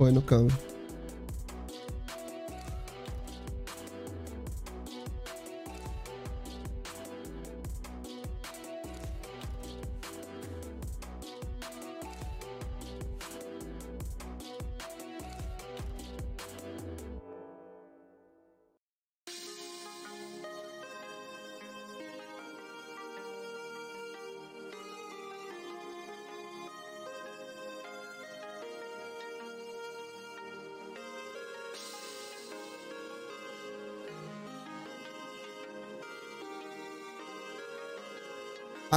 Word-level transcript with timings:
Foi 0.00 0.10
no 0.10 0.22
Canva. 0.22 0.69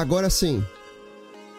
Agora 0.03 0.29
sim, 0.29 0.61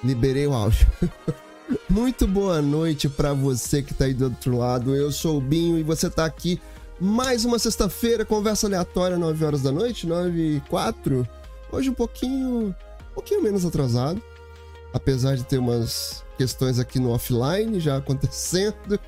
liberei 0.04 0.46
o 0.46 0.52
áudio. 0.52 0.86
Muito 1.88 2.26
boa 2.26 2.60
noite 2.60 3.08
para 3.08 3.32
você 3.32 3.82
que 3.82 3.94
tá 3.94 4.04
aí 4.04 4.12
do 4.12 4.26
outro 4.26 4.58
lado. 4.58 4.94
Eu 4.94 5.10
sou 5.10 5.38
o 5.38 5.40
Binho 5.40 5.78
e 5.78 5.82
você 5.82 6.10
tá 6.10 6.26
aqui 6.26 6.60
mais 7.00 7.46
uma 7.46 7.58
sexta-feira, 7.58 8.22
conversa 8.22 8.66
aleatória, 8.66 9.16
9 9.16 9.44
horas 9.46 9.62
da 9.62 9.72
noite, 9.72 10.06
9 10.06 10.56
e 10.56 10.60
4. 10.68 11.26
Hoje 11.72 11.88
um 11.88 11.94
pouquinho, 11.94 12.66
um 12.66 13.14
pouquinho 13.14 13.42
menos 13.42 13.64
atrasado, 13.64 14.22
apesar 14.92 15.36
de 15.36 15.44
ter 15.44 15.56
umas 15.56 16.22
questões 16.36 16.78
aqui 16.78 16.98
no 16.98 17.12
offline 17.12 17.80
já 17.80 17.96
acontecendo. 17.96 19.00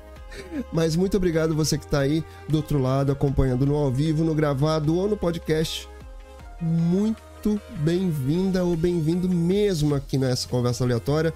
Mas 0.73 0.95
muito 0.95 1.15
obrigado 1.15 1.53
você 1.53 1.77
que 1.77 1.85
tá 1.85 1.99
aí 1.99 2.23
do 2.49 2.57
outro 2.57 2.81
lado, 2.81 3.11
acompanhando 3.11 3.67
no 3.67 3.75
ao 3.75 3.91
vivo, 3.91 4.23
no 4.23 4.33
gravado 4.33 4.95
ou 4.95 5.07
no 5.07 5.15
podcast. 5.15 5.87
Muito 6.59 7.26
muito 7.37 7.61
bem-vinda 7.81 8.63
ou 8.63 8.75
bem-vindo 8.75 9.29
mesmo 9.29 9.93
aqui 9.93 10.17
nessa 10.17 10.47
conversa 10.47 10.83
aleatória, 10.83 11.31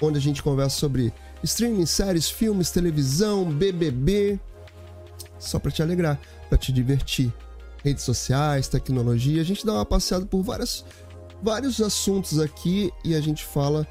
onde 0.00 0.16
a 0.16 0.20
gente 0.20 0.42
conversa 0.42 0.78
sobre 0.78 1.12
streaming, 1.42 1.84
séries, 1.84 2.30
filmes, 2.30 2.70
televisão, 2.70 3.44
BBB, 3.44 4.40
só 5.38 5.58
para 5.58 5.70
te 5.70 5.82
alegrar, 5.82 6.18
para 6.48 6.56
te 6.56 6.72
divertir. 6.72 7.32
Redes 7.84 8.02
sociais, 8.02 8.66
tecnologia, 8.66 9.42
a 9.42 9.44
gente 9.44 9.66
dá 9.66 9.74
uma 9.74 9.84
passeada 9.84 10.24
por 10.24 10.42
várias, 10.42 10.84
vários 11.42 11.80
assuntos 11.80 12.40
aqui 12.40 12.90
e 13.04 13.14
a 13.14 13.20
gente 13.20 13.44
fala 13.44 13.86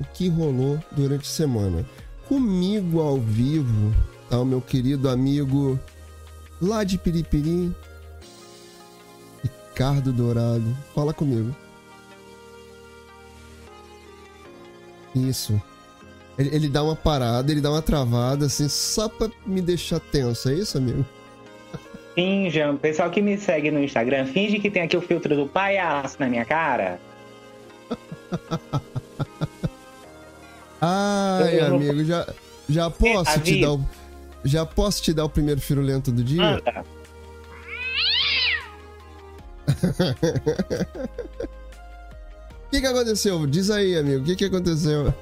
o 0.00 0.04
que 0.04 0.28
rolou 0.28 0.80
durante 0.92 1.28
a 1.28 1.32
semana. 1.32 1.86
Comigo 2.26 3.00
ao 3.00 3.20
vivo 3.20 3.94
tá 4.28 4.40
o 4.40 4.44
meu 4.44 4.60
querido 4.60 5.08
amigo 5.08 5.78
lá 6.60 6.82
de 6.82 6.98
Piripiri, 6.98 7.72
Ricardo 9.74 10.12
Dourado. 10.12 10.76
Fala 10.94 11.12
comigo. 11.12 11.52
Isso. 15.12 15.60
Ele, 16.38 16.54
ele, 16.54 16.68
dá 16.68 16.84
uma 16.84 16.94
parada, 16.94 17.50
ele 17.50 17.60
dá 17.60 17.72
uma 17.72 17.82
travada, 17.82 18.46
assim, 18.46 18.68
só 18.68 19.08
pra 19.08 19.28
me 19.44 19.60
deixar 19.60 19.98
tenso. 19.98 20.48
É 20.48 20.54
isso, 20.54 20.78
amigo? 20.78 21.04
Finja, 22.14 22.70
o 22.70 22.78
pessoal 22.78 23.10
que 23.10 23.20
me 23.20 23.36
segue 23.36 23.72
no 23.72 23.82
Instagram, 23.82 24.26
finge 24.26 24.60
que 24.60 24.70
tem 24.70 24.82
aqui 24.82 24.96
o 24.96 25.00
filtro 25.00 25.34
do 25.34 25.48
palhaço 25.48 26.16
na 26.20 26.28
minha 26.28 26.44
cara. 26.44 27.00
Ai, 30.80 31.60
eu 31.60 31.74
amigo, 31.74 32.04
já, 32.04 32.32
já 32.68 32.88
posso 32.90 33.40
te 33.40 33.60
dar 33.60 33.72
o, 33.72 33.84
Já 34.44 34.64
posso 34.64 35.02
te 35.02 35.12
dar 35.12 35.24
o 35.24 35.28
primeiro 35.28 35.60
firulento 35.60 36.12
do 36.12 36.22
dia? 36.22 36.44
Anda. 36.44 36.84
O 42.66 42.70
que, 42.70 42.80
que 42.80 42.86
aconteceu? 42.86 43.46
Diz 43.46 43.70
aí, 43.70 43.96
amigo. 43.96 44.22
O 44.22 44.24
que, 44.24 44.36
que 44.36 44.44
aconteceu? 44.44 45.12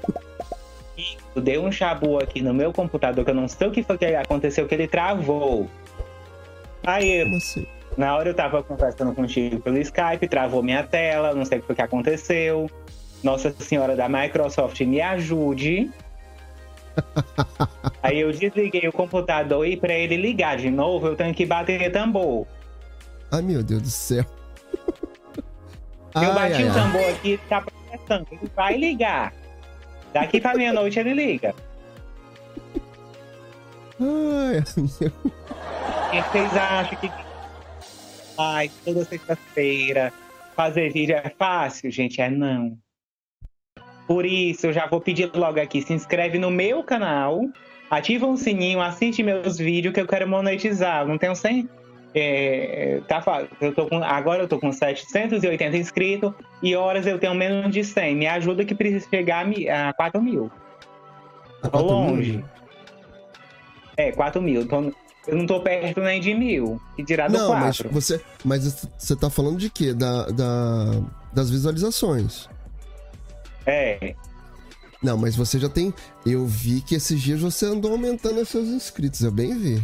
Deu 1.35 1.63
um 1.63 1.71
chabu 1.71 2.19
aqui 2.19 2.41
no 2.41 2.53
meu 2.53 2.71
computador 2.71 3.25
que 3.25 3.31
eu 3.31 3.35
não 3.35 3.47
sei 3.47 3.67
o 3.67 3.71
que 3.71 3.83
foi 3.83 3.97
que 3.97 4.05
aconteceu, 4.05 4.67
que 4.67 4.75
ele 4.75 4.87
travou. 4.87 5.69
Aí, 6.83 7.21
assim? 7.35 7.65
na 7.97 8.15
hora 8.15 8.29
eu 8.29 8.33
tava 8.33 8.61
conversando 8.63 9.13
contigo 9.13 9.59
pelo 9.59 9.77
Skype, 9.77 10.27
travou 10.27 10.61
minha 10.61 10.83
tela, 10.83 11.33
não 11.33 11.45
sei 11.45 11.57
o 11.57 11.61
que 11.61 11.67
foi 11.67 11.75
que 11.75 11.81
aconteceu. 11.81 12.69
Nossa 13.23 13.53
Senhora 13.59 13.95
da 13.95 14.09
Microsoft, 14.09 14.79
me 14.81 15.01
ajude. 15.01 15.89
Aí 18.03 18.19
eu 18.19 18.31
desliguei 18.31 18.87
o 18.87 18.91
computador 18.91 19.65
e 19.65 19.77
para 19.77 19.93
ele 19.93 20.17
ligar 20.17 20.57
de 20.57 20.69
novo, 20.69 21.07
eu 21.07 21.15
tenho 21.15 21.33
que 21.33 21.45
bater 21.45 21.91
tambor. 21.91 22.45
Ai, 23.31 23.41
meu 23.41 23.63
Deus 23.63 23.81
do 23.81 23.89
céu. 23.89 24.25
Eu 26.15 26.31
ai, 26.31 26.33
bati 26.33 26.63
ai, 26.63 26.69
o 26.69 26.73
tambor 26.73 27.01
ai. 27.01 27.11
aqui, 27.11 27.39
tá 27.49 27.61
protestando. 27.61 28.27
Ele 28.31 28.51
vai 28.55 28.77
ligar. 28.77 29.33
Daqui 30.13 30.39
pra 30.39 30.53
meia-noite 30.53 30.99
ele 30.99 31.13
liga. 31.13 31.55
Ai, 33.99 34.63
meu. 34.77 36.23
Vocês 36.23 36.57
acham 36.57 36.99
que. 36.99 37.11
Ai, 38.37 38.71
toda 38.83 39.05
sexta-feira 39.05 40.13
fazer 40.55 40.91
vídeo 40.91 41.15
é 41.15 41.29
fácil? 41.29 41.91
Gente, 41.91 42.21
é 42.21 42.29
não. 42.29 42.77
Por 44.07 44.25
isso, 44.25 44.67
eu 44.67 44.73
já 44.73 44.85
vou 44.87 45.01
pedir 45.01 45.31
logo 45.33 45.59
aqui: 45.59 45.81
se 45.81 45.93
inscreve 45.93 46.37
no 46.37 46.51
meu 46.51 46.83
canal, 46.83 47.41
ativa 47.89 48.25
o 48.25 48.31
um 48.31 48.37
sininho, 48.37 48.81
assiste 48.81 49.23
meus 49.23 49.57
vídeos 49.57 49.93
que 49.93 50.01
eu 50.01 50.07
quero 50.07 50.27
monetizar. 50.27 51.07
Não 51.07 51.17
tenho 51.17 51.35
100 51.35 51.69
é, 52.15 53.01
tá, 53.07 53.23
eu 53.59 53.73
tô 53.73 53.87
com, 53.87 54.03
agora 54.03 54.43
eu 54.43 54.47
tô 54.47 54.59
com 54.59 54.71
780 54.71 55.75
inscritos 55.75 56.33
e 56.61 56.75
horas 56.75 57.07
eu 57.07 57.17
tenho 57.17 57.33
menos 57.33 57.73
de 57.73 57.83
100. 57.83 58.15
Me 58.15 58.27
ajuda 58.27 58.63
que 58.63 58.75
precisa 58.75 59.07
chegar 59.09 59.45
a 59.45 59.93
4 59.93 60.21
mil. 60.21 60.51
Tô 61.71 61.81
longe. 61.81 62.37
Mil? 62.37 62.45
É, 63.97 64.11
4 64.11 64.41
mil. 64.41 64.67
Tô, 64.67 64.91
eu 65.27 65.37
não 65.37 65.47
tô 65.47 65.59
perto 65.59 66.01
nem 66.01 66.21
de 66.21 66.33
mil. 66.35 66.79
E 66.97 67.03
tirar 67.03 67.29
do 67.29 67.37
não, 67.37 67.47
4. 67.47 67.65
Mas 67.65 67.79
você, 67.91 68.21
mas 68.43 68.87
você 68.97 69.15
tá 69.15 69.29
falando 69.29 69.57
de 69.57 69.69
quê? 69.69 69.93
Da, 69.93 70.27
da, 70.27 71.01
das 71.33 71.49
visualizações. 71.49 72.47
É. 73.65 74.15
Não, 75.01 75.17
mas 75.17 75.35
você 75.35 75.59
já 75.59 75.67
tem. 75.67 75.93
Eu 76.25 76.45
vi 76.45 76.81
que 76.81 76.95
esses 76.95 77.19
dias 77.19 77.41
você 77.41 77.65
andou 77.65 77.91
aumentando 77.91 78.39
os 78.39 78.49
seus 78.49 78.67
inscritos, 78.67 79.21
eu 79.21 79.31
bem 79.31 79.57
vi. 79.57 79.83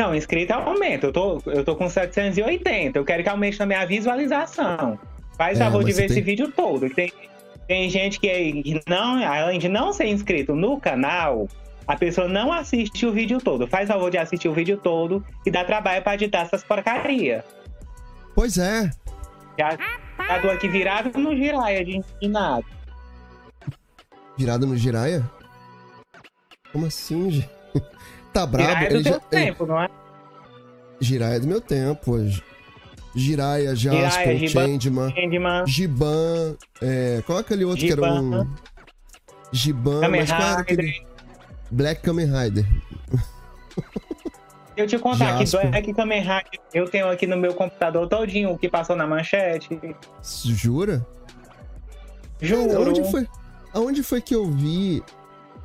Não, 0.00 0.14
inscrito 0.14 0.54
aumenta. 0.54 1.08
Eu 1.08 1.12
tô, 1.12 1.42
eu 1.44 1.62
tô 1.62 1.76
com 1.76 1.86
780. 1.86 2.98
Eu 2.98 3.04
quero 3.04 3.22
que 3.22 3.28
aumente 3.28 3.58
também 3.58 3.76
a 3.76 3.84
visualização. 3.84 4.98
Faz 5.36 5.60
é, 5.60 5.64
favor 5.64 5.84
de 5.84 5.92
ver 5.92 6.06
tem... 6.06 6.06
esse 6.06 6.22
vídeo 6.22 6.50
todo. 6.50 6.88
Tem, 6.88 7.12
tem 7.68 7.90
gente 7.90 8.18
que 8.18 8.80
não, 8.88 9.22
além 9.22 9.58
de 9.58 9.68
não 9.68 9.92
ser 9.92 10.06
inscrito 10.06 10.54
no 10.54 10.80
canal, 10.80 11.46
a 11.86 11.96
pessoa 11.96 12.26
não 12.26 12.50
assiste 12.50 13.04
o 13.04 13.12
vídeo 13.12 13.38
todo. 13.42 13.66
Faz 13.66 13.88
favor 13.88 14.10
de 14.10 14.16
assistir 14.16 14.48
o 14.48 14.54
vídeo 14.54 14.78
todo 14.78 15.22
e 15.44 15.50
dá 15.50 15.66
trabalho 15.66 16.02
pra 16.02 16.14
editar 16.14 16.40
essas 16.40 16.64
porcarias. 16.64 17.44
Pois 18.34 18.56
é. 18.56 18.90
Já, 19.58 19.76
já 19.76 20.40
tô 20.40 20.48
aqui 20.48 20.66
virado 20.66 21.10
no 21.18 21.36
giraia 21.36 21.84
de, 21.84 22.02
de 22.18 22.26
nada. 22.26 22.64
Virado 24.38 24.66
no 24.66 24.78
giraia? 24.78 25.22
Como 26.72 26.86
assim, 26.86 27.30
gente? 27.30 27.59
Tá 28.32 28.46
brabo. 28.46 28.70
Jiraiya 28.70 28.88
é 28.88 28.94
do 28.94 29.02
teu 29.02 29.20
tempo, 29.20 29.64
ele... 29.64 29.72
não 29.72 29.82
é? 29.82 29.88
Jiraiya 31.00 31.36
é 31.36 31.40
do 31.40 31.46
meu 31.46 31.60
tempo. 31.60 32.16
Jiraiya, 33.14 33.74
Jasper, 33.74 34.48
Changeman, 34.48 35.12
Changeman, 35.12 35.66
Giban, 35.66 36.56
é, 36.80 37.22
qual 37.26 37.38
é 37.38 37.40
aquele 37.40 37.64
outro 37.64 37.80
Giban. 37.80 37.96
que 37.96 38.02
era 38.04 38.20
um... 38.20 38.54
Giban, 39.52 40.00
Kamen 40.00 40.20
mas 40.20 40.30
qual 40.30 40.58
aquele... 40.58 41.06
Black 41.72 42.02
Kamen 42.02 42.26
Rider. 42.26 42.66
Eu 44.76 44.86
te 44.86 44.98
contar 44.98 45.38
Jasper. 45.38 45.60
que 45.62 45.68
Black 45.70 45.94
Kamen 45.94 46.20
Rider 46.20 46.60
eu 46.72 46.88
tenho 46.88 47.08
aqui 47.10 47.26
no 47.26 47.36
meu 47.36 47.52
computador 47.54 48.08
todinho 48.08 48.52
o 48.52 48.58
que 48.58 48.68
passou 48.68 48.94
na 48.94 49.06
manchete. 49.06 49.78
Jura? 50.22 51.04
Juro. 52.40 52.76
Aonde 52.76 53.10
foi, 53.10 53.28
aonde 53.74 54.02
foi 54.02 54.20
que 54.20 54.34
eu 54.34 54.46
vi 54.46 55.02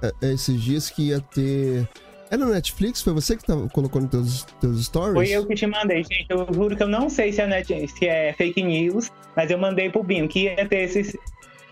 é, 0.01 0.33
esses 0.33 0.59
dias 0.61 0.89
que 0.89 1.09
ia 1.09 1.21
ter 1.21 1.87
é 2.29 2.37
no 2.37 2.47
Netflix? 2.47 3.01
Foi 3.01 3.13
você 3.13 3.35
que 3.37 3.43
tá, 3.43 3.55
colocou 3.71 4.01
nos 4.01 4.09
teus, 4.09 4.43
teus 4.59 4.85
stories? 4.85 5.13
Foi 5.13 5.29
eu 5.29 5.45
que 5.45 5.55
te 5.55 5.67
mandei, 5.67 6.03
gente. 6.03 6.25
Eu 6.29 6.47
juro 6.53 6.75
que 6.75 6.83
eu 6.83 6.87
não 6.87 7.09
sei 7.09 7.31
se 7.31 7.41
é, 7.41 7.47
net, 7.47 7.87
se 7.87 8.07
é 8.07 8.33
fake 8.33 8.63
news, 8.63 9.11
mas 9.35 9.51
eu 9.51 9.57
mandei 9.57 9.89
pro 9.89 10.03
Binho 10.03 10.27
que 10.27 10.43
ia 10.43 10.67
ter 10.67 10.83
esses. 10.83 11.15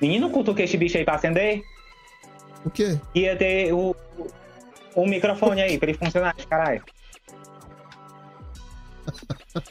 Menino, 0.02 0.30
cutuca 0.30 0.64
esse 0.64 0.78
bicho 0.78 0.98
aí 0.98 1.06
pra 1.06 1.16
acender? 1.16 1.64
O 2.66 2.70
quê? 2.70 3.00
Ia 3.16 3.36
ter 3.36 3.74
o, 3.74 3.96
o, 4.96 5.08
microfone 5.08 5.62
aí 5.62 5.78
pra 5.78 5.90
ele 5.90 5.98
funcionar, 5.98 6.36
caralho. 6.50 6.84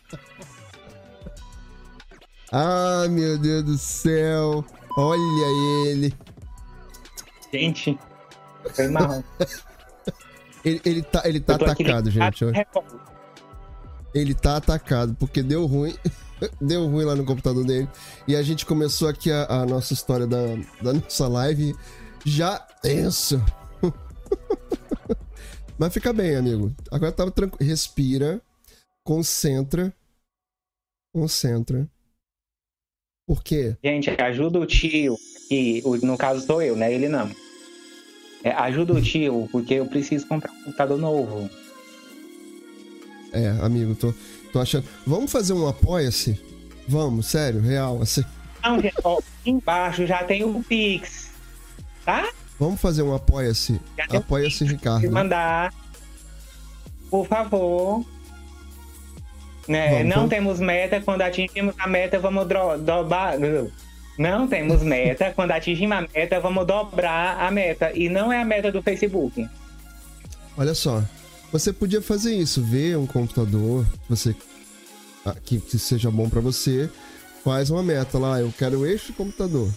ah, 2.53 3.07
meu 3.09 3.39
Deus 3.39 3.65
do 3.65 3.79
céu. 3.79 4.65
Olha 4.97 5.89
ele. 5.89 6.13
Gente, 7.53 7.99
foi 8.75 8.89
mal. 8.89 9.23
Ele, 10.65 10.81
ele 10.85 11.03
tá, 11.03 11.23
ele 11.25 11.41
tá 11.41 11.55
atacado, 11.57 12.11
gente. 12.11 12.45
Ele 14.15 14.35
tá 14.35 14.57
atacado, 14.57 15.15
porque 15.19 15.43
deu 15.43 15.67
ruim. 15.67 15.95
deu 16.61 16.87
ruim 16.87 17.05
lá 17.05 17.15
no 17.15 17.25
computador 17.25 17.65
dele. 17.65 17.89
E 18.27 18.37
a 18.37 18.43
gente 18.43 18.67
começou 18.67 19.09
aqui 19.09 19.31
a, 19.31 19.47
a 19.47 19.67
nossa 19.67 19.93
história 19.93 20.27
da, 20.27 20.41
da 20.83 20.93
nossa 20.93 21.29
live 21.29 21.75
já 22.25 22.59
tenso. 22.59 23.43
Mas 25.79 25.93
fica 25.93 26.13
bem, 26.13 26.37
amigo. 26.37 26.73
Agora 26.91 27.13
tava 27.13 27.31
tranquilo. 27.31 27.69
Respira. 27.69 28.41
Concentra. 29.05 29.93
Concentra. 31.13 31.89
Por 33.27 33.43
quê? 33.43 33.77
Gente, 33.83 34.11
ajuda 34.11 34.59
o 34.59 34.67
tio, 34.67 35.17
que 35.49 35.83
no 36.03 36.19
caso 36.19 36.45
sou 36.45 36.61
eu, 36.61 36.77
né? 36.77 36.93
Ele 36.93 37.09
não. 37.09 37.31
É, 38.45 38.51
ajuda 38.51 38.95
o 38.95 39.03
tio, 39.03 39.49
porque 39.53 39.75
eu 39.75 39.87
preciso 39.87 40.27
comprar 40.27 40.53
um 40.53 40.65
computador 40.65 40.99
novo. 40.99 41.49
É, 43.33 43.49
amigo, 43.63 43.95
tô, 43.95 44.13
tô 44.53 44.61
achando. 44.61 44.87
Vamos 45.07 45.31
fazer 45.31 45.53
um 45.53 45.67
apoia-se? 45.67 46.41
Vamos, 46.87 47.27
sério, 47.27 47.61
real, 47.61 48.03
assim. 48.03 48.25
Não, 48.63 48.81
gente, 48.81 48.97
ó, 49.05 49.21
embaixo 49.47 50.07
já 50.07 50.23
tem 50.25 50.45
o 50.45 50.63
Pix, 50.63 51.31
tá? 52.05 52.29
Vamos 52.59 52.81
fazer 52.81 53.03
um 53.03 53.15
apoia-se. 53.15 53.81
Apoia-se, 54.11 54.65
Ricardo. 54.65 55.11
Mandar, 55.11 55.73
por 57.11 57.27
favor. 57.27 58.05
Né? 59.67 59.91
Vamos, 59.91 60.05
não 60.09 60.17
vamos. 60.17 60.31
temos 60.31 60.61
meta, 60.61 61.01
quando 61.01 61.23
atingimos 61.23 61.75
a 61.79 61.87
meta, 61.87 62.19
vamos 62.19 62.47
dobrar. 62.47 63.37
Não 64.19 64.47
temos 64.47 64.83
meta, 64.83 65.33
quando 65.35 65.53
atingimos 65.53 65.97
a 65.97 66.01
meta, 66.03 66.41
vamos 66.41 66.67
dobrar 66.67 67.41
a 67.41 67.51
meta. 67.51 67.93
E 67.95 68.09
não 68.09 68.33
é 68.33 68.43
a 68.43 68.45
meta 68.45 68.71
do 68.71 68.83
Facebook. 68.83 69.49
Olha 70.57 70.75
só, 70.75 71.03
você 71.51 71.73
podia 71.73 72.03
fazer 72.03 72.35
isso, 72.35 72.63
ver 72.63 72.97
um 72.97 73.07
computador 73.07 73.87
você 74.09 74.37
ah, 75.25 75.35
que, 75.45 75.59
que 75.59 75.79
seja 75.79 76.11
bom 76.11 76.29
para 76.29 76.41
você, 76.41 76.91
faz 77.45 77.71
uma 77.71 77.83
meta 77.83 78.19
lá, 78.19 78.41
eu 78.41 78.53
quero 78.57 78.87
este 78.87 79.13
computador. 79.13 79.71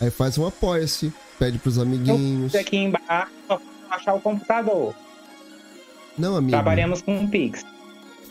Aí 0.00 0.10
faz 0.10 0.38
um 0.38 0.46
apoia-se, 0.46 1.12
pede 1.38 1.58
pros 1.58 1.78
amiguinhos. 1.78 2.54
Aqui 2.54 2.76
embaixo, 2.76 3.60
achar 3.90 4.14
o 4.14 4.20
computador. 4.20 4.94
Não, 6.16 6.36
amigo. 6.36 6.52
Trabalhamos 6.52 7.02
com 7.02 7.16
um 7.16 7.28
Pix 7.28 7.64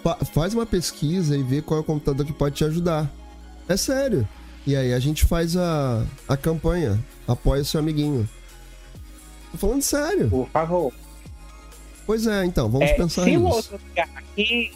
fa 0.03 0.17
faz 0.25 0.53
uma 0.53 0.65
pesquisa 0.65 1.37
e 1.37 1.43
vê 1.43 1.61
qual 1.61 1.79
é 1.79 1.81
o 1.81 1.85
computador 1.85 2.25
que 2.25 2.33
pode 2.33 2.55
te 2.55 2.65
ajudar. 2.65 3.09
É 3.67 3.77
sério. 3.77 4.27
E 4.69 4.75
aí 4.75 4.93
a 4.93 4.99
gente 4.99 5.25
faz 5.25 5.57
a, 5.57 6.05
a 6.27 6.37
campanha. 6.37 7.03
Apoia 7.27 7.63
seu 7.63 7.79
amiguinho. 7.79 8.29
Tô 9.51 9.57
falando 9.57 9.81
sério. 9.81 10.29
Por 10.29 10.47
favor. 10.49 10.93
Pois 12.05 12.27
é, 12.27 12.45
então, 12.45 12.69
vamos 12.69 12.87
é, 12.87 12.93
pensar 12.93 13.23
se 13.23 13.31
nisso. 13.31 13.39
Se 13.39 13.45
o 13.45 13.55
outro 13.55 13.79
ficar 13.79 14.09
aqui, 14.15 14.71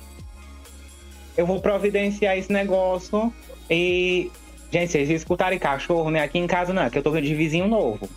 eu 1.38 1.46
vou 1.46 1.62
providenciar 1.62 2.36
esse 2.36 2.52
negócio 2.52 3.32
e... 3.70 4.32
Gente, 4.72 4.94
vocês 4.94 5.12
escutarem 5.12 5.60
cachorro, 5.60 6.10
né? 6.10 6.24
Aqui 6.24 6.40
em 6.40 6.48
casa 6.48 6.74
não, 6.74 6.90
que 6.90 6.98
eu 6.98 7.04
tô 7.04 7.12
de 7.22 7.36
vizinho 7.36 7.68
novo. 7.68 8.10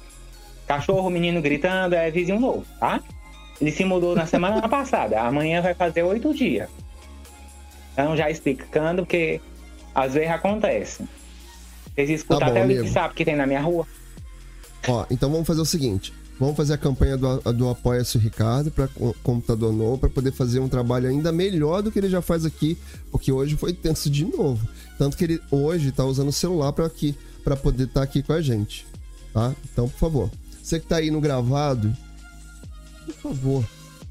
Cachorro, 0.66 1.10
menino 1.10 1.42
gritando, 1.42 1.94
é 1.94 2.10
vizinho 2.10 2.40
novo, 2.40 2.64
tá? 2.80 3.02
Ele 3.60 3.70
se 3.70 3.84
mudou 3.84 4.16
na 4.16 4.24
semana 4.24 4.64
passada. 4.66 5.20
Amanhã 5.20 5.60
vai 5.60 5.74
fazer 5.74 6.04
oito 6.04 6.32
dias. 6.32 6.70
Então, 7.92 8.16
já 8.16 8.30
explicando, 8.30 9.02
porque 9.02 9.42
às 9.94 10.14
vezes 10.14 10.30
acontece. 10.30 11.06
Vocês 11.96 12.10
escutam 12.10 12.40
tá 12.40 12.46
bom, 12.46 12.62
até 12.62 12.82
o 12.82 12.88
sabe 12.88 13.14
que 13.14 13.24
tem 13.24 13.34
na 13.34 13.46
minha 13.46 13.60
rua. 13.60 13.86
Ó, 14.86 15.06
então 15.10 15.30
vamos 15.30 15.46
fazer 15.46 15.62
o 15.62 15.64
seguinte. 15.64 16.12
Vamos 16.38 16.54
fazer 16.54 16.74
a 16.74 16.78
campanha 16.78 17.16
do, 17.16 17.40
do 17.54 17.68
Apoia-se 17.70 18.18
Ricardo 18.18 18.70
para 18.70 18.88
computador 19.22 19.72
novo, 19.72 19.96
para 19.96 20.10
poder 20.10 20.32
fazer 20.32 20.60
um 20.60 20.68
trabalho 20.68 21.08
ainda 21.08 21.32
melhor 21.32 21.82
do 21.82 21.90
que 21.90 21.98
ele 21.98 22.10
já 22.10 22.20
faz 22.20 22.44
aqui, 22.44 22.76
porque 23.10 23.32
hoje 23.32 23.56
foi 23.56 23.72
tenso 23.72 24.10
de 24.10 24.26
novo. 24.26 24.68
Tanto 24.98 25.16
que 25.16 25.24
ele 25.24 25.40
hoje 25.50 25.88
está 25.88 26.04
usando 26.04 26.28
o 26.28 26.32
celular 26.32 26.74
para 26.74 26.84
aqui, 26.84 27.16
para 27.42 27.56
poder 27.56 27.84
estar 27.84 28.00
tá 28.00 28.04
aqui 28.04 28.22
com 28.22 28.34
a 28.34 28.42
gente, 28.42 28.86
tá? 29.32 29.54
Então, 29.72 29.88
por 29.88 29.98
favor, 29.98 30.30
você 30.62 30.78
que 30.78 30.84
está 30.84 30.96
aí 30.96 31.10
no 31.10 31.22
gravado, 31.22 31.96
por 33.06 33.14
favor, 33.14 33.64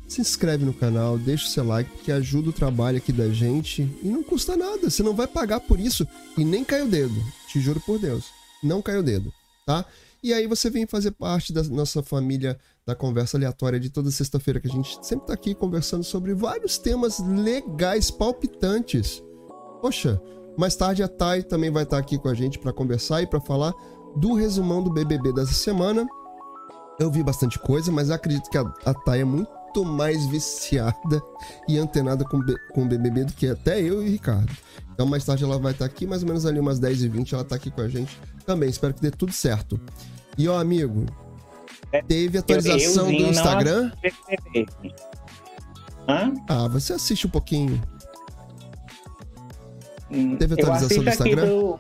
se 0.08 0.20
inscreve 0.20 0.66
no 0.66 0.74
canal, 0.74 1.20
deixa 1.20 1.46
o 1.46 1.50
seu 1.50 1.64
like, 1.64 1.92
porque 1.92 2.12
ajuda 2.12 2.50
o 2.50 2.54
trabalho 2.54 2.98
aqui 2.98 3.12
da 3.12 3.30
gente 3.30 3.88
e 4.02 4.08
não 4.08 4.24
custa 4.24 4.58
nada. 4.58 4.90
Você 4.90 5.04
não 5.04 5.14
vai 5.14 5.28
pagar 5.28 5.60
por 5.60 5.80
isso 5.80 6.08
e 6.36 6.44
nem 6.44 6.64
cai 6.64 6.82
o 6.82 6.88
dedo. 6.88 7.24
Te 7.56 7.62
juro 7.62 7.80
por 7.80 7.98
Deus. 7.98 8.34
Não 8.62 8.82
cai 8.82 8.98
o 8.98 9.02
dedo, 9.02 9.32
tá? 9.66 9.86
E 10.22 10.34
aí 10.34 10.46
você 10.46 10.70
vem 10.70 10.86
fazer 10.86 11.12
parte 11.12 11.54
da 11.54 11.64
nossa 11.64 12.04
família 12.04 12.60
da 12.86 12.94
conversa 12.94 13.38
aleatória 13.38 13.80
de 13.80 13.90
toda 13.90 14.12
sexta-feira, 14.12 14.60
que 14.60 14.68
a 14.68 14.72
gente 14.72 15.00
sempre 15.02 15.28
tá 15.28 15.34
aqui 15.34 15.56
conversando 15.56 16.04
sobre 16.04 16.34
vários 16.34 16.78
temas 16.78 17.18
legais, 17.20 18.12
palpitantes. 18.12 19.24
Poxa, 19.80 20.22
mais 20.58 20.76
tarde 20.76 21.02
a 21.02 21.08
Thay 21.08 21.44
também 21.44 21.72
vai 21.72 21.84
estar 21.84 21.96
tá 21.96 22.02
aqui 22.02 22.18
com 22.18 22.28
a 22.28 22.34
gente 22.34 22.60
para 22.60 22.74
conversar 22.74 23.22
e 23.22 23.28
para 23.28 23.40
falar 23.40 23.74
do 24.18 24.34
resumão 24.34 24.84
do 24.84 24.92
BBB 24.92 25.32
dessa 25.32 25.54
semana. 25.54 26.06
Eu 27.00 27.10
vi 27.10 27.24
bastante 27.24 27.58
coisa, 27.58 27.90
mas 27.90 28.12
acredito 28.12 28.50
que 28.50 28.58
a, 28.58 28.64
a 28.84 28.94
Thay 28.94 29.22
é 29.22 29.24
muito 29.24 29.50
muito 29.76 29.84
mais 29.84 30.26
viciada 30.28 31.22
e 31.68 31.78
antenada 31.78 32.24
com, 32.24 32.40
com 32.74 32.84
o 32.84 32.86
BBB 32.86 33.26
do 33.26 33.34
que 33.34 33.48
até 33.48 33.80
eu 33.80 34.02
e 34.02 34.08
o 34.08 34.12
Ricardo. 34.12 34.52
Então, 34.94 35.06
mais 35.06 35.26
tarde 35.26 35.44
ela 35.44 35.60
vai 35.60 35.74
estar 35.74 35.84
aqui, 35.84 36.08
mais 36.08 36.22
ou 36.22 36.28
menos 36.30 36.46
ali 36.46 36.60
umas 36.60 36.80
10h20, 36.80 37.34
ela 37.34 37.42
está 37.42 37.56
aqui 37.56 37.70
com 37.70 37.82
a 37.82 37.90
gente 37.90 38.18
também. 38.46 38.70
Espero 38.70 38.94
que 38.94 39.02
dê 39.02 39.12
tudo 39.12 39.34
certo. 39.34 39.80
E, 40.38 40.48
ó, 40.48 40.58
amigo, 40.58 41.06
teve 42.08 42.38
atualização 42.38 43.08
do 43.08 43.12
Instagram? 43.12 43.92
Ah, 46.48 46.68
você 46.70 46.94
assiste 46.94 47.28
um 47.28 47.30
pouquinho. 47.30 47.82
Hum, 50.10 50.38
teve 50.38 50.54
atualização 50.54 51.04
do 51.04 51.10
Instagram? 51.10 51.46
Do... 51.46 51.80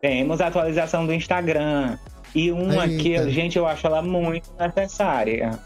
Temos 0.00 0.40
atualização 0.40 1.06
do 1.06 1.12
Instagram. 1.12 1.98
E 2.32 2.52
uma 2.52 2.86
Eita. 2.86 3.02
que, 3.02 3.30
gente, 3.32 3.58
eu 3.58 3.66
acho 3.66 3.84
ela 3.88 4.00
muito 4.00 4.48
necessária. 4.56 5.58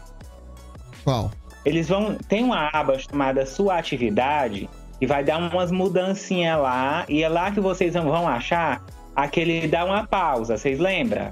Qual? 1.05 1.31
Eles 1.63 1.87
vão. 1.87 2.15
Tem 2.27 2.43
uma 2.43 2.69
aba 2.73 2.99
chamada 2.99 3.45
Sua 3.45 3.77
Atividade 3.77 4.69
e 4.99 5.05
vai 5.05 5.23
dar 5.23 5.37
umas 5.37 5.71
mudancinhas 5.71 6.59
lá. 6.59 7.05
E 7.07 7.23
é 7.23 7.29
lá 7.29 7.51
que 7.51 7.61
vocês 7.61 7.93
vão 7.93 8.27
achar 8.27 8.83
aquele 9.15 9.67
dá 9.67 9.85
uma 9.85 10.05
pausa. 10.05 10.57
Vocês 10.57 10.79
lembram? 10.79 11.31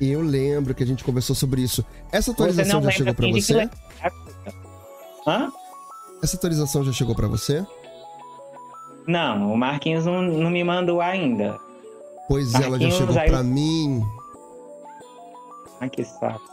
Eu 0.00 0.20
lembro 0.20 0.74
que 0.74 0.82
a 0.82 0.86
gente 0.86 1.02
conversou 1.02 1.34
sobre 1.34 1.62
isso. 1.62 1.84
Essa 2.10 2.32
atualização 2.32 2.82
já 2.82 2.90
chegou 2.90 3.14
para 3.14 3.28
você? 3.28 3.70
Hã? 5.26 5.52
Essa 6.22 6.36
atualização 6.36 6.84
já 6.84 6.92
chegou 6.92 7.14
para 7.14 7.28
você? 7.28 7.64
Não, 9.06 9.52
o 9.52 9.56
Marquinhos 9.56 10.04
não, 10.04 10.22
não 10.22 10.50
me 10.50 10.62
mandou 10.62 11.00
ainda. 11.00 11.58
Pois 12.28 12.52
Marquinhos, 12.52 12.80
ela 12.80 12.90
já 12.90 12.98
chegou 12.98 13.18
aí... 13.18 13.30
para 13.30 13.42
mim. 13.42 14.02
Ai, 15.80 15.88
que 15.88 16.04
saco. 16.04 16.51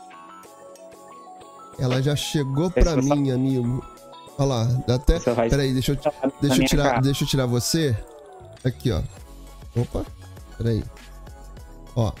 Ela 1.78 2.02
já 2.02 2.14
chegou 2.14 2.70
pra 2.70 2.96
mim, 2.96 3.30
amigo. 3.30 3.84
Olha 4.38 4.48
lá, 4.48 4.68
até. 4.94 5.18
Peraí, 5.48 5.72
deixa 5.72 5.92
eu, 5.92 5.98
deixa 6.40 6.62
eu 6.62 6.66
tirar, 6.66 7.00
deixa 7.00 7.24
eu 7.24 7.28
tirar 7.28 7.46
você. 7.46 7.96
Aqui, 8.64 8.90
ó. 8.90 9.02
Opa, 9.76 10.04
peraí. 10.58 10.82
Ó, 11.96 12.12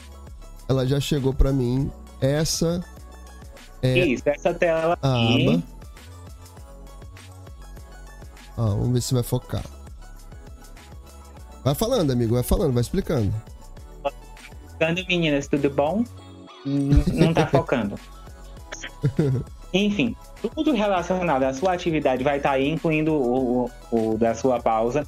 ela 0.68 0.86
já 0.86 1.00
chegou 1.00 1.32
pra 1.32 1.52
mim. 1.52 1.90
Essa 2.20 2.84
é. 3.82 3.98
Isso, 3.98 4.28
essa 4.28 4.52
tela 4.54 4.98
a 5.02 5.08
aba. 5.08 5.62
Ó, 8.56 8.66
vamos 8.66 8.92
ver 8.92 9.00
se 9.00 9.14
vai 9.14 9.22
focar. 9.22 9.64
Vai 11.64 11.74
falando, 11.74 12.10
amigo, 12.10 12.34
vai 12.34 12.42
falando, 12.42 12.72
vai 12.72 12.82
explicando. 12.82 13.32
Focando, 14.72 15.06
meninas, 15.06 15.46
tudo 15.46 15.70
bom? 15.70 16.04
Não 16.64 17.34
tá 17.34 17.46
focando. 17.48 17.98
Enfim, 19.72 20.16
tudo 20.42 20.72
relacionado 20.72 21.44
à 21.44 21.54
sua 21.54 21.72
atividade 21.74 22.24
vai 22.24 22.38
estar 22.38 22.50
tá 22.50 22.54
aí, 22.56 22.68
incluindo 22.68 23.12
o, 23.12 23.70
o, 23.90 24.12
o, 24.12 24.18
da 24.18 24.34
sua 24.34 24.60
pausa. 24.60 25.06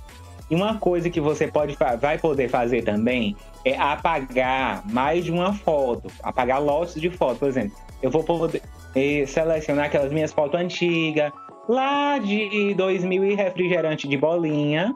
E 0.50 0.54
uma 0.54 0.76
coisa 0.76 1.10
que 1.10 1.20
você 1.20 1.48
pode, 1.48 1.76
vai 2.00 2.18
poder 2.18 2.48
fazer 2.48 2.82
também 2.82 3.36
é 3.64 3.76
apagar 3.76 4.86
mais 4.88 5.24
de 5.24 5.32
uma 5.32 5.52
foto, 5.52 6.10
apagar 6.22 6.62
lotes 6.62 7.00
de 7.00 7.10
fotos, 7.10 7.38
por 7.38 7.48
exemplo. 7.48 7.76
Eu 8.02 8.10
vou 8.10 8.22
poder 8.22 8.62
eh, 8.94 9.24
selecionar 9.26 9.86
aquelas 9.86 10.12
minhas 10.12 10.32
fotos 10.32 10.60
antigas, 10.60 11.32
lá 11.68 12.18
de 12.18 12.74
2000 12.74 13.24
e 13.24 13.34
refrigerante 13.34 14.08
de 14.08 14.16
bolinha. 14.16 14.94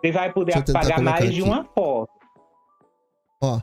Você 0.00 0.12
vai 0.12 0.32
poder 0.32 0.56
apagar 0.58 1.00
mais 1.00 1.24
aqui. 1.24 1.34
de 1.34 1.42
uma 1.42 1.64
foto. 1.74 2.10
Ó, 3.42 3.60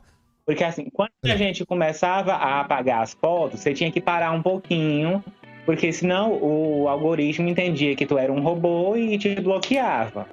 porque 0.51 0.65
assim, 0.65 0.89
quando 0.91 1.11
a 1.23 1.29
é. 1.29 1.37
gente 1.37 1.65
começava 1.65 2.33
a 2.33 2.59
apagar 2.59 3.03
as 3.03 3.13
fotos, 3.13 3.61
você 3.61 3.73
tinha 3.73 3.89
que 3.89 4.01
parar 4.01 4.33
um 4.33 4.41
pouquinho, 4.41 5.23
porque 5.65 5.93
senão 5.93 6.33
o 6.33 6.89
algoritmo 6.89 7.47
entendia 7.47 7.95
que 7.95 8.05
tu 8.05 8.17
era 8.17 8.29
um 8.29 8.41
robô 8.41 8.97
e 8.97 9.17
te 9.17 9.33
bloqueava. 9.35 10.27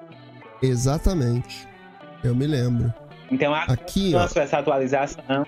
Exatamente. 0.60 1.68
Eu 2.24 2.34
me 2.34 2.48
lembro. 2.48 2.92
Então 3.30 3.54
aqui, 3.54 4.12
ó, 4.12 4.24
essa 4.24 4.58
atualização. 4.58 5.46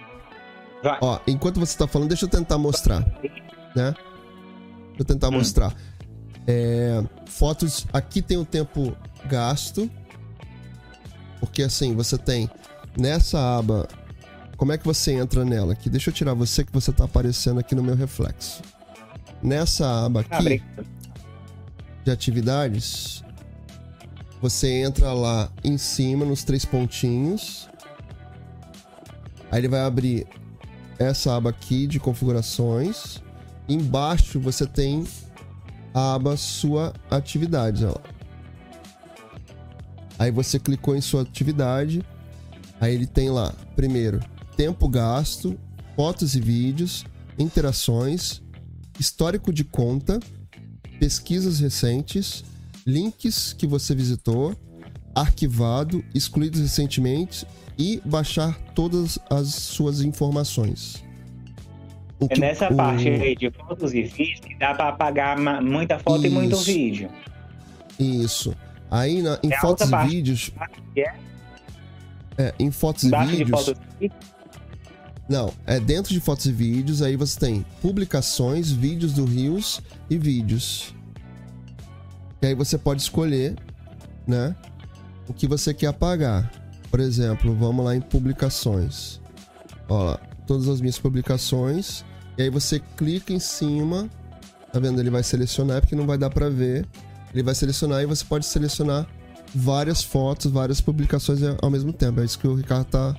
Vai. 0.84 0.98
Ó, 1.00 1.18
enquanto 1.26 1.58
você 1.58 1.76
tá 1.76 1.88
falando, 1.88 2.10
deixa 2.10 2.26
eu 2.26 2.30
tentar 2.30 2.56
mostrar. 2.56 3.00
né? 3.74 3.92
Deixa 3.92 5.00
eu 5.00 5.04
tentar 5.04 5.30
hum. 5.30 5.32
mostrar. 5.32 5.74
É, 6.46 7.02
fotos, 7.26 7.88
aqui 7.92 8.22
tem 8.22 8.36
o 8.36 8.44
tempo 8.44 8.96
gasto, 9.26 9.90
porque 11.40 11.64
assim, 11.64 11.92
você 11.96 12.16
tem 12.16 12.48
nessa 12.96 13.58
aba, 13.58 13.88
como 14.60 14.72
é 14.72 14.76
que 14.76 14.84
você 14.84 15.12
entra 15.12 15.42
nela 15.42 15.72
aqui? 15.72 15.88
Deixa 15.88 16.10
eu 16.10 16.14
tirar 16.14 16.34
você 16.34 16.62
que 16.62 16.70
você 16.70 16.92
tá 16.92 17.04
aparecendo 17.04 17.58
aqui 17.58 17.74
no 17.74 17.82
meu 17.82 17.94
reflexo. 17.94 18.60
Nessa 19.42 20.04
aba 20.04 20.20
aqui 20.20 20.62
de 22.04 22.10
atividades, 22.10 23.24
você 24.38 24.82
entra 24.82 25.14
lá 25.14 25.50
em 25.64 25.78
cima 25.78 26.26
nos 26.26 26.44
três 26.44 26.66
pontinhos. 26.66 27.70
Aí 29.50 29.60
ele 29.60 29.68
vai 29.68 29.80
abrir 29.80 30.26
essa 30.98 31.34
aba 31.34 31.48
aqui 31.48 31.86
de 31.86 31.98
configurações. 31.98 33.22
Embaixo 33.66 34.38
você 34.38 34.66
tem 34.66 35.06
a 35.94 36.16
aba 36.16 36.36
sua 36.36 36.92
atividade, 37.10 37.86
ó. 37.86 37.96
Aí 40.18 40.30
você 40.30 40.58
clicou 40.58 40.94
em 40.94 41.00
sua 41.00 41.22
atividade, 41.22 42.04
aí 42.78 42.94
ele 42.94 43.06
tem 43.06 43.30
lá, 43.30 43.54
primeiro, 43.74 44.20
tempo 44.60 44.86
gasto, 44.90 45.58
fotos 45.96 46.36
e 46.36 46.40
vídeos, 46.40 47.06
interações, 47.38 48.42
histórico 48.98 49.54
de 49.54 49.64
conta, 49.64 50.20
pesquisas 50.98 51.60
recentes, 51.60 52.44
links 52.86 53.54
que 53.54 53.66
você 53.66 53.94
visitou, 53.94 54.54
arquivado, 55.14 56.04
excluídos 56.14 56.60
recentemente 56.60 57.46
e 57.78 58.02
baixar 58.04 58.54
todas 58.74 59.18
as 59.30 59.48
suas 59.48 60.02
informações. 60.02 61.02
O 62.20 62.26
é 62.28 62.38
nessa 62.38 62.70
o... 62.70 62.76
parte 62.76 63.08
aí 63.08 63.34
de 63.34 63.50
fotos 63.50 63.94
e 63.94 64.02
vídeos 64.02 64.40
que 64.40 64.58
dá 64.58 64.74
para 64.74 64.90
apagar 64.90 65.38
muita 65.62 65.98
foto 65.98 66.18
Isso. 66.18 66.26
e 66.26 66.30
muito 66.30 66.56
vídeo. 66.58 67.10
Isso. 67.98 68.54
Aí 68.90 69.22
na, 69.22 69.38
em 69.42 69.54
é 69.54 69.58
fotos 69.58 69.90
e 69.90 70.06
vídeos. 70.06 70.52
É? 70.94 71.14
é, 72.36 72.54
em 72.58 72.70
fotos 72.70 73.04
e 73.04 73.10
vídeos. 73.10 73.48
Fotos... 73.48 73.80
Não, 75.30 75.54
é 75.64 75.78
dentro 75.78 76.12
de 76.12 76.18
fotos 76.18 76.46
e 76.46 76.52
vídeos, 76.52 77.02
aí 77.02 77.14
você 77.14 77.38
tem 77.38 77.64
publicações, 77.80 78.72
vídeos 78.72 79.12
do 79.12 79.24
Rios 79.24 79.80
e 80.10 80.18
vídeos. 80.18 80.92
E 82.42 82.48
aí 82.48 82.54
você 82.56 82.76
pode 82.76 83.00
escolher, 83.00 83.56
né? 84.26 84.56
O 85.28 85.32
que 85.32 85.46
você 85.46 85.72
quer 85.72 85.86
apagar. 85.86 86.50
Por 86.90 86.98
exemplo, 86.98 87.54
vamos 87.54 87.84
lá 87.84 87.94
em 87.94 88.00
publicações. 88.00 89.20
Ó, 89.88 90.18
todas 90.48 90.66
as 90.66 90.80
minhas 90.80 90.98
publicações. 90.98 92.04
E 92.36 92.42
aí 92.42 92.50
você 92.50 92.80
clica 92.96 93.32
em 93.32 93.38
cima. 93.38 94.10
Tá 94.72 94.80
vendo? 94.80 94.98
Ele 94.98 95.10
vai 95.10 95.22
selecionar, 95.22 95.80
porque 95.80 95.94
não 95.94 96.08
vai 96.08 96.18
dar 96.18 96.30
pra 96.30 96.48
ver. 96.48 96.84
Ele 97.32 97.44
vai 97.44 97.54
selecionar 97.54 98.02
e 98.02 98.06
você 98.06 98.24
pode 98.24 98.46
selecionar 98.46 99.06
várias 99.54 100.02
fotos, 100.02 100.50
várias 100.50 100.80
publicações 100.80 101.38
ao 101.62 101.70
mesmo 101.70 101.92
tempo. 101.92 102.20
É 102.20 102.24
isso 102.24 102.36
que 102.36 102.48
o 102.48 102.54
Ricardo 102.56 102.86
tá 102.86 103.16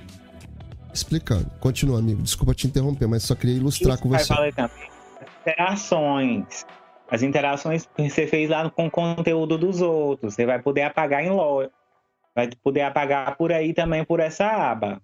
explicando. 0.92 1.50
Continua, 1.60 1.98
amigo. 1.98 2.22
Desculpa 2.22 2.54
te 2.54 2.66
interromper, 2.66 3.06
mas 3.06 3.22
só 3.22 3.34
queria 3.34 3.56
ilustrar 3.56 3.94
isso 3.94 4.02
com 4.02 4.08
você. 4.08 4.26
Vai 4.28 4.36
valer 4.36 4.54
também. 4.54 4.90
Interações 5.40 6.64
as 7.12 7.22
interações 7.22 7.86
que 7.94 8.08
você 8.08 8.26
fez 8.26 8.48
lá 8.48 8.70
com 8.70 8.86
o 8.86 8.90
conteúdo 8.90 9.58
dos 9.58 9.82
outros. 9.82 10.32
Você 10.32 10.46
vai 10.46 10.62
poder 10.62 10.84
apagar 10.84 11.22
em 11.22 11.28
loja. 11.28 11.70
Vai 12.34 12.48
poder 12.64 12.80
apagar 12.80 13.36
por 13.36 13.52
aí 13.52 13.74
também 13.74 14.02
por 14.02 14.18
essa 14.18 14.46
aba. 14.46 14.98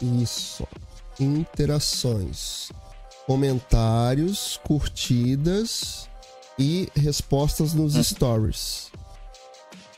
Isso. 0.00 0.66
Interações. 1.20 2.72
Comentários, 3.26 4.58
curtidas 4.64 6.08
e 6.58 6.88
respostas 6.96 7.74
nos 7.74 7.94
uhum. 7.94 8.02
stories. 8.02 8.90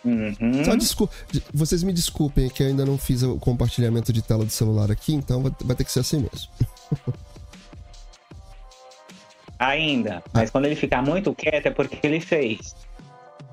Uhum. 0.04 0.64
Só. 0.64 1.09
Vocês 1.52 1.83
me 1.83 1.92
desculpem 1.92 2.49
que 2.49 2.62
eu 2.62 2.69
ainda 2.69 2.87
não 2.87 2.97
fiz 2.97 3.23
o 3.23 3.37
compartilhamento 3.37 4.12
de 4.12 4.23
tela 4.23 4.45
do 4.45 4.50
celular 4.50 4.90
aqui, 4.90 5.12
então 5.12 5.42
vai 5.42 5.76
ter 5.76 5.85
que 5.85 5.92
ser 5.92 6.00
assim 6.00 6.19
mesmo. 6.19 6.50
Ainda. 9.59 10.23
Mas 10.33 10.50
quando 10.50 10.64
ele 10.64 10.75
ficar 10.75 11.02
muito 11.02 11.35
quieto 11.35 11.66
é 11.66 11.71
porque 11.71 11.99
ele 12.02 12.19
fez. 12.19 12.75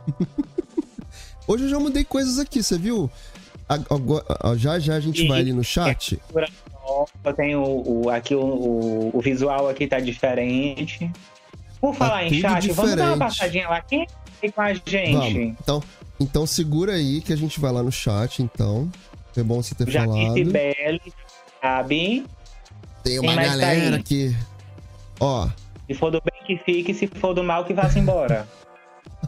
Hoje 1.46 1.66
eu 1.66 1.70
já 1.70 1.80
mudei 1.80 2.06
coisas 2.06 2.40
aqui, 2.40 2.64
você 2.64 2.78
viu? 2.78 3.12
Já 4.58 4.80
já 4.80 4.96
a 4.96 5.00
gente 5.02 5.26
e 5.26 5.28
vai 5.28 5.42
ali 5.42 5.52
no 5.52 5.66
chat. 5.66 6.18
Eu 7.24 7.34
tenho 7.34 7.62
o, 7.62 8.10
aqui 8.10 8.34
o, 8.34 8.40
o, 8.40 9.18
o, 9.18 9.22
visual 9.22 9.68
aqui 9.68 9.86
tá 9.86 10.00
diferente. 10.00 11.12
Por 11.82 11.92
tá 11.92 11.98
falar 11.98 12.20
tá 12.20 12.26
em 12.26 12.40
chat, 12.40 12.62
diferente. 12.62 12.74
vamos 12.74 12.96
dar 12.96 13.08
uma 13.08 13.18
passadinha 13.18 13.68
lá. 13.68 13.82
Quem 13.82 14.06
tá 14.06 14.52
com 14.54 14.62
a 14.62 14.74
gente? 14.74 15.12
Vamos. 15.12 15.36
Então, 15.62 15.84
então 16.20 16.46
segura 16.46 16.94
aí 16.94 17.22
que 17.22 17.34
a 17.34 17.36
gente 17.36 17.60
vai 17.60 17.72
lá 17.72 17.84
no 17.84 17.92
chat, 17.92 18.42
então. 18.42 18.90
É 19.36 19.44
bom 19.44 19.62
você 19.62 19.76
ter 19.76 19.90
já 19.90 20.04
falado. 20.04 20.34
Belly, 20.34 21.14
sabe? 21.62 22.26
Tem 23.04 23.20
uma 23.20 23.36
galera 23.36 23.92
tá 23.92 23.98
aqui. 23.98 24.36
Ó, 25.20 25.48
se 25.88 25.94
for 25.94 26.12
do 26.12 26.22
bem 26.22 26.44
que 26.46 26.58
fique, 26.64 26.94
se 26.94 27.08
for 27.08 27.34
do 27.34 27.44
mal 27.44 27.64
que 27.64 27.74
vá-se 27.74 27.98
embora. 27.98 28.48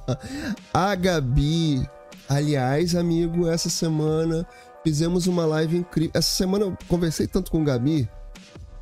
a 0.74 0.94
Gabi, 0.94 1.88
aliás, 2.28 2.96
amigo, 2.96 3.48
essa 3.48 3.70
semana 3.70 4.46
fizemos 4.84 5.26
uma 5.26 5.46
live 5.46 5.78
incrível. 5.78 6.12
Essa 6.14 6.36
semana 6.36 6.66
eu 6.66 6.78
conversei 6.88 7.28
tanto 7.28 7.50
com 7.50 7.62
a 7.62 7.66
Gabi. 7.66 8.10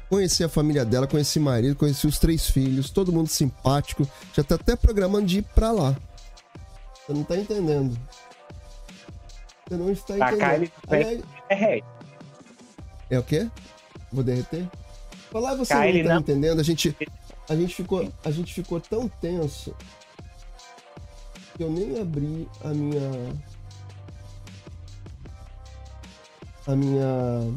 Conheci 0.09 0.43
a 0.43 0.49
família 0.49 0.85
dela, 0.85 1.05
conheci 1.05 1.37
o 1.37 1.41
marido, 1.41 1.75
conheci 1.75 2.07
os 2.07 2.17
três 2.17 2.49
filhos, 2.49 2.89
todo 2.89 3.11
mundo 3.11 3.27
simpático. 3.27 4.09
Já 4.33 4.41
tá 4.43 4.55
até 4.55 4.75
programando 4.75 5.27
de 5.27 5.39
ir 5.39 5.45
pra 5.53 5.71
lá. 5.71 5.95
Você 7.07 7.13
não 7.13 7.23
tá 7.23 7.37
entendendo. 7.37 7.97
Você 9.65 9.77
não 9.77 9.91
está 9.91 10.15
entendendo. 10.17 10.71
Aliás... 10.89 11.23
É, 11.49 11.81
é 13.09 13.19
o 13.19 13.23
quê? 13.23 13.49
Vou 14.11 14.23
derreter? 14.23 14.67
Falar 15.31 15.55
você 15.55 15.73
não 15.73 16.03
tá 16.03 16.13
não... 16.13 16.19
entendendo. 16.19 16.59
A 16.59 16.63
gente, 16.63 16.95
a 17.47 17.55
gente 17.55 17.73
ficou, 17.73 18.11
a 18.25 18.31
gente 18.31 18.53
ficou 18.53 18.81
tão 18.81 19.07
tenso 19.07 19.73
que 21.55 21.63
eu 21.63 21.71
nem 21.71 21.99
abri 21.99 22.47
a 22.63 22.67
minha 22.69 23.33
a 26.67 26.75
minha 26.75 27.55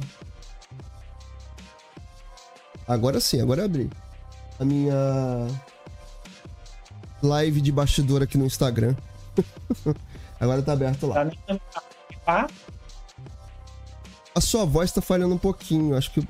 Agora 2.87 3.21
sim, 3.21 3.40
agora 3.40 3.64
abri. 3.64 3.90
A 4.59 4.64
minha 4.64 5.47
live 7.23 7.61
de 7.61 7.71
bastidor 7.71 8.23
aqui 8.23 8.37
no 8.37 8.45
Instagram. 8.45 8.97
agora 10.38 10.62
tá 10.62 10.73
aberto 10.73 11.06
lá. 11.06 11.30
Tá 12.25 12.47
a 14.35 14.40
sua 14.40 14.64
voz 14.64 14.92
tá 14.92 15.00
falhando 15.00 15.35
um 15.35 15.38
pouquinho. 15.38 15.97
Acho 15.97 16.11
que 16.12 16.26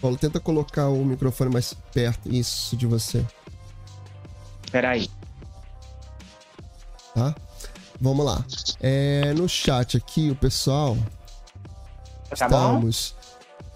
Paulo, 0.00 0.16
tenta 0.16 0.40
colocar 0.40 0.88
o 0.88 1.04
microfone 1.04 1.52
mais 1.52 1.74
perto, 1.92 2.32
isso, 2.32 2.76
de 2.76 2.86
você. 2.86 3.24
Peraí. 4.72 5.10
Tá? 7.14 7.34
Vamos 8.00 8.24
lá. 8.24 8.42
É, 8.80 9.34
no 9.34 9.46
chat 9.46 9.96
aqui, 9.96 10.30
o 10.30 10.36
pessoal. 10.36 10.96
Tá 12.30 12.46
estamos. 12.46 13.14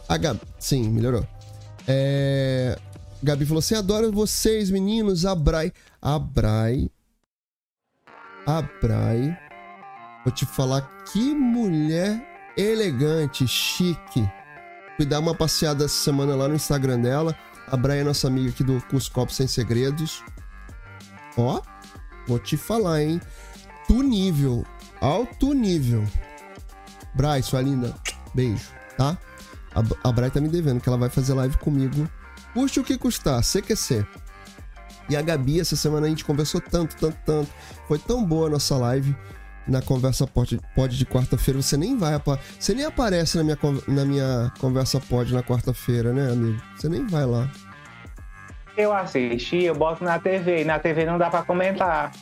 A 0.09 0.17
Gabi. 0.17 0.41
Sim, 0.59 0.89
melhorou. 0.89 1.27
É... 1.87 2.79
Gabi 3.23 3.45
falou 3.45 3.59
assim: 3.59 3.75
adoro 3.75 4.11
vocês, 4.11 4.71
meninos. 4.71 5.27
Abrai. 5.27 5.73
Abrai. 6.01 6.91
Abrai. 8.47 9.37
Vou 10.25 10.33
te 10.33 10.47
falar 10.47 10.83
que 11.13 11.35
mulher 11.35 12.23
elegante, 12.57 13.47
chique. 13.47 14.29
Fui 14.97 15.07
dar 15.07 15.21
uma 15.21 15.35
passeada 15.35 15.85
essa 15.85 15.95
semana 15.95 16.35
lá 16.35 16.49
no 16.49 16.55
Instagram 16.55 17.01
dela. 17.01 17.37
A 17.67 17.77
Braia 17.77 18.03
é 18.03 18.05
nossa 18.05 18.29
amiga 18.29 18.51
aqui 18.51 18.63
do 18.63 18.81
Curso 18.89 19.11
Copos 19.11 19.37
Sem 19.37 19.47
Segredos. 19.47 20.23
Ó, 21.37 21.61
vou 22.27 22.39
te 22.39 22.57
falar, 22.57 23.03
hein? 23.03 23.21
Tu 23.89 24.03
nível, 24.03 24.65
alto 25.01 25.53
nível. 25.53 26.05
Brai, 27.15 27.43
sua 27.43 27.61
linda, 27.61 27.95
beijo, 28.35 28.71
tá? 28.97 29.19
A, 29.75 30.09
a 30.09 30.31
tá 30.31 30.41
me 30.41 30.49
devendo 30.49 30.81
que 30.81 30.89
ela 30.89 30.99
vai 30.99 31.09
fazer 31.09 31.35
live 31.35 31.57
comigo. 31.59 32.09
Custe 32.53 32.81
o 32.81 32.85
que 32.85 32.97
custar, 32.97 33.43
CQC. 33.43 34.07
E 35.09 35.17
a 35.17 35.23
Gabi, 35.23 35.61
essa 35.61 35.77
semana 35.77 36.07
a 36.07 36.09
gente 36.09 36.25
conversou 36.25 36.61
tanto, 36.61 36.97
tanto, 36.97 37.17
tanto. 37.25 37.51
Foi 37.87 37.99
tão 37.99 38.25
boa 38.25 38.47
a 38.47 38.51
nossa 38.51 38.77
live 38.77 39.15
na 39.67 39.81
conversa 39.81 40.27
pod, 40.27 40.61
pod 40.75 40.97
de 40.97 41.07
quarta-feira, 41.07 41.61
você 41.61 41.77
nem 41.77 41.97
vai 41.97 42.21
você 42.59 42.75
nem 42.75 42.85
aparece 42.85 43.37
na 43.37 43.45
minha, 43.45 43.59
na 43.89 44.05
minha 44.05 44.53
conversa 44.61 45.01
pod 45.01 45.33
na 45.33 45.43
quarta-feira, 45.43 46.13
né, 46.13 46.31
amigo? 46.31 46.61
Você 46.77 46.89
nem 46.89 47.07
vai 47.07 47.25
lá. 47.25 47.51
Eu 48.77 48.93
assisti, 48.93 49.65
eu 49.65 49.75
boto 49.75 50.05
na 50.05 50.19
TV, 50.19 50.63
e 50.63 50.65
na 50.65 50.79
TV 50.79 51.05
não 51.05 51.17
dá 51.17 51.31
para 51.31 51.43
comentar. 51.43 52.13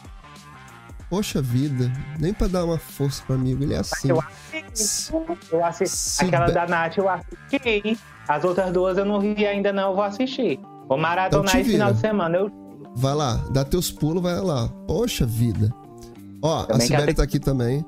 Poxa 1.09 1.43
vida, 1.43 1.91
nem 2.19 2.33
para 2.33 2.47
dar 2.47 2.65
uma 2.65 2.79
força 2.79 3.23
para 3.27 3.37
amigo, 3.37 3.63
ele 3.63 3.75
é 3.75 3.79
assim. 3.79 4.09
Eu 4.11 4.21
assisti, 4.21 5.13
eu 5.51 5.65
assisti. 5.65 6.25
aquela 6.25 6.47
da 6.51 6.67
Nath 6.67 6.97
eu 6.97 7.09
assisti. 7.09 7.99
As 8.29 8.45
outras 8.45 8.73
duas 8.73 8.97
eu 8.97 9.05
não 9.05 9.21
vi 9.21 9.47
ainda 9.47 9.73
não, 9.73 9.91
eu 9.91 9.95
vou 9.95 10.05
assistir. 10.05 10.61
Vou 10.89 10.97
maratonar 10.97 11.49
Então 11.49 11.61
esse 11.61 11.71
final 11.71 11.93
de 11.93 12.01
semana. 12.01 12.39
Eu 12.39 12.62
Vai 12.95 13.15
lá, 13.15 13.37
dá 13.51 13.65
teus 13.65 13.91
pulos, 13.91 14.23
vai 14.23 14.39
lá. 14.41 14.69
Poxa 14.87 15.25
vida. 15.27 15.73
Ó, 16.43 16.61
a 16.63 16.67
Também 16.67 16.87
Sibeli 16.87 17.05
quero- 17.07 17.17
tá 17.17 17.23
aqui 17.23 17.39
também. 17.39 17.85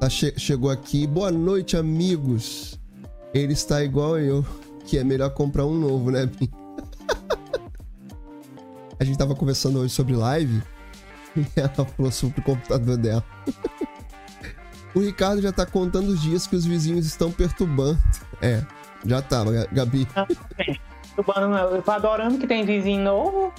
Tá 0.00 0.08
che- 0.10 0.34
chegou 0.36 0.70
aqui. 0.70 1.06
Boa 1.06 1.30
noite, 1.30 1.76
amigos. 1.76 2.78
Ele 3.32 3.52
está 3.52 3.82
igual 3.82 4.18
eu, 4.18 4.44
que 4.86 4.98
é 4.98 5.04
melhor 5.04 5.30
comprar 5.30 5.64
um 5.64 5.74
novo, 5.74 6.10
né, 6.10 6.26
Bim? 6.26 6.48
a 9.00 9.04
gente 9.04 9.16
tava 9.18 9.34
conversando 9.34 9.78
hoje 9.80 9.92
sobre 9.92 10.14
live 10.14 10.62
e 11.36 11.46
ela 11.56 11.84
falou 11.84 12.12
sobre 12.12 12.40
o 12.40 12.42
computador 12.44 12.96
dela. 12.96 13.24
o 14.94 15.00
Ricardo 15.00 15.40
já 15.42 15.52
tá 15.52 15.64
contando 15.66 16.08
os 16.08 16.20
dias 16.20 16.46
que 16.46 16.54
os 16.54 16.64
vizinhos 16.64 17.06
estão 17.06 17.32
perturbando. 17.32 17.98
É, 18.42 18.62
já 19.06 19.22
tava, 19.22 19.52
Ga- 19.52 19.66
Gabi. 19.72 20.06
Eu 21.16 21.82
tô 21.82 21.90
adorando 21.90 22.38
que 22.38 22.46
tem 22.46 22.64
vizinho 22.64 23.02
novo. 23.02 23.52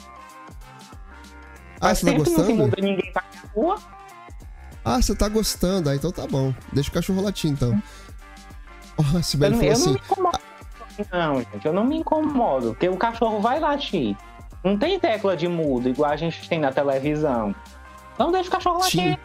Ah, 1.85 1.89
Faz 1.89 1.99
você 1.99 2.05
tá 2.05 2.17
não 2.17 2.25
se 2.25 2.31
gostando? 2.31 2.55
muda 2.55 2.75
ninguém 2.81 3.11
pra 3.13 3.23
rua. 3.55 3.77
Ah, 4.83 5.01
você 5.01 5.15
tá 5.15 5.29
gostando. 5.29 5.89
Ah, 5.89 5.95
então 5.95 6.11
tá 6.11 6.25
bom. 6.27 6.53
Deixa 6.73 6.89
o 6.89 6.93
cachorro 6.93 7.21
latir, 7.21 7.49
então. 7.51 7.81
Eu, 9.15 9.23
Sibeli 9.23 9.55
não- 9.55 9.59
falou 9.59 9.73
eu 9.73 9.79
não 9.79 9.83
assim... 9.83 9.93
me 9.93 9.99
incomodo. 9.99 10.39
Não, 11.11 11.35
gente, 11.41 11.65
eu 11.65 11.73
não 11.73 11.83
me 11.85 11.97
incomodo, 11.97 12.67
porque 12.69 12.87
o 12.87 12.95
cachorro 12.97 13.41
vai 13.41 13.59
latir. 13.59 14.15
Não 14.63 14.77
tem 14.77 14.99
tecla 14.99 15.35
de 15.35 15.47
mudo, 15.47 15.89
igual 15.89 16.09
a 16.11 16.15
gente 16.15 16.47
tem 16.47 16.59
na 16.59 16.71
televisão. 16.71 17.53
Então 18.13 18.31
deixa 18.31 18.47
o 18.49 18.51
cachorro 18.51 18.79
latir. 18.79 19.19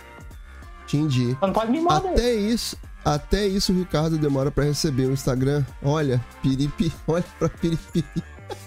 Entendi. 0.85 1.37
Não 1.41 1.53
pode 1.53 1.71
me 1.71 1.81
morder. 1.81 2.11
Até 2.13 2.35
isso, 2.35 2.77
até 3.05 3.47
isso 3.47 3.73
o 3.73 3.77
Ricardo 3.79 4.19
demora 4.19 4.51
pra 4.51 4.65
receber 4.65 5.07
o 5.07 5.13
Instagram. 5.13 5.65
Olha, 5.83 6.23
piripi, 6.43 6.93
olha 7.07 7.25
pra 7.39 7.49
piripiri. 7.49 8.05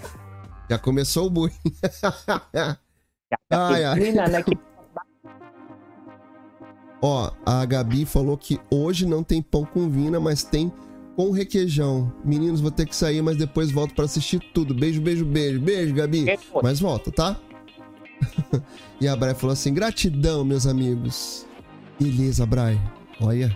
Já 0.70 0.78
começou 0.80 1.28
o 1.28 1.30
bullying. 1.30 1.54
ai, 3.50 3.84
ai. 3.84 4.12
Né, 4.12 4.44
Ó, 7.02 7.30
a 7.46 7.66
Gabi 7.66 8.06
falou 8.06 8.38
que 8.38 8.60
hoje 8.72 9.06
não 9.06 9.24
tem 9.24 9.42
pão 9.42 9.66
com 9.66 9.90
vina, 9.90 10.22
mas 10.22 10.44
tem 10.44 10.72
com 11.16 11.32
requeijão. 11.32 12.14
Meninos, 12.24 12.62
vou 12.62 12.72
ter 12.72 12.86
que 12.86 12.96
sair, 12.96 13.22
mas 13.22 13.36
depois 13.36 13.72
volto 13.72 13.94
pra 13.94 14.06
assistir 14.06 14.40
tudo. 14.54 14.74
Beijo, 14.74 15.02
beijo, 15.02 15.26
beijo. 15.26 15.60
Beijo, 15.60 15.94
Gabi. 15.94 16.26
Mas 16.62 16.80
volta, 16.80 17.12
tá? 17.12 17.38
e 19.02 19.08
a 19.08 19.16
Bray 19.16 19.34
falou 19.36 19.54
assim: 19.54 19.74
gratidão, 19.74 20.46
meus 20.46 20.66
amigos. 20.66 21.46
Beleza, 22.00 22.46
Bray. 22.46 22.80
Olha. 23.20 23.56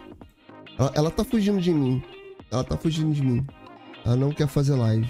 Ela, 0.77 0.91
ela 0.95 1.11
tá 1.11 1.23
fugindo 1.23 1.61
de 1.61 1.71
mim. 1.71 2.03
Ela 2.51 2.63
tá 2.63 2.77
fugindo 2.77 3.13
de 3.13 3.23
mim. 3.23 3.45
Ela 4.05 4.15
não 4.15 4.31
quer 4.31 4.47
fazer 4.47 4.75
live. 4.75 5.09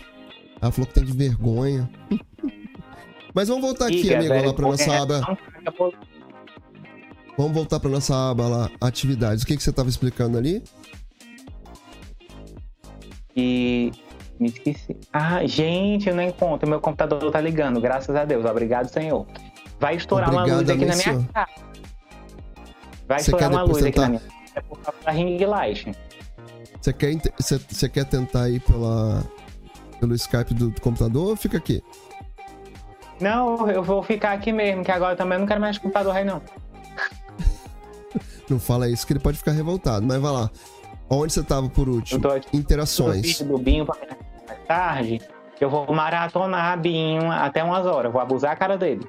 Ela 0.62 0.72
falou 0.72 0.88
que 0.88 0.94
tem 0.94 1.04
de 1.04 1.12
vergonha. 1.12 1.90
Mas 3.38 3.50
vamos 3.50 3.62
voltar 3.62 3.86
aqui, 3.86 4.02
Diga, 4.02 4.16
amigo, 4.16 4.34
velho, 4.34 4.48
lá 4.48 4.54
pra 4.56 4.68
nossa 4.68 4.84
porque 4.84 4.98
aba. 4.98 5.38
Vamos 7.38 7.54
voltar 7.54 7.80
pra 7.80 7.88
nossa 7.88 8.32
aba 8.32 8.48
lá, 8.48 8.72
atividades. 8.82 9.44
O 9.44 9.46
que, 9.46 9.56
que 9.56 9.62
você 9.62 9.72
tava 9.72 9.90
explicando 9.90 10.40
ali? 10.40 10.64
E 13.36 13.92
me 14.40 14.48
esqueci. 14.48 14.98
Ah, 15.14 15.46
gente, 15.46 16.10
eu 16.10 16.16
não 16.16 16.24
encontro. 16.24 16.68
Meu 16.68 16.82
computador 16.82 17.32
tá 17.32 17.40
ligando, 17.40 17.80
graças 17.80 18.16
a 18.16 18.26
Deus. 18.26 18.44
Obrigado, 18.44 18.88
Senhor. 18.88 19.28
Vai 19.80 19.98
estourar 19.98 20.32
uma 20.32 20.40
Obrigado, 20.40 20.60
luz 20.62 20.70
aqui 20.72 20.86
na 20.86 20.96
minha 20.96 21.04
senhor. 21.04 21.26
casa. 21.32 21.52
Vai 23.08 23.20
Você 23.20 23.26
estourar 23.26 23.52
uma 23.52 23.62
luz 23.62 23.86
aqui 23.86 24.00
na 24.00 24.10
minha. 24.10 24.22
É 24.56 24.62
por 24.62 24.80
causa 24.80 24.98
da 25.06 25.12
ring 25.12 25.46
light. 25.46 25.92
Você 26.82 26.92
quer, 26.92 27.16
você, 27.40 27.60
você 27.60 27.88
quer 27.88 28.06
tentar 28.06 28.50
ir 28.50 28.62
pela, 28.62 29.24
pelo 30.00 30.16
Skype 30.16 30.56
do, 30.56 30.72
do 30.72 30.82
computador 30.82 31.30
ou 31.30 31.36
fica 31.36 31.60
aqui? 31.60 31.84
Não, 33.20 33.70
eu 33.70 33.82
vou 33.84 34.04
ficar 34.04 34.34
aqui 34.34 34.52
mesmo, 34.54 34.84
que 34.84 34.92
agora 34.92 35.14
eu 35.14 35.18
também 35.18 35.40
não 35.40 35.46
quero 35.48 35.60
mais 35.62 35.78
computador 35.78 36.16
aí, 36.16 36.24
não. 36.24 36.42
Não 38.50 38.60
fala 38.60 38.88
isso 38.88 39.06
que 39.06 39.14
ele 39.14 39.20
pode 39.20 39.38
ficar 39.38 39.52
revoltado, 39.52 40.06
mas 40.06 40.22
vai 40.22 40.32
lá. 40.32 40.50
Onde 41.10 41.34
você 41.34 41.44
tava 41.44 41.68
por 41.70 41.88
Eu 41.88 41.96
último? 41.96 42.22
tô 42.22 42.30
aqui 42.30 42.48
no 42.54 42.60
Interações. 42.60 43.22
vídeo 43.22 43.46
do 43.46 43.58
Binho 43.58 43.86
pra 43.86 43.96
mais 44.48 44.68
tarde. 44.68 45.22
Eu 45.60 45.70
vou 45.70 45.92
maratonar 45.94 46.80
Binho 46.80 47.32
até 47.32 47.64
umas 47.64 47.86
horas. 47.86 48.06
Eu 48.06 48.12
vou 48.12 48.22
abusar 48.22 48.52
a 48.52 48.56
cara 48.56 48.78
dele. 48.78 49.08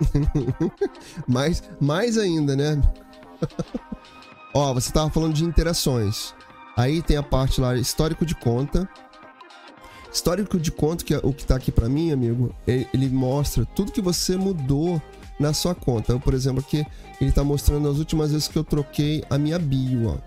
mais, 1.26 1.62
mais 1.80 2.18
ainda, 2.18 2.54
né? 2.56 2.80
Ó, 4.54 4.74
você 4.74 4.92
tava 4.92 5.10
falando 5.10 5.32
de 5.34 5.44
interações. 5.44 6.34
Aí 6.76 7.02
tem 7.02 7.16
a 7.16 7.22
parte 7.22 7.60
lá, 7.60 7.74
histórico 7.76 8.24
de 8.26 8.34
conta. 8.34 8.88
Histórico 10.12 10.58
de 10.58 10.70
conta, 10.70 11.04
que 11.04 11.14
é 11.14 11.20
o 11.22 11.32
que 11.32 11.44
tá 11.44 11.56
aqui 11.56 11.72
pra 11.72 11.88
mim, 11.88 12.12
amigo, 12.12 12.54
ele, 12.66 13.08
mostra 13.08 13.64
tudo 13.64 13.90
que 13.90 14.00
você 14.00 14.36
mudou 14.36 15.00
na 15.40 15.54
sua 15.54 15.74
conta. 15.74 16.12
Eu, 16.12 16.20
por 16.20 16.34
exemplo, 16.34 16.60
aqui 16.60 16.86
ele 17.18 17.32
tá 17.32 17.42
mostrando 17.42 17.88
as 17.88 17.96
últimas 17.96 18.30
vezes 18.30 18.46
que 18.46 18.58
eu 18.58 18.62
troquei 18.62 19.24
a 19.30 19.38
minha 19.38 19.58
bio, 19.58 20.10
ó. 20.10 20.18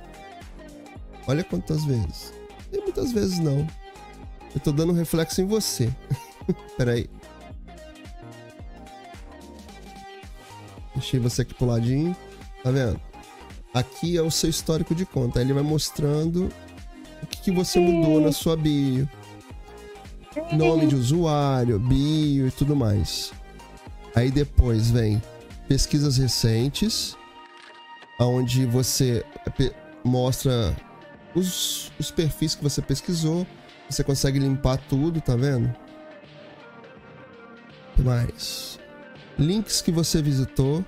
Olha 1.28 1.44
quantas 1.44 1.86
vezes. 1.86 2.34
Tem 2.72 2.82
muitas 2.82 3.12
vezes 3.12 3.38
não. 3.38 3.68
Eu 4.54 4.62
tô 4.62 4.72
dando 4.72 4.92
um 4.92 4.96
reflexo 4.96 5.42
em 5.42 5.46
você. 5.46 5.92
Peraí. 6.78 7.08
Deixei 10.96 11.20
você 11.20 11.44
aqui 11.44 11.54
pro 11.54 11.68
ladinho. 11.68 12.16
Tá 12.64 12.72
vendo? 12.72 13.00
Aqui 13.72 14.18
é 14.18 14.22
o 14.22 14.32
seu 14.32 14.50
histórico 14.50 14.96
de 14.96 15.06
conta. 15.06 15.40
Aí 15.40 15.46
ele 15.46 15.54
vai 15.54 15.64
mostrando 15.64 16.52
o 17.22 17.28
que, 17.28 17.42
que 17.42 17.52
você 17.52 17.80
mudou 17.80 18.20
na 18.20 18.32
sua 18.32 18.56
bio. 18.56 19.08
Nome 20.52 20.88
de 20.88 20.96
usuário, 20.96 21.80
bio 21.80 22.48
e 22.48 22.52
tudo 22.52 22.76
mais. 22.76 23.32
Aí 24.14 24.30
depois 24.30 24.92
vem 24.92 25.22
pesquisas 25.68 26.18
recentes, 26.18 27.18
onde 28.20 28.66
você 28.66 29.26
mostra 30.04 30.76
os, 31.34 31.92
os 31.98 32.12
perfis 32.12 32.54
que 32.56 32.64
você 32.64 32.82
pesquisou. 32.82 33.48
Você 33.90 34.04
consegue 34.04 34.40
limpar 34.40 34.78
tudo, 34.90 35.22
tá 35.22 35.36
vendo? 35.36 35.68
O 37.92 37.96
que 37.96 38.02
mais? 38.02 38.80
Links 39.38 39.82
que 39.82 39.92
você 39.92 40.22
visitou. 40.22 40.84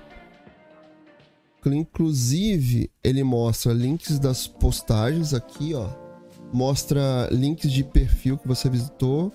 Inclusive, 1.64 2.90
ele 3.04 3.22
mostra 3.22 3.72
links 3.72 4.18
das 4.18 4.46
postagens 4.46 5.34
aqui, 5.34 5.74
ó. 5.74 6.07
Mostra 6.52 7.28
links 7.30 7.70
de 7.70 7.84
perfil 7.84 8.38
que 8.38 8.48
você 8.48 8.68
visitou. 8.68 9.32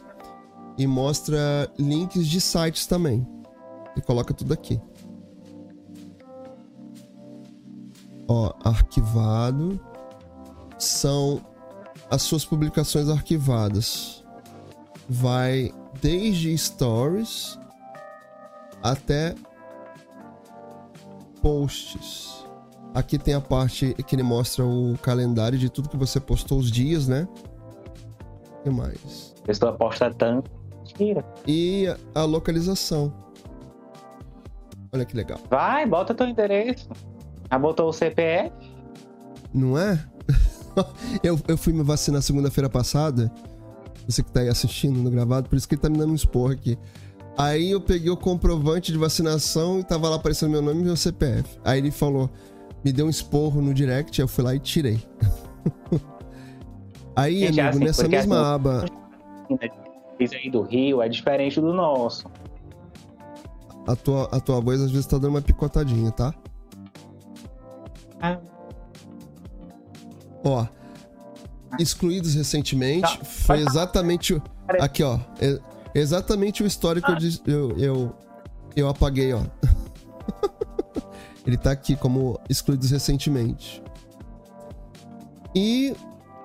E 0.77 0.87
mostra 0.87 1.71
links 1.77 2.27
de 2.27 2.41
sites 2.41 2.85
também. 2.87 3.27
E 3.95 4.01
coloca 4.01 4.33
tudo 4.33 4.53
aqui. 4.53 4.81
Ó, 8.27 8.53
arquivado. 8.63 9.79
São 10.79 11.45
as 12.09 12.21
suas 12.23 12.43
publicações 12.43 13.09
arquivadas. 13.09 14.23
Vai 15.07 15.71
desde 16.01 16.57
stories 16.57 17.57
até 18.81 19.35
posts. 21.41 22.42
Aqui 22.93 23.17
tem 23.17 23.33
a 23.33 23.41
parte 23.41 23.95
que 24.05 24.15
ele 24.15 24.23
mostra 24.23 24.63
o 24.63 24.97
calendário 25.01 25.57
de 25.57 25.69
tudo 25.69 25.89
que 25.89 25.97
você 25.97 26.19
postou 26.19 26.59
os 26.59 26.69
dias, 26.69 27.07
né? 27.07 27.27
O 28.59 28.63
que 28.63 28.69
mais? 28.69 29.33
A 29.41 29.45
pessoa 29.47 29.73
posta 29.73 30.13
tanto. 30.13 30.51
Tira. 30.85 31.25
E 31.47 31.87
a 32.13 32.23
localização. 32.23 33.11
Olha 34.91 35.05
que 35.05 35.15
legal. 35.15 35.39
Vai, 35.49 35.87
bota 35.87 36.13
teu 36.13 36.27
endereço. 36.27 36.87
Já 37.51 37.57
botou 37.57 37.89
o 37.89 37.93
CPF? 37.93 38.51
Não 39.51 39.77
é? 39.77 39.99
eu, 41.23 41.39
eu 41.47 41.57
fui 41.57 41.73
me 41.73 41.81
vacinar 41.83 42.21
segunda-feira 42.21 42.69
passada. 42.69 43.31
Você 44.07 44.21
que 44.21 44.31
tá 44.31 44.41
aí 44.41 44.49
assistindo 44.49 44.99
no 44.99 45.09
gravado, 45.09 45.49
por 45.49 45.55
isso 45.55 45.67
que 45.67 45.73
ele 45.75 45.81
tá 45.81 45.89
me 45.89 45.97
dando 45.97 46.11
um 46.11 46.15
esporro 46.15 46.51
aqui. 46.51 46.77
Aí 47.37 47.71
eu 47.71 47.81
peguei 47.81 48.11
o 48.11 48.17
comprovante 48.17 48.91
de 48.91 48.97
vacinação 48.97 49.79
e 49.79 49.83
tava 49.83 50.09
lá 50.09 50.17
aparecendo 50.17 50.51
meu 50.51 50.61
nome 50.61 50.81
e 50.81 50.83
meu 50.83 50.95
CPF. 50.95 51.57
Aí 51.63 51.79
ele 51.79 51.89
falou, 51.89 52.29
me 52.83 52.91
deu 52.91 53.05
um 53.05 53.09
esporro 53.09 53.61
no 53.61 53.73
direct, 53.73 54.19
eu 54.19 54.27
fui 54.27 54.43
lá 54.43 54.53
e 54.55 54.59
tirei. 54.59 55.01
aí, 57.15 57.39
Gente, 57.47 57.59
é 57.59 57.63
amigo, 57.63 57.77
assim, 57.77 57.85
nessa 57.85 58.07
mesma 58.07 58.35
assim- 58.41 58.53
aba, 58.55 58.85
Isso 60.19 60.35
aí 60.35 60.49
do 60.49 60.61
Rio 60.63 61.01
é 61.01 61.09
diferente 61.09 61.59
do 61.61 61.73
nosso. 61.73 62.25
a 63.87 63.95
tua, 63.95 64.23
a 64.31 64.39
tua 64.39 64.59
voz 64.61 64.81
às 64.81 64.91
vezes 64.91 65.05
tá 65.05 65.17
dando 65.17 65.29
uma 65.31 65.41
picotadinha, 65.41 66.11
tá? 66.11 66.33
Ah, 68.21 68.37
Ó, 70.45 70.65
excluídos 71.79 72.33
recentemente, 72.35 73.17
Tá, 73.17 73.23
foi 73.25 73.59
exatamente. 73.61 74.41
Aqui, 74.79 75.01
ó. 75.03 75.17
é- 75.39 75.59
exatamente 75.95 76.61
o 76.63 76.65
histórico 76.65 77.11
Ah. 77.11 77.15
de- 77.15 77.41
eu, 77.45 77.77
eu, 77.77 78.15
eu 78.75 78.89
apaguei, 78.89 79.33
ó. 79.33 79.41
Ele 81.45 81.57
tá 81.57 81.71
aqui 81.71 81.95
como 81.95 82.39
excluídos 82.49 82.91
recentemente. 82.91 83.83
E 85.55 85.95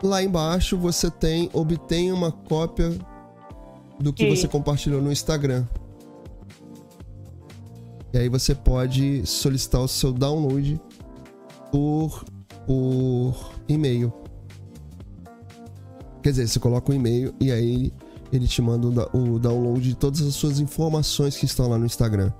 lá 0.03 0.23
embaixo 0.23 0.77
você 0.77 1.11
tem 1.11 1.49
obtém 1.53 2.13
uma 2.13 2.31
cópia 2.31 2.91
do 3.99 4.13
que 4.13 4.29
você 4.29 4.47
compartilhou 4.47 5.01
no 5.01 5.11
Instagram. 5.11 5.67
E 8.13 8.19
aí 8.19 8.29
você 8.29 8.55
pode 8.55 9.27
solicitar 9.27 9.81
o 9.81 9.89
seu 9.89 10.13
download 10.13 10.81
por, 11.71 12.25
por 12.67 13.53
e-mail. 13.69 14.13
Quer 16.23 16.31
dizer, 16.31 16.49
você 16.49 16.59
coloca 16.59 16.91
o 16.91 16.95
um 16.95 16.99
e-mail 16.99 17.35
e 17.41 17.53
aí 17.53 17.93
ele 18.33 18.47
te 18.47 18.61
manda 18.61 19.09
o 19.17 19.39
download 19.39 19.81
de 19.81 19.95
todas 19.95 20.21
as 20.23 20.35
suas 20.35 20.59
informações 20.59 21.37
que 21.37 21.45
estão 21.45 21.69
lá 21.69 21.79
no 21.79 21.87
Instagram. 21.87 22.33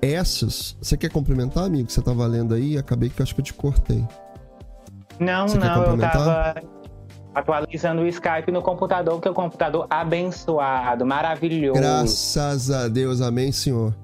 Essas. 0.00 0.76
Você 0.80 0.96
quer 0.96 1.10
complementar, 1.10 1.64
amigo? 1.64 1.90
Você 1.90 2.00
tava 2.00 2.26
lendo 2.26 2.54
aí? 2.54 2.78
Acabei 2.78 3.08
que 3.08 3.20
eu 3.20 3.24
acho 3.24 3.34
que 3.34 3.40
eu 3.40 3.44
te 3.44 3.54
cortei. 3.54 4.04
Não, 5.18 5.48
você 5.48 5.58
não, 5.58 5.84
eu 5.84 5.98
tava 5.98 6.54
atualizando 7.34 8.02
o 8.02 8.06
Skype 8.06 8.50
no 8.52 8.62
computador, 8.62 9.20
que 9.20 9.28
é 9.28 9.30
um 9.30 9.34
computador 9.34 9.86
abençoado, 9.90 11.04
maravilhoso. 11.04 11.80
Graças 11.80 12.70
a 12.70 12.88
Deus, 12.88 13.20
amém, 13.20 13.50
senhor. 13.52 13.94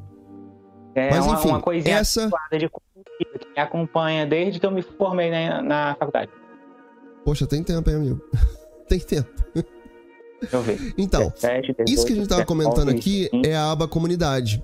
É 0.94 1.10
Mas, 1.10 1.26
uma, 1.26 1.34
enfim, 1.34 1.48
uma 1.48 1.60
coisinha 1.60 1.96
essa... 1.96 2.30
de 2.52 2.68
que 2.68 3.48
me 3.56 3.60
acompanha 3.60 4.26
desde 4.26 4.60
que 4.60 4.66
eu 4.66 4.70
me 4.70 4.82
formei 4.82 5.30
na, 5.30 5.62
na 5.62 5.96
faculdade. 5.98 6.30
Poxa, 7.24 7.46
tem 7.46 7.62
tempo, 7.62 7.88
hein, 7.90 7.96
amigo? 7.96 8.20
tem 8.88 8.98
tempo. 8.98 9.30
Deixa 10.40 10.56
eu 10.56 10.62
ver. 10.62 10.94
Então, 10.98 11.30
17, 11.30 11.72
18, 11.84 11.90
isso 11.90 12.06
que 12.06 12.12
a 12.12 12.16
gente 12.16 12.24
estava 12.24 12.44
comentando 12.44 12.90
aqui 12.90 13.28
é 13.44 13.56
a 13.56 13.72
aba 13.72 13.88
comunidade. 13.88 14.62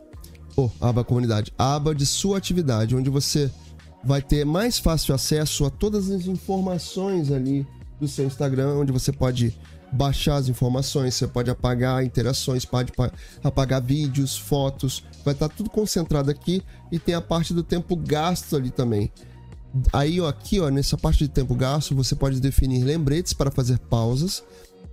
Oh, 0.57 0.71
aba 0.81 1.05
comunidade. 1.05 1.53
Aba 1.59 1.95
de 1.95 2.05
sua 2.05 2.39
atividade, 2.39 2.95
onde 2.97 3.11
você 3.11 3.51
vai 4.03 4.23
ter 4.23 4.45
mais 4.45 4.79
fácil 4.79 5.15
acesso 5.15 5.65
a 5.65 5.71
todas 5.71 6.11
as 6.11 6.27
informações 6.27 7.31
ali 7.31 7.67
do 8.01 8.09
seu 8.09 8.25
Instagram, 8.25 8.75
onde 8.79 8.93
você 8.93 9.13
pode 9.13 9.57
baixar 9.93 10.37
as 10.37 10.49
informações, 10.49 11.15
você 11.15 11.27
pode 11.27 11.51
apagar 11.51 12.05
interações, 12.05 12.65
pode 12.65 12.93
apagar 13.43 13.83
vídeos, 13.83 14.39
fotos, 14.39 15.05
vai 15.25 15.35
estar 15.35 15.49
tudo 15.49 15.69
concentrado 15.69 16.31
aqui 16.31 16.63
e 16.91 16.99
tem 16.99 17.15
a 17.15 17.21
parte 17.21 17.53
do 17.53 17.63
tempo 17.63 17.97
gasto 17.97 18.57
ali 18.57 18.71
também. 18.71 19.11
Aí, 19.93 20.21
ó, 20.21 20.29
aqui, 20.29 20.61
ó, 20.61 20.69
nessa 20.69 20.97
parte 20.97 21.19
de 21.19 21.29
tempo 21.29 21.55
gasto, 21.55 21.95
você 21.95 22.15
pode 22.15 22.41
definir 22.41 22.83
lembretes 22.85 23.33
para 23.33 23.51
fazer 23.51 23.79
pausas, 23.79 24.43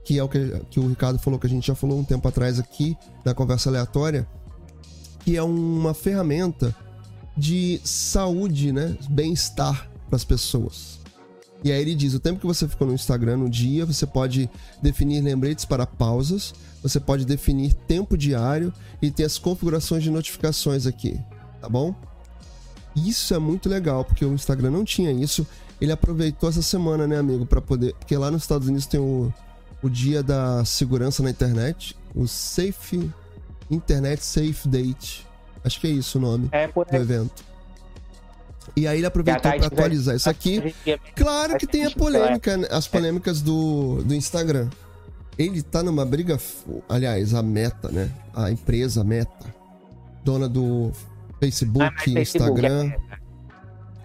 que 0.03 0.17
é 0.19 0.23
o 0.23 0.29
que, 0.29 0.61
que 0.69 0.79
o 0.79 0.87
Ricardo 0.87 1.19
falou, 1.19 1.39
que 1.39 1.47
a 1.47 1.49
gente 1.49 1.67
já 1.67 1.75
falou 1.75 1.99
um 1.99 2.03
tempo 2.03 2.27
atrás 2.27 2.59
aqui, 2.59 2.95
na 3.25 3.33
conversa 3.33 3.69
aleatória, 3.69 4.27
que 5.27 5.35
é 5.35 5.43
uma 5.43 5.93
ferramenta 5.93 6.73
de 7.35 7.81
saúde, 7.83 8.71
né? 8.71 8.97
Bem-estar 9.09 9.91
para 10.07 10.15
as 10.15 10.23
pessoas. 10.23 11.01
E 11.61 11.69
aí 11.69 11.81
ele 11.81 11.93
diz: 11.95 12.13
o 12.13 12.19
tempo 12.21 12.39
que 12.39 12.47
você 12.47 12.65
ficou 12.65 12.87
no 12.87 12.93
Instagram 12.93 13.35
no 13.35 13.49
dia, 13.49 13.85
você 13.85 14.05
pode 14.07 14.49
definir 14.81 15.19
lembretes 15.19 15.65
para 15.65 15.85
pausas, 15.85 16.53
você 16.81 16.97
pode 16.97 17.25
definir 17.25 17.73
tempo 17.73 18.17
diário 18.17 18.71
e 19.01 19.11
ter 19.11 19.25
as 19.25 19.37
configurações 19.37 20.01
de 20.01 20.09
notificações 20.09 20.87
aqui, 20.87 21.19
tá 21.59 21.67
bom? 21.67 21.93
Isso 22.95 23.33
é 23.33 23.37
muito 23.37 23.67
legal, 23.67 24.05
porque 24.05 24.23
o 24.23 24.33
Instagram 24.33 24.71
não 24.71 24.85
tinha 24.85 25.11
isso. 25.11 25.45
Ele 25.81 25.91
aproveitou 25.91 26.47
essa 26.47 26.61
semana, 26.61 27.05
né, 27.05 27.17
amigo, 27.17 27.45
para 27.45 27.59
poder. 27.59 27.93
Porque 27.95 28.15
lá 28.15 28.31
nos 28.31 28.43
Estados 28.43 28.69
Unidos 28.69 28.85
tem 28.85 29.01
o, 29.01 29.33
o 29.83 29.89
dia 29.89 30.23
da 30.23 30.63
segurança 30.63 31.21
na 31.21 31.29
internet, 31.29 31.97
o 32.15 32.29
Safe 32.29 33.11
Internet 33.69 34.23
Safe 34.23 34.67
Date. 34.67 35.25
Acho 35.63 35.79
que 35.79 35.87
é 35.87 35.91
isso 35.91 36.17
o 36.17 36.21
nome 36.21 36.49
é, 36.51 36.67
do 36.67 36.95
evento. 36.95 37.43
E 38.75 38.87
aí 38.87 38.97
ele 38.97 39.07
aproveitou 39.07 39.41
para 39.41 39.67
atualizar 39.67 40.15
isso 40.15 40.29
aqui. 40.29 40.75
Claro 41.15 41.57
que 41.57 41.65
tem 41.65 41.85
a 41.85 41.91
polêmica, 41.91 42.57
né? 42.57 42.67
as 42.69 42.87
polêmicas 42.87 43.41
do, 43.41 44.03
do 44.03 44.13
Instagram. 44.13 44.69
Ele 45.37 45.61
tá 45.61 45.83
numa 45.83 46.05
briga. 46.05 46.39
Aliás, 46.89 47.33
a 47.33 47.41
Meta, 47.41 47.89
né? 47.89 48.11
A 48.33 48.51
empresa 48.51 49.03
Meta, 49.03 49.45
dona 50.23 50.49
do 50.49 50.91
Facebook, 51.39 52.17
ah, 52.17 52.19
Instagram. 52.21 52.89
Facebook 52.89 53.17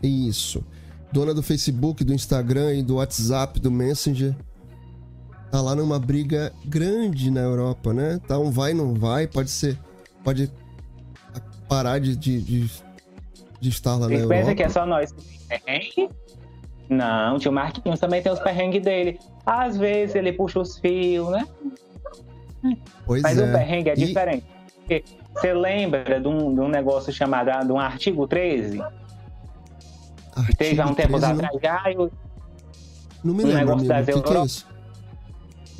é 0.02 0.06
isso. 0.06 0.64
Dona 1.12 1.32
do 1.32 1.42
Facebook, 1.42 2.02
do 2.02 2.12
Instagram 2.12 2.74
e 2.74 2.82
do 2.82 2.96
WhatsApp, 2.96 3.60
do 3.60 3.70
Messenger. 3.70 4.34
Tá 5.52 5.60
lá 5.60 5.74
numa 5.74 5.98
briga 5.98 6.50
grande 6.64 7.30
na 7.30 7.42
Europa, 7.42 7.92
né? 7.92 8.18
Tá 8.26 8.38
um 8.38 8.50
vai, 8.50 8.72
não 8.72 8.94
vai. 8.94 9.26
Pode 9.26 9.50
ser. 9.50 9.78
Pode 10.24 10.50
parar 11.68 12.00
de, 12.00 12.16
de, 12.16 12.40
de, 12.40 12.70
de 13.60 13.68
estar 13.68 13.92
lá 13.96 14.06
Vocês 14.06 14.20
na 14.20 14.24
Europa. 14.24 14.34
pensa 14.34 14.54
que 14.54 14.62
é 14.62 14.68
só 14.70 14.86
nós 14.86 15.12
que 15.12 16.08
Não, 16.88 17.36
o 17.36 17.38
tio 17.38 17.52
Marquinhos 17.52 18.00
também 18.00 18.22
tem 18.22 18.32
os 18.32 18.40
perrengues 18.40 18.82
dele. 18.82 19.20
Às 19.44 19.76
vezes 19.76 20.14
ele 20.14 20.32
puxa 20.32 20.58
os 20.58 20.78
fios, 20.78 21.28
né? 21.28 21.46
Pois 23.04 23.20
Mas 23.20 23.36
é. 23.36 23.44
o 23.44 23.52
perrengue 23.52 23.90
é 23.90 23.92
e... 23.92 24.06
diferente. 24.06 24.46
Porque 24.78 25.04
você 25.34 25.52
lembra 25.52 26.18
de 26.18 26.28
um, 26.28 26.54
de 26.54 26.60
um 26.62 26.68
negócio 26.68 27.12
chamado 27.12 27.50
ah, 27.50 27.62
de 27.62 27.72
um 27.72 27.78
artigo 27.78 28.26
13? 28.26 28.80
Artigo 30.34 30.56
teve 30.56 30.80
há 30.80 30.86
um 30.86 30.94
tempo 30.94 31.16
atrás 31.16 31.60
já. 31.62 31.92
Eu... 31.92 32.10
Não 33.22 33.34
me 33.34 33.44
um 33.44 33.48
lembro, 33.48 33.74
amigo. 33.74 33.88
Das 33.88 34.06
que, 34.06 34.22
que 34.22 34.32
é 34.32 34.44
isso? 34.46 34.71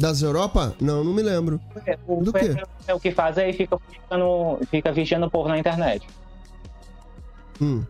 Das 0.02 0.20
Europa? 0.20 0.74
Não, 0.80 1.04
não 1.04 1.12
me 1.12 1.22
lembro. 1.22 1.60
É, 1.86 1.96
o 2.08 2.24
do 2.24 2.32
quê? 2.32 2.56
É 2.88 2.92
o 2.92 2.98
que 2.98 3.12
faz 3.12 3.38
aí 3.38 3.52
fica, 3.52 3.78
ficando, 3.88 4.58
fica 4.68 4.90
vigiando 4.90 5.26
o 5.26 5.30
povo 5.30 5.48
na 5.48 5.56
internet. 5.56 6.04
Hum. 7.60 7.84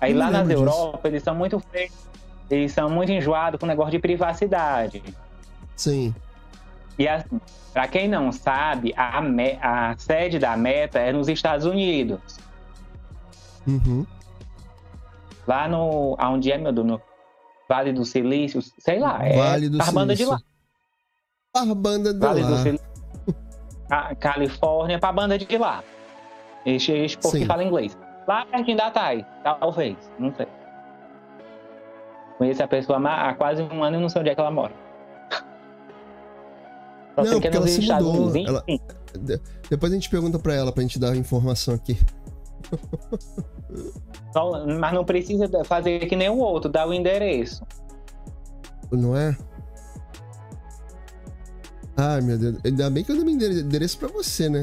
Aí 0.00 0.14
lá 0.14 0.30
nas 0.30 0.46
disso. 0.46 0.60
Europa, 0.60 1.08
eles 1.08 1.24
são 1.24 1.34
muito 1.34 1.58
feios. 1.58 1.92
Eles 2.48 2.70
são 2.70 2.88
muito 2.88 3.10
enjoados 3.10 3.58
com 3.58 3.66
o 3.66 3.68
negócio 3.68 3.90
de 3.90 3.98
privacidade. 3.98 5.02
Sim. 5.74 6.14
E 6.96 7.08
assim, 7.08 7.40
para 7.72 7.88
quem 7.88 8.06
não 8.06 8.30
sabe, 8.30 8.94
a, 8.96 9.18
a 9.60 9.96
sede 9.98 10.38
da 10.38 10.56
Meta 10.56 11.00
é 11.00 11.12
nos 11.12 11.28
Estados 11.28 11.66
Unidos. 11.66 12.38
Uhum. 13.66 14.06
Lá 15.48 15.66
no. 15.66 16.16
Onde 16.20 16.52
é, 16.52 16.58
meu 16.58 16.70
Deus? 16.70 17.00
Vale 17.68 17.92
do 17.92 18.04
Silício, 18.04 18.60
sei 18.78 18.98
lá. 18.98 19.24
É 19.26 19.36
vale 19.36 19.68
do 19.68 19.78
banda 19.92 20.14
de 20.14 20.24
lá. 20.24 20.38
A 21.54 21.74
banda 21.74 22.12
de 22.12 22.20
vale 22.20 22.42
lá. 22.42 22.50
Do 22.50 22.56
Silício, 22.58 22.86
Califórnia 24.20 24.98
pra 24.98 25.12
banda 25.12 25.38
de 25.38 25.58
lá. 25.58 25.82
Esse, 26.64 26.92
esse 26.92 27.18
povo 27.18 27.36
que 27.36 27.46
fala 27.46 27.64
inglês. 27.64 27.96
Lá 28.26 28.46
perto 28.46 28.76
da 28.76 28.90
Thay, 28.90 29.26
talvez, 29.42 29.96
não 30.18 30.34
sei. 30.34 30.46
Conheço 32.38 32.62
a 32.62 32.68
pessoa 32.68 32.98
há 32.98 33.34
quase 33.34 33.62
um 33.62 33.82
ano 33.82 33.98
e 33.98 34.00
não 34.00 34.08
sei 34.08 34.20
onde 34.20 34.30
é 34.30 34.34
que 34.34 34.40
ela 34.40 34.50
mora. 34.50 34.72
Só 37.14 37.24
não, 37.24 37.32
porque 37.40 37.48
ela 37.48 37.66
se 37.66 37.80
mudou. 37.80 38.32
Ela... 38.36 38.64
Depois 39.68 39.92
a 39.92 39.94
gente 39.94 40.08
pergunta 40.08 40.38
pra 40.38 40.54
ela 40.54 40.72
pra 40.72 40.82
gente 40.82 40.98
dar 40.98 41.12
a 41.12 41.16
informação 41.16 41.74
aqui. 41.74 41.98
Mas 44.80 44.92
não 44.92 45.04
precisa 45.04 45.48
fazer 45.64 46.06
que 46.06 46.16
nem 46.16 46.28
o 46.28 46.38
outro, 46.38 46.70
dar 46.70 46.88
o 46.88 46.92
endereço. 46.92 47.62
Não 48.90 49.16
é? 49.16 49.36
Ai, 51.96 52.20
meu 52.20 52.38
Deus. 52.38 52.56
Ainda 52.64 52.90
bem 52.90 53.04
que 53.04 53.12
eu 53.12 53.16
dei 53.16 53.24
meu 53.24 53.34
endereço 53.34 53.98
pra 53.98 54.08
você, 54.08 54.48
né? 54.48 54.62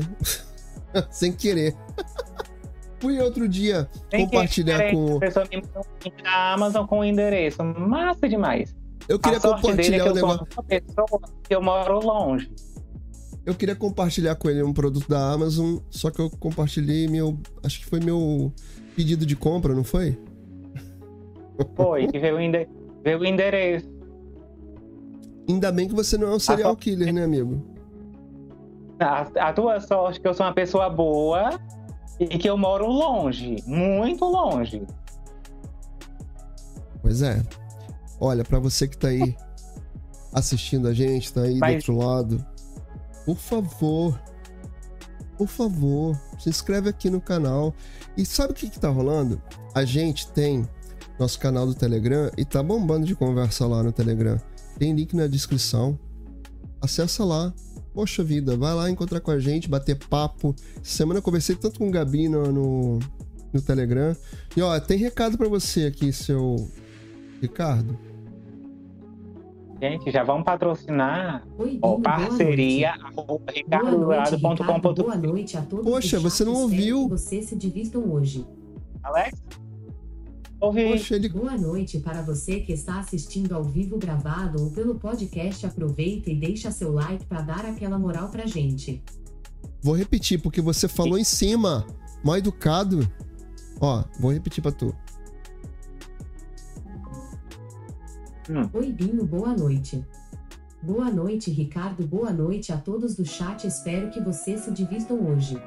Sem 1.11 1.31
querer. 1.31 1.75
Fui 2.99 3.17
outro 3.21 3.47
dia 3.47 3.89
Sem 4.11 4.25
compartilhar 4.25 4.91
com. 4.91 5.17
A 5.17 5.19
pessoa 5.19 5.45
me 5.49 5.61
mandou 5.61 5.85
um 6.05 6.23
da 6.23 6.53
Amazon 6.53 6.85
com 6.85 6.99
o 6.99 7.03
endereço. 7.05 7.63
Massa 7.63 8.27
demais. 8.27 8.75
Eu 9.07 9.17
queria 9.17 9.39
compartilhar 9.39 10.05
é 10.05 10.11
o 10.11 10.13
negócio. 10.13 10.45
pessoa 10.67 11.21
que 11.43 11.55
eu 11.55 11.61
moro 11.61 11.99
longe. 11.99 12.51
Eu 13.45 13.55
queria 13.55 13.75
compartilhar 13.75 14.35
com 14.35 14.49
ele 14.49 14.61
um 14.61 14.73
produto 14.73 15.07
da 15.07 15.31
Amazon, 15.31 15.77
só 15.89 16.11
que 16.11 16.19
eu 16.19 16.29
compartilhei 16.29 17.07
meu. 17.07 17.37
Acho 17.63 17.79
que 17.79 17.85
foi 17.85 17.99
meu 17.99 18.53
pedido 18.95 19.25
de 19.25 19.35
compra, 19.35 19.73
não 19.73 19.83
foi? 19.83 20.19
Foi, 21.75 22.07
que 22.07 22.19
veio 22.19 22.35
o, 22.37 23.25
endereço. 23.25 23.89
Ainda 25.47 25.71
bem 25.71 25.87
que 25.87 25.95
você 25.95 26.17
não 26.17 26.27
é 26.27 26.35
um 26.35 26.39
serial 26.39 26.75
killer, 26.75 27.13
né, 27.13 27.23
amigo? 27.23 27.65
A, 28.99 29.21
a 29.21 29.53
tua 29.53 29.79
sorte 29.79 30.19
que 30.19 30.27
eu 30.27 30.33
sou 30.33 30.45
uma 30.45 30.53
pessoa 30.53 30.89
boa 30.89 31.59
e 32.19 32.37
que 32.37 32.49
eu 32.49 32.57
moro 32.57 32.87
longe, 32.87 33.63
muito 33.65 34.25
longe. 34.25 34.85
Pois 37.01 37.21
é. 37.21 37.41
Olha, 38.19 38.43
para 38.43 38.59
você 38.59 38.87
que 38.87 38.97
tá 38.97 39.07
aí 39.07 39.35
assistindo 40.33 40.87
a 40.87 40.93
gente, 40.93 41.33
tá 41.33 41.41
aí 41.41 41.57
Mas... 41.57 41.85
do 41.85 41.93
outro 41.93 42.07
lado, 42.07 42.45
por 43.29 43.37
favor, 43.37 44.19
por 45.37 45.47
favor, 45.47 46.19
se 46.39 46.49
inscreve 46.49 46.89
aqui 46.89 47.11
no 47.11 47.21
canal. 47.21 47.75
E 48.17 48.25
sabe 48.25 48.53
o 48.53 48.55
que, 48.55 48.67
que 48.67 48.79
tá 48.79 48.89
rolando? 48.89 49.39
A 49.75 49.85
gente 49.85 50.27
tem 50.31 50.67
nosso 51.19 51.37
canal 51.37 51.67
do 51.67 51.75
Telegram 51.75 52.31
e 52.35 52.43
tá 52.43 52.63
bombando 52.63 53.05
de 53.05 53.13
conversa 53.13 53.67
lá 53.67 53.83
no 53.83 53.91
Telegram. 53.91 54.41
Tem 54.79 54.95
link 54.95 55.15
na 55.15 55.27
descrição. 55.27 55.99
Acessa 56.81 57.23
lá. 57.23 57.53
Poxa 57.93 58.23
vida, 58.23 58.57
vai 58.57 58.73
lá 58.73 58.89
encontrar 58.89 59.19
com 59.19 59.29
a 59.29 59.37
gente, 59.37 59.69
bater 59.69 59.95
papo. 59.95 60.55
Semana 60.81 61.19
eu 61.19 61.23
conversei 61.23 61.55
tanto 61.55 61.77
com 61.77 61.87
o 61.87 61.91
Gabi 61.91 62.27
no, 62.27 62.51
no, 62.51 62.99
no 63.53 63.61
Telegram. 63.61 64.17
E 64.57 64.61
ó, 64.61 64.79
tem 64.79 64.97
recado 64.97 65.37
para 65.37 65.47
você 65.47 65.85
aqui, 65.85 66.11
seu 66.11 66.67
Ricardo. 67.39 68.08
Gente, 69.81 70.11
já 70.11 70.23
vamos 70.23 70.43
patrocinar. 70.43 71.47
Oi, 71.57 71.79
Ó, 71.81 71.99
parceria 71.99 72.93
Boa 73.15 73.91
noite, 73.91 74.37
Boa 74.37 75.15
noite, 75.15 75.57
a 75.57 75.61
todos. 75.61 75.85
Poxa, 75.85 76.19
você 76.19 76.43
não 76.43 76.53
ouviu. 76.53 77.03
que 77.03 77.11
vocês 77.11 77.45
se 77.45 77.55
divirtam 77.55 78.11
hoje. 78.11 78.45
Alex? 79.01 79.41
Ouvi. 80.59 80.89
Poxa, 80.89 81.15
ele. 81.15 81.29
Boa 81.29 81.57
noite 81.57 81.99
para 81.99 82.21
você 82.21 82.59
que 82.59 82.73
está 82.73 82.99
assistindo 82.99 83.55
ao 83.55 83.63
vivo 83.63 83.97
gravado 83.97 84.61
ou 84.61 84.71
pelo 84.71 84.95
podcast. 84.95 85.65
Aproveita 85.65 86.29
e 86.29 86.35
deixa 86.35 86.71
seu 86.71 86.91
like 86.91 87.25
para 87.25 87.41
dar 87.41 87.65
aquela 87.65 87.97
moral 87.97 88.27
pra 88.29 88.45
gente. 88.45 89.01
Vou 89.81 89.95
repetir, 89.95 90.41
porque 90.41 90.59
você 90.59 90.89
falou 90.89 91.17
em 91.17 91.23
cima. 91.23 91.87
Mal 92.21 92.37
educado. 92.37 93.09
Ó, 93.79 94.03
vou 94.19 94.33
repetir 94.33 94.61
pra 94.61 94.73
tu. 94.73 94.93
Oi, 98.73 98.91
Binho, 98.91 99.23
boa 99.25 99.55
noite. 99.55 100.03
Boa 100.81 101.11
noite, 101.11 101.51
Ricardo. 101.51 102.03
Boa 102.07 102.31
noite 102.31 102.73
a 102.73 102.77
todos 102.77 103.15
do 103.15 103.23
chat. 103.23 103.67
Espero 103.67 104.09
que 104.09 104.19
vocês 104.19 104.61
se 104.61 104.71
divirtam 104.71 105.23
hoje. 105.23 105.61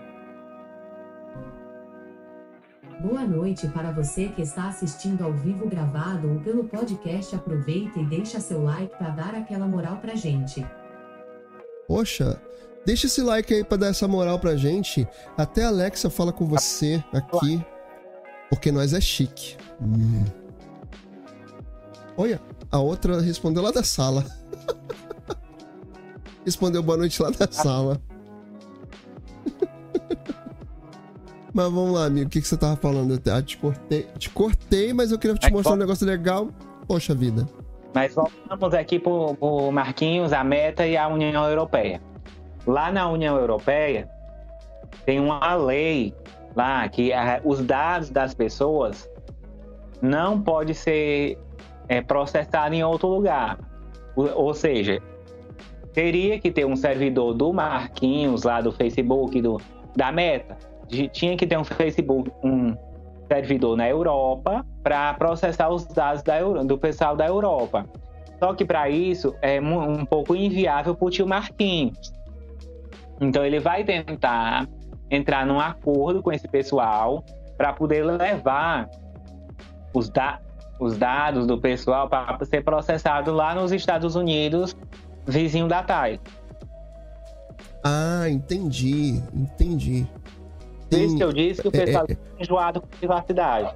Boa 3.01 3.25
noite 3.25 3.68
para 3.68 3.92
você 3.92 4.31
que 4.31 4.42
está 4.42 4.68
assistindo 4.68 5.23
ao 5.23 5.33
vivo 5.33 5.68
gravado 5.68 6.29
ou 6.29 6.40
pelo 6.40 6.64
podcast. 6.64 7.37
Aproveita 7.37 8.01
e 8.01 8.05
deixa 8.05 8.40
seu 8.40 8.64
like 8.64 8.99
para 8.99 9.11
dar 9.11 9.35
aquela 9.37 9.68
moral 9.68 9.99
pra 9.99 10.16
gente. 10.16 10.66
Poxa, 11.87 12.42
deixa 12.85 13.07
esse 13.07 13.23
like 13.23 13.55
aí 13.55 13.62
pra 13.62 13.77
dar 13.77 13.88
essa 13.88 14.09
moral 14.09 14.40
pra 14.40 14.57
gente. 14.57 15.07
Até 15.37 15.62
a 15.62 15.68
Alexa 15.68 16.11
fala 16.11 16.33
com 16.33 16.47
você 16.47 17.03
aqui. 17.12 17.64
Porque 18.51 18.73
nós 18.73 18.92
é 18.92 19.01
chique. 19.01 19.57
Hum. 19.81 20.25
Olha, 22.16 22.40
a 22.72 22.78
outra 22.78 23.20
respondeu 23.20 23.62
lá 23.62 23.70
da 23.70 23.85
sala. 23.85 24.24
respondeu 26.44 26.82
boa 26.82 26.96
noite 26.96 27.22
lá 27.22 27.30
da 27.30 27.46
sala. 27.50 28.00
Mas 31.52 31.70
vamos 31.70 31.92
lá, 31.92 32.06
amigo. 32.06 32.28
O 32.28 32.30
que, 32.30 32.40
que 32.40 32.48
você 32.48 32.56
tava 32.56 32.76
falando? 32.76 33.20
Eu 33.22 33.42
te 33.42 33.58
cortei, 33.58 34.08
te 34.18 34.30
cortei, 34.30 34.94
mas 34.94 35.12
eu 35.12 35.18
queria 35.18 35.37
te 35.37 35.52
mostrar 35.52 35.74
um 35.74 35.76
negócio 35.76 36.06
legal. 36.06 36.48
Poxa 36.88 37.14
vida. 37.14 37.46
Mas 37.94 38.14
voltamos 38.14 38.72
aqui 38.72 38.98
para 38.98 39.12
o 39.12 39.70
Marquinhos, 39.70 40.32
a 40.32 40.42
Meta 40.42 40.87
e 40.87 40.96
a 40.96 41.06
União 41.08 41.46
Europeia. 41.46 42.00
Lá 42.66 42.90
na 42.90 43.06
União 43.06 43.37
Europeia 43.37 44.08
tem 45.04 45.20
uma 45.20 45.54
lei 45.56 46.14
lá 46.56 46.88
que 46.88 47.12
ah, 47.12 47.42
os 47.44 47.62
dados 47.62 48.08
das 48.08 48.32
pessoas 48.32 49.06
não 50.00 50.40
pode 50.40 50.74
ser 50.74 51.38
é, 51.88 52.01
processado 52.01 52.75
em 52.75 52.83
outro 52.85 53.09
lugar. 53.09 53.59
Ou, 54.16 54.53
seja, 54.55 55.01
teria 55.92 56.38
que 56.38 56.51
ter 56.51 56.64
um 56.66 56.77
servidor 56.77 57.35
do 57.35 57.53
Marquinhos 57.53 58.42
lá 58.42 58.61
do 58.61 58.73
Facebook 58.73 59.40
do 59.40 59.61
da 59.97 60.11
Meta. 60.12 60.57
de- 60.88 61.09
Tinha 61.09 61.37
que 61.37 61.47
ter 61.47 61.59
um 61.59 61.64
Facebook, 61.64 62.31
um 62.42 62.75
servidor 63.31 63.77
na 63.77 63.88
Europa 63.88 64.66
para 64.83 65.14
processar 65.14 65.68
os 65.71 65.87
dados 65.87 66.23
da 66.23 66.40
do 66.40 66.77
pessoal 66.79 67.16
da 67.16 67.27
Europa. 67.27 67.87
Só 68.38 68.53
que 68.55 68.64
para 68.64 68.88
isso 68.90 69.35
é 69.40 69.61
um 69.61 70.05
pouco 70.05 70.35
inviável 70.35 70.95
para 70.95 71.07
o 71.07 71.11
tio 71.11 71.27
Marquinhos. 71.27 72.12
Então 73.21 73.45
ele 73.45 73.61
vai 73.61 73.85
tentar 73.85 74.66
entrar 75.11 75.47
num 75.47 75.61
acordo 75.61 76.23
com 76.23 76.33
esse 76.33 76.49
pessoal 76.49 77.25
para 77.57 77.73
poder 77.73 78.05
levar 78.05 78.88
os, 79.95 80.09
da- 80.11 80.40
os 80.83 80.99
dados 80.99 81.47
do 81.47 81.59
pessoal 81.59 82.09
para 82.09 82.45
ser 82.45 82.64
processado 82.64 83.33
lá 83.33 83.55
nos 83.55 83.71
Estados 83.71 84.16
Unidos, 84.16 84.77
vizinho 85.27 85.68
da 85.68 85.83
TAI. 85.83 86.21
Ah, 87.85 88.29
entendi. 88.29 89.23
Entendi. 89.35 90.07
Por 90.90 90.99
isso 90.99 91.16
que 91.16 91.25
eu 91.25 91.33
disse 91.33 91.62
que 91.62 91.68
o 91.68 91.71
é, 91.75 91.85
pessoal 91.85 92.05
é, 92.09 92.12
está 92.12 92.25
enjoado 92.38 92.81
com 92.81 92.87
privacidade. 92.87 93.75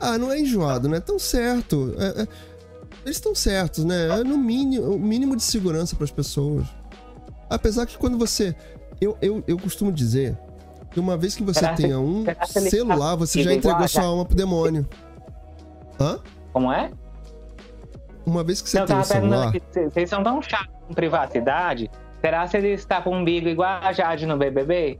Ah, 0.00 0.16
não 0.16 0.30
é 0.30 0.38
enjoado, 0.38 0.88
né? 0.88 1.00
Tão 1.00 1.18
certo. 1.18 1.94
É- 1.98 2.22
é- 2.22 2.28
Eles 3.04 3.16
estão 3.16 3.34
certos, 3.34 3.84
né? 3.84 4.20
É 4.20 4.24
no 4.24 4.36
mínimo, 4.36 4.94
o 4.94 4.98
mínimo 4.98 5.34
de 5.34 5.42
segurança 5.42 5.96
para 5.96 6.04
as 6.04 6.10
pessoas. 6.10 6.66
Apesar 7.48 7.86
que 7.86 7.96
quando 7.96 8.18
você. 8.18 8.54
Eu, 9.00 9.16
eu, 9.22 9.42
eu 9.46 9.58
costumo 9.58 9.90
dizer 9.90 10.36
que 10.90 11.00
uma 11.00 11.16
vez 11.16 11.34
que 11.34 11.42
você 11.42 11.66
tenha 11.74 11.98
um 11.98 12.24
celular, 12.68 13.14
você 13.14 13.42
já 13.42 13.54
entregou 13.54 13.86
sua 13.88 14.04
alma 14.04 14.24
pro 14.24 14.36
demônio. 14.36 14.86
Hã? 16.00 16.18
Como 16.52 16.72
é? 16.72 16.90
Uma 18.26 18.44
vez 18.44 18.60
que 18.60 18.68
você 18.68 18.80
eu 18.80 18.86
tem 18.86 18.96
um 18.96 19.04
celular. 19.04 19.48
aqui, 19.48 19.62
vocês- 19.90 20.10
são 20.10 20.22
tão 20.22 20.40
chatos 20.42 20.74
com 20.86 20.94
privacidade? 20.94 21.90
Será 22.20 22.46
que 22.46 22.56
ele 22.56 22.68
está 22.72 23.00
com 23.00 23.10
o 23.10 23.14
umbigo 23.14 23.48
igual 23.48 23.80
a 23.82 23.92
Jade 23.92 24.26
no 24.26 24.36
BBB? 24.36 24.98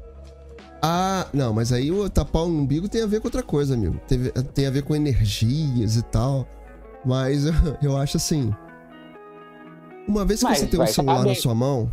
Ah, 0.81 1.27
não, 1.35 1.53
mas 1.53 1.73
aí 1.73 1.91
o 1.91 2.09
tapar 2.09 2.43
o 2.43 2.47
umbigo 2.47 2.89
tem 2.89 3.03
a 3.03 3.07
ver 3.07 3.21
com 3.21 3.27
outra 3.27 3.43
coisa, 3.43 3.75
amigo. 3.75 4.01
Tem, 4.07 4.19
tem 4.55 4.67
a 4.67 4.71
ver 4.71 4.83
com 4.83 4.95
energias 4.95 5.97
e 5.97 6.03
tal. 6.03 6.47
Mas 7.05 7.45
eu 7.83 7.97
acho 7.97 8.17
assim. 8.17 8.55
Uma 10.07 10.25
vez 10.25 10.41
que 10.41 10.47
Mas 10.47 10.59
você 10.59 10.67
tem 10.67 10.81
um 10.81 10.87
celular 10.87 11.17
saber. 11.19 11.29
na 11.31 11.35
sua 11.35 11.55
mão. 11.55 11.91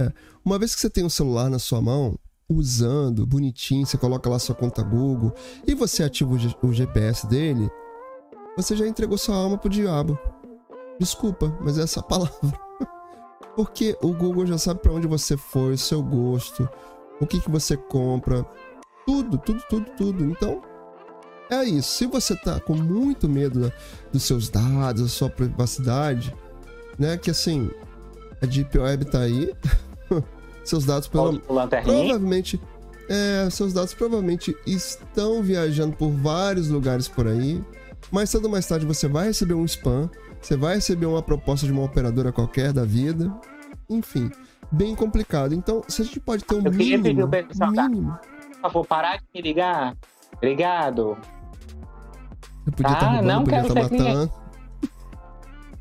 é, 0.00 0.12
uma 0.44 0.58
vez 0.58 0.74
que 0.74 0.80
você 0.80 0.90
tem 0.90 1.04
um 1.04 1.08
celular 1.08 1.48
na 1.50 1.58
sua 1.58 1.80
mão, 1.80 2.16
usando, 2.48 3.26
bonitinho, 3.26 3.84
você 3.86 3.96
coloca 3.96 4.28
lá 4.30 4.38
sua 4.38 4.54
conta 4.54 4.82
Google 4.82 5.32
e 5.66 5.74
você 5.74 6.04
ativa 6.04 6.32
o, 6.34 6.38
G- 6.38 6.54
o 6.62 6.72
GPS 6.72 7.26
dele, 7.26 7.68
você 8.56 8.76
já 8.76 8.86
entregou 8.86 9.18
sua 9.18 9.36
alma 9.36 9.58
pro 9.58 9.68
diabo. 9.68 10.18
Desculpa, 10.98 11.56
mas 11.60 11.78
é 11.78 11.82
essa 11.82 12.02
palavra. 12.02 12.34
Porque 13.56 13.96
o 14.02 14.12
Google 14.12 14.46
já 14.46 14.58
sabe 14.58 14.80
pra 14.80 14.92
onde 14.92 15.06
você 15.06 15.36
foi, 15.36 15.74
o 15.74 15.78
seu 15.78 16.02
gosto, 16.02 16.68
o 17.20 17.26
que, 17.26 17.40
que 17.40 17.50
você 17.50 17.76
compra, 17.76 18.44
tudo, 19.06 19.38
tudo, 19.38 19.62
tudo, 19.68 19.90
tudo. 19.96 20.24
Então, 20.24 20.60
é 21.50 21.62
isso. 21.64 21.92
Se 21.96 22.06
você 22.06 22.34
tá 22.36 22.58
com 22.58 22.74
muito 22.74 23.28
medo 23.28 23.60
da- 23.60 23.72
dos 24.12 24.22
seus 24.24 24.48
dados, 24.48 25.02
da 25.02 25.08
sua 25.08 25.30
privacidade, 25.30 26.34
né? 26.98 27.16
Que 27.16 27.30
assim, 27.30 27.70
a 28.42 28.46
Deep 28.46 28.76
Web 28.76 29.04
tá 29.06 29.20
aí, 29.20 29.54
seus 30.64 30.84
dados 30.84 31.08
provavelmente 31.08 32.60
é, 33.08 33.48
seus 33.50 33.72
dados 33.72 33.92
provavelmente 33.92 34.56
estão 34.66 35.42
viajando 35.42 35.94
por 35.96 36.10
vários 36.10 36.68
lugares 36.68 37.06
por 37.06 37.26
aí. 37.26 37.62
Mais 38.12 38.30
cedo 38.30 38.44
ou 38.44 38.50
mais 38.50 38.66
tarde 38.66 38.86
você 38.86 39.08
vai 39.08 39.26
receber 39.26 39.54
um 39.54 39.64
spam, 39.64 40.08
você 40.40 40.56
vai 40.56 40.76
receber 40.76 41.06
uma 41.06 41.22
proposta 41.22 41.66
de 41.66 41.72
uma 41.72 41.82
operadora 41.82 42.30
qualquer 42.32 42.72
da 42.72 42.84
vida. 42.84 43.32
Enfim, 43.88 44.30
bem 44.70 44.94
complicado. 44.94 45.54
Então, 45.54 45.82
se 45.88 46.02
a 46.02 46.04
gente 46.04 46.20
pode 46.20 46.44
ter 46.44 46.54
um 46.54 46.58
Eu 46.64 46.70
queria 46.70 46.96
pedir 46.98 47.14
mínimo, 47.14 47.26
o 47.26 47.30
pessoal 47.30 47.72
da- 47.72 47.88
mínimo, 47.88 48.18
Por 48.52 48.60
favor, 48.60 48.86
parar 48.86 49.16
de 49.18 49.24
me 49.34 49.40
ligar. 49.42 49.96
Obrigado. 50.36 51.16
eu 52.66 52.72
podia 52.72 52.88
Ah, 52.90 52.92
estar 52.94 53.06
roubando, 53.08 53.26
não 53.26 53.44
podia 53.44 53.62
quero 53.62 53.72
ser 53.72 53.82
matando. 53.82 54.32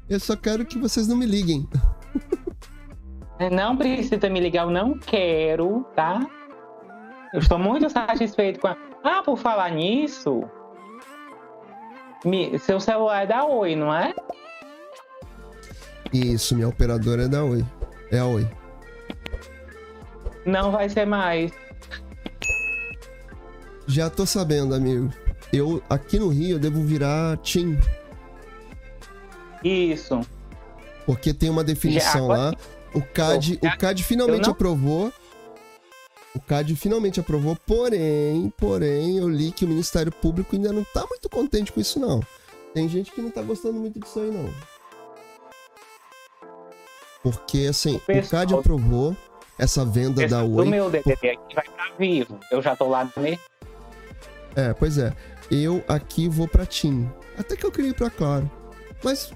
Eu 0.10 0.20
só 0.20 0.36
quero 0.36 0.66
que 0.66 0.78
vocês 0.78 1.08
não 1.08 1.16
me 1.16 1.26
liguem. 1.26 1.68
Não 3.52 3.76
precisa 3.76 4.30
me 4.30 4.40
ligar, 4.40 4.64
eu 4.66 4.70
não 4.72 4.98
quero, 4.98 5.86
tá? 5.96 6.20
Eu 7.34 7.40
estou 7.40 7.58
muito 7.58 7.90
satisfeito 7.90 8.60
com 8.60 8.68
a... 8.68 8.78
Ah, 9.04 9.22
por 9.24 9.38
falar 9.38 9.72
nisso... 9.72 10.44
me- 12.24 12.58
Seu 12.60 12.80
celular 12.80 13.24
é 13.24 13.28
da 13.28 13.46
Oi, 13.46 13.76
não 13.76 13.94
é? 13.94 14.14
Isso, 16.12 16.56
minha 16.56 16.68
operadora 16.68 17.24
é 17.24 17.28
da 17.28 17.44
Oi. 17.44 17.66
É 18.12 18.20
a 18.20 18.26
Oi. 18.26 18.48
Não 20.46 20.72
vai 20.72 20.90
ser 20.90 21.06
mais. 21.06 21.52
Já 23.88 24.10
tô 24.10 24.26
sabendo, 24.26 24.74
amigo. 24.76 25.12
Eu, 25.52 25.82
aqui 25.90 26.20
no 26.20 26.30
Rio, 26.30 26.56
eu 26.56 26.60
devo 26.60 26.82
virar 26.84 27.38
TIM. 27.38 27.78
Isso. 29.64 30.22
Porque 31.06 31.34
tem 31.34 31.50
uma 31.50 31.64
definição 31.64 32.28
Já, 32.28 32.34
lá. 32.34 32.54
O 32.94 33.02
CAD, 33.02 33.60
o 33.62 33.78
CAD 33.78 34.04
finalmente 34.04 34.44
não- 34.44 34.52
aprovou. 34.52 35.12
O 36.36 36.40
CAD 36.40 36.76
finalmente 36.76 37.20
aprovou, 37.20 37.56
porém, 37.66 38.52
porém, 38.58 39.18
eu 39.20 39.30
li 39.30 39.52
que 39.52 39.66
o 39.66 39.68
Ministério 39.68 40.12
Público 40.12 40.56
ainda 40.56 40.74
não 40.74 40.84
tá 40.84 41.06
muito 41.08 41.30
contente 41.30 41.72
com 41.72 41.80
isso, 41.80 42.00
não. 42.00 42.22
Tem 42.74 42.90
gente 42.90 43.12
que 43.12 43.22
não 43.22 43.30
tá 43.30 43.42
gostando 43.44 43.80
muito 43.80 44.00
disso 44.00 44.20
aí, 44.20 44.32
não. 44.32 44.50
Porque, 47.22 47.68
assim, 47.70 47.96
o, 47.96 48.00
pessoal- 48.00 48.42
CAD 48.42 48.54
aprovou 48.56 49.16
essa 49.58 49.86
venda 49.86 50.28
da 50.28 50.44
O 50.44 50.56
Oi. 50.56 50.66
meu 50.66 50.90
DDD 50.90 51.12
aqui 51.30 51.56
vai 51.56 51.66
estar 51.66 51.94
vivo. 51.98 52.40
Eu 52.52 52.62
já 52.62 52.76
tô 52.76 52.90
lá 52.90 53.08
mesmo. 53.16 53.40
É, 54.56 54.74
pois 54.74 54.98
é. 54.98 55.14
Eu 55.52 55.84
aqui 55.88 56.28
vou 56.28 56.48
pra 56.48 56.66
TIM. 56.66 57.10
Até 57.38 57.56
que 57.56 57.66
eu 57.66 57.72
queria 57.72 57.92
ir 57.92 57.96
pra 57.96 58.10
Claro. 58.10 58.50
Mas 59.04 59.32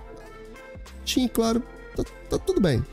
TIM, 1.06 1.28
Claro, 1.28 1.62
tá, 1.96 2.04
tá 2.30 2.38
tudo 2.40 2.60
bem. 2.60 2.84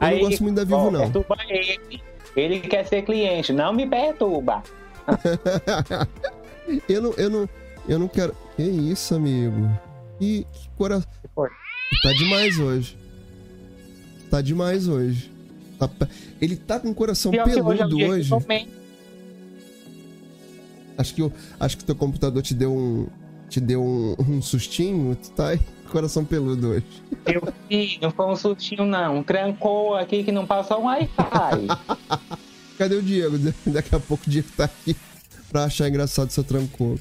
Eu 0.00 0.10
não 0.10 0.18
gosto 0.20 0.42
muito 0.42 0.56
da 0.56 0.64
Vivo, 0.64 0.76
ó, 0.76 0.90
não. 0.90 1.00
Perturba 1.10 1.36
ele. 1.48 2.02
Ele 2.36 2.60
quer 2.60 2.86
ser 2.86 3.02
cliente, 3.02 3.52
não 3.52 3.72
me 3.72 3.86
perturba. 3.86 4.62
eu 6.88 7.00
não, 7.00 7.12
eu 7.14 7.30
não, 7.30 7.48
eu 7.88 7.98
não 7.98 8.08
quero. 8.08 8.36
Que 8.56 8.62
isso, 8.62 9.14
amigo? 9.14 9.68
Que, 10.18 10.46
que 10.52 10.68
coração. 10.76 11.08
Tá 11.34 12.12
demais 12.12 12.58
hoje. 12.58 12.98
Tá 14.30 14.42
demais 14.42 14.86
hoje. 14.86 15.30
Tá... 15.78 15.88
Ele 16.40 16.56
tá 16.56 16.78
com 16.78 16.90
o 16.90 16.94
coração 16.94 17.32
Pior 17.32 17.44
peludo 17.44 17.96
hoje. 17.96 18.34
hoje. 18.34 18.68
Acho 20.98 21.14
que, 21.14 21.22
eu, 21.22 21.32
acho 21.60 21.76
que 21.78 21.84
teu 21.84 21.94
computador 21.94 22.42
te 22.42 22.54
deu 22.54 22.72
um, 22.72 23.06
te 23.48 23.60
deu 23.60 23.82
um, 23.82 24.16
um 24.18 24.42
sustinho, 24.42 25.14
tu 25.14 25.30
tá 25.30 25.48
aí 25.48 25.60
coração 25.86 26.24
peludo 26.24 26.68
hoje. 26.68 26.86
Eu 27.26 27.42
não 28.00 28.10
foi 28.10 28.26
um 28.26 28.36
sustinho 28.36 28.84
não. 28.84 29.22
Trancou 29.22 29.94
aqui 29.94 30.24
que 30.24 30.32
não 30.32 30.46
passou 30.46 30.80
um 30.80 30.84
Wi-Fi. 30.84 32.36
Cadê 32.78 32.96
o 32.96 33.02
Diego? 33.02 33.38
Daqui 33.66 33.94
a 33.94 34.00
pouco 34.00 34.24
o 34.26 34.30
Diego 34.30 34.48
tá 34.56 34.64
aqui 34.64 34.96
pra 35.50 35.64
achar 35.64 35.88
engraçado 35.88 36.30
seu 36.30 36.44
trancou. 36.44 36.98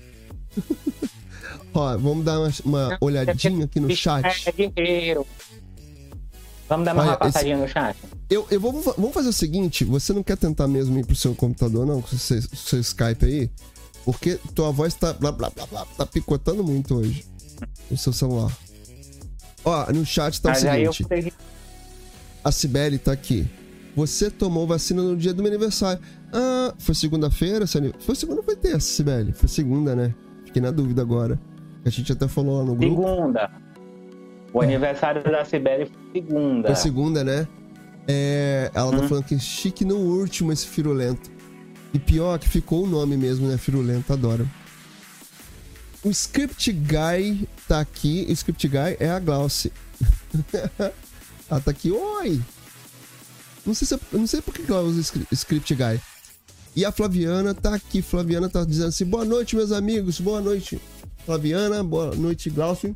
Ó, 1.73 1.97
vamos 1.97 2.23
dar 2.23 2.39
uma, 2.39 2.51
uma 2.63 2.97
olhadinha 3.01 3.65
aqui 3.65 3.79
no 3.79 3.93
chat. 3.93 4.47
É 4.47 4.51
guerreiro. 4.51 5.27
Vamos 6.69 6.85
dar 6.85 6.93
uma 6.93 7.03
Olha, 7.03 7.17
passadinha 7.17 7.55
esse... 7.55 7.63
no 7.63 7.67
chat. 7.67 7.97
Eu, 8.29 8.47
eu 8.49 8.59
vou, 8.59 8.71
vamos 8.71 9.13
fazer 9.13 9.29
o 9.29 9.33
seguinte: 9.33 9.83
você 9.83 10.13
não 10.13 10.23
quer 10.23 10.37
tentar 10.37 10.67
mesmo 10.67 10.97
ir 10.97 11.05
pro 11.05 11.15
seu 11.15 11.35
computador, 11.35 11.85
não? 11.85 12.01
Com 12.01 12.15
o 12.15 12.19
seu, 12.19 12.41
seu 12.41 12.79
Skype 12.79 13.25
aí? 13.25 13.51
Porque 14.05 14.39
tua 14.53 14.71
voz 14.71 14.93
tá, 14.93 15.13
blá, 15.13 15.31
blá, 15.31 15.49
blá, 15.49 15.65
blá, 15.65 15.85
tá 15.97 16.05
picotando 16.05 16.63
muito 16.63 16.95
hoje 16.95 17.25
no 17.89 17.97
seu 17.97 18.13
celular. 18.13 18.55
Ó, 19.65 19.91
no 19.91 20.05
chat 20.05 20.39
tá 20.39 20.49
Mas 20.49 20.63
o 20.63 20.93
seguinte. 20.93 21.05
Eu... 21.09 21.33
A 22.43 22.51
Cibele 22.51 22.99
tá 22.99 23.11
aqui. 23.11 23.47
Você 23.95 24.29
tomou 24.29 24.67
vacina 24.67 25.01
no 25.01 25.17
dia 25.17 25.33
do 25.33 25.41
meu 25.41 25.51
aniversário. 25.51 25.99
Ah, 26.31 26.73
foi 26.77 26.93
segunda-feira? 26.93 27.65
Foi 27.99 28.13
segunda 28.13 28.41
ou 28.41 28.45
foi 28.45 28.55
terça, 28.55 28.81
Cibele? 28.81 29.31
Foi 29.31 29.49
segunda, 29.49 29.95
né? 29.95 30.13
Fiquei 30.45 30.61
na 30.61 30.69
dúvida 30.69 31.01
agora. 31.01 31.39
A 31.83 31.89
gente 31.89 32.11
até 32.11 32.27
falou 32.27 32.59
lá 32.59 32.65
no 32.65 32.75
grupo. 32.75 33.01
Segunda. 33.01 33.51
O 34.53 34.61
é. 34.61 34.65
aniversário 34.65 35.23
da 35.23 35.43
Cibele 35.43 35.85
foi 35.85 36.21
segunda. 36.21 36.67
Foi 36.67 36.75
segunda, 36.75 37.23
né? 37.23 37.47
É, 38.07 38.69
ela 38.73 38.91
tá 38.91 39.03
hum. 39.03 39.07
falando 39.07 39.23
que 39.23 39.39
chique 39.39 39.83
no 39.83 39.95
último 39.95 40.51
esse 40.51 40.67
firulento. 40.67 41.31
E 41.93 41.99
pior 41.99 42.37
que 42.37 42.47
ficou 42.47 42.83
o 42.83 42.87
nome 42.87 43.17
mesmo, 43.17 43.47
né? 43.47 43.57
Firulento, 43.57 44.13
adoro. 44.13 44.47
O 46.05 46.11
Script 46.11 46.71
Guy 46.71 47.49
tá 47.67 47.79
aqui. 47.79 48.27
O 48.29 48.31
Script 48.31 48.67
Guy 48.67 48.95
é 48.99 49.09
a 49.09 49.19
Glauce. 49.19 49.73
Ela 51.49 51.59
tá 51.59 51.71
aqui. 51.71 51.89
Oi! 51.89 52.39
Não 53.65 53.73
sei, 53.73 53.87
se, 53.87 53.99
não 54.11 54.27
sei 54.27 54.39
por 54.41 54.53
que 54.53 54.61
ela 54.71 54.83
usa 54.83 55.25
Script 55.31 55.73
Guy. 55.73 55.99
E 56.75 56.85
a 56.85 56.91
Flaviana 56.91 57.55
tá 57.55 57.73
aqui. 57.73 58.03
Flaviana 58.03 58.47
tá 58.47 58.63
dizendo 58.63 58.89
assim: 58.89 59.05
boa 59.05 59.25
noite, 59.25 59.55
meus 59.55 59.71
amigos. 59.71 60.19
Boa 60.19 60.39
noite, 60.39 60.79
Flaviana. 61.25 61.83
Boa 61.83 62.13
noite, 62.13 62.51
Glaucio. 62.51 62.95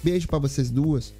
Beijo 0.00 0.28
para 0.28 0.38
vocês 0.38 0.70
duas. 0.70 1.12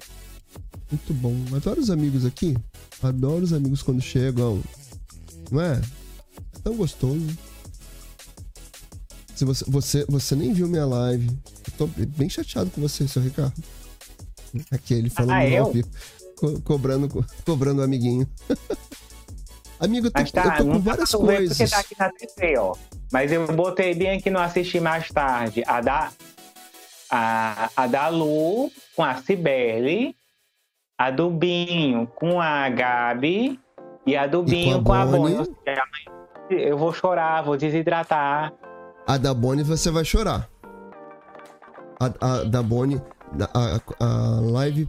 Muito 0.89 1.13
bom. 1.13 1.35
Adoro 1.53 1.81
os 1.81 1.89
amigos 1.89 2.25
aqui. 2.25 2.55
Adoro 3.01 3.43
os 3.43 3.51
amigos 3.51 3.81
quando 3.81 4.01
chegam. 4.01 4.63
Não 5.51 5.59
é? 5.59 5.81
tão 6.63 6.75
gostoso. 6.75 7.27
Se 9.35 9.45
você, 9.45 9.65
você, 9.67 10.05
você 10.07 10.35
nem 10.35 10.53
viu 10.53 10.67
minha 10.67 10.85
live. 10.85 11.27
Eu 11.27 11.73
tô 11.77 11.87
bem 11.87 12.29
chateado 12.29 12.69
com 12.69 12.81
você, 12.81 13.07
seu 13.07 13.21
Ricardo. 13.21 13.53
Aqui 14.71 14.93
ele 14.93 15.09
falando 15.09 15.31
ah, 15.31 15.47
eu? 15.47 15.73
Co 16.35 16.61
cobrando, 16.61 17.09
co 17.09 17.25
cobrando 17.45 17.81
o 17.81 17.83
amiguinho. 17.83 18.27
Amigo, 19.79 20.07
eu 20.07 20.11
tô, 20.11 20.23
tá, 20.31 20.57
eu 20.57 20.57
tô 20.57 20.71
com 20.71 20.79
várias 20.79 21.11
tá 21.11 21.17
coisas. 21.17 21.69
Tá 21.69 21.79
aqui 21.79 21.95
na 21.97 22.09
TV, 22.09 22.57
ó. 22.57 22.75
Mas 23.11 23.31
eu 23.31 23.45
botei 23.47 23.93
bem 23.93 24.11
aqui 24.11 24.29
no 24.29 24.39
assistir 24.39 24.79
mais 24.79 25.09
tarde. 25.09 25.63
A 25.67 25.81
da, 25.81 26.11
a, 27.09 27.69
a 27.75 27.87
da 27.87 28.07
Lu 28.07 28.71
com 28.95 29.03
a 29.03 29.15
Cibele. 29.15 30.15
A 30.97 31.09
do 31.09 31.29
Binho 31.29 32.07
com 32.15 32.39
a 32.39 32.69
Gabi. 32.69 33.59
E 34.05 34.15
a 34.15 34.27
do 34.27 34.43
Binho 34.43 34.83
com 34.83 34.93
a. 34.93 35.05
Com 35.05 35.15
a 35.15 35.17
Bonnie 35.17 35.53
eu 36.49 36.77
vou 36.77 36.93
chorar, 36.93 37.41
vou 37.41 37.57
desidratar. 37.57 38.53
A 39.05 39.17
da 39.17 39.33
Bonnie 39.33 39.63
você 39.63 39.91
vai 39.91 40.05
chorar. 40.05 40.49
A, 41.99 42.05
a 42.21 42.43
da 42.43 42.63
Bonnie, 42.63 43.01
a, 43.53 43.81
a, 43.99 44.39
live 44.41 44.87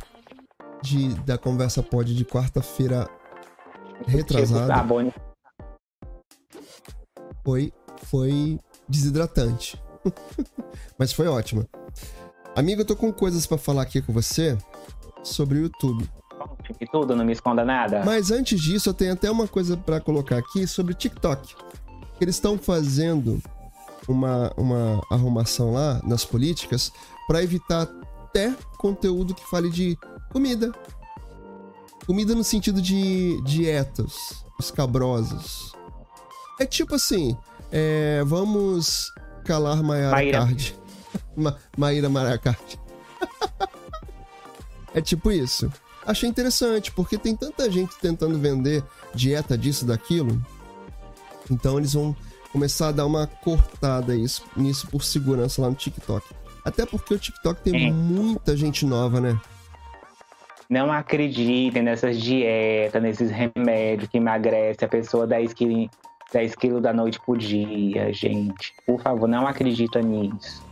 de, 0.83 1.15
da 1.23 1.37
Conversa 1.37 1.83
Pode 1.83 2.15
de 2.15 2.25
quarta-feira 2.25 3.09
retrasada. 4.07 4.75
Tipo, 4.75 4.87
Bonnie. 4.87 5.15
Foi, 7.45 7.73
foi 8.05 8.59
desidratante. 8.89 9.83
Mas 10.99 11.13
foi 11.13 11.27
ótima. 11.27 11.67
Amigo, 12.57 12.83
eu 12.83 12.87
tô 12.87 12.95
com 12.95 13.13
coisas 13.13 13.47
para 13.47 13.59
falar 13.59 13.83
aqui 13.83 14.01
com 14.01 14.13
você 14.13 14.57
sobre 15.23 15.59
o 15.59 15.63
YouTube 15.63 16.09
e 16.81 16.87
tudo, 16.87 17.15
não 17.15 17.25
me 17.25 17.33
esconda 17.33 17.65
nada. 17.65 18.03
Mas 18.05 18.31
antes 18.31 18.61
disso, 18.61 18.89
eu 18.89 18.95
tenho 18.95 19.13
até 19.13 19.31
uma 19.31 19.47
coisa 19.47 19.77
para 19.77 20.01
colocar 20.01 20.39
aqui 20.39 20.67
sobre 20.67 20.95
TikTok. 20.95 21.55
Eles 22.21 22.37
estão 22.37 22.57
fazendo 22.57 23.43
uma, 24.09 24.53
uma 24.57 25.03
arrumação 25.11 25.73
lá 25.73 26.01
nas 26.05 26.25
políticas 26.25 26.93
para 27.27 27.43
evitar 27.43 27.89
até 28.25 28.55
conteúdo 28.79 29.35
que 29.35 29.49
fale 29.49 29.71
de 29.71 29.99
comida. 30.33 30.73
Comida 32.07 32.35
no 32.35 32.45
sentido 32.45 32.83
de 32.83 33.41
dietas 33.43 34.45
escabrosas. 34.61 35.73
É 36.61 36.67
tipo 36.67 36.95
assim, 36.95 37.37
é, 37.73 38.23
vamos 38.25 39.13
calar 39.45 39.83
Mayara 39.83 40.11
Maíra. 40.11 40.39
Card. 40.39 40.79
Ma 41.37 41.57
Maíra 41.77 42.09
Maracard. 42.09 42.79
é 44.95 45.01
tipo 45.01 45.33
isso 45.33 45.71
achei 46.07 46.29
interessante, 46.29 46.93
porque 46.93 47.17
tem 47.17 47.35
tanta 47.35 47.71
gente 47.71 47.95
tentando 47.97 48.39
vender 48.39 48.85
dieta 49.15 49.57
disso, 49.57 49.85
daquilo. 49.85 50.41
Então 51.51 51.79
eles 51.79 51.95
vão 51.95 52.15
começar 52.55 52.89
a 52.89 52.93
dar 52.93 53.05
uma 53.05 53.27
cortada 53.27 54.15
isso, 54.15 54.47
nisso 54.57 54.87
por 54.87 55.03
segurança 55.03 55.61
lá 55.61 55.69
no 55.69 55.75
TikTok. 55.75 56.25
Até 56.65 56.87
porque 56.87 57.13
o 57.13 57.19
TikTok 57.19 57.61
tem 57.61 57.89
é. 57.89 57.91
muita 57.91 58.57
gente 58.57 58.87
nova, 58.87 59.21
né? 59.21 59.37
Não 60.71 60.93
acreditem 60.93 61.83
nessas 61.83 62.19
dietas, 62.19 63.03
nesses 63.03 63.31
remédios 63.31 64.09
que 64.09 64.19
emagrece 64.19 64.85
a 64.85 64.89
pessoa 64.89 65.27
10 65.27 65.53
quilos, 65.53 65.89
10 66.33 66.55
quilos 66.55 66.81
da 66.81 66.93
noite 66.93 67.19
por 67.27 67.37
dia, 67.37 68.13
gente. 68.13 68.73
Por 68.87 69.03
favor, 69.03 69.27
não 69.27 69.49
acredita 69.49 70.01
nisso. 70.01 70.65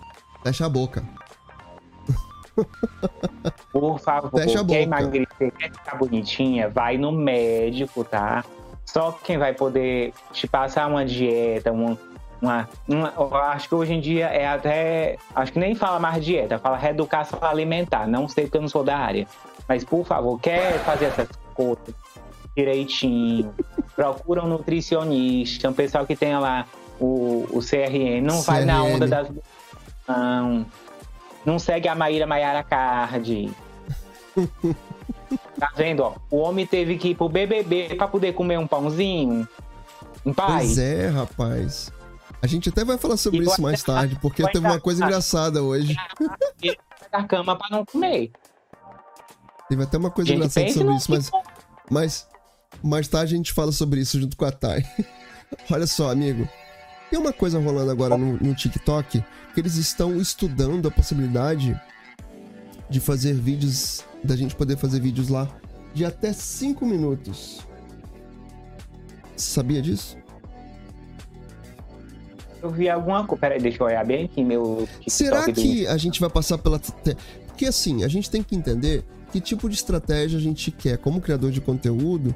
Fecha 0.44 0.66
a 0.66 0.68
boca. 0.68 1.04
Por 3.72 3.98
favor, 3.98 4.40
Fecha 4.40 4.60
a 4.60 4.62
boca. 4.62 4.74
quer 4.74 4.82
emagrecer, 4.82 5.52
quer 5.58 5.72
ficar 5.72 5.96
bonitinha, 5.96 6.68
vai 6.68 6.96
no 6.96 7.10
médico, 7.10 8.04
tá? 8.04 8.44
Só 8.84 9.12
quem 9.12 9.38
vai 9.38 9.54
poder 9.54 10.12
te 10.32 10.46
passar 10.46 10.86
uma 10.86 11.04
dieta, 11.04 11.72
uma, 11.72 11.98
uma, 12.40 12.68
uma, 12.88 13.38
acho 13.52 13.68
que 13.68 13.74
hoje 13.74 13.94
em 13.94 14.00
dia 14.00 14.26
é 14.26 14.46
até. 14.46 15.16
Acho 15.34 15.52
que 15.52 15.58
nem 15.58 15.74
fala 15.74 15.98
mais 15.98 16.24
dieta, 16.24 16.58
fala 16.58 16.76
reeducação 16.76 17.38
alimentar. 17.42 18.06
Não 18.06 18.28
sei 18.28 18.44
porque 18.44 18.58
eu 18.58 18.62
não 18.62 18.68
sou 18.68 18.84
da 18.84 18.96
área. 18.96 19.26
Mas, 19.68 19.84
por 19.84 20.04
favor, 20.04 20.38
quer 20.40 20.78
fazer 20.80 21.06
essas 21.06 21.28
coisas 21.54 21.94
direitinho? 22.56 23.54
procura 23.96 24.42
um 24.42 24.48
nutricionista, 24.48 25.68
um 25.68 25.72
pessoal 25.72 26.06
que 26.06 26.16
tenha 26.16 26.38
lá 26.38 26.66
o, 27.00 27.46
o 27.50 27.60
CRN. 27.60 28.20
Não 28.22 28.42
vai 28.42 28.64
na 28.64 28.82
onda 28.82 29.06
das. 29.06 29.28
Não 30.06 30.66
não 31.44 31.58
segue 31.58 31.88
a 31.88 31.94
Maíra 31.94 32.26
Maiara 32.26 32.62
Card. 32.62 33.50
tá 35.58 35.70
vendo, 35.76 36.00
ó? 36.00 36.14
O 36.30 36.38
homem 36.38 36.66
teve 36.66 36.96
que 36.96 37.08
ir 37.08 37.14
pro 37.14 37.28
BBB 37.28 37.94
pra 37.96 38.08
poder 38.08 38.32
comer 38.34 38.58
um 38.58 38.66
pãozinho. 38.66 39.46
Um 40.24 40.32
pai. 40.32 40.58
Pois 40.58 40.78
é, 40.78 41.08
rapaz. 41.08 41.92
A 42.40 42.46
gente 42.46 42.68
até 42.68 42.84
vai 42.84 42.98
falar 42.98 43.16
sobre 43.16 43.44
isso 43.44 43.60
mais 43.62 43.82
tarde, 43.82 44.18
porque 44.20 44.42
teve 44.44 44.66
uma 44.66 44.80
coisa 44.80 45.04
engraçada 45.04 45.62
hoje. 45.62 45.96
da 47.10 47.22
cama 47.24 47.56
pra 47.56 47.68
não 47.70 47.84
comer. 47.84 48.32
Teve 49.68 49.82
até 49.84 49.96
uma 49.96 50.10
coisa 50.10 50.34
engraçada 50.34 50.68
sobre 50.70 50.94
isso, 50.94 51.10
mas, 51.10 51.30
mas 51.90 52.28
mais 52.82 53.08
tarde 53.08 53.34
a 53.34 53.36
gente 53.36 53.52
fala 53.52 53.70
sobre 53.70 54.00
isso 54.00 54.20
junto 54.20 54.36
com 54.36 54.44
a 54.44 54.50
Thay. 54.50 54.84
Olha 55.70 55.86
só, 55.86 56.10
amigo. 56.10 56.48
Tem 57.10 57.18
uma 57.18 57.32
coisa 57.32 57.60
rolando 57.60 57.90
agora 57.90 58.16
no, 58.16 58.38
no 58.38 58.54
TikTok 58.54 59.22
que 59.54 59.60
eles 59.60 59.76
estão 59.76 60.16
estudando 60.16 60.88
a 60.88 60.90
possibilidade 60.90 61.78
de 62.92 63.00
fazer 63.00 63.34
vídeos, 63.34 64.04
da 64.22 64.36
gente 64.36 64.54
poder 64.54 64.76
fazer 64.76 65.00
vídeos 65.00 65.28
lá 65.28 65.48
de 65.94 66.04
até 66.04 66.32
5 66.32 66.84
minutos. 66.86 67.60
Sabia 69.36 69.82
disso? 69.82 70.16
Eu 72.62 72.70
vi 72.70 72.88
alguma 72.88 73.26
coisa. 73.26 73.40
Peraí, 73.40 73.60
deixa 73.60 73.82
eu 73.82 73.86
olhar 73.86 74.04
bem 74.04 74.26
aqui 74.26 74.44
meu. 74.44 74.86
TikTok 75.00 75.10
Será 75.10 75.44
que 75.50 75.84
do... 75.84 75.90
a 75.90 75.96
gente 75.96 76.20
vai 76.20 76.30
passar 76.30 76.58
pela. 76.58 76.78
Porque 77.46 77.66
assim, 77.66 78.04
a 78.04 78.08
gente 78.08 78.30
tem 78.30 78.42
que 78.42 78.54
entender 78.54 79.04
que 79.32 79.40
tipo 79.40 79.68
de 79.68 79.74
estratégia 79.74 80.38
a 80.38 80.42
gente 80.42 80.70
quer 80.70 80.98
como 80.98 81.20
criador 81.20 81.50
de 81.50 81.60
conteúdo 81.60 82.34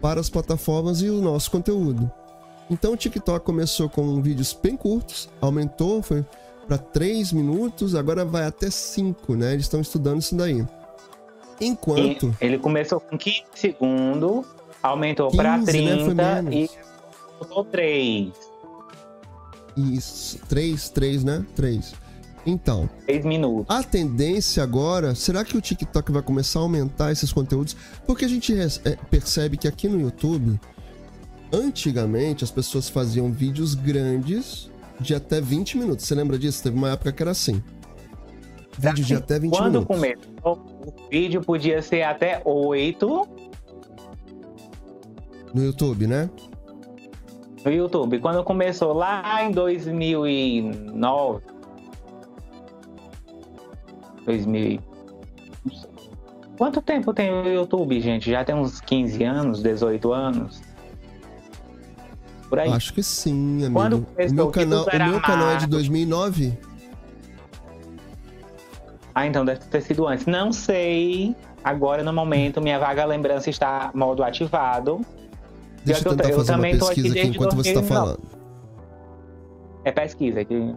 para 0.00 0.20
as 0.20 0.30
plataformas 0.30 1.02
e 1.02 1.10
o 1.10 1.20
nosso 1.20 1.50
conteúdo. 1.50 2.10
Então 2.70 2.94
o 2.94 2.96
TikTok 2.96 3.44
começou 3.44 3.88
com 3.88 4.22
vídeos 4.22 4.56
bem 4.60 4.76
curtos, 4.76 5.28
aumentou, 5.40 6.02
foi 6.02 6.24
para 6.66 6.78
3 6.78 7.32
minutos, 7.32 7.94
agora 7.94 8.24
vai 8.24 8.44
até 8.44 8.70
5, 8.70 9.34
né? 9.34 9.52
Eles 9.52 9.66
estão 9.66 9.80
estudando 9.80 10.20
isso 10.20 10.34
daí. 10.34 10.64
Enquanto. 11.60 12.36
E 12.40 12.44
ele 12.44 12.58
começou 12.58 13.00
com 13.00 13.16
15 13.16 13.44
segundos, 13.54 14.46
aumentou 14.82 15.30
para 15.30 15.58
30 15.62 16.14
né? 16.14 16.44
e 16.52 16.70
botou 17.38 17.64
3. 17.64 18.32
Isso, 19.76 20.38
3, 20.48 20.88
3, 20.90 21.24
né? 21.24 21.46
3. 21.54 21.94
Então, 22.44 22.88
3 23.06 23.24
minutos. 23.24 23.66
a 23.68 23.82
tendência 23.82 24.62
agora, 24.62 25.14
será 25.14 25.44
que 25.44 25.56
o 25.56 25.60
TikTok 25.60 26.12
vai 26.12 26.22
começar 26.22 26.60
a 26.60 26.62
aumentar 26.62 27.10
esses 27.10 27.32
conteúdos? 27.32 27.76
Porque 28.06 28.24
a 28.24 28.28
gente 28.28 28.54
é, 28.54 28.96
percebe 29.10 29.56
que 29.56 29.66
aqui 29.66 29.88
no 29.88 30.00
YouTube, 30.00 30.58
antigamente 31.52 32.44
as 32.44 32.50
pessoas 32.50 32.88
faziam 32.88 33.32
vídeos 33.32 33.74
grandes 33.74 34.70
de 35.00 35.14
até 35.14 35.40
20 35.40 35.78
minutos. 35.78 36.04
Você 36.06 36.14
lembra 36.14 36.38
disso? 36.38 36.62
Teve 36.62 36.76
uma 36.76 36.90
época 36.90 37.12
que 37.12 37.22
era 37.22 37.30
assim. 37.32 37.62
Vídeo 38.78 39.04
de 39.04 39.14
Assim, 39.14 39.22
até 39.22 39.38
20 39.38 39.50
Quando 39.56 39.80
minutos. 39.80 39.86
começou, 39.96 40.66
o 40.86 41.08
vídeo 41.10 41.40
podia 41.42 41.80
ser 41.80 42.02
até 42.02 42.42
8 42.44 43.26
No 45.54 45.64
YouTube, 45.64 46.06
né? 46.06 46.28
no 47.64 47.72
YouTube. 47.72 48.18
Quando 48.20 48.44
começou 48.44 48.92
lá 48.92 49.42
em 49.42 49.50
2009, 49.50 51.42
2000, 54.24 54.66
e- 54.66 54.80
não 55.64 55.72
sei. 55.72 55.90
Quanto 56.58 56.80
tempo 56.82 57.12
tem 57.12 57.30
o 57.32 57.44
YouTube, 57.48 58.00
gente? 58.00 58.30
Já 58.30 58.44
tem 58.44 58.54
uns 58.54 58.80
15 58.80 59.24
anos, 59.24 59.60
18 59.62 60.12
anos? 60.12 60.62
Por 62.48 62.58
aí. 62.60 62.70
Acho 62.70 62.92
que 62.94 63.02
sim, 63.02 63.64
amigo. 63.64 63.72
Quando 63.80 63.96
o 63.98 64.32
meu, 64.34 64.48
canal, 64.50 64.84
o 64.84 65.10
meu 65.10 65.20
canal 65.20 65.48
é 65.50 65.54
de 65.56 65.62
mato. 65.62 65.70
2009. 65.70 66.58
Ah, 69.14 69.26
então 69.26 69.44
deve 69.44 69.60
ter 69.60 69.80
sido 69.82 70.06
antes. 70.06 70.26
Não 70.26 70.52
sei. 70.52 71.34
Agora, 71.64 72.04
no 72.04 72.12
momento, 72.12 72.60
minha 72.60 72.78
vaga 72.78 73.04
lembrança 73.04 73.50
está 73.50 73.90
modo 73.94 74.22
ativado. 74.22 75.00
Deixa 75.84 76.02
eu 76.06 76.12
eu 76.12 76.16
tentar 76.16 76.28
tô- 76.28 76.34
eu 76.34 76.36
fazer 76.38 76.52
uma 76.52 76.60
tô 76.62 76.66
aqui 76.68 76.78
pesquisa 76.78 77.06
aqui 77.08 77.14
desde 77.14 77.30
enquanto 77.36 77.56
você 77.56 77.72
tá 77.74 77.80
2009. 77.80 77.88
falando. 77.88 78.22
É 79.84 79.92
pesquisa 79.92 80.40
aqui. 80.40 80.74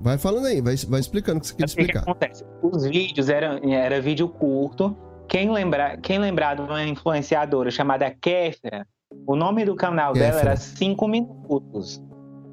Vai 0.00 0.18
falando 0.18 0.46
aí, 0.46 0.60
vai, 0.60 0.76
vai 0.76 1.00
explicando 1.00 1.38
o 1.38 1.40
que 1.40 1.46
você 1.48 1.54
quer 1.54 1.62
O 1.64 1.66
que, 1.66 1.70
explicar. 1.70 2.00
acontece? 2.00 2.44
Os 2.62 2.84
vídeos 2.84 3.28
eram 3.30 3.58
era 3.72 4.00
vídeo 4.00 4.28
curto. 4.28 4.94
Quem 5.28 5.50
lembrar, 5.50 5.98
quem 6.00 6.18
lembrar 6.18 6.54
de 6.56 6.62
uma 6.62 6.84
influenciadora 6.84 7.70
chamada 7.70 8.10
Kéfera, 8.10 8.86
o 9.26 9.34
nome 9.34 9.64
do 9.64 9.74
canal 9.74 10.12
dela 10.12 10.32
Kéfera. 10.32 10.50
era 10.50 10.56
5 10.56 11.08
minutos. 11.08 12.02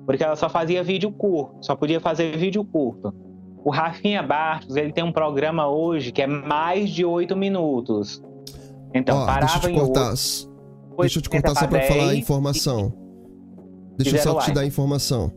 Porque 0.06 0.24
ela 0.24 0.36
só 0.36 0.50
fazia 0.50 0.84
vídeo 0.84 1.12
curto, 1.12 1.56
só 1.62 1.76
podia 1.76 2.00
fazer 2.00 2.36
vídeo 2.38 2.64
curto. 2.66 3.14
O 3.64 3.70
Rafinha 3.70 4.24
Bartos, 4.24 4.76
ele 4.76 4.92
tem 4.92 5.04
um 5.04 5.12
programa 5.12 5.68
hoje 5.68 6.12
que 6.12 6.22
é 6.22 6.28
mais 6.28 6.90
de 6.90 7.06
8 7.06 7.36
minutos. 7.36 8.22
Então, 8.94 9.20
Ó, 9.20 9.26
parava 9.26 9.60
deixa 9.60 9.70
eu 9.70 9.74
te 9.74 9.80
cortar. 9.80 10.02
8, 10.10 10.14
s- 10.14 10.48
depois 10.90 11.06
Deixa 11.08 11.20
eu 11.20 11.22
te 11.24 11.30
cortar 11.30 11.56
só 11.56 11.68
pra 11.68 11.82
falar 11.84 12.04
a 12.04 12.08
10, 12.08 12.18
informação. 12.20 12.94
Deixa 13.98 14.18
eu 14.18 14.22
só 14.24 14.40
te 14.40 14.52
dar 14.52 14.62
a 14.62 14.66
informação. 14.66 15.32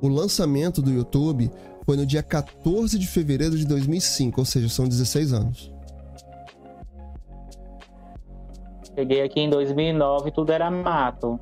O 0.00 0.08
lançamento 0.08 0.80
do 0.80 0.90
YouTube 0.90 1.50
foi 1.84 1.96
no 1.96 2.06
dia 2.06 2.22
14 2.22 2.98
de 2.98 3.06
fevereiro 3.06 3.56
de 3.56 3.66
2005, 3.66 4.40
ou 4.40 4.44
seja, 4.44 4.68
são 4.68 4.88
16 4.88 5.32
anos. 5.32 5.71
Cheguei 9.02 9.22
aqui 9.22 9.40
em 9.40 9.50
2009 9.50 10.30
tudo 10.30 10.52
era 10.52 10.70
mato. 10.70 11.40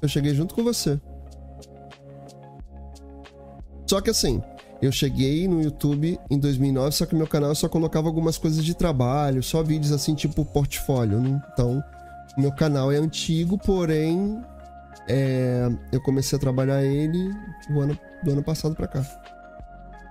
Eu 0.00 0.08
cheguei 0.08 0.32
junto 0.32 0.54
com 0.54 0.62
você. 0.62 1.00
Só 3.84 4.00
que 4.00 4.10
assim, 4.10 4.40
eu 4.80 4.92
cheguei 4.92 5.48
no 5.48 5.60
YouTube 5.60 6.20
em 6.30 6.38
2009, 6.38 6.92
só 6.92 7.04
que 7.04 7.16
meu 7.16 7.26
canal 7.26 7.52
só 7.56 7.68
colocava 7.68 8.06
algumas 8.06 8.38
coisas 8.38 8.64
de 8.64 8.76
trabalho, 8.76 9.42
só 9.42 9.60
vídeos 9.60 9.90
assim, 9.90 10.14
tipo 10.14 10.44
portfólio. 10.44 11.18
né? 11.18 11.42
Então, 11.52 11.82
meu 12.38 12.52
canal 12.52 12.92
é 12.92 12.96
antigo, 12.96 13.58
porém, 13.58 14.40
é, 15.08 15.68
eu 15.90 16.00
comecei 16.00 16.36
a 16.36 16.40
trabalhar 16.40 16.80
ele 16.84 17.34
do 17.68 17.80
ano, 17.80 17.98
do 18.22 18.30
ano 18.30 18.42
passado 18.44 18.76
pra 18.76 18.86
cá. 18.86 19.04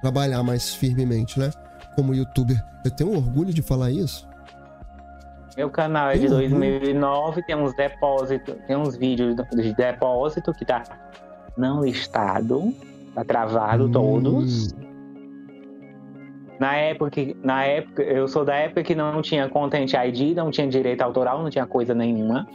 Trabalhar 0.01 0.43
mais 0.43 0.75
firmemente, 0.75 1.39
né? 1.39 1.49
Como 1.95 2.13
youtuber. 2.13 2.61
Eu 2.83 2.91
tenho 2.91 3.15
orgulho 3.15 3.53
de 3.53 3.61
falar 3.61 3.89
isso. 3.89 4.27
Meu 5.56 5.70
canal 5.70 6.10
é 6.10 6.18
de 6.18 6.26
Uhum. 6.28 6.34
2009, 6.34 7.41
tem 7.43 7.56
uns 7.56 7.74
depósitos, 7.76 8.56
tem 8.68 8.76
uns 8.76 8.97
vídeos 8.97 9.36
de 9.36 9.74
depósito 9.74 10.53
que 10.53 10.66
tá 10.66 10.84
não 11.58 11.82
listado, 11.84 12.74
tá 13.14 13.24
travado 13.24 13.86
Hum, 13.86 13.91
todos. 13.91 14.76
Na 16.60 16.76
época, 16.76 17.22
na 17.43 17.64
época, 17.66 18.01
eu 18.03 18.28
sou 18.28 18.43
da 18.45 18.56
época 18.56 18.84
que 18.84 18.95
não 18.95 19.22
tinha 19.22 19.47
Content 19.49 19.91
ID, 19.93 20.36
não 20.36 20.51
tinha 20.51 20.68
direito 20.68 21.01
autoral, 21.01 21.41
não 21.41 21.49
tinha 21.49 21.66
coisa 21.66 21.93
nenhuma. 21.93 22.47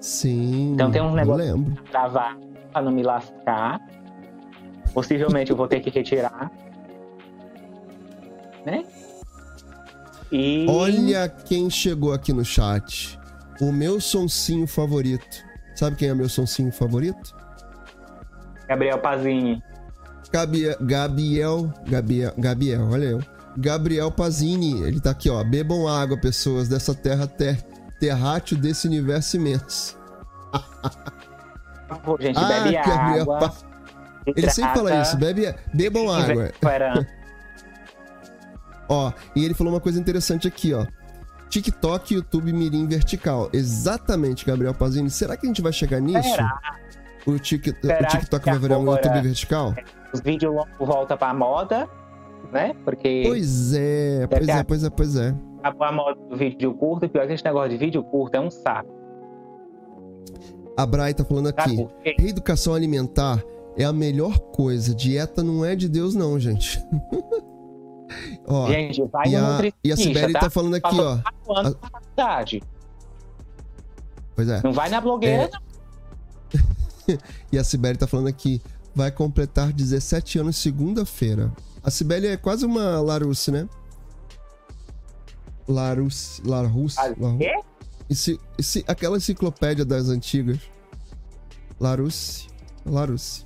Sim. 0.00 0.72
Então 0.74 0.90
tem 0.90 1.00
uns 1.02 1.14
negócios-. 1.14 1.60
Travar 1.90 2.36
pra 2.72 2.82
não 2.82 2.90
me 2.92 3.02
lascar. 3.02 3.80
Possivelmente 4.92 5.50
eu 5.50 5.56
vou 5.56 5.68
ter 5.68 5.80
que 5.80 5.90
retirar. 5.90 6.50
Né? 8.64 8.84
E 10.32 10.66
Olha 10.68 11.28
quem 11.28 11.68
chegou 11.68 12.12
aqui 12.12 12.32
no 12.32 12.44
chat. 12.44 13.18
O 13.60 13.70
meu 13.70 14.00
sonsinho 14.00 14.66
favorito. 14.66 15.44
Sabe 15.74 15.96
quem 15.96 16.08
é 16.08 16.14
meu 16.14 16.28
sonsinho 16.28 16.72
favorito? 16.72 17.34
Gabriel 18.68 18.98
Pazini. 18.98 19.62
Gabi- 20.32 20.74
Gabriel. 20.80 21.72
Gabriel. 21.86 22.32
Gabriel, 22.38 22.88
olha 22.90 23.04
eu. 23.04 23.22
Gabriel 23.58 24.10
Pazini. 24.10 24.80
Ele 24.82 25.00
tá 25.00 25.10
aqui, 25.10 25.28
ó. 25.28 25.44
Bebam 25.44 25.86
água, 25.86 26.18
pessoas 26.18 26.68
dessa 26.68 26.94
terra 26.94 27.26
ter, 27.26 27.62
terrátil 28.00 28.56
desse 28.56 28.86
universo 28.86 29.36
imenso. 29.36 29.98
Favor, 31.88 32.20
gente, 32.22 32.38
Ah, 32.38 32.48
bebe 32.48 32.72
Gabriel 32.72 33.22
água. 33.22 33.38
Pa- 33.38 33.54
Ele 34.26 34.50
sempre 34.50 34.74
fala 34.74 35.02
isso. 35.02 35.16
Bebe, 35.18 35.54
bebam 35.74 36.10
água. 36.10 36.50
Ó, 38.88 39.12
e 39.34 39.44
ele 39.44 39.54
falou 39.54 39.72
uma 39.72 39.80
coisa 39.80 39.98
interessante 39.98 40.46
aqui, 40.48 40.74
ó. 40.74 40.86
TikTok 41.48 42.14
YouTube 42.14 42.50
Mirim 42.52 42.86
Vertical. 42.86 43.50
Exatamente, 43.52 44.46
Gabriel 44.46 44.72
Pazini. 44.72 45.10
Será 45.10 45.36
que 45.36 45.46
a 45.46 45.48
gente 45.48 45.60
vai 45.60 45.72
chegar 45.72 46.00
nisso? 46.00 46.30
Será? 46.30 46.60
O, 47.26 47.32
o 47.32 47.44
Será 47.44 48.06
TikTok 48.08 48.42
que 48.42 48.50
vai 48.50 48.58
virar 48.58 48.78
um 48.78 48.90
YouTube 48.90 49.20
vertical? 49.20 49.74
Os 50.12 50.20
vídeos 50.20 50.54
longos 50.54 50.74
voltam 50.78 51.16
pra 51.16 51.32
moda, 51.34 51.88
né? 52.50 52.74
Porque 52.84 53.22
Pois 53.26 53.74
é, 53.74 54.26
pois 54.26 54.48
é, 54.48 54.64
pois 54.64 54.84
é, 54.84 54.90
pois 54.90 55.16
é. 55.16 55.34
acabou 55.60 55.86
a 55.86 55.92
moda 55.92 56.20
do 56.28 56.36
vídeo 56.36 56.74
curto, 56.74 57.04
e 57.04 57.08
pior 57.08 57.26
que 57.26 57.34
esse 57.34 57.44
negócio 57.44 57.70
de 57.70 57.76
vídeo 57.76 58.02
curto 58.02 58.34
é 58.34 58.40
um 58.40 58.50
saco. 58.50 58.90
A 60.76 60.86
Bray 60.86 61.12
tá 61.12 61.24
falando 61.24 61.48
aqui. 61.48 61.86
Reeducação 62.18 62.74
alimentar 62.74 63.42
é 63.76 63.84
a 63.84 63.92
melhor 63.92 64.38
coisa. 64.38 64.94
Dieta 64.94 65.42
não 65.42 65.64
é 65.64 65.76
de 65.76 65.88
Deus, 65.88 66.14
não, 66.14 66.38
gente. 66.38 66.82
ó, 68.46 68.66
Gente, 68.68 69.02
vai 69.04 69.28
e 69.28 69.36
no 69.36 69.46
a, 69.46 69.60
e 69.84 69.92
a 69.92 69.96
Sibeli 69.96 70.32
tá? 70.32 70.40
tá 70.40 70.50
falando 70.50 70.74
aqui, 70.74 70.82
Passou 70.96 71.20
ó. 71.46 71.60
anos 71.62 71.76
faculdade. 71.78 72.62
Pois 74.34 74.48
é. 74.48 74.60
Não 74.62 74.72
vai 74.72 74.88
na 74.88 75.00
blogueira, 75.00 75.44
É. 75.44 75.50
não. 75.50 77.18
E 77.52 77.58
a 77.58 77.64
Sibeli 77.64 77.98
tá 77.98 78.06
falando 78.06 78.28
aqui. 78.28 78.62
Vai 78.94 79.10
completar 79.10 79.72
17 79.72 80.38
anos 80.38 80.56
segunda-feira. 80.56 81.52
A 81.82 81.90
Sibeli 81.90 82.26
é 82.28 82.36
quase 82.36 82.64
uma 82.64 83.00
Larousse, 83.00 83.50
né? 83.50 83.68
Larousse. 85.66 86.42
Larousse. 86.46 86.96
Larousse. 87.18 87.38
quê? 87.38 87.52
Esse, 88.08 88.40
esse, 88.58 88.84
aquela 88.86 89.16
enciclopédia 89.16 89.84
das 89.84 90.08
antigas. 90.08 90.58
Larousse. 91.80 92.46
Larousse. 92.84 93.44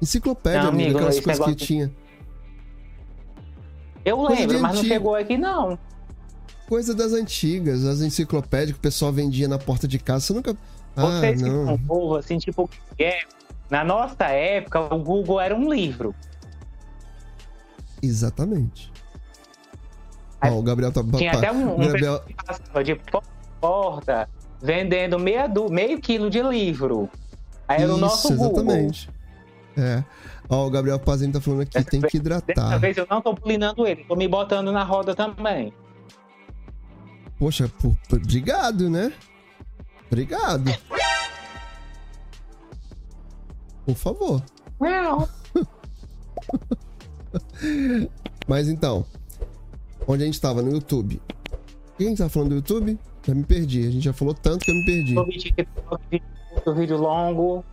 Enciclopédia, 0.00 0.62
Não, 0.64 0.68
amigo, 0.70 0.96
aquelas 0.98 1.20
coisas 1.20 1.44
que 1.46 1.54
tinha. 1.54 1.92
Eu 4.06 4.16
Coisa 4.18 4.40
lembro, 4.40 4.60
mas 4.60 4.76
não 4.76 4.84
chegou 4.84 5.14
aqui, 5.16 5.36
não. 5.36 5.78
Coisa 6.68 6.94
das 6.94 7.12
antigas, 7.12 7.84
as 7.84 8.00
enciclopédias 8.00 8.72
que 8.72 8.78
o 8.78 8.80
pessoal 8.80 9.12
vendia 9.12 9.46
na 9.48 9.58
porta 9.58 9.86
de 9.86 9.98
casa. 9.98 10.20
Você 10.26 10.32
nunca. 10.32 10.56
Ah, 10.96 11.02
Vocês 11.02 11.42
que 11.42 11.48
não. 11.48 11.66
são 11.66 11.78
povo, 11.78 12.16
assim, 12.16 12.38
tipo, 12.38 12.70
é, 12.98 13.18
na 13.68 13.84
nossa 13.84 14.24
época, 14.24 14.94
o 14.94 14.98
Google 14.98 15.40
era 15.40 15.54
um 15.54 15.70
livro. 15.72 16.14
Exatamente. 18.02 18.92
Aí 20.40 20.50
Ó, 20.52 20.58
o 20.58 20.62
Gabriel 20.62 20.92
tá. 20.92 21.02
Tinha 21.16 21.32
até 21.32 21.50
um, 21.52 21.74
um 21.74 21.78
Gabriel, 21.86 22.20
que 22.20 22.34
passava 22.34 22.84
de 22.84 22.94
porta 22.94 23.28
porta 23.60 24.28
vendendo 24.62 25.18
meia 25.18 25.46
du- 25.48 25.70
meio 25.70 26.00
quilo 26.00 26.28
de 26.30 26.42
livro. 26.42 27.08
Aí 27.66 27.82
era 27.82 27.92
o 27.94 27.96
nosso 27.96 28.28
Isso, 28.32 28.36
Google. 28.36 28.62
exatamente. 28.62 29.10
É. 29.76 30.04
Ó, 30.48 30.66
o 30.66 30.70
Gabriel 30.70 30.98
Pazini 30.98 31.32
tá 31.32 31.40
falando 31.40 31.62
aqui, 31.62 31.72
Dessa 31.72 31.90
tem 31.90 32.00
que 32.00 32.06
Dessa 32.06 32.16
hidratar. 32.18 32.78
vez 32.78 32.96
eu 32.96 33.06
não 33.10 33.20
tô 33.20 33.32
bulinando 33.32 33.86
ele, 33.86 34.04
tô 34.04 34.14
me 34.14 34.28
botando 34.28 34.70
na 34.70 34.84
roda 34.84 35.14
também. 35.14 35.72
Poxa, 37.38 37.68
pô, 37.80 37.94
obrigado, 38.12 38.88
né? 38.88 39.12
Obrigado. 40.06 40.70
Por 43.84 43.94
favor. 43.94 44.42
Não. 44.80 45.28
Mas 48.46 48.68
então, 48.68 49.04
onde 50.06 50.22
a 50.22 50.26
gente 50.26 50.40
tava? 50.40 50.62
No 50.62 50.70
YouTube. 50.70 51.20
O 51.92 51.96
que 51.96 52.04
a 52.04 52.08
gente 52.08 52.18
tava 52.18 52.30
falando 52.30 52.50
do 52.50 52.54
YouTube? 52.56 52.98
Já 53.26 53.34
me 53.34 53.44
perdi. 53.44 53.86
A 53.86 53.90
gente 53.90 54.04
já 54.04 54.12
falou 54.12 54.34
tanto 54.34 54.64
que 54.64 54.70
eu 54.70 54.74
me 54.76 54.84
perdi. 54.84 55.14
Vídeo, 56.10 56.74
vídeo 56.74 56.96
longo. 56.96 57.64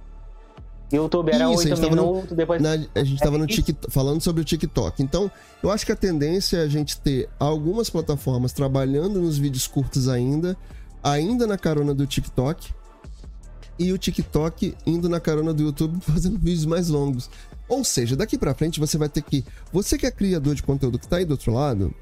YouTube 0.98 1.30
era 1.30 1.46
Isso, 1.46 1.46
a 1.46 1.58
8 1.58 1.68
gente 1.70 1.82
tava 1.82 1.96
no- 1.96 2.06
minutos, 2.14 2.38
depois. 2.38 2.62
Na- 2.62 2.72
a 2.96 3.04
gente 3.04 3.20
tava 3.20 3.38
no 3.38 3.48
TikTok, 3.48 3.92
falando 3.92 4.22
sobre 4.22 4.42
o 4.42 4.46
TikTok. 4.46 5.02
Então, 5.02 5.30
eu 5.62 5.72
acho 5.72 5.86
que 5.86 5.92
a 5.92 5.96
tendência 5.96 6.58
é 6.58 6.64
a 6.64 6.68
gente 6.68 7.00
ter 7.00 7.30
algumas 7.40 7.90
plataformas 7.90 8.54
trabalhando 8.54 9.20
nos 9.22 9.38
vídeos 9.38 9.68
curtos 9.68 10.08
ainda, 10.08 10.56
ainda 11.02 11.48
na 11.48 11.58
carona 11.58 11.94
do 11.94 12.06
TikTok, 12.06 12.72
e 13.80 13.92
o 13.92 13.98
TikTok 13.98 14.76
indo 14.86 15.10
na 15.10 15.20
carona 15.20 15.54
do 15.54 15.64
YouTube 15.64 16.00
fazendo 16.06 16.38
vídeos 16.38 16.66
mais 16.66 16.90
longos. 16.90 17.30
Ou 17.68 17.84
seja, 17.84 18.16
daqui 18.16 18.38
pra 18.38 18.54
frente 18.54 18.80
você 18.80 18.98
vai 18.98 19.10
ter 19.10 19.22
que, 19.24 19.44
você 19.72 19.98
que 19.98 20.06
é 20.06 20.12
criador 20.12 20.54
de 20.54 20.62
conteúdo 20.62 21.00
que 21.00 21.08
tá 21.08 21.18
aí 21.18 21.26
do 21.26 21.32
outro 21.32 21.52
lado, 21.54 21.94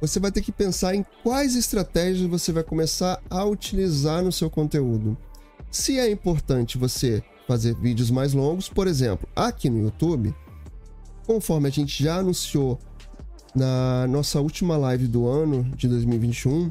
você 0.00 0.20
vai 0.20 0.30
ter 0.30 0.40
que 0.42 0.52
pensar 0.52 0.94
em 0.94 1.04
quais 1.22 1.56
estratégias 1.56 2.28
você 2.28 2.52
vai 2.52 2.62
começar 2.62 3.20
a 3.28 3.44
utilizar 3.44 4.22
no 4.22 4.30
seu 4.32 4.48
conteúdo. 4.48 5.16
Se 5.70 5.98
é 5.98 6.10
importante 6.10 6.78
você 6.78 7.22
fazer 7.50 7.74
vídeos 7.74 8.12
mais 8.12 8.32
longos, 8.32 8.68
por 8.68 8.86
exemplo, 8.86 9.28
aqui 9.34 9.68
no 9.68 9.82
YouTube, 9.82 10.32
conforme 11.26 11.66
a 11.66 11.70
gente 11.72 12.00
já 12.00 12.18
anunciou 12.18 12.78
na 13.52 14.06
nossa 14.06 14.40
última 14.40 14.76
live 14.76 15.08
do 15.08 15.26
ano 15.26 15.64
de 15.76 15.88
2021, 15.88 16.68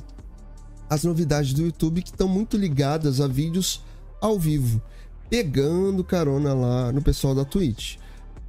as 0.89 1.03
novidades 1.03 1.51
do 1.51 1.63
YouTube 1.63 2.01
que 2.01 2.11
estão 2.11 2.30
muito 2.30 2.55
ligadas 2.55 3.19
a 3.19 3.27
vídeos 3.27 3.84
ao 4.21 4.39
vivo, 4.39 4.82
pegando 5.30 6.01
carona 6.01 6.53
lá 6.53 6.93
no 6.93 7.01
pessoal 7.01 7.36
da 7.36 7.43
Twitch, 7.43 7.97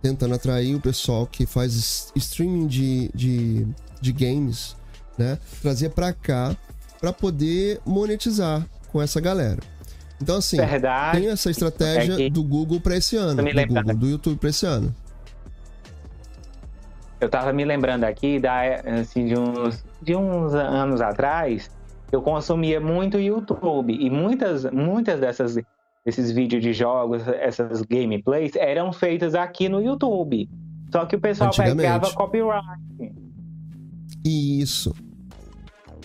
tentando 0.00 0.32
atrair 0.32 0.76
o 0.76 0.80
pessoal 0.80 1.26
que 1.26 1.44
faz 1.46 2.12
streaming 2.14 2.68
de, 2.68 3.10
de, 3.12 3.66
de 4.00 4.12
games, 4.12 4.76
né? 5.18 5.36
Trazer 5.60 5.90
pra 5.90 6.12
cá 6.12 6.56
pra 7.00 7.12
poder 7.12 7.80
monetizar 7.84 8.64
com 8.86 9.02
essa 9.02 9.20
galera. 9.20 9.60
Então, 10.22 10.36
assim, 10.36 10.56
Verdade. 10.58 11.18
tem 11.20 11.30
essa 11.30 11.50
estratégia 11.50 12.12
É 12.14 12.16
que- 12.16 12.30
do 12.30 12.42
Google 12.42 12.80
pra 12.80 12.96
esse 12.96 13.16
ano, 13.16 13.36
do 13.36 13.42
lembrando. 13.42 13.86
Google, 13.86 13.94
do 13.96 14.06
YouTube 14.08 14.38
pra 14.38 14.50
esse 14.50 14.66
ano. 14.66 14.94
Eu 17.20 17.28
tava 17.28 17.52
me 17.52 17.64
lembrando 17.64 18.04
aqui 18.04 18.38
da, 18.38 18.60
assim, 19.00 19.26
de, 19.26 19.38
uns, 19.38 19.84
de 20.00 20.16
uns 20.16 20.54
anos 20.54 21.00
atrás, 21.00 21.70
eu 22.10 22.22
consumia 22.22 22.80
muito 22.80 23.18
YouTube 23.18 23.94
e 23.94 24.08
muitas, 24.10 24.64
muitas 24.70 25.20
dessas 25.20 25.56
esses 26.06 26.30
vídeos 26.30 26.62
de 26.62 26.72
jogos, 26.72 27.22
essas 27.28 27.82
gameplays 27.82 28.56
eram 28.56 28.90
feitas 28.90 29.34
aqui 29.34 29.68
no 29.68 29.82
YouTube. 29.82 30.48
Só 30.90 31.04
que 31.04 31.14
o 31.14 31.20
pessoal 31.20 31.50
pegava 31.54 32.10
copyright. 32.12 33.12
Isso. 34.24 34.94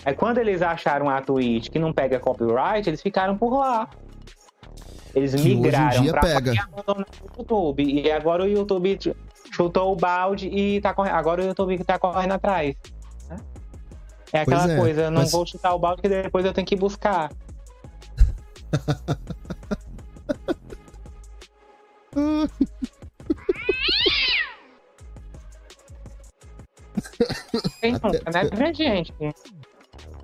Aí 0.04 0.14
quando 0.14 0.36
eles 0.38 0.60
acharam 0.60 1.08
a 1.08 1.20
Twitch 1.22 1.70
que 1.70 1.78
não 1.78 1.94
pega 1.94 2.20
copyright, 2.20 2.88
eles 2.88 3.00
ficaram 3.00 3.38
por 3.38 3.56
lá. 3.58 3.88
Eles 5.16 5.34
Que 5.34 5.54
migraram 5.54 6.02
dia 6.02 6.12
pra 6.12 6.20
pega. 6.20 6.52
YouTube. 7.38 7.82
E 7.82 8.12
agora 8.12 8.42
o 8.44 8.46
YouTube 8.46 8.98
ch- 9.00 9.16
chutou 9.50 9.90
o 9.92 9.96
balde 9.96 10.46
e 10.48 10.78
tá 10.82 10.92
correndo. 10.92 11.14
Agora 11.14 11.42
o 11.42 11.46
YouTube 11.46 11.82
tá 11.84 11.98
correndo 11.98 12.32
atrás. 12.32 12.76
né? 13.30 13.38
É 14.30 14.40
aquela 14.40 14.70
é, 14.70 14.76
coisa, 14.76 15.02
eu 15.04 15.10
não 15.10 15.22
mas- 15.22 15.32
vou 15.32 15.46
chutar 15.46 15.72
o 15.74 15.78
balde 15.78 16.02
que 16.02 16.08
depois 16.10 16.44
eu 16.44 16.52
tenho 16.52 16.66
que 16.66 16.76
buscar. 16.76 17.30
Quem 27.80 27.92
nunca, 27.92 28.08
né? 28.32 28.50
Minha 28.56 28.74
gente. 28.74 29.12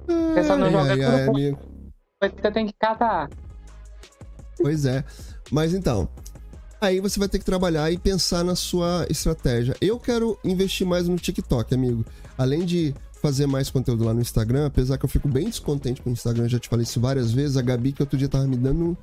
Você 0.07 0.45
só 0.45 0.57
não 0.57 0.71
joga 0.71 0.91
ai, 0.93 0.97
tudo 0.99 1.07
ai, 1.17 1.25
por- 1.25 1.31
amigo. 1.31 1.59
Você 2.21 2.53
tem 2.53 2.67
que 2.67 2.75
catar. 2.79 3.29
Pois 4.59 4.85
é. 4.85 5.05
Mas 5.51 5.75
então, 5.75 6.09
aí 6.81 7.01
você 7.01 7.19
vai 7.19 7.29
ter 7.29 7.39
que 7.39 7.45
trabalhar 7.45 7.91
e 7.91 7.99
pensar 7.99 8.45
na 8.45 8.55
sua 8.55 9.07
estratégia. 9.09 9.77
Eu 9.81 9.99
quero 9.99 10.39
investir 10.45 10.87
mais 10.87 11.09
no 11.09 11.17
TikTok, 11.17 11.75
amigo. 11.75 12.05
Além 12.37 12.65
de 12.65 12.95
fazer 13.23 13.47
mais 13.47 13.71
conteúdo 13.71 14.05
lá 14.05 14.13
no 14.13 14.21
Instagram, 14.21 14.67
apesar 14.67 14.99
que 14.99 15.05
eu 15.05 15.09
fico 15.09 15.29
bem 15.29 15.49
descontente 15.49 16.03
com 16.03 16.11
o 16.11 16.13
Instagram, 16.13 16.49
já 16.49 16.59
te 16.59 16.69
falei 16.69 16.83
isso 16.83 17.01
várias 17.01 17.31
vezes. 17.31 17.57
A 17.57 17.63
Gabi, 17.63 17.93
que 17.93 18.03
outro 18.03 18.19
dia 18.19 18.29
tava 18.29 18.47
me 18.47 18.57
dando, 18.57 18.97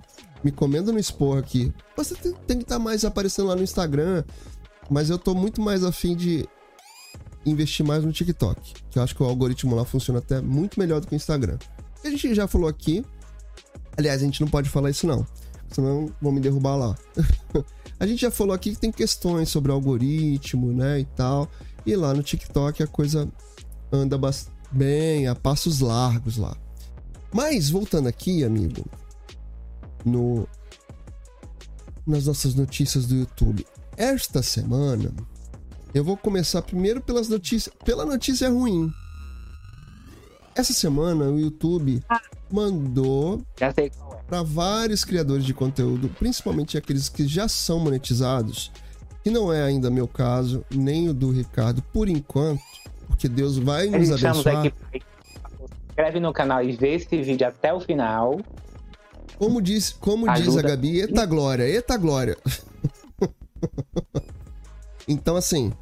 me 0.44 0.52
comendo 0.52 0.92
no 0.92 1.00
esporro 1.00 1.38
aqui. 1.38 1.74
Você 1.96 2.16
tem, 2.16 2.34
tem 2.46 2.58
que 2.58 2.64
estar 2.64 2.80
mais 2.80 3.06
aparecendo 3.06 3.48
lá 3.48 3.56
no 3.56 3.64
Instagram. 3.64 4.24
Mas 4.90 5.10
eu 5.10 5.18
tô 5.18 5.36
muito 5.36 5.62
mais 5.62 5.84
afim 5.84 6.16
de 6.16 6.46
investir 7.46 7.86
mais 7.86 8.04
no 8.04 8.12
TikTok. 8.12 8.74
Que 8.90 9.00
eu 9.00 9.04
acho 9.04 9.16
que 9.16 9.24
o 9.24 9.26
algoritmo 9.26 9.76
lá 9.76 9.86
funciona 9.86 10.20
até 10.20 10.42
muito 10.42 10.80
melhor 10.80 11.00
do 11.00 11.08
que 11.08 11.14
o 11.14 11.16
Instagram. 11.16 11.58
A 12.04 12.10
gente 12.10 12.34
já 12.34 12.48
falou 12.48 12.68
aqui. 12.68 13.06
Aliás, 14.00 14.22
a 14.22 14.26
gente 14.26 14.40
não 14.40 14.48
pode 14.48 14.70
falar 14.70 14.90
isso 14.90 15.06
não. 15.06 15.28
Senão 15.70 16.10
vão 16.22 16.32
me 16.32 16.40
derrubar 16.40 16.78
lá. 16.78 16.98
a 18.00 18.08
gente 18.08 18.22
já 18.22 18.32
falou 18.32 18.54
aqui 18.54 18.72
que 18.72 18.80
tem 18.80 18.94
questões 18.94 19.50
sobre 19.50 19.74
algoritmo, 19.74 20.72
né, 20.72 21.02
e 21.02 21.06
tal. 21.06 21.52
E 21.86 21.94
lá 21.98 22.14
no 22.14 22.24
TikTok 22.24 22.82
a 22.82 22.88
coisa 22.88 23.28
anda 23.92 24.18
bem, 24.72 25.28
a 25.28 25.36
passos 25.36 25.82
largos 25.82 26.38
lá. 26.38 26.56
Mas 27.34 27.70
voltando 27.70 28.08
aqui, 28.08 28.46
amigo, 28.46 28.86
no 30.06 30.48
nas 32.08 32.26
nossas 32.26 32.56
notícias 32.56 33.06
do 33.06 33.16
YouTube. 33.16 33.68
Esta 33.98 34.42
semana 34.42 35.12
eu 35.94 36.06
vou 36.06 36.16
começar 36.16 36.62
primeiro 36.62 37.02
pelas 37.02 37.28
notícias, 37.28 37.76
pela 37.84 38.06
notícia 38.06 38.50
ruim. 38.50 38.90
Essa 40.56 40.72
semana 40.72 41.26
o 41.26 41.38
YouTube 41.38 42.02
mandou 42.52 43.42
Já 43.60 43.74
sei 43.74 43.88
é. 43.88 43.92
para 44.28 44.44
vários 44.44 45.04
criadores 45.04 45.44
de 45.46 45.54
conteúdo, 45.54 46.10
principalmente 46.20 46.78
aqueles 46.78 47.10
que 47.10 47.28
já 47.28 47.48
são 47.48 47.80
monetizados, 47.80 48.72
que 49.24 49.30
não 49.30 49.52
é 49.52 49.64
ainda 49.64 49.90
meu 49.90 50.08
caso, 50.08 50.64
nem 50.74 51.10
o 51.10 51.14
do 51.14 51.32
Ricardo, 51.32 51.82
por 51.94 52.08
enquanto, 52.08 52.62
porque 53.08 53.28
Deus 53.28 53.58
vai 53.58 53.88
nos 53.88 54.12
abençoar. 54.12 54.66
aqui. 54.68 54.74
Inscreve 55.90 56.20
no 56.20 56.32
canal 56.32 56.64
e 56.64 56.72
vê 56.72 56.96
esse 56.96 57.22
vídeo 57.22 57.46
até 57.48 57.74
o 57.74 57.80
final. 57.80 58.40
Como 59.38 59.62
diz, 59.62 59.90
como 59.92 60.32
diz 60.34 60.56
a. 60.58 60.62
Gabi, 60.62 61.02
eita 61.02 61.26
glória, 61.26 61.64
eita 61.64 61.98
glória. 61.98 62.38
então, 65.08 65.36
assim, 65.36 65.74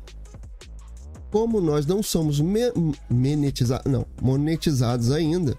como 1.32 1.60
nós 1.60 1.86
não 1.86 2.02
somos 2.02 2.40
me- 2.40 2.72
monetizados, 3.10 3.92
não, 3.92 4.06
monetizados 4.22 5.12
ainda, 5.12 5.58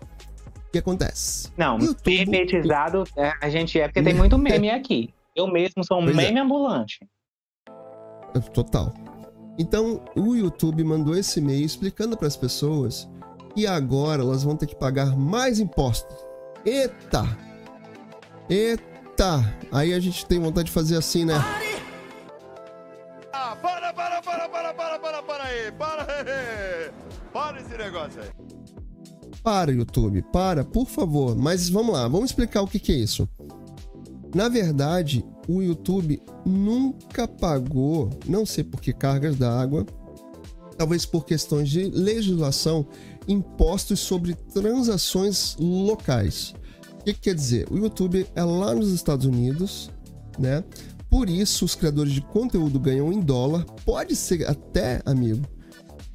que 0.73 0.79
acontece? 0.79 1.51
Não, 1.57 1.79
YouTube- 1.79 2.27
memetizado 2.27 3.05
é, 3.17 3.33
a 3.41 3.49
gente 3.49 3.79
é 3.81 3.87
porque 3.89 4.03
tem 4.03 4.15
muito 4.15 4.37
meme 4.39 4.71
aqui. 4.71 5.13
Eu 5.35 5.47
mesmo 5.47 5.85
sou 5.85 6.01
um 6.01 6.05
Pois 6.05 6.17
é. 6.19 6.23
meme 6.23 6.41
ambulante. 6.41 6.99
Total. 8.53 8.93
Então, 9.59 10.05
o 10.15 10.35
YouTube 10.37 10.85
mandou 10.85 11.17
esse 11.17 11.41
e-mail 11.41 11.65
explicando 11.65 12.17
para 12.17 12.29
as 12.29 12.37
pessoas 12.37 13.09
que 13.55 13.67
agora 13.67 14.23
elas 14.23 14.45
vão 14.45 14.57
ter 14.57 14.67
que 14.67 14.77
pagar 14.77 15.17
mais 15.17 15.59
impostos. 15.59 16.17
Eita! 16.65 17.25
Eita! 18.49 19.41
Aí 19.73 19.93
a 19.95 19.99
gente 20.01 20.25
tem 20.27 20.39
vontade 20.39 20.67
de 20.67 20.73
fazer 20.73 20.97
assim, 20.97 21.25
né? 21.25 21.35
Ah, 23.33 23.57
para, 23.61 23.93
para, 23.93 24.23
para, 24.23 24.49
para, 24.49 24.75
para, 24.75 24.99
para, 24.99 25.23
para 25.23 25.45
aí, 25.45 25.73
para 25.73 26.03
aí. 26.03 26.91
Para 27.33 27.61
esse 27.61 27.77
negócio 27.77 28.23
aí. 28.23 28.58
Para, 29.43 29.73
YouTube, 29.73 30.23
para, 30.33 30.65
por 30.65 30.87
favor. 30.87 31.37
Mas 31.37 31.69
vamos 31.69 31.95
lá, 31.95 32.07
vamos 32.09 32.31
explicar 32.31 32.63
o 32.63 32.67
que, 32.67 32.79
que 32.79 32.93
é 32.93 32.97
isso. 32.97 33.29
Na 34.35 34.49
verdade, 34.49 35.25
o 35.49 35.63
YouTube 35.63 36.21
nunca 36.45 37.27
pagou, 37.27 38.11
não 38.27 38.45
sei 38.45 38.63
por 38.63 38.81
que 38.81 38.93
cargas 38.93 39.37
d'água, 39.37 39.87
talvez 40.77 41.07
por 41.07 41.25
questões 41.25 41.71
de 41.71 41.85
legislação, 41.85 42.87
impostos 43.27 44.01
sobre 44.01 44.35
transações 44.35 45.57
locais. 45.59 46.55
O 47.01 47.05
que, 47.05 47.15
que 47.15 47.21
quer 47.21 47.35
dizer? 47.35 47.67
O 47.71 47.79
YouTube 47.79 48.27
é 48.35 48.45
lá 48.45 48.75
nos 48.75 48.93
Estados 48.93 49.25
Unidos, 49.25 49.91
né? 50.39 50.63
Por 51.09 51.31
isso, 51.31 51.65
os 51.65 51.75
criadores 51.75 52.13
de 52.13 52.21
conteúdo 52.21 52.79
ganham 52.79 53.11
em 53.13 53.21
dólar. 53.21 53.65
Pode 53.85 54.15
ser 54.15 54.47
até, 54.47 55.01
amigo, 55.07 55.43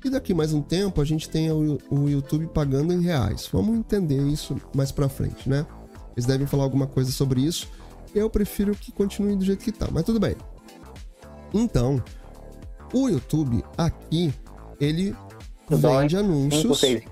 e 0.07 0.09
daqui 0.09 0.33
mais 0.33 0.53
um 0.53 0.61
tempo 0.61 1.01
a 1.01 1.05
gente 1.05 1.29
tem 1.29 1.51
o, 1.51 1.77
o 1.89 2.09
YouTube 2.09 2.47
pagando 2.47 2.93
em 2.93 3.01
reais. 3.01 3.49
Vamos 3.51 3.77
entender 3.77 4.21
isso 4.27 4.55
mais 4.75 4.91
pra 4.91 5.07
frente, 5.07 5.49
né? 5.49 5.65
Eles 6.15 6.25
devem 6.25 6.45
falar 6.45 6.63
alguma 6.63 6.87
coisa 6.87 7.11
sobre 7.11 7.41
isso. 7.41 7.69
Eu 8.13 8.29
prefiro 8.29 8.75
que 8.75 8.91
continue 8.91 9.35
do 9.35 9.43
jeito 9.43 9.63
que 9.63 9.71
tá, 9.71 9.87
mas 9.91 10.03
tudo 10.03 10.19
bem. 10.19 10.35
Então, 11.53 12.03
o 12.93 13.09
YouTube 13.09 13.63
aqui, 13.77 14.33
ele 14.79 15.15
vende 15.69 16.15
5, 16.15 16.23
anúncios, 16.23 16.79
6. 16.79 17.03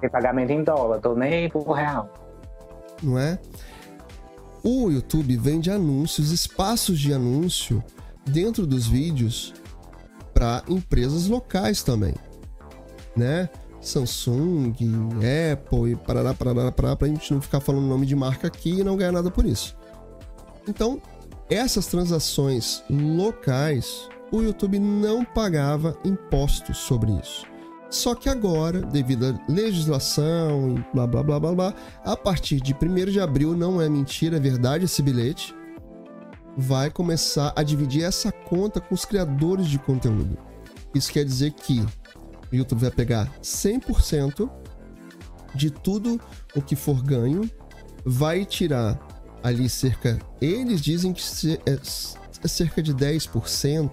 Tem 0.00 0.10
pagamento 0.10 0.50
em 0.50 0.62
dólar, 0.62 1.00
tô 1.00 1.14
nem 1.14 1.48
pro 1.48 1.72
real. 1.72 2.12
não 3.02 3.18
é? 3.18 3.38
O 4.62 4.90
YouTube 4.90 5.36
vende 5.36 5.70
anúncios, 5.70 6.30
espaços 6.30 6.98
de 6.98 7.12
anúncio 7.12 7.82
dentro 8.24 8.66
dos 8.66 8.86
vídeos 8.86 9.54
para 10.36 10.62
empresas 10.68 11.28
locais 11.28 11.82
também, 11.82 12.12
né? 13.16 13.48
Samsung, 13.80 14.74
Apple 15.54 15.92
e 15.92 15.96
parará, 15.96 16.34
parará, 16.34 16.70
parará, 16.70 16.94
pra 16.94 17.08
gente 17.08 17.32
não 17.32 17.40
ficar 17.40 17.58
falando 17.58 17.86
nome 17.86 18.04
de 18.04 18.14
marca 18.14 18.46
aqui 18.46 18.80
e 18.80 18.84
não 18.84 18.98
ganhar 18.98 19.12
nada 19.12 19.30
por 19.30 19.46
isso. 19.46 19.74
Então, 20.68 21.00
essas 21.48 21.86
transações 21.86 22.84
locais, 22.90 24.10
o 24.30 24.42
YouTube 24.42 24.78
não 24.78 25.24
pagava 25.24 25.96
impostos 26.04 26.76
sobre 26.76 27.12
isso. 27.12 27.46
Só 27.88 28.14
que 28.14 28.28
agora, 28.28 28.82
devido 28.82 29.28
à 29.28 29.50
legislação 29.50 30.76
e 30.76 30.84
blá 30.94 31.06
blá 31.06 31.22
blá 31.22 31.40
blá 31.40 31.54
blá, 31.54 31.74
a 32.04 32.14
partir 32.14 32.60
de 32.60 32.74
1 32.74 33.10
de 33.10 33.20
abril, 33.20 33.56
não 33.56 33.80
é 33.80 33.88
mentira, 33.88 34.36
é 34.36 34.40
verdade 34.40 34.84
esse 34.84 35.00
bilhete, 35.00 35.54
vai 36.56 36.90
começar 36.90 37.52
a 37.54 37.62
dividir 37.62 38.04
essa 38.04 38.32
conta 38.32 38.80
com 38.80 38.94
os 38.94 39.04
criadores 39.04 39.66
de 39.66 39.78
conteúdo. 39.78 40.38
Isso 40.94 41.12
quer 41.12 41.24
dizer 41.24 41.52
que 41.52 41.84
o 42.50 42.56
YouTube 42.56 42.80
vai 42.80 42.90
pegar 42.90 43.30
100% 43.42 44.48
de 45.54 45.70
tudo 45.70 46.20
o 46.54 46.62
que 46.62 46.74
for 46.74 47.02
ganho, 47.02 47.50
vai 48.04 48.44
tirar 48.44 48.98
ali 49.42 49.68
cerca. 49.68 50.18
Eles 50.40 50.80
dizem 50.80 51.12
que 51.12 51.22
é, 51.66 51.78
é 52.42 52.48
cerca 52.48 52.82
de 52.82 52.94
10%, 52.94 53.90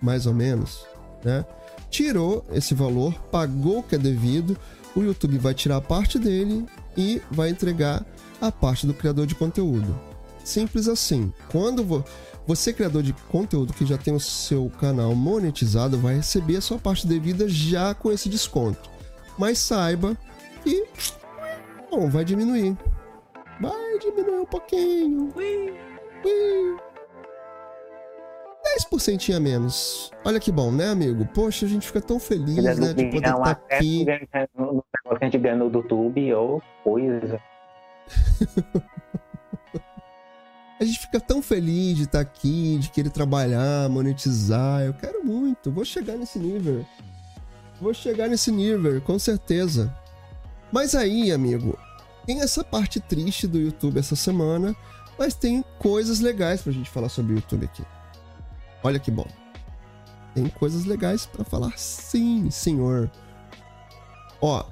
mais 0.00 0.26
ou 0.26 0.34
menos, 0.34 0.86
né? 1.24 1.44
Tirou 1.90 2.44
esse 2.52 2.74
valor, 2.74 3.14
pagou 3.30 3.80
o 3.80 3.82
que 3.82 3.94
é 3.94 3.98
devido, 3.98 4.56
o 4.96 5.02
YouTube 5.02 5.38
vai 5.38 5.54
tirar 5.54 5.80
parte 5.80 6.18
dele 6.18 6.66
e 6.96 7.20
vai 7.30 7.50
entregar 7.50 8.04
a 8.40 8.50
parte 8.50 8.86
do 8.86 8.94
criador 8.94 9.26
de 9.26 9.34
conteúdo. 9.34 10.11
Simples 10.44 10.88
assim. 10.88 11.32
Quando 11.50 12.04
você, 12.46 12.72
criador 12.72 13.02
de 13.02 13.12
conteúdo 13.12 13.72
que 13.72 13.86
já 13.86 13.96
tem 13.96 14.14
o 14.14 14.20
seu 14.20 14.70
canal 14.80 15.14
monetizado, 15.14 15.98
vai 15.98 16.16
receber 16.16 16.56
a 16.56 16.60
sua 16.60 16.78
parte 16.78 17.06
devida 17.06 17.48
já 17.48 17.94
com 17.94 18.10
esse 18.10 18.28
desconto. 18.28 18.90
Mas 19.38 19.58
saiba 19.58 20.16
que 20.62 20.86
bom, 21.90 22.08
vai 22.08 22.24
diminuir. 22.24 22.76
Vai 23.60 23.98
diminuir 24.00 24.40
um 24.40 24.46
pouquinho. 24.46 25.32
Ui. 25.36 25.74
Ui. 26.24 26.76
10% 28.90 29.36
a 29.36 29.40
menos. 29.40 30.10
Olha 30.24 30.40
que 30.40 30.50
bom, 30.50 30.72
né, 30.72 30.88
amigo? 30.88 31.26
Poxa, 31.34 31.66
a 31.66 31.68
gente 31.68 31.86
fica 31.86 32.00
tão 32.00 32.18
feliz, 32.18 32.56
né, 32.56 32.92
de 32.92 33.04
poder 33.06 33.16
estar 33.16 33.54
tá 33.54 33.76
aqui. 33.76 34.04
No 34.56 34.84
negócio 34.94 35.18
que 35.18 35.24
a 35.24 35.24
gente 35.24 35.38
ganha 35.38 35.56
no 35.56 35.70
YouTube 35.70 36.34
ou 36.34 36.62
coisa. 36.82 37.40
A 40.82 40.84
gente 40.84 40.98
fica 40.98 41.20
tão 41.20 41.40
feliz 41.40 41.96
de 41.96 42.02
estar 42.02 42.18
aqui, 42.18 42.76
de 42.80 42.90
querer 42.90 43.10
trabalhar, 43.10 43.88
monetizar. 43.88 44.80
Eu 44.80 44.92
quero 44.92 45.24
muito, 45.24 45.70
vou 45.70 45.84
chegar 45.84 46.16
nesse 46.16 46.40
nível. 46.40 46.84
Vou 47.80 47.94
chegar 47.94 48.26
nesse 48.26 48.50
nível, 48.50 49.00
com 49.00 49.16
certeza. 49.16 49.96
Mas 50.72 50.96
aí, 50.96 51.30
amigo, 51.30 51.78
tem 52.26 52.40
essa 52.40 52.64
parte 52.64 52.98
triste 52.98 53.46
do 53.46 53.60
YouTube 53.60 54.00
essa 54.00 54.16
semana, 54.16 54.74
mas 55.16 55.34
tem 55.34 55.64
coisas 55.78 56.18
legais 56.18 56.62
pra 56.62 56.72
gente 56.72 56.90
falar 56.90 57.08
sobre 57.08 57.34
o 57.34 57.36
YouTube 57.36 57.64
aqui. 57.64 57.84
Olha 58.82 58.98
que 58.98 59.12
bom. 59.12 59.28
Tem 60.34 60.48
coisas 60.48 60.84
legais 60.84 61.26
para 61.26 61.44
falar, 61.44 61.78
sim, 61.78 62.50
senhor. 62.50 63.08
Ó, 64.40 64.64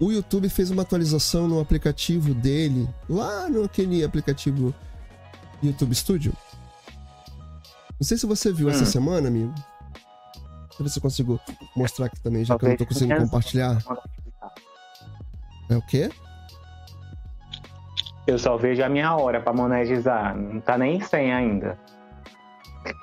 o 0.00 0.10
YouTube 0.10 0.48
fez 0.48 0.70
uma 0.70 0.82
atualização 0.82 1.46
no 1.46 1.60
aplicativo 1.60 2.34
dele, 2.34 2.88
lá 3.08 3.48
no 3.48 3.64
aquele 3.64 4.04
aplicativo 4.04 4.74
YouTube 5.62 5.94
Studio. 5.94 6.32
Não 7.98 8.06
sei 8.06 8.18
se 8.18 8.26
você 8.26 8.52
viu 8.52 8.66
hum. 8.66 8.70
essa 8.70 8.84
semana, 8.84 9.28
amigo. 9.28 9.54
Deixa 9.54 10.80
eu 10.80 10.84
ver 10.84 10.90
se 10.90 10.98
eu 10.98 11.02
consigo 11.02 11.40
mostrar 11.76 12.06
aqui 12.06 12.20
também, 12.20 12.44
já 12.44 12.58
que 12.58 12.64
eu 12.64 12.68
não 12.70 12.76
tô 12.76 12.86
conseguindo 12.86 13.20
compartilhar. 13.20 13.78
É 15.70 15.76
o 15.76 15.82
quê? 15.82 16.10
Eu 18.26 18.38
só 18.38 18.56
vejo 18.56 18.82
a 18.82 18.88
minha 18.88 19.14
hora 19.14 19.40
para 19.40 19.52
monetizar. 19.52 20.36
Não 20.36 20.60
tá 20.60 20.76
nem 20.76 21.00
sem 21.00 21.32
ainda. 21.32 21.78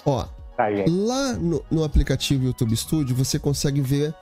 Ó, 0.05 0.25
tá, 0.57 0.65
lá 0.87 1.33
no, 1.33 1.63
no 1.71 1.83
aplicativo 1.83 2.43
YouTube 2.43 2.75
Studio 2.75 3.15
você 3.15 3.39
consegue 3.39 3.81
ver 3.81 4.13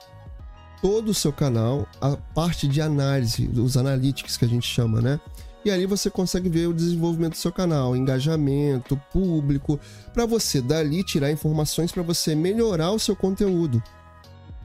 todo 0.82 1.10
o 1.10 1.14
seu 1.14 1.32
canal, 1.32 1.88
a 2.02 2.16
parte 2.16 2.68
de 2.68 2.82
análise, 2.82 3.48
os 3.48 3.78
analytics 3.78 4.38
que 4.38 4.46
a 4.46 4.48
gente 4.48 4.68
chama, 4.68 5.02
né? 5.02 5.20
E 5.64 5.70
ali 5.70 5.86
você 5.86 6.10
consegue 6.10 6.48
ver 6.48 6.68
o 6.68 6.74
desenvolvimento 6.74 7.34
do 7.34 7.38
seu 7.38 7.52
canal, 7.52 7.96
engajamento, 7.96 9.00
público, 9.12 9.80
para 10.14 10.26
você 10.26 10.62
dali 10.62 11.04
tirar 11.04 11.32
informações 11.32 11.92
para 11.92 12.02
você 12.02 12.34
melhorar 12.34 12.92
o 12.92 13.00
seu 13.00 13.16
conteúdo. 13.16 13.84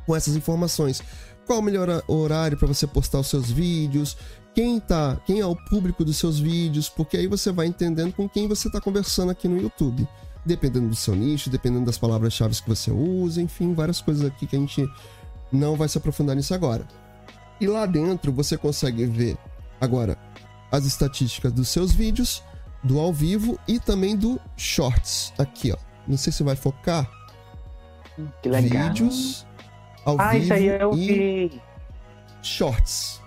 Com 0.06 0.14
essas 0.14 0.36
informações, 0.36 1.02
qual 1.46 1.58
o 1.58 1.62
melhor 1.62 2.02
horário 2.06 2.56
para 2.56 2.68
você 2.68 2.86
postar 2.86 3.20
os 3.20 3.26
seus 3.26 3.50
vídeos, 3.50 4.16
quem 4.54 4.78
tá, 4.78 5.20
quem 5.26 5.40
é 5.40 5.46
o 5.46 5.56
público 5.56 6.04
dos 6.04 6.16
seus 6.16 6.38
vídeos, 6.38 6.88
porque 6.88 7.16
aí 7.16 7.26
você 7.26 7.50
vai 7.50 7.66
entendendo 7.66 8.12
com 8.12 8.28
quem 8.28 8.46
você 8.46 8.68
está 8.68 8.80
conversando 8.80 9.30
aqui 9.30 9.48
no 9.48 9.60
YouTube. 9.60 10.06
Dependendo 10.46 10.88
do 10.88 10.94
seu 10.94 11.16
nicho, 11.16 11.50
dependendo 11.50 11.86
das 11.86 11.98
palavras-chave 11.98 12.54
que 12.54 12.68
você 12.68 12.90
usa, 12.90 13.40
enfim, 13.40 13.74
várias 13.74 14.00
coisas 14.00 14.24
aqui 14.24 14.46
que 14.46 14.54
a 14.54 14.58
gente 14.58 14.86
não 15.54 15.76
vai 15.76 15.88
se 15.88 15.96
aprofundar 15.98 16.36
nisso 16.36 16.54
agora. 16.54 16.86
E 17.60 17.66
lá 17.66 17.86
dentro 17.86 18.32
você 18.32 18.56
consegue 18.56 19.06
ver 19.06 19.38
agora 19.80 20.18
as 20.70 20.84
estatísticas 20.84 21.52
dos 21.52 21.68
seus 21.68 21.92
vídeos, 21.92 22.42
do 22.82 22.98
ao 22.98 23.12
vivo 23.12 23.58
e 23.66 23.78
também 23.78 24.16
do 24.16 24.40
shorts. 24.56 25.32
Aqui, 25.38 25.72
ó. 25.72 25.76
Não 26.06 26.16
sei 26.16 26.32
se 26.32 26.42
vai 26.42 26.56
focar. 26.56 27.08
Que 28.42 28.48
legal. 28.48 28.88
Vídeos 28.88 29.46
ao 30.04 30.20
ah, 30.20 30.32
vivo 30.32 30.44
isso 30.44 30.52
aí 30.52 30.66
eu 30.66 30.92
e 30.94 31.06
vi. 31.48 31.62
shorts. 32.42 33.20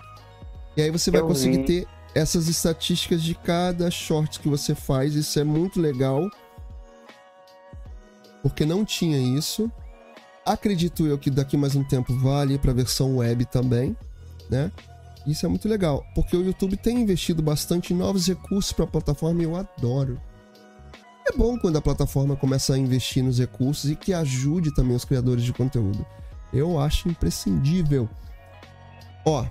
E 0.75 0.82
aí 0.82 0.91
você 0.91 1.09
vai 1.09 1.21
Eu 1.21 1.28
conseguir 1.28 1.57
vi. 1.57 1.63
ter 1.63 1.88
essas 2.13 2.47
estatísticas 2.47 3.23
de 3.23 3.34
cada 3.34 3.89
short 3.89 4.39
que 4.39 4.47
você 4.47 4.75
faz. 4.75 5.15
Isso 5.15 5.39
é 5.39 5.43
muito 5.43 5.82
legal. 5.82 6.30
Porque 8.43 8.65
não 8.65 8.86
tinha 8.86 9.17
isso. 9.17 9.71
Acredito 10.47 11.05
eu 11.05 11.17
que 11.17 11.29
daqui 11.29 11.57
mais 11.57 11.75
um 11.75 11.83
tempo 11.83 12.17
vale 12.19 12.57
para 12.57 12.71
a 12.71 12.73
versão 12.73 13.17
web 13.17 13.43
também, 13.43 13.97
né? 14.49 14.71
Isso 15.25 15.45
é 15.45 15.49
muito 15.49 15.67
legal, 15.67 16.05
porque 16.15 16.37
o 16.37 16.41
YouTube 16.41 16.77
tem 16.77 17.01
investido 17.01 17.43
bastante 17.43 17.93
em 17.93 17.97
novos 17.97 18.25
recursos 18.25 18.71
para 18.71 18.85
a 18.85 18.87
plataforma 18.87 19.41
e 19.41 19.43
eu 19.43 19.57
adoro. 19.57 20.17
É 21.27 21.35
bom 21.35 21.59
quando 21.59 21.75
a 21.75 21.81
plataforma 21.81 22.33
começa 22.37 22.73
a 22.73 22.77
investir 22.77 23.21
nos 23.21 23.39
recursos 23.39 23.91
e 23.91 23.95
que 23.97 24.13
ajude 24.13 24.73
também 24.73 24.95
os 24.95 25.03
criadores 25.03 25.43
de 25.43 25.51
conteúdo. 25.51 26.05
Eu 26.53 26.79
acho 26.79 27.09
imprescindível. 27.09 28.07
Ó, 29.25 29.45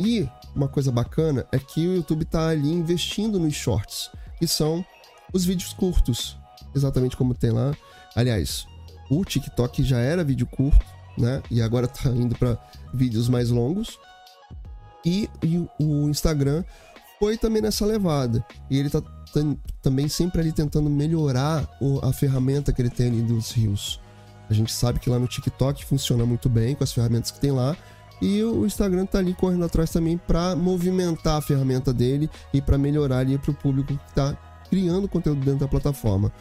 e 0.00 0.28
uma 0.52 0.66
coisa 0.66 0.90
bacana 0.90 1.46
é 1.52 1.60
que 1.60 1.86
o 1.86 1.94
YouTube 1.94 2.22
está 2.22 2.48
ali 2.48 2.72
investindo 2.72 3.38
nos 3.38 3.54
shorts, 3.54 4.10
que 4.36 4.48
são 4.48 4.84
os 5.32 5.44
vídeos 5.44 5.72
curtos, 5.72 6.36
exatamente 6.74 7.16
como 7.16 7.34
tem 7.34 7.52
lá. 7.52 7.72
Aliás, 8.16 8.66
o 9.18 9.24
TikTok 9.24 9.82
já 9.82 9.98
era 9.98 10.24
vídeo 10.24 10.46
curto, 10.46 10.84
né? 11.18 11.42
E 11.50 11.60
agora 11.62 11.86
tá 11.88 12.08
indo 12.10 12.34
para 12.36 12.58
vídeos 12.92 13.28
mais 13.28 13.50
longos. 13.50 13.98
E, 15.04 15.28
e 15.42 15.58
o 15.78 16.08
Instagram 16.08 16.64
foi 17.18 17.36
também 17.36 17.62
nessa 17.62 17.84
levada. 17.84 18.44
E 18.70 18.78
ele 18.78 18.90
tá 18.90 19.02
tam- 19.32 19.56
também 19.82 20.08
sempre 20.08 20.40
ali 20.40 20.52
tentando 20.52 20.88
melhorar 20.88 21.68
o- 21.80 22.00
a 22.04 22.12
ferramenta 22.12 22.72
que 22.72 22.80
ele 22.80 22.90
tem 22.90 23.08
ali 23.08 23.22
dos 23.22 23.50
rios. 23.52 24.00
A 24.48 24.54
gente 24.54 24.72
sabe 24.72 24.98
que 25.00 25.08
lá 25.10 25.18
no 25.18 25.26
TikTok 25.26 25.84
funciona 25.84 26.24
muito 26.26 26.48
bem 26.48 26.74
com 26.74 26.84
as 26.84 26.92
ferramentas 26.92 27.30
que 27.30 27.40
tem 27.40 27.50
lá. 27.50 27.76
E 28.22 28.42
o 28.42 28.64
Instagram 28.64 29.06
tá 29.06 29.18
ali 29.18 29.34
correndo 29.34 29.64
atrás 29.64 29.90
também 29.90 30.16
para 30.16 30.54
movimentar 30.54 31.36
a 31.36 31.42
ferramenta 31.42 31.92
dele 31.92 32.30
e 32.52 32.62
para 32.62 32.78
melhorar 32.78 33.18
ali 33.18 33.36
para 33.36 33.50
o 33.50 33.54
público 33.54 33.88
que 33.94 34.14
tá 34.14 34.36
criando 34.70 35.08
conteúdo 35.08 35.40
dentro 35.44 35.60
da 35.60 35.68
plataforma. 35.68 36.32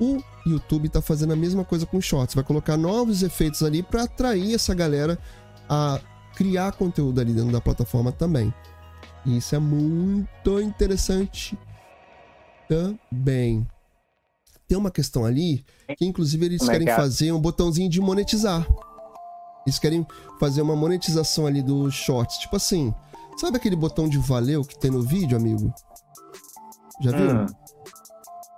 O 0.00 0.22
YouTube 0.46 0.88
tá 0.88 1.02
fazendo 1.02 1.32
a 1.32 1.36
mesma 1.36 1.64
coisa 1.64 1.84
com 1.84 2.00
Shorts, 2.00 2.34
vai 2.34 2.44
colocar 2.44 2.76
novos 2.76 3.22
efeitos 3.22 3.62
ali 3.62 3.82
para 3.82 4.04
atrair 4.04 4.54
essa 4.54 4.74
galera 4.74 5.18
a 5.68 6.00
criar 6.34 6.72
conteúdo 6.72 7.20
ali 7.20 7.32
dentro 7.32 7.50
da 7.50 7.60
plataforma 7.60 8.12
também. 8.12 8.54
E 9.26 9.36
isso 9.38 9.54
é 9.54 9.58
muito 9.58 10.60
interessante 10.60 11.58
também. 12.68 13.66
Tem 14.68 14.78
uma 14.78 14.90
questão 14.90 15.24
ali 15.24 15.64
que 15.96 16.04
inclusive 16.04 16.46
eles 16.46 16.62
é 16.62 16.66
querem 16.70 16.86
que 16.86 16.92
é? 16.92 16.96
fazer 16.96 17.32
um 17.32 17.40
botãozinho 17.40 17.90
de 17.90 18.00
monetizar. 18.00 18.66
Eles 19.66 19.78
querem 19.78 20.06
fazer 20.38 20.62
uma 20.62 20.76
monetização 20.76 21.46
ali 21.46 21.62
dos 21.62 21.94
shorts. 21.94 22.38
Tipo 22.38 22.56
assim, 22.56 22.94
sabe 23.36 23.56
aquele 23.56 23.76
botão 23.76 24.08
de 24.08 24.16
valeu 24.18 24.64
que 24.64 24.78
tem 24.78 24.90
no 24.90 25.02
vídeo, 25.02 25.36
amigo? 25.36 25.72
Já 27.00 27.10
viu? 27.10 27.30
Hum. 27.30 27.46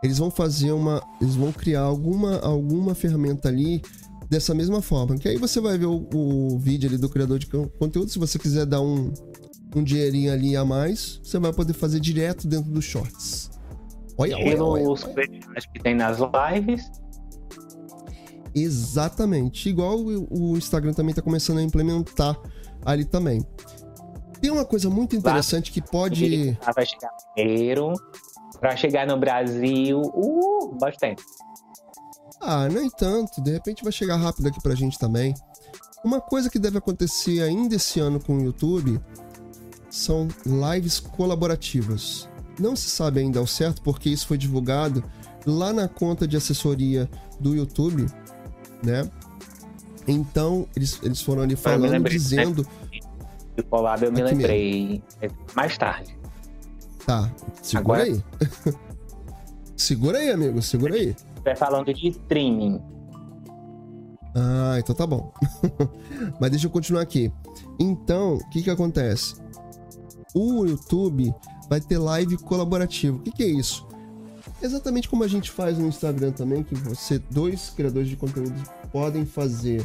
Eles 0.02 0.18
vão 0.18 0.30
fazer 0.30 0.72
uma. 0.72 1.02
Eles 1.20 1.34
vão 1.34 1.52
criar 1.52 1.82
alguma, 1.82 2.38
alguma 2.40 2.94
ferramenta 2.94 3.48
ali 3.48 3.82
dessa 4.28 4.54
mesma 4.54 4.80
forma. 4.80 5.16
Que 5.16 5.28
aí 5.28 5.36
você 5.36 5.60
vai 5.60 5.76
ver 5.76 5.86
o, 5.86 6.08
o 6.14 6.58
vídeo 6.58 6.88
ali 6.88 6.96
do 6.96 7.08
criador 7.08 7.38
de 7.38 7.46
con- 7.46 7.68
conteúdo. 7.78 8.10
Se 8.10 8.18
você 8.18 8.38
quiser 8.38 8.64
dar 8.64 8.80
um, 8.80 9.12
um 9.74 9.82
dinheirinho 9.82 10.32
ali 10.32 10.56
a 10.56 10.64
mais, 10.64 11.20
você 11.22 11.38
vai 11.38 11.52
poder 11.52 11.74
fazer 11.74 12.00
direto 12.00 12.48
dentro 12.48 12.70
dos 12.70 12.84
shorts. 12.84 13.50
Olha, 14.16 14.36
olha, 14.36 14.44
olha, 14.64 14.80
Estilo 14.80 14.92
os 14.92 15.04
olha. 15.04 15.28
que 15.72 15.82
tem 15.82 15.94
nas 15.94 16.18
lives. 16.18 16.90
Exatamente. 18.54 19.68
Igual 19.68 19.98
o 19.98 20.56
Instagram 20.56 20.92
também 20.92 21.10
está 21.10 21.22
começando 21.22 21.58
a 21.58 21.62
implementar 21.62 22.38
ali 22.84 23.04
também. 23.04 23.44
Tem 24.40 24.50
uma 24.50 24.64
coisa 24.64 24.88
muito 24.88 25.14
interessante 25.14 25.70
que 25.70 25.82
pode. 25.82 26.56
Vai 26.74 26.86
chegar 26.86 27.10
primeiro. 27.34 27.92
Para 28.60 28.76
chegar 28.76 29.06
no 29.06 29.16
Brasil, 29.16 30.00
uh, 30.00 30.76
bastante. 30.78 31.22
Ah, 32.40 32.68
nem 32.68 32.88
tanto. 32.90 33.40
De 33.40 33.50
repente 33.50 33.82
vai 33.82 33.92
chegar 33.92 34.16
rápido 34.16 34.48
aqui 34.48 34.60
pra 34.62 34.74
gente 34.74 34.98
também. 34.98 35.34
Uma 36.04 36.20
coisa 36.20 36.48
que 36.48 36.58
deve 36.58 36.78
acontecer 36.78 37.42
ainda 37.42 37.74
esse 37.74 38.00
ano 38.00 38.18
com 38.20 38.36
o 38.36 38.42
YouTube 38.42 39.00
são 39.90 40.28
lives 40.46 41.00
colaborativas. 41.00 42.28
Não 42.58 42.74
se 42.76 42.88
sabe 42.88 43.20
ainda 43.20 43.38
ao 43.38 43.46
certo 43.46 43.82
porque 43.82 44.08
isso 44.08 44.26
foi 44.26 44.38
divulgado 44.38 45.04
lá 45.46 45.72
na 45.72 45.88
conta 45.88 46.26
de 46.26 46.36
assessoria 46.36 47.08
do 47.38 47.54
YouTube, 47.54 48.06
né? 48.82 49.10
Então, 50.06 50.66
eles, 50.74 51.00
eles 51.02 51.20
foram 51.20 51.42
ali 51.42 51.56
falando, 51.56 51.90
lembrei, 51.90 52.16
dizendo. 52.16 52.66
Do 53.56 53.64
collab 53.64 54.04
eu 54.04 54.12
me 54.12 54.22
Aqui 54.22 54.34
lembrei 54.34 55.02
mesmo. 55.20 55.36
mais 55.54 55.76
tarde. 55.76 56.19
Tá, 57.10 57.28
segura 57.60 57.80
Agora... 57.80 58.02
aí. 58.04 58.24
segura 59.76 60.18
aí, 60.18 60.30
amigo, 60.30 60.62
segura 60.62 60.94
aí. 60.94 61.16
Vai 61.42 61.56
falando 61.56 61.92
de 61.92 62.06
streaming. 62.06 62.80
Ah, 64.32 64.76
então 64.78 64.94
tá 64.94 65.08
bom. 65.08 65.32
Mas 66.40 66.52
deixa 66.52 66.68
eu 66.68 66.70
continuar 66.70 67.02
aqui. 67.02 67.32
Então, 67.80 68.34
o 68.34 68.48
que 68.50 68.62
que 68.62 68.70
acontece? 68.70 69.34
O 70.32 70.64
YouTube 70.64 71.34
vai 71.68 71.80
ter 71.80 71.98
live 71.98 72.36
colaborativo. 72.36 73.16
O 73.16 73.22
que, 73.22 73.32
que 73.32 73.42
é 73.42 73.48
isso? 73.48 73.88
Exatamente 74.62 75.08
como 75.08 75.24
a 75.24 75.28
gente 75.28 75.50
faz 75.50 75.76
no 75.78 75.88
Instagram 75.88 76.30
também, 76.30 76.62
que 76.62 76.76
você, 76.76 77.18
dois 77.18 77.70
criadores 77.70 78.08
de 78.08 78.14
conteúdo, 78.14 78.54
podem 78.92 79.26
fazer 79.26 79.84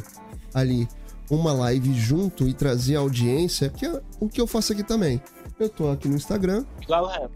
ali 0.54 0.88
uma 1.28 1.52
live 1.52 1.92
junto 1.92 2.48
e 2.48 2.54
trazer 2.54 2.94
audiência, 2.94 3.68
que 3.68 3.84
é 3.84 4.00
o 4.20 4.28
que 4.28 4.40
eu 4.40 4.46
faço 4.46 4.72
aqui 4.72 4.84
também. 4.84 5.20
Eu 5.58 5.68
tô 5.68 5.90
aqui 5.90 6.08
no 6.08 6.16
Instagram. 6.16 6.64
Igual, 6.82 7.10
é. 7.10 7.28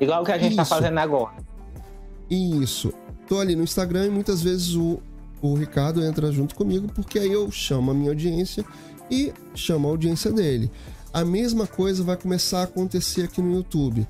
igual 0.00 0.24
que 0.24 0.32
a 0.32 0.38
gente 0.38 0.56
tá 0.56 0.62
Isso. 0.62 0.70
tá 0.70 0.76
fazendo 0.76 0.98
agora. 0.98 1.34
Isso. 2.30 2.92
Tô 3.28 3.40
ali 3.40 3.56
no 3.56 3.64
Instagram 3.64 4.06
e 4.06 4.10
muitas 4.10 4.42
vezes 4.42 4.74
o, 4.74 5.00
o 5.42 5.54
Ricardo 5.54 6.02
entra 6.04 6.30
junto 6.30 6.54
comigo, 6.54 6.88
porque 6.94 7.18
aí 7.18 7.32
eu 7.32 7.50
chamo 7.50 7.90
a 7.90 7.94
minha 7.94 8.10
audiência 8.10 8.64
e 9.10 9.32
chamo 9.54 9.88
a 9.88 9.90
audiência 9.90 10.32
dele. 10.32 10.70
A 11.12 11.24
mesma 11.24 11.66
coisa 11.66 12.04
vai 12.04 12.16
começar 12.16 12.60
a 12.60 12.64
acontecer 12.64 13.22
aqui 13.22 13.42
no 13.42 13.56
YouTube. 13.56 14.06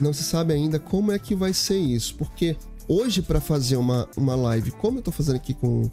Não 0.00 0.12
se 0.12 0.22
sabe 0.22 0.52
ainda 0.52 0.78
como 0.78 1.10
é 1.10 1.18
que 1.18 1.34
vai 1.34 1.52
ser 1.52 1.78
isso, 1.78 2.14
porque 2.14 2.56
hoje 2.86 3.20
para 3.20 3.40
fazer 3.40 3.76
uma, 3.76 4.08
uma 4.16 4.36
live, 4.36 4.70
como 4.70 4.98
eu 4.98 5.02
tô 5.02 5.10
fazendo 5.10 5.36
aqui 5.36 5.52
com 5.52 5.90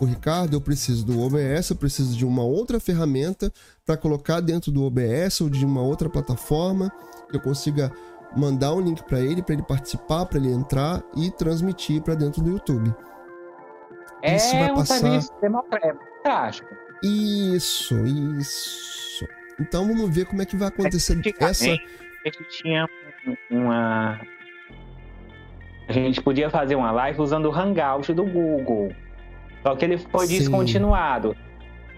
o 0.00 0.04
Ricardo, 0.04 0.54
eu 0.54 0.60
preciso 0.60 1.04
do 1.04 1.20
OBS, 1.20 1.70
eu 1.70 1.76
preciso 1.76 2.16
de 2.16 2.26
uma 2.26 2.42
outra 2.42 2.80
ferramenta 2.80 3.52
para 3.86 3.96
colocar 3.96 4.40
dentro 4.40 4.72
do 4.72 4.84
OBS 4.84 5.40
ou 5.40 5.48
de 5.48 5.64
uma 5.64 5.82
outra 5.82 6.08
plataforma 6.08 6.92
que 7.30 7.36
eu 7.36 7.40
consiga 7.40 7.92
mandar 8.36 8.74
um 8.74 8.80
link 8.80 9.02
para 9.04 9.20
ele, 9.20 9.42
para 9.42 9.54
ele 9.54 9.62
participar, 9.62 10.26
para 10.26 10.38
ele 10.38 10.50
entrar 10.50 11.02
e 11.16 11.30
transmitir 11.30 12.02
para 12.02 12.14
dentro 12.14 12.42
do 12.42 12.50
YouTube. 12.50 12.92
É 14.22 14.36
isso 14.36 14.56
vai 14.56 14.74
passar... 14.74 14.94
um 14.94 14.98
serviço 14.98 15.32
democrático. 15.40 16.68
Isso, 17.02 17.94
isso. 18.04 19.26
Então 19.60 19.86
vamos 19.86 20.12
ver 20.14 20.24
como 20.26 20.42
é 20.42 20.46
que 20.46 20.56
vai 20.56 20.68
acontecer 20.68 21.20
essa. 21.38 21.66
A 21.66 21.68
gente 21.68 22.48
tinha 22.50 22.88
uma. 23.50 24.20
A 25.86 25.92
gente 25.92 26.22
podia 26.22 26.48
fazer 26.48 26.74
uma 26.74 26.90
live 26.90 27.20
usando 27.20 27.46
o 27.46 27.54
Hangout 27.54 28.12
do 28.14 28.24
Google. 28.24 28.90
Só 29.64 29.74
que 29.74 29.84
ele 29.84 29.96
foi 29.96 30.26
Sim. 30.26 30.38
descontinuado. 30.38 31.34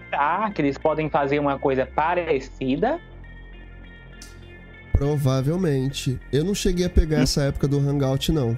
Tá, 0.09 0.49
que 0.51 0.61
eles 0.61 0.77
podem 0.77 1.09
fazer 1.09 1.37
uma 1.37 1.59
coisa 1.59 1.85
parecida. 1.85 2.97
Provavelmente. 4.93 6.17
Eu 6.31 6.45
não 6.45 6.55
cheguei 6.55 6.85
a 6.85 6.89
pegar 6.89 7.17
hum. 7.17 7.23
essa 7.23 7.43
época 7.43 7.67
do 7.67 7.77
Hangout, 7.77 8.31
não. 8.31 8.57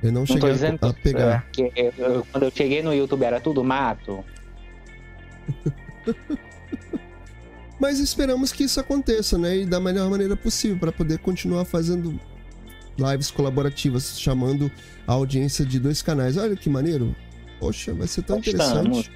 Eu 0.00 0.12
não, 0.12 0.20
não 0.20 0.26
cheguei 0.26 0.50
a, 0.50 0.88
a, 0.88 0.92
pegar. 0.92 1.46
Que 1.52 1.72
eu, 1.76 2.24
quando 2.30 2.44
eu 2.44 2.50
cheguei 2.50 2.80
no 2.80 2.94
YouTube 2.94 3.24
era 3.24 3.40
tudo 3.40 3.64
mato. 3.64 4.24
Mas 7.78 7.98
esperamos 7.98 8.52
que 8.52 8.62
isso 8.62 8.78
aconteça, 8.78 9.36
né? 9.36 9.58
E 9.58 9.66
da 9.66 9.80
melhor 9.80 10.08
maneira 10.08 10.36
possível 10.36 10.78
para 10.78 10.92
poder 10.92 11.18
continuar 11.18 11.64
fazendo 11.64 12.18
lives 12.96 13.30
colaborativas, 13.30 14.20
chamando 14.20 14.70
a 15.06 15.12
audiência 15.12 15.64
de 15.64 15.80
dois 15.80 16.00
canais. 16.00 16.36
Olha 16.36 16.54
que 16.54 16.70
maneiro. 16.70 17.14
Poxa, 17.62 17.94
vai 17.94 18.08
ser 18.08 18.22
tão 18.22 18.38
Gostamos. 18.38 18.98
interessante. 18.98 19.12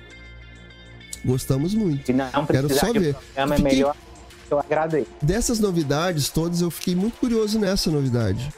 Gostamos 1.24 1.74
muito. 1.74 2.12
Quero 2.47 2.72
só 2.72 2.92
ver. 2.92 3.16
É 3.34 3.44
fiquei... 3.44 3.64
melhor, 3.64 3.97
eu 4.49 4.61
agradeço. 4.61 5.09
Dessas 5.20 5.59
novidades 5.59 6.28
todas, 6.28 6.61
eu 6.61 6.70
fiquei 6.70 6.94
muito 6.94 7.18
curioso 7.18 7.59
nessa 7.59 7.90
novidade. 7.90 8.55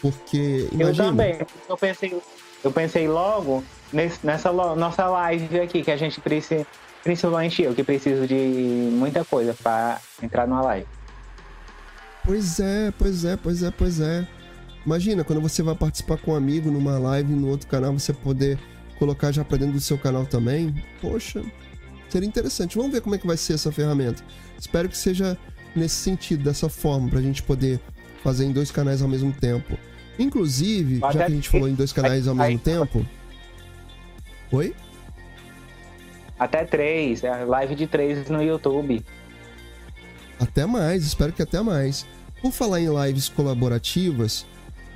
Porque. 0.00 0.68
Imagina... 0.70 1.06
Eu 1.06 1.10
também. 1.10 1.38
Eu 1.68 1.76
pensei, 1.76 2.22
eu 2.62 2.70
pensei 2.70 3.08
logo 3.08 3.64
nesse, 3.92 4.24
nessa 4.24 4.52
nossa 4.52 5.08
live 5.08 5.58
aqui, 5.58 5.82
que 5.82 5.90
a 5.90 5.96
gente 5.96 6.20
precisa. 6.20 6.64
Principalmente 7.02 7.60
eu, 7.60 7.74
que 7.74 7.82
preciso 7.82 8.28
de 8.28 8.88
muita 8.92 9.24
coisa 9.24 9.52
para 9.52 10.00
entrar 10.22 10.46
numa 10.46 10.62
live. 10.62 10.86
Pois 12.24 12.60
é, 12.60 12.92
pois 12.96 13.24
é, 13.24 13.36
pois 13.36 13.62
é, 13.64 13.70
pois 13.72 14.00
é. 14.00 14.28
Imagina 14.86 15.24
quando 15.24 15.40
você 15.40 15.60
vai 15.60 15.74
participar 15.74 16.18
com 16.18 16.30
um 16.30 16.36
amigo 16.36 16.70
numa 16.70 17.00
live 17.00 17.32
no 17.32 17.48
outro 17.48 17.66
canal, 17.66 17.92
você 17.92 18.12
poder 18.12 18.58
colocar 19.04 19.30
já 19.30 19.44
para 19.44 19.58
dentro 19.58 19.74
do 19.74 19.80
seu 19.80 19.98
canal 19.98 20.24
também, 20.24 20.74
poxa, 21.00 21.42
seria 22.08 22.26
interessante. 22.26 22.76
Vamos 22.76 22.90
ver 22.90 23.02
como 23.02 23.14
é 23.14 23.18
que 23.18 23.26
vai 23.26 23.36
ser 23.36 23.52
essa 23.52 23.70
ferramenta. 23.70 24.24
Espero 24.58 24.88
que 24.88 24.96
seja 24.96 25.36
nesse 25.76 25.96
sentido, 25.96 26.42
dessa 26.42 26.70
forma, 26.70 27.10
para 27.10 27.18
a 27.18 27.22
gente 27.22 27.42
poder 27.42 27.78
fazer 28.22 28.46
em 28.46 28.52
dois 28.52 28.70
canais 28.70 29.02
ao 29.02 29.08
mesmo 29.08 29.30
tempo. 29.32 29.76
Inclusive, 30.18 31.00
já 31.00 31.12
que 31.12 31.22
a 31.22 31.28
gente 31.28 31.50
falou 31.50 31.68
em 31.68 31.74
dois 31.74 31.92
canais 31.92 32.26
ao 32.26 32.34
mesmo 32.34 32.58
tempo. 32.58 33.04
Oi? 34.50 34.74
Até 36.38 36.64
três, 36.64 37.22
é 37.22 37.44
live 37.44 37.74
de 37.74 37.86
três 37.86 38.28
no 38.30 38.42
YouTube. 38.42 39.04
Até 40.40 40.64
mais, 40.64 41.04
espero 41.04 41.32
que 41.32 41.42
até 41.42 41.60
mais. 41.60 42.06
Por 42.40 42.52
falar 42.52 42.80
em 42.80 42.88
lives 42.88 43.28
colaborativas, 43.28 44.46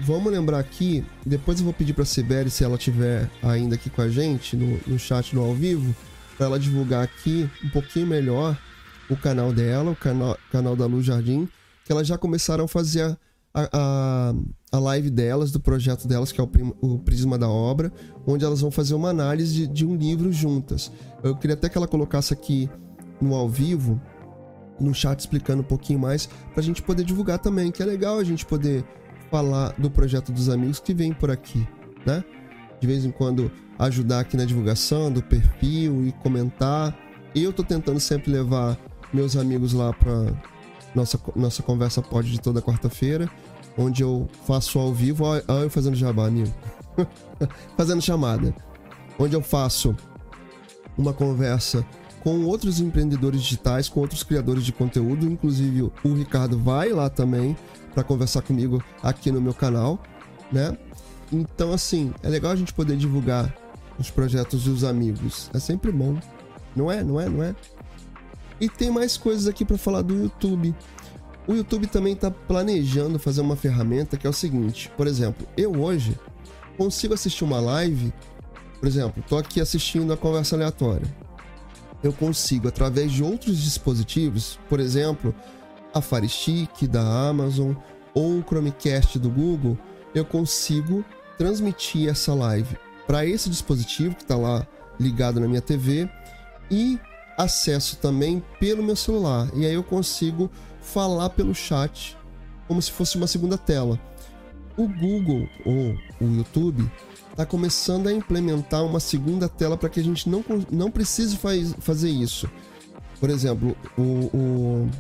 Vamos 0.01 0.30
lembrar 0.32 0.61
aqui, 0.61 1.05
depois 1.26 1.59
eu 1.59 1.64
vou 1.64 1.74
pedir 1.74 1.92
para 1.92 2.05
a 2.05 2.07
Sibeli, 2.07 2.51
se 2.51 2.62
ela 2.62 2.78
tiver 2.78 3.28
ainda 3.42 3.74
aqui 3.74 3.90
com 3.90 4.01
a 4.01 4.09
gente 4.09 4.57
no, 4.57 4.78
no 4.86 4.99
chat 4.99 5.34
no 5.34 5.42
ao 5.42 5.53
vivo, 5.55 5.94
para 6.36 6.46
ela 6.46 6.59
divulgar 6.59 7.03
aqui 7.03 7.51
um 7.64 7.68
pouquinho 7.70 8.07
melhor 8.07 8.57
o 9.11 9.16
canal 9.16 9.53
dela, 9.53 9.90
o 9.90 9.96
canal, 9.96 10.38
canal 10.53 10.76
da 10.76 10.86
Luz 10.86 11.05
Jardim, 11.05 11.49
que 11.84 11.90
elas 11.90 12.07
já 12.07 12.16
começaram 12.16 12.64
a 12.64 12.68
fazer 12.68 13.18
a, 13.53 13.68
a, 13.72 14.34
a 14.70 14.78
live 14.78 15.11
delas, 15.11 15.51
do 15.51 15.59
projeto 15.59 16.07
delas, 16.07 16.30
que 16.30 16.40
é 16.40 16.44
o, 16.44 16.51
o, 16.80 16.99
Prisma 17.01 17.36
da 17.36 17.49
Obra, 17.49 17.92
onde 18.24 18.44
elas 18.44 18.61
vão 18.61 18.70
fazer 18.70 18.94
uma 18.94 19.09
análise 19.09 19.53
de, 19.53 19.66
de 19.66 19.86
um 19.86 19.96
livro 19.96 20.30
juntas. 20.32 20.92
Eu 21.24 21.34
queria 21.34 21.55
até 21.55 21.68
que 21.68 21.76
ela 21.76 21.88
colocasse 21.88 22.32
aqui 22.32 22.70
no 23.20 23.34
ao 23.34 23.49
vivo, 23.49 24.01
no 24.78 24.94
chat, 24.94 25.18
explicando 25.18 25.62
um 25.62 25.66
pouquinho 25.66 25.99
mais, 25.99 26.26
para 26.26 26.61
a 26.61 26.62
gente 26.62 26.82
poder 26.82 27.05
divulgar 27.05 27.40
também, 27.40 27.72
que 27.72 27.82
é 27.82 27.86
legal 27.86 28.18
a 28.18 28.24
gente 28.24 28.46
poder 28.46 28.84
falar 29.31 29.74
do 29.79 29.91
projeto 29.91 30.33
dos 30.33 30.49
amigos 30.49 30.81
que 30.81 30.95
vem 30.95 31.12
por 31.12 31.31
aqui, 31.31 31.66
né? 32.05 32.24
De 32.81 32.87
vez 32.87 33.05
em 33.05 33.11
quando 33.11 33.51
ajudar 33.79 34.20
aqui 34.20 34.37
na 34.37 34.45
divulgação 34.45 35.11
do 35.11 35.22
perfil 35.22 36.07
e 36.07 36.12
comentar. 36.12 36.97
Eu 37.35 37.53
tô 37.53 37.62
tentando 37.62 38.01
sempre 38.01 38.33
levar 38.33 38.76
meus 39.12 39.37
amigos 39.37 39.72
lá 39.72 39.93
para 39.93 40.33
nossa 40.95 41.20
nossa 41.37 41.62
conversa 41.62 42.03
pode 42.03 42.31
de 42.31 42.41
toda 42.41 42.62
quarta-feira, 42.62 43.31
onde 43.76 44.03
eu 44.03 44.29
faço 44.47 44.79
ao 44.79 44.93
vivo, 44.93 45.24
olha 45.24 45.45
eu 45.49 45.70
fazendo 45.70 45.97
jabá, 45.97 46.26
amigo. 46.26 46.53
fazendo 47.76 48.03
chamada. 48.03 48.55
Onde 49.18 49.35
eu 49.35 49.43
faço 49.43 49.95
uma 50.97 51.12
conversa 51.12 51.85
com 52.20 52.45
outros 52.45 52.81
empreendedores 52.81 53.43
digitais, 53.43 53.89
com 53.89 54.01
outros 54.01 54.22
criadores 54.22 54.64
de 54.64 54.72
conteúdo, 54.72 55.26
inclusive 55.26 55.83
o 55.83 56.14
Ricardo 56.14 56.59
vai 56.59 56.91
lá 56.91 57.09
também 57.09 57.57
para 57.99 58.05
conversar 58.05 58.42
comigo 58.42 58.80
aqui 59.03 59.32
no 59.32 59.40
meu 59.40 59.53
canal, 59.53 59.99
né? 60.53 60.78
Então, 61.32 61.72
assim, 61.72 62.14
é 62.22 62.28
legal 62.28 62.53
a 62.53 62.57
gente 62.57 62.72
poder 62.72 62.96
divulgar 62.96 63.53
os 63.99 64.09
projetos 64.09 64.62
dos 64.64 64.84
amigos. 64.84 65.51
É 65.53 65.59
sempre 65.59 65.90
bom. 65.90 66.16
Não 66.76 66.92
é? 66.92 67.03
Não 67.03 67.20
é? 67.20 67.28
Não 67.28 67.42
é? 67.42 67.57
E 68.61 68.68
tem 68.68 68.88
mais 68.88 69.16
coisas 69.16 69.49
aqui 69.49 69.64
para 69.64 69.76
falar 69.76 70.03
do 70.03 70.14
YouTube. 70.14 70.72
O 71.44 71.55
YouTube 71.55 71.88
também 71.88 72.12
está 72.12 72.30
planejando 72.30 73.18
fazer 73.18 73.40
uma 73.40 73.57
ferramenta 73.57 74.16
que 74.16 74.28
é 74.28 74.30
o 74.30 74.32
seguinte: 74.32 74.92
por 74.96 75.09
exemplo, 75.09 75.44
eu 75.57 75.72
hoje 75.72 76.16
consigo 76.76 77.14
assistir 77.14 77.42
uma 77.42 77.59
live, 77.59 78.12
por 78.78 78.86
exemplo, 78.86 79.20
estou 79.20 79.38
aqui 79.38 79.61
assistindo 79.61 80.12
a 80.12 80.16
conversa 80.16 80.55
aleatória. 80.55 81.12
Eu 82.01 82.12
consigo, 82.12 82.68
através 82.68 83.11
de 83.11 83.24
outros 83.24 83.59
dispositivos, 83.59 84.57
por 84.68 84.78
exemplo, 84.78 85.34
a 85.95 86.01
Fire 86.01 86.28
Stick 86.28 86.86
da 86.86 87.03
Amazon 87.03 87.74
ou 88.14 88.39
o 88.39 88.43
Chromecast 88.43 89.18
do 89.18 89.30
Google, 89.30 89.78
eu 90.14 90.24
consigo 90.24 91.05
transmitir 91.36 92.09
essa 92.09 92.34
live 92.34 92.76
para 93.07 93.24
esse 93.24 93.49
dispositivo 93.49 94.14
que 94.14 94.22
está 94.22 94.36
lá 94.36 94.66
ligado 94.99 95.41
na 95.41 95.47
minha 95.47 95.62
TV 95.62 96.09
e 96.70 96.99
acesso 97.36 97.97
também 97.97 98.43
pelo 98.59 98.82
meu 98.82 98.97
celular. 98.97 99.49
E 99.55 99.64
aí 99.64 99.74
eu 99.74 99.84
consigo 99.84 100.51
falar 100.80 101.30
pelo 101.30 101.55
chat 101.55 102.16
como 102.66 102.82
se 102.82 102.91
fosse 102.91 103.16
uma 103.16 103.26
segunda 103.26 103.57
tela. 103.57 103.99
O 104.76 104.86
Google 104.86 105.49
ou 105.64 105.97
o 106.20 106.36
YouTube 106.36 106.91
está 107.30 107.47
começando 107.47 108.09
a 108.09 108.12
implementar 108.12 108.84
uma 108.84 109.01
segunda 109.01 109.49
tela 109.49 109.76
para 109.76 109.89
que 109.89 110.01
a 110.01 110.03
gente 110.03 110.28
não, 110.28 110.45
não 110.70 110.91
precise 110.91 111.36
faz, 111.36 111.72
fazer 111.78 112.11
isso. 112.11 112.51
Por 113.20 113.30
exemplo, 113.30 113.76
o, 113.97 114.03
o, 114.03 114.91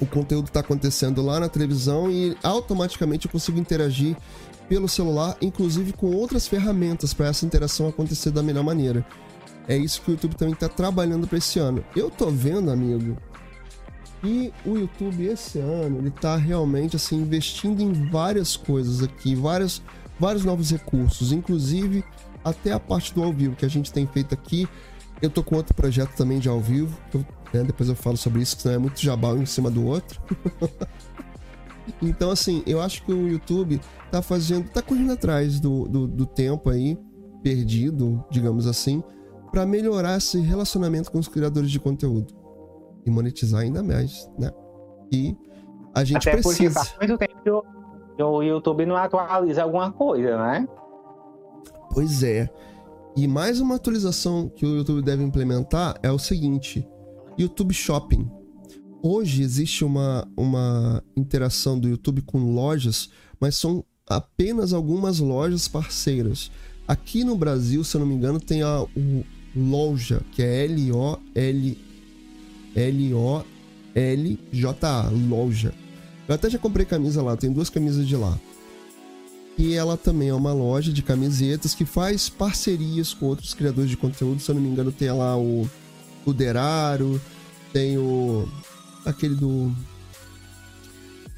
o 0.00 0.06
conteúdo 0.06 0.46
está 0.46 0.60
acontecendo 0.60 1.22
lá 1.22 1.40
na 1.40 1.48
televisão 1.48 2.10
e 2.10 2.36
automaticamente 2.42 3.26
eu 3.26 3.32
consigo 3.32 3.58
interagir 3.58 4.16
pelo 4.68 4.88
celular, 4.88 5.36
inclusive 5.40 5.92
com 5.92 6.06
outras 6.14 6.48
ferramentas 6.48 7.12
para 7.12 7.26
essa 7.28 7.44
interação 7.44 7.88
acontecer 7.88 8.30
da 8.30 8.42
melhor 8.42 8.64
maneira. 8.64 9.06
É 9.68 9.76
isso 9.76 10.02
que 10.02 10.10
o 10.10 10.12
YouTube 10.12 10.34
também 10.34 10.54
está 10.54 10.68
trabalhando 10.68 11.26
para 11.26 11.38
esse 11.38 11.58
ano. 11.58 11.84
Eu 11.94 12.10
tô 12.10 12.30
vendo, 12.30 12.70
amigo, 12.70 13.16
e 14.22 14.52
o 14.64 14.76
YouTube 14.76 15.26
esse 15.26 15.58
ano 15.58 15.98
ele 15.98 16.10
tá 16.10 16.34
realmente 16.36 16.96
assim 16.96 17.16
investindo 17.16 17.82
em 17.82 17.92
várias 18.10 18.56
coisas 18.56 19.02
aqui, 19.02 19.34
várias, 19.34 19.82
vários 20.18 20.44
novos 20.44 20.70
recursos, 20.70 21.30
inclusive 21.30 22.02
até 22.42 22.72
a 22.72 22.80
parte 22.80 23.12
do 23.14 23.22
ao 23.22 23.32
vivo 23.32 23.54
que 23.54 23.66
a 23.66 23.70
gente 23.70 23.92
tem 23.92 24.06
feito 24.06 24.32
aqui. 24.32 24.66
Eu 25.20 25.30
tô 25.30 25.42
com 25.42 25.56
outro 25.56 25.74
projeto 25.74 26.14
também 26.16 26.38
de 26.38 26.48
ao 26.48 26.60
vivo, 26.60 26.96
eu, 27.12 27.24
né, 27.54 27.64
depois 27.64 27.88
eu 27.88 27.94
falo 27.94 28.16
sobre 28.16 28.42
isso, 28.42 28.56
que 28.56 28.62
senão 28.62 28.74
é 28.74 28.78
muito 28.78 29.00
jabal 29.00 29.36
em 29.36 29.46
cima 29.46 29.70
do 29.70 29.86
outro. 29.86 30.20
então, 32.02 32.30
assim, 32.30 32.62
eu 32.66 32.80
acho 32.80 33.04
que 33.04 33.12
o 33.12 33.28
YouTube 33.28 33.80
tá 34.10 34.20
fazendo, 34.20 34.68
tá 34.68 34.82
correndo 34.82 35.12
atrás 35.12 35.60
do, 35.60 35.86
do, 35.86 36.06
do 36.06 36.26
tempo 36.26 36.68
aí 36.68 36.98
perdido, 37.42 38.24
digamos 38.30 38.66
assim, 38.66 39.02
para 39.50 39.64
melhorar 39.64 40.16
esse 40.16 40.40
relacionamento 40.40 41.12
com 41.12 41.18
os 41.18 41.28
criadores 41.28 41.70
de 41.70 41.78
conteúdo 41.78 42.34
e 43.06 43.10
monetizar 43.10 43.60
ainda 43.60 43.82
mais, 43.82 44.28
né? 44.38 44.50
E 45.12 45.36
a 45.94 46.02
gente 46.02 46.28
Até 46.28 46.40
precisa. 46.40 46.80
Porque 46.80 46.90
faz 46.90 46.96
muito 46.98 47.18
tempo 47.18 47.64
que 48.16 48.22
o 48.22 48.42
YouTube 48.42 48.86
não 48.86 48.96
atualiza 48.96 49.62
alguma 49.62 49.92
coisa, 49.92 50.36
né? 50.36 50.68
Pois 51.92 52.22
é. 52.22 52.48
E 53.16 53.28
mais 53.28 53.60
uma 53.60 53.76
atualização 53.76 54.48
que 54.48 54.66
o 54.66 54.76
YouTube 54.76 55.02
deve 55.02 55.22
implementar 55.22 55.94
é 56.02 56.10
o 56.10 56.18
seguinte: 56.18 56.88
YouTube 57.38 57.74
Shopping. 57.74 58.30
Hoje 59.02 59.42
existe 59.42 59.84
uma, 59.84 60.26
uma 60.36 61.02
interação 61.16 61.78
do 61.78 61.88
YouTube 61.88 62.22
com 62.22 62.54
lojas, 62.54 63.10
mas 63.40 63.56
são 63.56 63.84
apenas 64.06 64.72
algumas 64.72 65.18
lojas 65.18 65.68
parceiras. 65.68 66.50
Aqui 66.86 67.24
no 67.24 67.36
Brasil, 67.36 67.82
se 67.82 67.96
eu 67.96 68.00
não 68.00 68.06
me 68.06 68.14
engano, 68.14 68.38
tem 68.38 68.62
a, 68.62 68.82
o 68.82 69.24
Loja, 69.56 70.20
que 70.32 70.42
é 70.42 70.64
L-O-L 70.64 71.78
L-O-L-J-A, 72.74 73.50
Loja. 75.28 75.72
Eu 76.26 76.34
até 76.34 76.50
já 76.50 76.58
comprei 76.58 76.84
camisa 76.84 77.22
lá, 77.22 77.36
tem 77.36 77.52
duas 77.52 77.70
camisas 77.70 78.08
de 78.08 78.16
lá. 78.16 78.38
E 79.56 79.74
ela 79.74 79.96
também 79.96 80.30
é 80.30 80.34
uma 80.34 80.52
loja 80.52 80.92
de 80.92 81.00
camisetas 81.00 81.74
que 81.74 81.84
faz 81.84 82.28
parcerias 82.28 83.14
com 83.14 83.26
outros 83.26 83.54
criadores 83.54 83.88
de 83.88 83.96
conteúdo. 83.96 84.40
Se 84.40 84.50
eu 84.50 84.56
não 84.56 84.62
me 84.62 84.68
engano, 84.68 84.90
tem 84.90 85.12
lá 85.12 85.38
o, 85.38 85.70
o 86.24 86.32
Deraro, 86.32 87.20
tem 87.72 87.98
o. 87.98 88.48
aquele 89.04 89.34
do. 89.34 89.72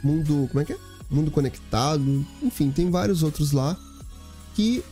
Mundo. 0.02 0.48
Como 0.48 0.60
é 0.60 0.64
que 0.64 0.72
é? 0.72 0.78
Mundo 1.10 1.30
Conectado. 1.30 2.26
Enfim, 2.42 2.70
tem 2.70 2.90
vários 2.90 3.22
outros 3.22 3.52
lá 3.52 3.76
que 4.54 4.82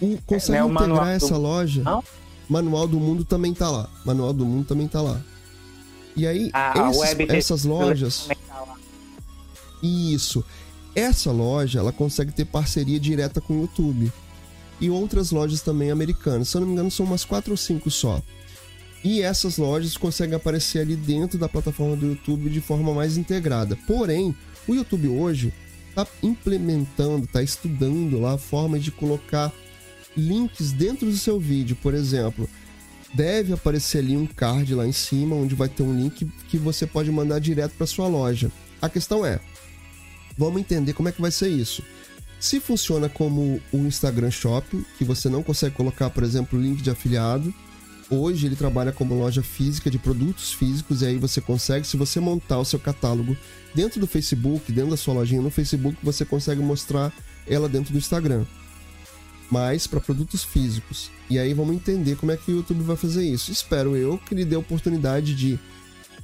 o, 0.00 0.18
conseguem 0.26 0.62
é, 0.62 0.64
integrar 0.64 1.08
essa 1.08 1.34
do... 1.34 1.40
loja. 1.40 1.82
Não? 1.82 2.02
Manual 2.48 2.86
do 2.86 3.00
Mundo 3.00 3.24
também 3.24 3.52
tá 3.52 3.70
lá. 3.70 3.88
Manual 4.04 4.32
do 4.32 4.44
Mundo 4.44 4.66
também 4.66 4.86
tá 4.86 5.00
lá. 5.00 5.20
E 6.14 6.26
aí, 6.26 6.50
a, 6.52 6.90
esses, 6.90 7.28
essas 7.28 7.64
lojas. 7.64 8.28
Tá 8.28 8.76
Isso. 9.82 10.44
Essa 10.94 11.30
loja, 11.30 11.80
ela 11.80 11.92
consegue 11.92 12.32
ter 12.32 12.46
parceria 12.46 12.98
direta 12.98 13.40
com 13.40 13.54
o 13.54 13.60
YouTube. 13.62 14.10
E 14.80 14.88
outras 14.88 15.30
lojas 15.30 15.60
também 15.60 15.90
americanas. 15.90 16.48
Se 16.48 16.56
eu 16.56 16.60
não 16.60 16.68
me 16.68 16.74
engano, 16.74 16.90
são 16.90 17.04
umas 17.04 17.24
quatro 17.24 17.50
ou 17.50 17.56
cinco 17.56 17.90
só. 17.90 18.22
E 19.06 19.22
essas 19.22 19.56
lojas 19.56 19.96
conseguem 19.96 20.34
aparecer 20.34 20.80
ali 20.80 20.96
dentro 20.96 21.38
da 21.38 21.48
plataforma 21.48 21.94
do 21.94 22.08
YouTube 22.08 22.50
de 22.50 22.60
forma 22.60 22.92
mais 22.92 23.16
integrada. 23.16 23.78
Porém, 23.86 24.34
o 24.66 24.74
YouTube 24.74 25.06
hoje 25.06 25.54
está 25.88 26.04
implementando, 26.24 27.24
está 27.24 27.40
estudando 27.40 28.18
lá 28.18 28.32
a 28.32 28.38
forma 28.38 28.80
de 28.80 28.90
colocar 28.90 29.52
links 30.16 30.72
dentro 30.72 31.08
do 31.08 31.16
seu 31.16 31.38
vídeo, 31.38 31.78
por 31.80 31.94
exemplo, 31.94 32.50
deve 33.14 33.52
aparecer 33.52 33.98
ali 33.98 34.16
um 34.16 34.26
card 34.26 34.74
lá 34.74 34.84
em 34.84 34.92
cima 34.92 35.36
onde 35.36 35.54
vai 35.54 35.68
ter 35.68 35.84
um 35.84 35.96
link 35.96 36.28
que 36.48 36.58
você 36.58 36.84
pode 36.84 37.08
mandar 37.12 37.38
direto 37.38 37.74
para 37.78 37.86
sua 37.86 38.08
loja. 38.08 38.50
A 38.82 38.88
questão 38.88 39.24
é, 39.24 39.38
vamos 40.36 40.60
entender 40.60 40.94
como 40.94 41.08
é 41.08 41.12
que 41.12 41.22
vai 41.22 41.30
ser 41.30 41.48
isso. 41.48 41.80
Se 42.40 42.58
funciona 42.58 43.08
como 43.08 43.62
o 43.72 43.76
Instagram 43.76 44.32
Shopping, 44.32 44.84
que 44.98 45.04
você 45.04 45.28
não 45.28 45.44
consegue 45.44 45.76
colocar, 45.76 46.10
por 46.10 46.24
exemplo, 46.24 46.60
link 46.60 46.82
de 46.82 46.90
afiliado, 46.90 47.54
hoje 48.10 48.46
ele 48.46 48.56
trabalha 48.56 48.92
como 48.92 49.18
loja 49.18 49.42
física 49.42 49.90
de 49.90 49.98
produtos 49.98 50.52
físicos 50.52 51.02
e 51.02 51.06
aí 51.06 51.18
você 51.18 51.40
consegue, 51.40 51.86
se 51.86 51.96
você 51.96 52.20
montar 52.20 52.58
o 52.58 52.64
seu 52.64 52.78
catálogo 52.78 53.36
dentro 53.74 54.00
do 54.00 54.06
Facebook, 54.06 54.70
dentro 54.72 54.90
da 54.90 54.96
sua 54.96 55.14
lojinha 55.14 55.42
no 55.42 55.50
Facebook, 55.50 55.96
você 56.02 56.24
consegue 56.24 56.60
mostrar 56.60 57.12
ela 57.46 57.68
dentro 57.68 57.92
do 57.92 57.98
Instagram 57.98 58.44
mas 59.50 59.86
para 59.86 60.00
produtos 60.00 60.44
físicos. 60.44 61.10
E 61.30 61.38
aí 61.38 61.54
vamos 61.54 61.74
entender 61.74 62.16
como 62.16 62.32
é 62.32 62.36
que 62.36 62.50
o 62.50 62.56
YouTube 62.56 62.82
vai 62.82 62.96
fazer 62.96 63.24
isso. 63.24 63.50
Espero 63.50 63.96
eu 63.96 64.18
que 64.18 64.34
lhe 64.34 64.44
dê 64.44 64.56
a 64.56 64.58
oportunidade 64.58 65.34
de 65.34 65.58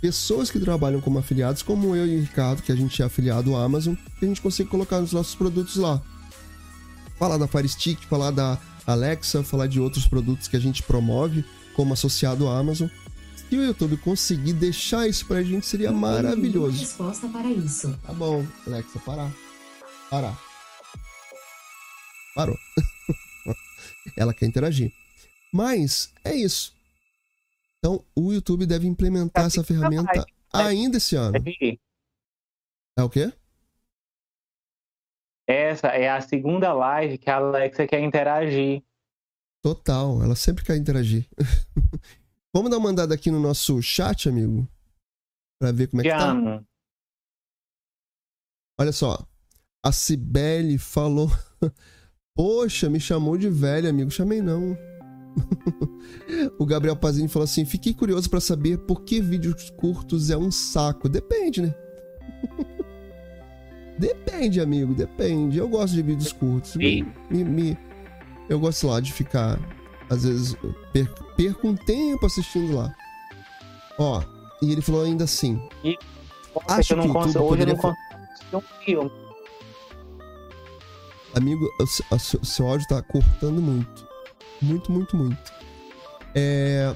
pessoas 0.01 0.51
que 0.51 0.59
trabalham 0.59 1.01
como 1.01 1.19
afiliados, 1.19 1.63
como 1.63 1.95
eu 1.95 2.07
e 2.07 2.17
o 2.17 2.21
Ricardo, 2.21 2.63
que 2.63 2.73
a 2.73 2.77
gente 2.77 3.01
é 3.01 3.05
afiliado 3.05 3.55
à 3.55 3.65
Amazon, 3.65 3.95
que 4.19 4.25
a 4.25 4.29
gente 4.29 4.41
consiga 4.41 4.69
colocar 4.69 4.99
os 5.01 5.13
nossos 5.13 5.35
produtos 5.35 5.77
lá. 5.77 6.03
Falar 7.19 7.39
da 7.39 7.47
Fire 7.47 7.69
Stick, 7.69 8.05
falar 8.07 8.33
da 8.33 8.59
Alexa, 8.85 9.45
falar 9.45 9.69
de 9.69 9.79
outros 9.79 10.09
produtos 10.09 10.49
que 10.49 10.57
a 10.57 10.61
gente 10.61 10.83
promove 10.83 11.45
como 11.75 11.93
associado 11.93 12.49
à 12.49 12.59
Amazon. 12.59 12.89
Se 13.49 13.57
o 13.57 13.65
YouTube 13.65 13.97
conseguir 13.99 14.55
deixar 14.55 15.07
isso 15.07 15.27
pra 15.27 15.43
gente, 15.43 15.67
seria 15.67 15.93
maravilhoso. 15.93 16.81
resposta 16.81 17.29
para 17.29 17.51
isso. 17.51 17.99
Tá 17.99 18.13
bom, 18.13 18.47
Alexa, 18.67 18.99
parar. 19.01 19.31
Parar. 20.09 20.39
Parou. 22.35 22.57
ela 24.17 24.33
quer 24.33 24.47
interagir. 24.47 24.93
Mas 25.53 26.13
é 26.25 26.35
isso. 26.35 26.75
Então, 27.79 28.05
o 28.17 28.33
YouTube 28.33 28.65
deve 28.65 28.87
implementar 28.87 29.47
essa 29.47 29.63
ferramenta 29.63 30.25
ainda 30.53 30.97
esse 30.97 31.17
ano. 31.17 31.37
É 32.97 33.03
o 33.03 33.11
quê? 33.11 33.33
Essa 35.47 35.89
é 35.89 36.09
a 36.09 36.21
segunda 36.21 36.73
live 36.73 37.19
que 37.19 37.29
a 37.29 37.37
Alexa 37.37 37.87
quer 37.87 38.01
interagir. 38.01 38.83
Total, 39.63 40.23
ela 40.23 40.35
sempre 40.35 40.65
quer 40.65 40.77
interagir. 40.77 41.29
Vamos 42.55 42.71
dar 42.71 42.79
uma 42.79 42.91
andada 42.91 43.15
aqui 43.15 43.31
no 43.31 43.41
nosso 43.41 43.81
chat, 43.81 44.29
amigo? 44.29 44.69
Pra 45.61 45.71
ver 45.71 45.87
como 45.87 46.03
é 46.03 46.05
que 46.05 46.11
tá. 46.11 46.65
Olha 48.79 48.93
só. 48.93 49.25
A 49.85 49.93
Cibele 49.93 50.77
falou. 50.79 51.31
Poxa, 52.37 52.91
me 52.91 52.99
chamou 52.99 53.39
de 53.39 53.49
velho, 53.49 53.89
amigo. 53.89 54.11
Chamei 54.11 54.43
não. 54.43 54.77
o 56.59 56.67
Gabriel 56.67 56.97
Pazini 56.97 57.29
falou 57.29 57.45
assim: 57.45 57.65
fiquei 57.65 57.95
curioso 57.95 58.29
para 58.29 58.41
saber 58.41 58.79
por 58.79 59.03
que 59.03 59.21
vídeos 59.21 59.71
curtos 59.71 60.31
é 60.31 60.37
um 60.37 60.51
saco. 60.51 61.09
Depende, 61.09 61.63
né? 61.63 61.75
depende, 63.99 64.61
amigo, 64.61 64.95
depende. 64.95 65.59
Eu 65.59 65.69
gosto 65.69 65.95
de 65.95 66.03
vídeos 66.03 66.33
curtos. 66.33 66.75
Me, 66.77 67.03
me, 67.31 67.45
me, 67.45 67.79
eu 68.53 68.61
gosto 68.61 68.87
lá 68.87 69.01
de 69.01 69.13
ficar. 69.13 69.59
Às 70.11 70.25
vezes, 70.25 70.57
perco, 70.93 71.25
perco 71.37 71.69
um 71.69 71.75
tempo 71.75 72.27
assistindo 72.27 72.77
lá. 72.77 72.95
Ó, 73.99 74.23
e 74.61 74.71
ele 74.71 74.83
falou 74.83 75.05
ainda 75.05 75.25
assim. 75.25 75.61
E, 75.83 75.99
acho 76.69 76.95
que 76.95 77.01
o 77.01 77.13
poderia... 77.13 77.43
Hoje 77.43 77.63
eu 77.63 77.67
não 77.67 77.77
consigo 77.77 78.57
um 78.59 78.61
filme 78.85 79.23
Amigo, 81.35 81.67
o 81.81 82.45
seu 82.45 82.69
áudio 82.69 82.87
tá 82.87 83.01
cortando 83.01 83.63
muito. 83.63 84.07
Muito, 84.61 84.93
muito, 84.93 85.17
muito. 85.17 85.53
É, 86.35 86.95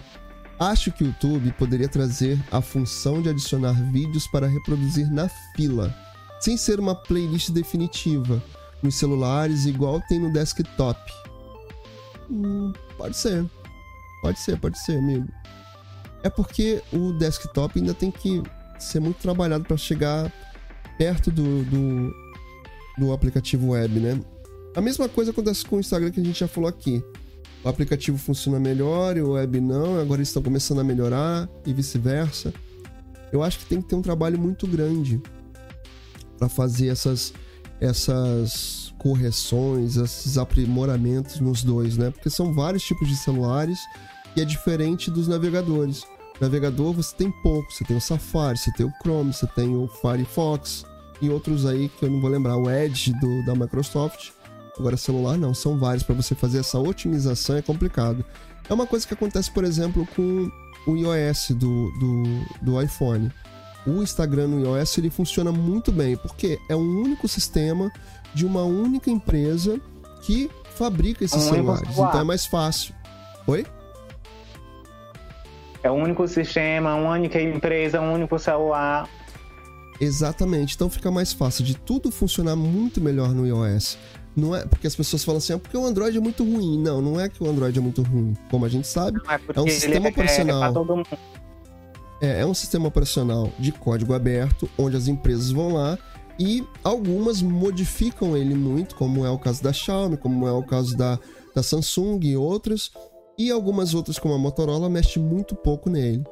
acho 0.60 0.92
que 0.92 1.04
o 1.04 1.06
YouTube 1.06 1.52
poderia 1.52 1.88
trazer 1.88 2.38
a 2.52 2.60
função 2.60 3.22
de 3.22 3.30
adicionar 3.30 3.72
vídeos 3.90 4.26
para 4.26 4.46
reproduzir 4.46 5.10
na 5.10 5.28
fila, 5.54 5.94
sem 6.38 6.56
ser 6.58 6.78
uma 6.78 6.94
playlist 6.94 7.50
definitiva, 7.50 8.42
nos 8.82 8.96
celulares 8.96 9.64
igual 9.64 10.02
tem 10.06 10.18
no 10.18 10.30
desktop. 10.30 11.00
Hum, 12.30 12.72
pode 12.96 13.16
ser. 13.16 13.44
Pode 14.22 14.38
ser, 14.38 14.58
pode 14.58 14.78
ser, 14.78 14.98
amigo. 14.98 15.28
É 16.22 16.30
porque 16.30 16.82
o 16.92 17.12
desktop 17.12 17.78
ainda 17.78 17.94
tem 17.94 18.10
que 18.10 18.42
ser 18.78 19.00
muito 19.00 19.18
trabalhado 19.18 19.64
para 19.64 19.76
chegar 19.76 20.32
perto 20.98 21.30
do, 21.30 21.64
do 21.64 22.12
do 22.96 23.12
aplicativo 23.12 23.68
web, 23.68 24.00
né? 24.00 24.20
A 24.74 24.80
mesma 24.80 25.08
coisa 25.08 25.30
acontece 25.30 25.64
com 25.64 25.76
o 25.76 25.80
Instagram 25.80 26.10
que 26.10 26.20
a 26.20 26.24
gente 26.24 26.38
já 26.38 26.48
falou 26.48 26.68
aqui. 26.68 27.02
O 27.64 27.68
aplicativo 27.68 28.16
funciona 28.16 28.60
melhor 28.60 29.16
e 29.16 29.22
o 29.22 29.32
web 29.32 29.60
não, 29.60 29.98
agora 29.98 30.18
eles 30.18 30.28
estão 30.28 30.42
começando 30.42 30.80
a 30.80 30.84
melhorar 30.84 31.48
e 31.64 31.72
vice-versa. 31.72 32.52
Eu 33.32 33.42
acho 33.42 33.58
que 33.58 33.66
tem 33.66 33.80
que 33.80 33.88
ter 33.88 33.96
um 33.96 34.02
trabalho 34.02 34.38
muito 34.38 34.66
grande 34.66 35.20
para 36.38 36.48
fazer 36.48 36.88
essas, 36.88 37.32
essas 37.80 38.85
correções, 39.06 39.96
esses 39.96 40.36
aprimoramentos 40.36 41.38
nos 41.38 41.62
dois, 41.62 41.96
né? 41.96 42.10
Porque 42.10 42.28
são 42.28 42.52
vários 42.52 42.82
tipos 42.82 43.06
de 43.06 43.14
celulares 43.14 43.78
e 44.34 44.40
é 44.40 44.44
diferente 44.44 45.12
dos 45.12 45.28
navegadores. 45.28 46.04
Navegador 46.40 46.92
você 46.92 47.14
tem 47.14 47.30
pouco, 47.40 47.72
você 47.72 47.84
tem 47.84 47.96
o 47.96 48.00
Safari, 48.00 48.58
você 48.58 48.72
tem 48.72 48.84
o 48.84 48.92
Chrome, 49.00 49.32
você 49.32 49.46
tem 49.46 49.76
o 49.76 49.86
Firefox 49.86 50.84
e 51.22 51.30
outros 51.30 51.64
aí 51.64 51.88
que 51.88 52.04
eu 52.04 52.10
não 52.10 52.20
vou 52.20 52.28
lembrar, 52.28 52.56
o 52.56 52.68
Edge 52.68 53.12
do, 53.20 53.44
da 53.44 53.54
Microsoft. 53.54 54.30
Agora 54.76 54.96
celular 54.96 55.38
não, 55.38 55.54
são 55.54 55.78
vários 55.78 56.02
para 56.02 56.16
você 56.16 56.34
fazer 56.34 56.58
essa 56.58 56.76
otimização 56.76 57.54
é 57.54 57.62
complicado. 57.62 58.24
É 58.68 58.74
uma 58.74 58.88
coisa 58.88 59.06
que 59.06 59.14
acontece, 59.14 59.52
por 59.52 59.62
exemplo, 59.62 60.04
com 60.16 60.50
o 60.84 60.96
iOS 60.96 61.52
do, 61.52 61.92
do, 62.00 62.22
do 62.60 62.82
iPhone. 62.82 63.30
O 63.86 64.02
Instagram 64.02 64.48
no 64.48 64.66
iOS 64.66 64.98
ele 64.98 65.10
funciona 65.10 65.52
muito 65.52 65.92
bem, 65.92 66.16
porque 66.16 66.58
é 66.68 66.74
um 66.74 67.02
único 67.02 67.28
sistema 67.28 67.92
de 68.36 68.44
uma 68.44 68.62
única 68.64 69.10
empresa 69.10 69.80
que 70.20 70.50
fabrica 70.74 71.24
esses 71.24 71.42
um 71.42 71.48
celulares. 71.48 71.88
Então 71.90 72.20
é 72.20 72.24
mais 72.24 72.44
fácil. 72.44 72.94
Oi? 73.46 73.64
É 75.82 75.90
um 75.90 76.02
único 76.02 76.28
sistema, 76.28 76.94
uma 76.96 77.12
única 77.12 77.40
empresa, 77.40 77.98
um 77.98 78.12
único 78.12 78.38
celular. 78.38 79.08
Exatamente. 79.98 80.74
Então 80.74 80.90
fica 80.90 81.10
mais 81.10 81.32
fácil 81.32 81.64
de 81.64 81.78
tudo 81.78 82.10
funcionar 82.10 82.54
muito 82.56 83.00
melhor 83.00 83.30
no 83.30 83.46
iOS. 83.46 83.96
Não 84.36 84.54
é 84.54 84.66
porque 84.66 84.86
as 84.86 84.94
pessoas 84.94 85.24
falam 85.24 85.38
assim, 85.38 85.54
ah, 85.54 85.58
porque 85.58 85.74
o 85.74 85.86
Android 85.86 86.18
é 86.18 86.20
muito 86.20 86.44
ruim. 86.44 86.78
Não, 86.78 87.00
não 87.00 87.18
é 87.18 87.30
que 87.30 87.42
o 87.42 87.48
Android 87.48 87.78
é 87.78 87.80
muito 87.80 88.02
ruim. 88.02 88.36
Como 88.50 88.66
a 88.66 88.68
gente 88.68 88.86
sabe, 88.86 89.18
é, 89.26 89.58
é, 89.58 89.60
um 89.62 89.66
sistema 89.66 90.08
é, 90.08 90.10
operacional. 90.10 91.06
É, 92.20 92.40
é 92.42 92.46
um 92.46 92.52
sistema 92.52 92.86
operacional 92.88 93.50
de 93.58 93.72
código 93.72 94.12
aberto, 94.12 94.68
onde 94.76 94.94
as 94.94 95.08
empresas 95.08 95.50
vão 95.50 95.72
lá 95.72 95.98
e 96.38 96.66
algumas 96.84 97.40
modificam 97.40 98.36
ele 98.36 98.54
muito, 98.54 98.94
como 98.94 99.24
é 99.24 99.30
o 99.30 99.38
caso 99.38 99.62
da 99.62 99.72
Xiaomi, 99.72 100.16
como 100.16 100.46
é 100.46 100.52
o 100.52 100.62
caso 100.62 100.96
da, 100.96 101.18
da 101.54 101.62
Samsung 101.62 102.20
e 102.22 102.36
outras. 102.36 102.90
E 103.38 103.50
algumas 103.50 103.94
outras, 103.94 104.18
como 104.18 104.34
a 104.34 104.38
Motorola, 104.38 104.88
mexe 104.88 105.18
muito 105.18 105.54
pouco 105.54 105.90
nele. 105.90 106.24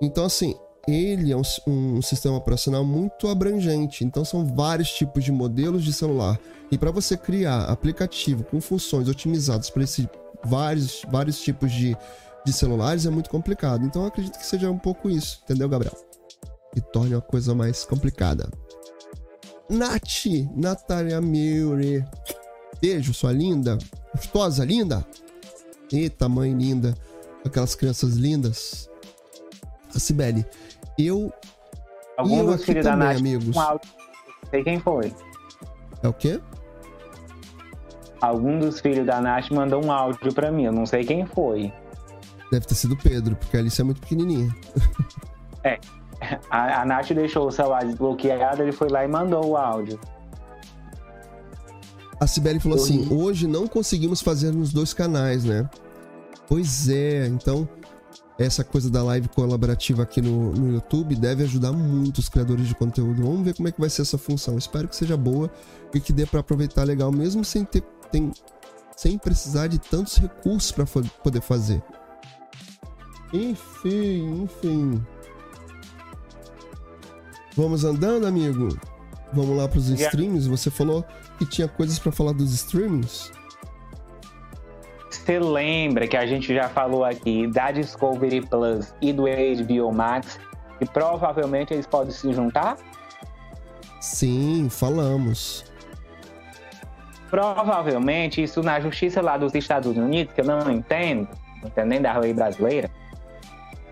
Então, 0.00 0.24
assim, 0.24 0.54
ele 0.86 1.32
é 1.32 1.36
um, 1.36 1.42
um, 1.66 2.02
sistema 2.02 2.36
operacional 2.36 2.84
muito 2.84 3.28
abrangente. 3.28 4.04
Então, 4.04 4.24
são 4.24 4.44
vários 4.44 4.90
tipos 4.92 5.24
de 5.24 5.32
modelos 5.32 5.84
de 5.84 5.92
celular. 5.92 6.38
E 6.70 6.76
para 6.76 6.90
você 6.90 7.16
criar 7.16 7.64
aplicativo 7.64 8.44
com 8.44 8.60
funções 8.60 9.08
otimizadas 9.08 9.70
para 9.70 9.84
esses 9.84 10.06
vários, 10.44 11.02
vários 11.10 11.40
tipos 11.40 11.72
de, 11.72 11.96
de 12.44 12.52
celulares 12.52 13.06
é 13.06 13.10
muito 13.10 13.30
complicado. 13.30 13.84
Então, 13.84 14.02
eu 14.02 14.08
acredito 14.08 14.38
que 14.38 14.46
seja 14.46 14.70
um 14.70 14.78
pouco 14.78 15.10
isso, 15.10 15.40
entendeu, 15.44 15.68
Gabriel? 15.68 15.96
E 16.76 16.80
torne 16.80 17.14
a 17.14 17.20
coisa 17.20 17.54
mais 17.54 17.84
complicada. 17.84 18.50
Nath, 19.68 20.26
Natália 20.54 21.20
Muri. 21.20 22.04
Beijo, 22.80 23.14
sua 23.14 23.32
linda. 23.32 23.78
Gostosa, 24.14 24.64
linda. 24.64 25.04
Eita, 25.92 26.28
mãe 26.28 26.52
linda. 26.52 26.94
Aquelas 27.44 27.74
crianças 27.74 28.14
lindas. 28.14 28.90
A 29.94 29.98
Cibele, 29.98 30.44
eu. 30.98 31.32
Algum 32.16 32.38
eu 32.40 32.46
dos 32.46 32.64
filhos 32.64 32.84
da 32.84 32.96
Nath 32.96 33.18
amigos. 33.18 33.56
Um. 33.56 33.78
Sei 34.50 34.62
quem 34.62 34.78
foi. 34.80 35.12
É 36.02 36.08
o 36.08 36.12
quê? 36.12 36.40
Algum 38.20 38.58
dos 38.58 38.80
filhos 38.80 39.06
da 39.06 39.20
Nath 39.20 39.50
mandou 39.50 39.84
um 39.84 39.90
áudio 39.90 40.32
pra 40.32 40.50
mim. 40.50 40.64
Eu 40.64 40.72
não 40.72 40.86
sei 40.86 41.04
quem 41.04 41.26
foi. 41.26 41.72
Deve 42.50 42.66
ter 42.66 42.74
sido 42.74 42.96
Pedro, 42.96 43.36
porque 43.36 43.56
a 43.56 43.60
Alice 43.60 43.80
é 43.80 43.84
muito 43.84 44.00
pequenininha. 44.00 44.54
é. 45.62 45.78
A, 46.50 46.82
a 46.82 46.84
Nath 46.84 47.10
deixou 47.12 47.48
o 47.48 47.50
celular 47.50 47.84
desbloqueado, 47.84 48.62
ele 48.62 48.72
foi 48.72 48.88
lá 48.88 49.04
e 49.04 49.08
mandou 49.08 49.46
o 49.46 49.56
áudio. 49.56 49.98
A 52.20 52.26
Sibeli 52.26 52.60
falou 52.60 52.78
assim: 52.78 53.08
hoje 53.12 53.46
não 53.46 53.66
conseguimos 53.66 54.22
fazer 54.22 54.52
nos 54.52 54.72
dois 54.72 54.94
canais, 54.94 55.44
né? 55.44 55.68
Pois 56.46 56.88
é, 56.88 57.26
então 57.26 57.68
essa 58.38 58.64
coisa 58.64 58.90
da 58.90 59.02
live 59.02 59.28
colaborativa 59.28 60.02
aqui 60.02 60.20
no, 60.20 60.52
no 60.52 60.72
YouTube 60.74 61.14
deve 61.14 61.44
ajudar 61.44 61.72
muito 61.72 62.18
os 62.18 62.28
criadores 62.28 62.66
de 62.66 62.74
conteúdo. 62.74 63.22
Vamos 63.22 63.42
ver 63.42 63.54
como 63.54 63.68
é 63.68 63.72
que 63.72 63.80
vai 63.80 63.88
ser 63.88 64.02
essa 64.02 64.18
função. 64.18 64.58
Espero 64.58 64.88
que 64.88 64.96
seja 64.96 65.16
boa 65.16 65.50
e 65.92 66.00
que 66.00 66.12
dê 66.12 66.26
para 66.26 66.40
aproveitar 66.40 66.84
legal, 66.84 67.12
mesmo 67.12 67.44
sem 67.44 67.64
ter 67.64 67.82
tem, 68.10 68.32
sem 68.96 69.18
precisar 69.18 69.68
de 69.68 69.78
tantos 69.78 70.16
recursos 70.16 70.72
para 70.72 70.84
poder 71.22 71.40
fazer. 71.40 71.82
Enfim, 73.32 74.42
enfim. 74.42 75.04
Vamos 77.56 77.84
andando, 77.84 78.26
amigo. 78.26 78.76
Vamos 79.32 79.56
lá 79.56 79.68
para 79.68 79.78
os 79.78 79.88
streams. 79.88 80.48
Você 80.48 80.70
falou 80.70 81.04
que 81.38 81.46
tinha 81.46 81.68
coisas 81.68 81.98
para 81.98 82.10
falar 82.10 82.32
dos 82.32 82.52
streamings? 82.52 83.32
Você 85.08 85.38
lembra 85.38 86.08
que 86.08 86.16
a 86.16 86.26
gente 86.26 86.52
já 86.52 86.68
falou 86.68 87.04
aqui 87.04 87.46
da 87.46 87.70
Discovery 87.70 88.40
Plus 88.42 88.92
e 89.00 89.12
do 89.12 89.24
HBO 89.24 89.92
Max 89.92 90.38
e 90.80 90.84
provavelmente 90.84 91.72
eles 91.72 91.86
podem 91.86 92.12
se 92.12 92.32
juntar? 92.32 92.76
Sim, 94.00 94.68
falamos. 94.68 95.64
Provavelmente 97.30 98.42
isso 98.42 98.62
na 98.62 98.80
justiça 98.80 99.22
lá 99.22 99.36
dos 99.38 99.54
Estados 99.54 99.96
Unidos, 99.96 100.34
que 100.34 100.40
eu 100.40 100.44
não 100.44 100.70
entendo, 100.70 101.28
não 101.62 101.68
entendo 101.68 101.88
nem 101.88 102.02
da 102.02 102.18
lei 102.18 102.34
brasileira, 102.34 102.90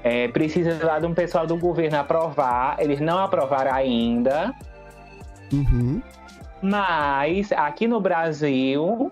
é, 0.03 0.29
precisa 0.29 0.85
lá 0.85 0.99
de 0.99 1.07
um 1.07 1.15
pessoal 1.15 1.47
do 1.47 1.57
governo 1.57 1.99
aprovar. 1.99 2.77
Eles 2.79 3.01
não 3.01 3.19
aprovaram 3.19 3.73
ainda. 3.73 4.55
Uhum. 5.53 6.03
Mas 6.61 7.53
aqui 7.53 7.87
no 7.87 8.01
Brasil, 8.01 9.11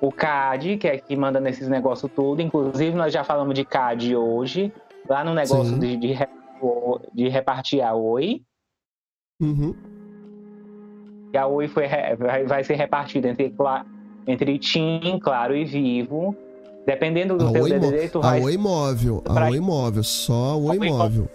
o 0.00 0.12
CAD, 0.12 0.76
que 0.76 0.88
é 0.88 0.98
que 0.98 1.16
manda 1.16 1.40
nesses 1.40 1.68
negócios 1.68 2.10
tudo, 2.14 2.42
inclusive 2.42 2.96
nós 2.96 3.12
já 3.12 3.24
falamos 3.24 3.54
de 3.54 3.64
CAD 3.64 4.16
hoje, 4.16 4.72
lá 5.08 5.24
no 5.24 5.34
negócio 5.34 5.78
de, 5.78 5.96
de, 5.96 6.18
de, 7.14 7.28
repartir 7.28 7.82
a 7.82 7.94
Oi. 7.94 8.42
Uhum. 9.40 9.74
E 11.32 11.38
a 11.38 11.46
Oi 11.46 11.68
foi, 11.68 11.86
vai, 12.18 12.44
vai 12.44 12.64
ser 12.64 12.74
repartida 12.74 13.28
entre, 13.28 13.54
entre 14.26 14.58
TIM, 14.58 15.18
Claro 15.20 15.56
e 15.56 15.64
Vivo. 15.64 16.36
Dependendo 16.86 17.36
do 17.36 17.48
a 17.48 17.52
teu 17.52 17.64
DDD, 17.64 18.08
tu 18.10 18.20
vai... 18.20 18.40
A 18.40 18.44
Oi 18.44 18.56
Móvel, 18.56 19.22
a 19.26 19.48
Oi 19.50 19.58
Móvel, 19.58 20.04
só 20.04 20.52
a 20.52 20.56
Oi 20.56 20.78
Móvel. 20.78 21.28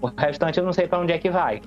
O 0.00 0.06
restante 0.06 0.58
eu 0.58 0.64
não 0.64 0.72
sei 0.72 0.88
para 0.88 1.00
onde 1.00 1.12
é 1.12 1.18
que 1.18 1.30
vai. 1.30 1.60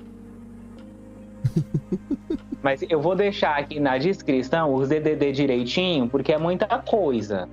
Mas 2.60 2.82
eu 2.88 3.00
vou 3.00 3.14
deixar 3.14 3.56
aqui 3.56 3.78
na 3.78 3.96
descrição 3.98 4.74
os 4.74 4.88
DDD 4.88 5.32
direitinho, 5.32 6.08
porque 6.08 6.32
é 6.32 6.38
muita 6.38 6.66
coisa. 6.80 7.48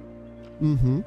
Uhum. 0.60 1.04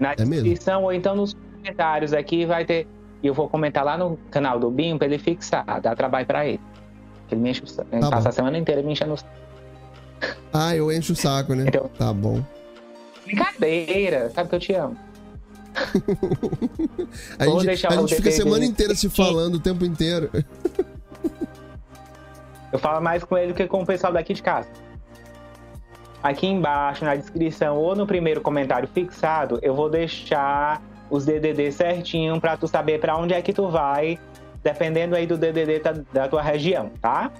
Na 0.00 0.12
é 0.12 0.16
descrição, 0.16 0.80
mesmo. 0.80 0.86
ou 0.86 0.92
então 0.92 1.14
nos 1.14 1.34
comentários 1.34 2.14
aqui 2.14 2.46
vai 2.46 2.64
ter. 2.64 2.86
E 3.22 3.26
eu 3.26 3.34
vou 3.34 3.48
comentar 3.48 3.84
lá 3.84 3.98
no 3.98 4.16
canal 4.30 4.58
do 4.58 4.70
Binho 4.70 4.98
pra 4.98 5.06
ele 5.06 5.18
fixar, 5.18 5.80
dar 5.80 5.94
trabalho 5.94 6.26
pra 6.26 6.46
ele. 6.46 6.60
Ele 7.30 7.40
me 7.40 7.50
enche 7.50 7.62
o 7.62 7.66
saco. 7.66 7.90
Tá 7.90 8.10
passa 8.10 8.22
bom. 8.22 8.28
a 8.28 8.32
semana 8.32 8.58
inteira 8.58 8.82
me 8.82 8.92
enchendo 8.92 9.14
o 9.14 9.16
saco. 9.16 9.30
Ah, 10.52 10.74
eu 10.74 10.90
encho 10.90 11.12
o 11.12 11.16
saco, 11.16 11.54
né? 11.54 11.64
Então, 11.66 11.90
tá 11.98 12.12
bom. 12.12 12.42
Brincadeira, 13.26 14.30
sabe 14.30 14.48
que 14.48 14.54
eu 14.54 14.60
te 14.60 14.72
amo. 14.72 14.96
a 17.38 17.46
gente, 17.46 17.86
a 17.86 17.96
gente 17.96 18.14
fica 18.14 18.28
a 18.30 18.32
semana 18.32 18.64
inteira 18.64 18.94
se 18.94 19.10
falando 19.10 19.56
o 19.56 19.60
tempo 19.60 19.84
inteiro. 19.84 20.30
Eu 22.72 22.78
falo 22.78 23.00
mais 23.00 23.24
com 23.24 23.38
ele 23.38 23.52
do 23.52 23.54
que 23.54 23.66
com 23.66 23.82
o 23.82 23.86
pessoal 23.86 24.12
daqui 24.12 24.34
de 24.34 24.42
casa. 24.42 24.68
Aqui 26.22 26.46
embaixo, 26.46 27.04
na 27.04 27.14
descrição 27.14 27.76
ou 27.78 27.94
no 27.94 28.06
primeiro 28.06 28.40
comentário 28.40 28.88
fixado, 28.88 29.58
eu 29.62 29.74
vou 29.74 29.88
deixar 29.88 30.82
os 31.08 31.24
DDD 31.24 31.70
certinho 31.70 32.40
para 32.40 32.56
tu 32.56 32.66
saber 32.66 33.00
para 33.00 33.16
onde 33.16 33.32
é 33.32 33.40
que 33.40 33.52
tu 33.52 33.68
vai, 33.68 34.18
dependendo 34.62 35.14
aí 35.14 35.26
do 35.26 35.38
DDD 35.38 35.78
da, 35.78 35.92
da 36.12 36.28
tua 36.28 36.42
região, 36.42 36.90
tá? 37.00 37.30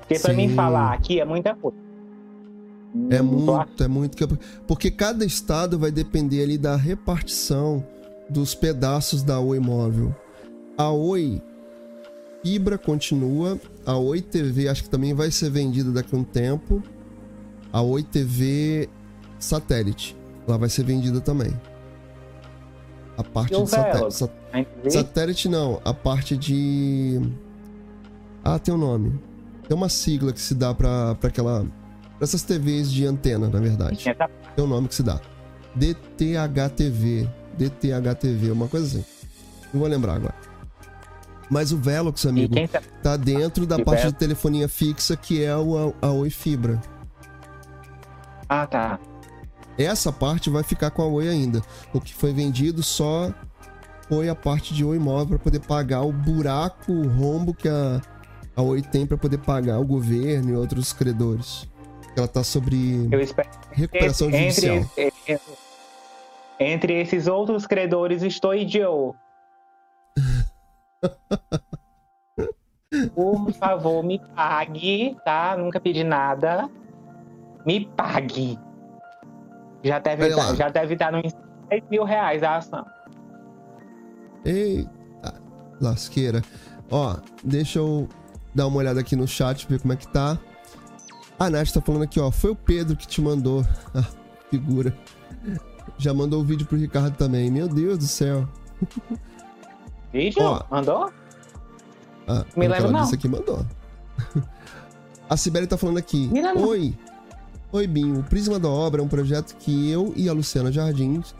Porque 0.00 0.18
para 0.18 0.34
mim 0.34 0.54
falar 0.54 0.92
aqui 0.92 1.20
é 1.20 1.24
muita 1.24 1.54
coisa. 1.54 1.83
É 3.10 3.20
muito, 3.20 3.82
é 3.82 3.88
muito. 3.88 4.38
Porque 4.66 4.90
cada 4.90 5.24
estado 5.24 5.78
vai 5.78 5.90
depender 5.90 6.42
ali 6.42 6.56
da 6.56 6.76
repartição 6.76 7.84
dos 8.30 8.54
pedaços 8.54 9.22
da 9.22 9.40
Oi 9.40 9.58
Móvel. 9.58 10.14
A 10.78 10.90
Oi 10.90 11.42
Fibra 12.44 12.78
continua. 12.78 13.58
A 13.84 13.96
Oi 13.96 14.20
TV 14.20 14.68
acho 14.68 14.84
que 14.84 14.90
também 14.90 15.12
vai 15.12 15.30
ser 15.30 15.50
vendida 15.50 15.90
daqui 15.90 16.14
a 16.14 16.18
um 16.18 16.24
tempo. 16.24 16.82
A 17.72 17.82
Oi 17.82 18.02
TV 18.04 18.88
satélite. 19.38 20.16
Ela 20.46 20.58
vai 20.58 20.68
ser 20.68 20.84
vendida 20.84 21.20
também. 21.20 21.52
A 23.16 23.24
parte 23.24 23.60
de 23.60 23.68
satélite. 23.68 24.14
Sat... 24.14 24.30
Satélite 24.88 25.48
não, 25.48 25.80
a 25.84 25.92
parte 25.92 26.36
de. 26.36 27.20
Ah, 28.44 28.58
tem 28.58 28.74
um 28.74 28.78
nome. 28.78 29.18
Tem 29.66 29.76
uma 29.76 29.88
sigla 29.88 30.32
que 30.32 30.40
se 30.40 30.54
dá 30.54 30.74
pra 30.74 31.16
aquela. 31.22 31.66
Essas 32.24 32.42
TVs 32.42 32.90
de 32.90 33.06
antena, 33.06 33.48
na 33.48 33.60
verdade. 33.60 34.08
É, 34.08 34.14
tá- 34.14 34.28
Tem 34.56 34.64
um 34.64 34.68
nome 34.68 34.88
que 34.88 34.94
se 34.94 35.02
dá. 35.02 35.20
DTHTV. 35.74 37.28
DTHTV, 37.56 38.50
uma 38.50 38.66
coisa 38.68 38.86
assim. 38.86 39.04
Não 39.72 39.80
vou 39.80 39.88
lembrar 39.88 40.14
agora. 40.14 40.34
Mas 41.50 41.72
o 41.72 41.76
Velox, 41.78 42.24
amigo, 42.26 42.54
tá... 42.68 42.82
tá 43.02 43.16
dentro 43.16 43.66
da 43.66 43.78
parte 43.78 44.06
de 44.06 44.14
telefonia 44.14 44.68
fixa, 44.68 45.16
que 45.16 45.44
é 45.44 45.54
o, 45.56 45.94
a 46.00 46.10
Oi 46.10 46.30
Fibra. 46.30 46.80
Ah, 48.48 48.66
tá. 48.66 48.98
Essa 49.76 50.12
parte 50.12 50.48
vai 50.50 50.62
ficar 50.62 50.90
com 50.90 51.02
a 51.02 51.06
Oi 51.06 51.28
ainda. 51.28 51.60
O 51.92 52.00
que 52.00 52.14
foi 52.14 52.32
vendido 52.32 52.82
só 52.82 53.32
foi 54.08 54.28
a 54.28 54.34
parte 54.34 54.72
de 54.74 54.84
Oi 54.84 54.98
Móvel 54.98 55.26
para 55.28 55.38
poder 55.38 55.60
pagar 55.60 56.02
o 56.02 56.12
buraco, 56.12 56.92
o 56.92 57.08
rombo 57.08 57.52
que 57.54 57.68
a, 57.68 58.00
a 58.56 58.62
Oi 58.62 58.80
tem 58.82 59.06
para 59.06 59.16
poder 59.18 59.38
pagar 59.38 59.78
o 59.78 59.84
governo 59.84 60.50
e 60.50 60.56
outros 60.56 60.92
credores. 60.92 61.68
Ela 62.16 62.28
tá 62.28 62.44
sobre 62.44 63.08
Eu 63.10 63.20
espero 63.20 63.48
recuperação 63.72 64.28
entre, 64.28 64.40
judicial. 64.40 64.76
entre, 64.96 65.40
entre 66.60 67.00
esses 67.00 67.26
outros 67.26 67.66
credores 67.66 68.22
estou 68.22 68.54
eu. 68.54 69.14
Por 73.14 73.52
favor, 73.52 74.04
me 74.04 74.20
pague, 74.36 75.16
tá? 75.24 75.56
Nunca 75.56 75.80
pedi 75.80 76.04
nada. 76.04 76.68
Me 77.66 77.86
pague. 77.86 78.58
Já 79.82 79.98
deve, 79.98 80.28
estar, 80.28 80.54
já 80.54 80.68
deve 80.68 80.94
estar 80.94 81.12
nos 81.12 81.32
10 81.68 81.82
mil 81.90 82.04
reais 82.04 82.42
a 82.42 82.56
ação. 82.56 82.86
Eita, 84.44 85.34
lasqueira. 85.80 86.42
Ó, 86.90 87.16
deixa 87.42 87.80
eu 87.80 88.08
dar 88.54 88.66
uma 88.66 88.78
olhada 88.78 89.00
aqui 89.00 89.16
no 89.16 89.26
chat, 89.26 89.66
ver 89.68 89.80
como 89.80 89.92
é 89.92 89.96
que 89.96 90.06
tá. 90.08 90.38
A 91.38 91.50
Nath 91.50 91.70
tá 91.72 91.80
falando 91.80 92.02
aqui, 92.02 92.20
ó. 92.20 92.30
Foi 92.30 92.50
o 92.50 92.56
Pedro 92.56 92.96
que 92.96 93.06
te 93.06 93.20
mandou. 93.20 93.66
Ah, 93.94 94.04
figura. 94.50 94.96
Já 95.98 96.14
mandou 96.14 96.40
o 96.40 96.44
vídeo 96.44 96.66
pro 96.66 96.76
Ricardo 96.78 97.16
também. 97.16 97.50
Meu 97.50 97.68
Deus 97.68 97.98
do 97.98 98.06
céu. 98.06 98.48
Vídeo? 100.12 100.42
Ó. 100.42 100.62
Mandou? 100.70 101.12
Ah, 102.26 102.44
Me 102.56 102.68
lembro 102.68 102.90
não. 102.90 103.02
disse 103.02 103.14
aqui, 103.16 103.28
mandou. 103.28 103.64
A 105.28 105.36
Sibeli 105.36 105.66
tá 105.66 105.76
falando 105.76 105.98
aqui. 105.98 106.30
Oi. 106.56 106.94
Oi, 107.72 107.86
Binho. 107.86 108.20
O 108.20 108.22
Prisma 108.22 108.58
da 108.58 108.68
Obra 108.68 109.00
é 109.02 109.04
um 109.04 109.08
projeto 109.08 109.56
que 109.56 109.90
eu 109.90 110.12
e 110.16 110.28
a 110.28 110.32
Luciana 110.32 110.70
Jardins 110.70 111.34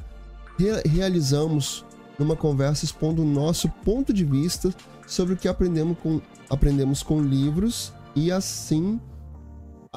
re- 0.58 0.82
realizamos 0.88 1.84
numa 2.18 2.34
conversa 2.34 2.84
expondo 2.84 3.22
o 3.22 3.24
nosso 3.24 3.68
ponto 3.84 4.12
de 4.12 4.24
vista 4.24 4.74
sobre 5.06 5.34
o 5.34 5.36
que 5.36 5.46
aprendemos 5.46 5.96
com, 6.02 6.20
aprendemos 6.50 7.02
com 7.02 7.20
livros 7.20 7.92
e 8.16 8.32
assim 8.32 8.98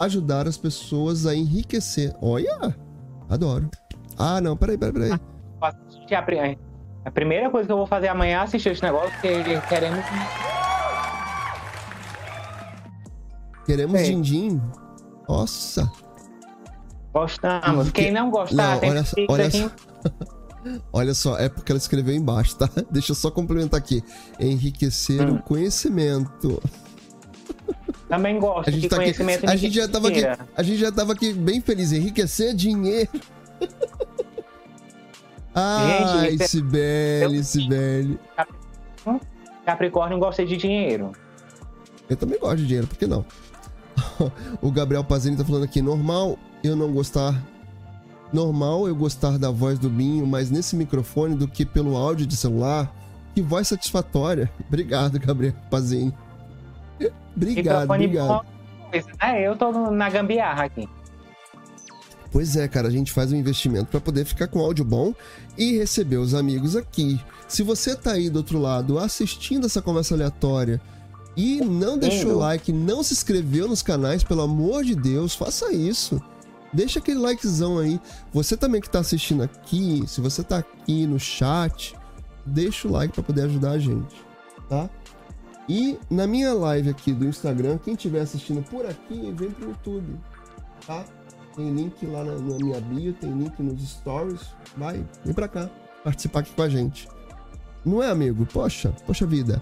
ajudar 0.05 0.47
as 0.47 0.57
pessoas 0.57 1.25
a 1.25 1.35
enriquecer. 1.35 2.15
Olha! 2.21 2.75
Adoro. 3.29 3.69
Ah, 4.17 4.39
não, 4.41 4.55
peraí, 4.57 4.77
peraí, 4.77 4.93
peraí. 4.93 5.19
A, 5.61 6.21
pri- 6.21 6.57
a 7.05 7.11
primeira 7.11 7.49
coisa 7.49 7.65
que 7.67 7.71
eu 7.71 7.77
vou 7.77 7.87
fazer 7.87 8.07
amanhã 8.07 8.39
é 8.39 8.41
assistir 8.43 8.69
esse 8.69 8.81
negócio, 8.83 9.11
porque 9.11 9.43
queremos. 9.69 10.05
Queremos 13.65 14.01
din-din. 14.03 14.61
Nossa! 15.27 15.91
Gostamos. 17.13 17.91
Quem 17.91 18.05
que- 18.05 18.11
não 18.11 18.29
gostar, 18.31 18.73
Não, 18.73 18.79
tem 18.79 18.89
olha 18.91 19.03
só- 19.03 19.15
Pix 19.15 19.33
olha 19.33 19.47
aqui. 19.47 19.71
Olha 20.91 21.13
só, 21.13 21.37
é 21.37 21.47
porque 21.47 21.71
ela 21.71 21.77
escreveu 21.79 22.13
embaixo, 22.13 22.57
tá? 22.57 22.69
Deixa 22.91 23.13
eu 23.13 23.15
só 23.15 23.31
complementar 23.31 23.79
aqui. 23.79 24.03
Enriquecer 24.37 25.21
Hum. 25.25 25.35
o 25.35 25.41
conhecimento. 25.41 26.61
Também 28.09 28.39
gosto 28.39 28.69
A 28.69 28.71
gente, 28.71 28.81
de 28.83 28.89
tá 28.89 28.95
aqui, 28.95 29.05
conhecimento 29.05 29.49
a 29.49 29.55
de 29.55 29.61
gente 29.61 29.75
já 29.75 29.87
tava 29.87 30.07
aqui, 30.07 30.21
a 30.55 30.63
gente 30.63 30.77
já 30.79 30.91
tava 30.91 31.13
aqui 31.13 31.33
bem 31.33 31.59
feliz. 31.59 31.91
Enriquecer 31.91 32.53
dinheiro. 32.55 33.09
Ai, 35.53 36.35
é- 36.39 36.47
Sibeli, 36.47 37.37
eu- 37.37 37.43
Sibeli. 37.43 38.19
Capricórnio 39.65 40.17
gosta 40.19 40.45
de 40.45 40.55
dinheiro. 40.55 41.11
Eu 42.09 42.15
também 42.15 42.39
gosto 42.39 42.57
de 42.57 42.67
dinheiro, 42.67 42.87
por 42.87 42.97
que 42.97 43.05
não? 43.07 43.25
o 44.61 44.71
Gabriel 44.71 45.03
Pazini 45.03 45.35
tá 45.35 45.43
falando 45.43 45.63
aqui, 45.63 45.81
normal 45.81 46.37
eu 46.63 46.75
não 46.75 46.91
gostar. 46.91 47.35
Normal 48.31 48.87
eu 48.87 48.95
gostar 48.95 49.37
da 49.37 49.49
voz 49.49 49.79
do 49.79 49.89
Binho, 49.89 50.25
mas 50.27 50.49
nesse 50.51 50.75
microfone 50.75 51.35
do 51.35 51.47
que 51.47 51.65
pelo 51.65 51.95
áudio 51.95 52.25
de 52.27 52.35
celular. 52.35 52.93
Que 53.33 53.41
voz 53.41 53.67
satisfatória. 53.67 54.49
Obrigado, 54.67 55.19
Gabriel 55.19 55.53
Pazini. 55.69 56.13
Obrigado, 57.37 57.81
Microfone 57.81 58.05
obrigado. 58.05 58.27
bom, 58.27 58.89
coisa, 58.89 59.07
né? 59.21 59.47
Eu 59.47 59.55
tô 59.55 59.71
na 59.91 60.09
gambiarra 60.09 60.65
aqui. 60.65 60.89
Pois 62.31 62.55
é, 62.57 62.67
cara, 62.67 62.87
a 62.87 62.91
gente 62.91 63.11
faz 63.11 63.31
um 63.31 63.35
investimento 63.35 63.85
para 63.85 64.01
poder 64.01 64.25
ficar 64.25 64.47
com 64.47 64.59
áudio 64.59 64.83
bom 64.83 65.13
e 65.57 65.77
receber 65.77 66.17
os 66.17 66.33
amigos 66.33 66.75
aqui. 66.75 67.21
Se 67.47 67.63
você 67.63 67.95
tá 67.95 68.11
aí 68.11 68.29
do 68.29 68.37
outro 68.37 68.59
lado 68.59 68.99
assistindo 68.99 69.65
essa 69.65 69.81
conversa 69.81 70.13
aleatória 70.13 70.81
e 71.37 71.61
não 71.61 71.97
deixou 71.97 72.33
o 72.33 72.37
like, 72.39 72.73
não 72.73 73.01
se 73.01 73.13
inscreveu 73.13 73.67
nos 73.67 73.81
canais, 73.81 74.23
pelo 74.23 74.41
amor 74.41 74.83
de 74.83 74.95
Deus, 74.95 75.35
faça 75.35 75.71
isso. 75.71 76.21
Deixa 76.73 76.99
aquele 76.99 77.19
likezão 77.19 77.77
aí. 77.77 77.99
Você 78.33 78.57
também 78.57 78.81
que 78.81 78.89
tá 78.89 78.99
assistindo 78.99 79.43
aqui, 79.43 80.03
se 80.05 80.19
você 80.19 80.43
tá 80.43 80.57
aqui 80.57 81.05
no 81.05 81.19
chat, 81.19 81.95
deixa 82.45 82.87
o 82.87 82.91
like 82.91 83.13
para 83.13 83.23
poder 83.23 83.43
ajudar 83.43 83.71
a 83.71 83.79
gente, 83.79 84.15
tá? 84.67 84.89
E 85.69 85.99
na 86.09 86.25
minha 86.25 86.53
live 86.53 86.89
aqui 86.89 87.11
do 87.11 87.25
Instagram, 87.25 87.77
quem 87.77 87.93
estiver 87.93 88.21
assistindo 88.21 88.63
por 88.63 88.85
aqui, 88.85 89.33
vem 89.35 89.51
pro 89.51 89.69
YouTube, 89.69 90.17
tá? 90.85 91.03
Tem 91.55 91.69
link 91.73 92.05
lá 92.05 92.23
na, 92.23 92.35
na 92.35 92.57
minha 92.57 92.79
bio, 92.79 93.13
tem 93.13 93.31
link 93.31 93.61
nos 93.61 93.81
stories. 93.81 94.41
Vai, 94.77 95.03
vem 95.25 95.33
pra 95.33 95.47
cá, 95.47 95.69
participar 96.03 96.39
aqui 96.39 96.51
com 96.51 96.61
a 96.61 96.69
gente. 96.69 97.07
Não 97.85 98.01
é, 98.01 98.09
amigo? 98.09 98.45
Poxa, 98.45 98.93
poxa 99.05 99.25
vida. 99.25 99.61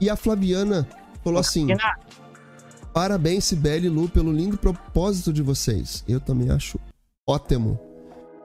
E 0.00 0.08
a 0.08 0.16
Flaviana 0.16 0.88
falou 1.22 1.40
assim: 1.40 1.66
Parabéns, 2.92 3.44
Sibeli 3.44 3.86
e 3.86 3.90
Lu, 3.90 4.08
pelo 4.08 4.32
lindo 4.32 4.56
propósito 4.56 5.32
de 5.32 5.42
vocês. 5.42 6.04
Eu 6.08 6.20
também 6.20 6.50
acho 6.50 6.78
ótimo. 7.26 7.78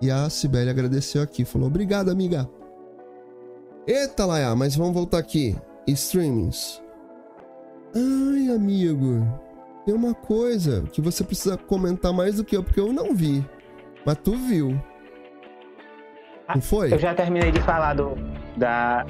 E 0.02 0.10
a 0.10 0.30
Sibeli 0.30 0.70
agradeceu 0.70 1.22
aqui, 1.22 1.46
falou: 1.46 1.68
Obrigado, 1.68 2.10
amiga. 2.10 2.50
Eita, 3.88 4.26
Laia, 4.26 4.56
mas 4.56 4.76
vamos 4.76 4.94
voltar 4.94 5.18
aqui. 5.18 5.56
Streamings. 5.88 6.82
Ai, 7.96 8.56
amigo. 8.56 9.26
Tem 9.86 9.94
uma 9.94 10.14
coisa 10.14 10.84
que 10.92 11.02
você 11.02 11.24
precisa 11.24 11.58
comentar 11.58 12.14
mais 12.14 12.36
do 12.36 12.44
que 12.44 12.56
eu, 12.56 12.64
porque 12.64 12.80
eu 12.80 12.94
não 12.94 13.14
vi. 13.16 13.44
Mas 14.06 14.18
tu 14.24 14.36
viu. 14.36 14.80
Não 16.54 16.62
foi? 16.62 16.94
Eu 16.94 17.00
já 17.00 17.14
terminei 17.14 17.52
de 17.52 17.62
falar 17.62 17.96
do. 17.96 18.16
Da. 18.58 19.06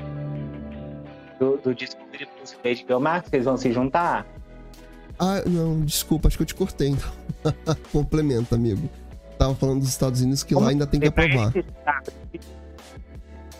Do, 1.39 1.57
do 1.57 1.73
Discovery 1.73 2.27
Plus 2.37 2.57
e 2.63 2.83
HBO 2.83 2.99
Max, 2.99 3.29
que 3.29 3.35
eles 3.37 3.45
vão 3.45 3.55
se 3.57 3.71
juntar. 3.71 4.25
Ah, 5.17 5.41
não, 5.45 5.81
desculpa, 5.81 6.27
acho 6.27 6.37
que 6.37 6.43
eu 6.43 6.47
te 6.47 6.55
cortei. 6.55 6.89
Então. 6.89 7.11
Complementa, 7.91 8.55
amigo. 8.55 8.89
Tava 9.37 9.55
falando 9.55 9.79
dos 9.79 9.89
Estados 9.89 10.21
Unidos 10.21 10.43
que 10.43 10.53
lá 10.53 10.69
ainda 10.69 10.85
tem 10.85 10.99
que 10.99 11.07
aprovar. 11.07 11.53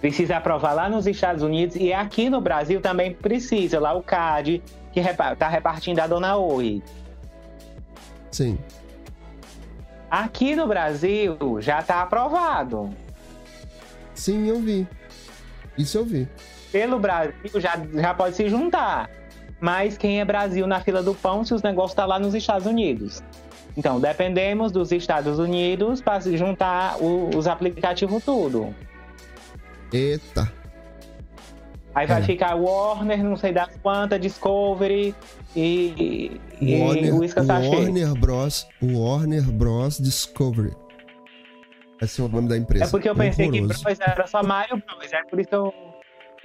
Precisa 0.02 0.38
aprovar 0.38 0.74
lá 0.74 0.90
nos 0.90 1.08
Estados 1.08 1.42
Unidos 1.42 1.76
e 1.76 1.94
aqui 1.94 2.30
no 2.30 2.42
Brasil 2.42 2.82
também 2.82 3.14
precisa. 3.14 3.80
Lá 3.80 3.94
o 3.94 4.04
CAD, 4.04 4.62
que 5.00 5.06
repa- 5.08 5.36
tá 5.36 5.48
repartindo 5.48 6.00
a 6.00 6.08
Dona 6.08 6.36
Oi. 6.36 6.84
Sim. 8.32 8.60
Aqui 10.12 10.56
no 10.56 10.68
Brasil 10.68 11.38
já 11.60 11.82
tá 11.82 12.02
aprovado. 12.02 12.90
Sim, 14.14 14.48
eu 14.48 14.60
vi. 14.60 14.86
Isso 15.78 15.98
eu 15.98 16.06
vi. 16.06 16.28
Pelo 16.72 17.00
Brasil 17.00 17.34
já, 17.56 17.80
já 17.94 18.14
pode 18.14 18.36
se 18.36 18.50
juntar. 18.50 19.10
Mas 19.62 19.98
quem 19.98 20.20
é 20.20 20.26
Brasil 20.26 20.68
na 20.68 20.80
fila 20.82 21.02
do 21.02 21.14
pão 21.16 21.44
se 21.46 21.54
os 21.54 21.62
negócios 21.62 21.94
tá 21.94 22.06
lá 22.06 22.20
nos 22.20 22.34
Estados 22.36 22.66
Unidos? 22.68 23.22
Então, 23.78 24.00
dependemos 24.00 24.72
dos 24.72 24.92
Estados 24.92 25.40
Unidos 25.40 26.02
para 26.02 26.20
se 26.22 26.36
juntar 26.38 26.98
o- 27.02 27.30
os 27.38 27.48
aplicativos 27.48 28.24
tudo. 28.24 28.74
Eita. 29.94 30.52
Aí 32.00 32.08
vai 32.08 32.22
É. 32.22 32.24
ficar 32.24 32.56
Warner, 32.56 33.22
não 33.22 33.36
sei 33.36 33.52
das 33.52 33.76
quantas, 33.84 34.22
Discovery 34.22 35.14
e, 35.54 36.40
e 36.62 36.80
Warner, 36.82 37.14
Whiskas 37.16 37.46
Sachê. 37.46 37.68
Warner 37.68 38.14
Bros. 38.14 38.68
Warner 38.82 39.44
Bros. 39.52 39.98
Discovery. 40.00 40.72
Esse 42.02 42.22
é 42.22 42.24
o 42.24 42.30
nome 42.30 42.48
da 42.48 42.56
empresa. 42.58 42.86
É 42.86 42.88
porque 42.88 43.10
eu 43.10 43.16
pensei 43.16 43.48
Horroroso. 43.50 43.74
que 43.80 43.84
Bros 43.84 44.00
era 44.00 44.28
só 44.28 44.42
Mario 44.42 44.78
Bros. 44.78 45.12
É 45.12 45.22
por 45.30 45.42
isso 45.42 45.50
que 45.50 45.56
eu 45.56 45.74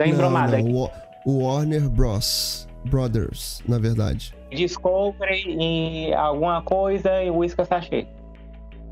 Não, 0.00 0.06
embromada 0.06 0.56
aqui. 0.56 0.68
o, 0.68 0.90
o 1.24 1.44
Warner 1.44 1.88
Bros. 1.88 2.66
Brothers, 2.86 3.62
na 3.68 3.78
verdade. 3.78 4.34
Discovery 4.50 5.44
e 5.58 6.12
alguma 6.14 6.62
coisa 6.62 7.22
e 7.22 7.30
Whiskas 7.30 7.68
Sachê. 7.68 8.08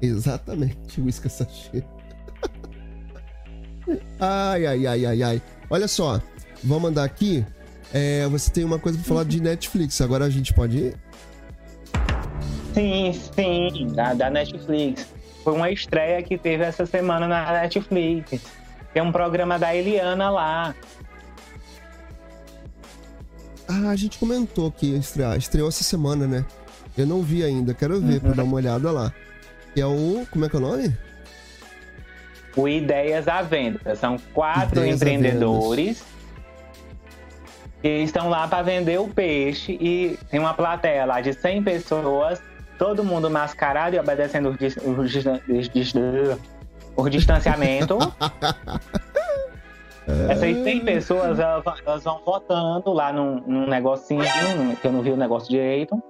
Exatamente, 0.01 1.01
Whiskas 1.01 1.33
Sachê. 1.33 1.83
ai, 4.21 4.65
ai, 4.67 4.87
ai, 4.87 5.07
ai, 5.07 5.23
ai. 5.23 5.43
Olha 5.69 5.89
só, 5.89 6.21
vamos 6.63 6.83
mandar 6.83 7.05
aqui. 7.05 7.45
É, 7.93 8.27
você 8.29 8.51
tem 8.51 8.65
uma 8.65 8.79
coisa 8.79 8.99
pra 8.99 9.07
falar 9.07 9.25
de 9.25 9.41
Netflix. 9.41 10.01
Agora 10.01 10.25
a 10.25 10.31
gente 10.31 10.53
pode 10.55 10.79
ir? 10.79 10.97
Sim, 12.73 13.13
sim, 13.13 13.93
da, 13.95 14.15
da 14.15 14.31
Netflix. 14.31 15.07
Foi 15.45 15.53
uma 15.53 15.71
estreia 15.71 16.23
que 16.23 16.39
teve 16.39 16.65
essa 16.65 16.87
semana 16.87 17.29
na 17.29 17.53
Netflix. 17.53 18.41
Tem 18.95 19.03
um 19.03 19.13
programa 19.13 19.59
da 19.59 19.75
Eliana 19.75 20.31
lá. 20.31 20.75
Ah, 23.69 23.91
a 23.91 23.97
gente 23.97 24.19
comentou 24.19 24.71
que 24.71 24.95
estrear, 24.95 25.37
estreou 25.37 25.69
essa 25.69 25.85
semana, 25.85 26.27
né? 26.27 26.45
Eu 26.97 27.07
não 27.07 27.23
vi 27.23 27.43
ainda, 27.43 27.73
quero 27.73 28.01
ver 28.01 28.21
pra 28.21 28.33
dar 28.33 28.45
uma 28.45 28.57
olhada 28.57 28.91
lá. 28.91 29.13
Que 29.75 29.81
é 29.81 29.87
o. 29.87 30.27
Como 30.31 30.45
é 30.45 30.49
que 30.49 30.57
é 30.57 30.59
o 30.59 30.63
nome? 30.63 30.97
O 32.55 32.69
Ideias 32.69 33.29
à 33.29 33.41
Venda. 33.41 33.95
São 33.97 34.19
quatro 34.35 34.81
Ideias 34.81 34.97
empreendedores 34.97 36.05
que 37.83 37.89
estão 37.89 38.29
lá 38.31 38.47
para 38.47 38.63
vender 38.63 38.99
o 39.01 39.09
peixe 39.09 39.77
e 39.81 40.17
tem 40.31 40.39
uma 40.39 40.55
plateia 40.55 41.05
lá 41.05 41.21
de 41.21 41.33
100 41.33 41.65
pessoas, 41.65 42.41
todo 42.79 43.05
mundo 43.05 43.29
mascarado 43.29 43.97
e 43.97 43.99
obedecendo 43.99 44.51
o, 44.51 44.57
dis- 44.57 44.77
o 44.77 45.05
dis- 45.05 45.25
dis- 45.49 45.69
dis- 45.93 45.95
o 46.97 47.09
distanciamento. 47.09 47.99
Essas 50.29 50.57
100 50.65 50.81
pessoas 50.85 51.39
elas, 51.39 51.63
vão- 52.05 52.21
votando 52.25 52.93
lá 52.93 53.13
num, 53.13 53.41
num 53.47 53.67
negocinho, 53.67 54.23
que 54.81 54.87
eu 54.87 54.93
não 54.93 55.01
vi 55.03 55.11
o 55.11 55.17
negócio 55.17 55.49
direito. 55.49 56.01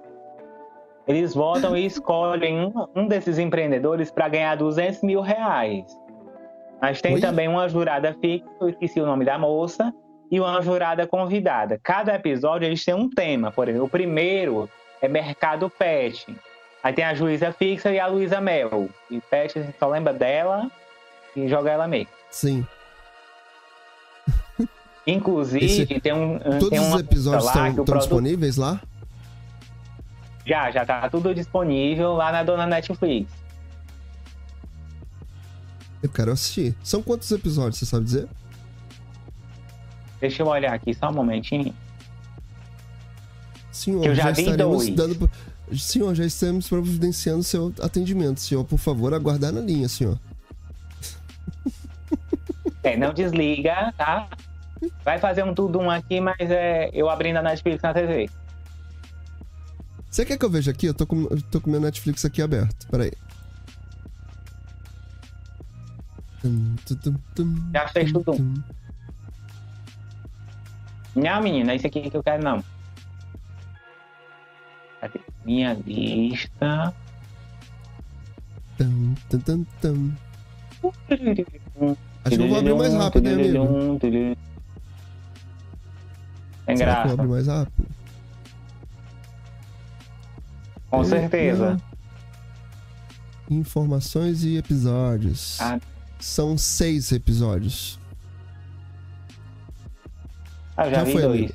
Eles 1.07 1.33
votam 1.33 1.75
e 1.77 1.85
escolhem 1.87 2.65
um, 2.65 2.87
um 2.95 3.07
desses 3.07 3.37
empreendedores 3.37 4.09
para 4.11 4.27
ganhar 4.29 4.55
200 4.55 5.01
mil 5.03 5.21
reais. 5.21 5.85
Mas 6.81 7.01
tem 7.01 7.15
Oi? 7.15 7.21
também 7.21 7.47
uma 7.47 7.69
jurada 7.69 8.15
fixa, 8.19 8.45
eu 8.59 8.69
esqueci 8.69 8.99
o 8.99 9.05
nome 9.05 9.23
da 9.25 9.37
moça, 9.37 9.93
e 10.33 10.39
uma 10.39 10.59
jurada 10.63 11.05
convidada. 11.05 11.79
Cada 11.83 12.15
episódio 12.15 12.65
eles 12.65 12.83
têm 12.83 12.95
um 12.95 13.07
tema. 13.07 13.51
Por 13.51 13.69
exemplo, 13.69 13.85
o 13.85 13.89
primeiro 13.89 14.67
é 14.99 15.07
mercado 15.07 15.69
pet. 15.69 16.35
Aí 16.81 16.91
tem 16.91 17.05
a 17.05 17.13
juíza 17.13 17.53
fixa 17.53 17.91
e 17.91 17.99
a 17.99 18.07
Luísa 18.07 18.41
Mel. 18.41 18.89
E 19.11 19.21
pet, 19.21 19.59
a 19.59 19.61
gente 19.61 19.77
só 19.77 19.87
lembra 19.87 20.11
dela 20.11 20.71
e 21.35 21.47
joga 21.47 21.69
ela 21.69 21.87
meio. 21.87 22.07
Sim. 22.31 22.65
Inclusive, 25.05 25.63
Esse- 25.65 25.99
tem 25.99 26.13
um. 26.13 26.39
Todos 26.39 26.69
tem 26.69 26.79
os 26.79 26.99
episódios 26.99 27.45
estão 27.45 27.73
produto- 27.75 27.99
disponíveis 27.99 28.57
lá? 28.57 28.81
Já, 30.47 30.71
já 30.71 30.83
tá 30.83 31.07
tudo 31.11 31.35
disponível 31.35 32.13
lá 32.13 32.31
na 32.31 32.41
dona 32.41 32.65
Netflix. 32.65 33.31
Eu 36.01 36.09
quero 36.09 36.31
assistir. 36.31 36.75
São 36.83 37.03
quantos 37.03 37.31
episódios, 37.31 37.77
você 37.77 37.85
sabe 37.85 38.05
dizer? 38.05 38.27
Deixa 40.23 40.41
eu 40.41 40.47
olhar 40.47 40.71
aqui 40.73 40.93
só 40.93 41.09
um 41.09 41.13
momentinho. 41.13 41.75
Senhor, 43.69 44.05
eu 44.05 44.15
já 44.15 44.31
vi 44.31 44.43
estaremos 44.43 44.85
dois. 44.85 44.95
dando. 44.95 45.29
Senhor, 45.77 46.15
já 46.15 46.23
estamos 46.23 46.69
providenciando 46.69 47.43
seu 47.43 47.73
atendimento. 47.81 48.39
Senhor, 48.39 48.63
por 48.63 48.79
favor, 48.79 49.13
aguardar 49.13 49.51
na 49.51 49.59
linha, 49.59 49.89
senhor. 49.89 50.17
É, 52.83 52.95
não 52.95 53.13
desliga, 53.13 53.93
tá? 53.97 54.29
Vai 55.03 55.19
fazer 55.19 55.43
um 55.43 55.53
tudo 55.53 55.77
um 55.77 55.91
aqui, 55.91 56.21
mas 56.21 56.39
é 56.39 56.89
eu 56.93 57.09
abrindo 57.09 57.37
a 57.37 57.41
Netflix 57.41 57.81
na 57.81 57.93
TV. 57.93 58.29
Você 60.09 60.23
quer 60.23 60.37
que 60.37 60.45
eu 60.45 60.49
veja 60.49 60.71
aqui? 60.71 60.85
Eu 60.85 60.93
tô 60.93 61.05
com, 61.05 61.23
eu 61.23 61.41
tô 61.51 61.59
com 61.59 61.69
meu 61.69 61.81
Netflix 61.81 62.23
aqui 62.23 62.41
aberto. 62.41 62.87
Peraí. 62.89 63.11
Já 67.73 67.87
fez 67.89 68.09
tudo. 68.13 68.37
Não, 71.15 71.41
menina, 71.41 71.73
é 71.73 71.75
isso 71.75 71.87
aqui 71.87 72.09
que 72.09 72.17
eu 72.17 72.23
quero 72.23 72.43
não. 72.43 72.63
Minha 75.45 75.73
lista. 75.85 76.93
Tum, 78.77 79.13
tum, 79.29 79.39
tum, 79.39 79.65
tum. 79.81 80.11
Acho 82.25 82.35
que 82.37 82.41
eu 82.41 82.47
vou 82.47 82.57
abrir 82.57 82.75
mais 82.75 82.93
rápido, 82.93 83.27
hein, 83.27 83.33
amigo? 83.33 83.99
Tem 86.65 86.77
Será 86.77 87.01
que 87.03 87.07
eu 87.09 87.13
abro 87.13 87.29
mais 87.29 87.47
rápido? 87.47 87.93
com 90.93 91.03
certeza. 91.03 91.81
Informações 93.49 94.43
e 94.43 94.57
episódios. 94.57 95.59
Ah. 95.59 95.79
São 96.19 96.57
seis 96.57 97.11
episódios. 97.11 97.99
Ah, 100.75 100.85
já, 100.89 100.95
Já 100.97 101.03
vi 101.03 101.11
foi, 101.13 101.21
dois. 101.21 101.39
amigo. 101.39 101.53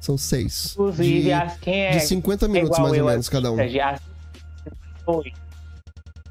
São 0.00 0.18
seis. 0.18 0.72
Inclusive, 0.72 1.22
de, 1.22 1.32
as, 1.32 1.58
quem 1.58 1.80
é 1.80 1.90
de 1.92 2.00
50 2.00 2.46
minutos, 2.48 2.78
mais 2.78 2.98
ou 2.98 3.06
menos, 3.06 3.28
cada 3.28 3.50
um. 3.50 3.56
foi. 5.04 5.32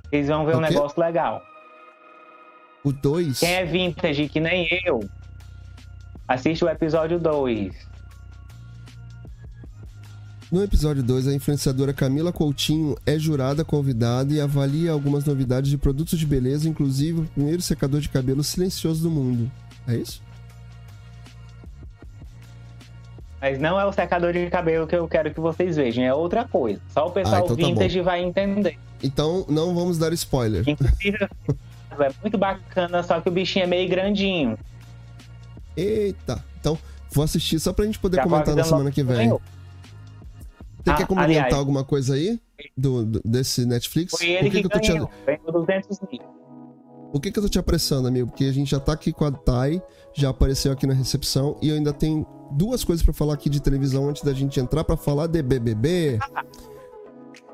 Vocês 0.09 0.27
vão 0.27 0.45
ver 0.45 0.55
O 0.55 0.59
um 0.59 0.61
quê? 0.63 0.69
negócio 0.69 1.01
legal. 1.01 1.41
O 2.83 2.91
dois. 2.91 3.39
Quem 3.39 3.49
é 3.53 3.65
vintage 3.65 4.29
que 4.29 4.39
nem 4.39 4.67
eu, 4.85 4.99
assiste 6.27 6.63
o 6.63 6.69
episódio 6.69 7.19
2. 7.19 7.73
No 10.51 10.61
episódio 10.63 11.01
2, 11.01 11.27
a 11.29 11.33
influenciadora 11.33 11.93
Camila 11.93 12.31
Coutinho 12.31 12.95
é 13.07 13.17
jurada 13.17 13.65
convidada 13.65 14.31
e 14.31 14.39
avalia 14.39 14.91
algumas 14.91 15.25
novidades 15.25 15.71
de 15.71 15.79
produtos 15.79 16.19
de 16.19 16.27
beleza, 16.27 16.69
inclusive 16.69 17.21
o 17.21 17.25
primeiro 17.25 17.61
secador 17.63 17.99
de 17.99 18.09
cabelo 18.09 18.43
silencioso 18.43 19.01
do 19.01 19.09
mundo. 19.09 19.51
É 19.87 19.95
isso? 19.95 20.21
Mas 23.43 23.59
não 23.59 23.77
é 23.77 23.83
o 23.85 23.91
secador 23.91 24.31
de 24.31 24.49
cabelo 24.49 24.87
que 24.87 24.95
eu 24.95 25.05
quero 25.05 25.33
que 25.33 25.39
vocês 25.41 25.75
vejam, 25.75 26.01
é 26.01 26.13
outra 26.13 26.47
coisa. 26.47 26.79
Só 26.87 27.07
o 27.07 27.11
pessoal 27.11 27.41
Ah, 27.41 27.43
então 27.43 27.57
tá 27.57 27.61
vintage 27.65 27.99
vai 27.99 28.23
entender. 28.23 28.79
Então 29.03 29.45
não 29.49 29.75
vamos 29.75 29.97
dar 29.97 30.13
spoiler. 30.13 30.63
Inclusive, 30.65 31.17
é 31.99 32.09
muito 32.21 32.37
bacana, 32.37 33.03
só 33.03 33.19
que 33.19 33.27
o 33.27 33.31
bichinho 33.33 33.63
é 33.63 33.67
meio 33.67 33.89
grandinho. 33.89 34.57
Eita. 35.75 36.41
Então, 36.57 36.77
vou 37.11 37.21
assistir 37.25 37.59
só 37.59 37.73
pra 37.73 37.83
gente 37.83 37.99
poder 37.99 38.15
Já 38.15 38.23
comentar 38.23 38.55
na 38.55 38.63
semana 38.63 38.89
que 38.91 39.03
vem. 39.03 39.27
Você 39.31 40.89
Ah, 40.89 40.93
quer 40.95 41.05
complementar 41.05 41.43
aliás. 41.47 41.59
alguma 41.59 41.83
coisa 41.83 42.13
aí 42.15 42.39
do, 42.77 43.03
do- 43.05 43.21
desse 43.25 43.65
Netflix? 43.65 44.13
Foi 44.17 44.25
ele 44.25 44.37
Por 44.37 44.43
que, 44.43 44.49
que, 44.51 44.59
que 44.61 44.65
eu 44.67 44.69
tô 44.69 44.79
te, 44.79 44.87
ganhou. 44.93 45.11
Ganhou 45.25 45.51
200 45.51 45.99
mil. 46.09 46.21
Por 47.11 47.19
que, 47.21 47.29
que 47.29 47.39
eu 47.39 47.43
tô 47.43 47.49
te 47.49 47.59
apressando, 47.59 48.07
amigo? 48.07 48.29
Porque 48.29 48.45
a 48.45 48.53
gente 48.53 48.71
já 48.71 48.79
tá 48.79 48.93
aqui 48.93 49.11
com 49.11 49.25
a 49.25 49.31
Thay, 49.31 49.81
já 50.13 50.29
apareceu 50.29 50.71
aqui 50.71 50.85
na 50.85 50.93
recepção 50.93 51.57
e 51.61 51.69
eu 51.69 51.75
ainda 51.75 51.91
tenho 51.93 52.25
duas 52.51 52.83
coisas 52.83 53.03
pra 53.03 53.13
falar 53.13 53.33
aqui 53.33 53.49
de 53.49 53.59
televisão 53.61 54.09
antes 54.09 54.23
da 54.23 54.33
gente 54.33 54.59
entrar 54.59 54.83
pra 54.83 54.95
falar 54.95 55.27
de 55.27 55.41
BBB. 55.41 56.19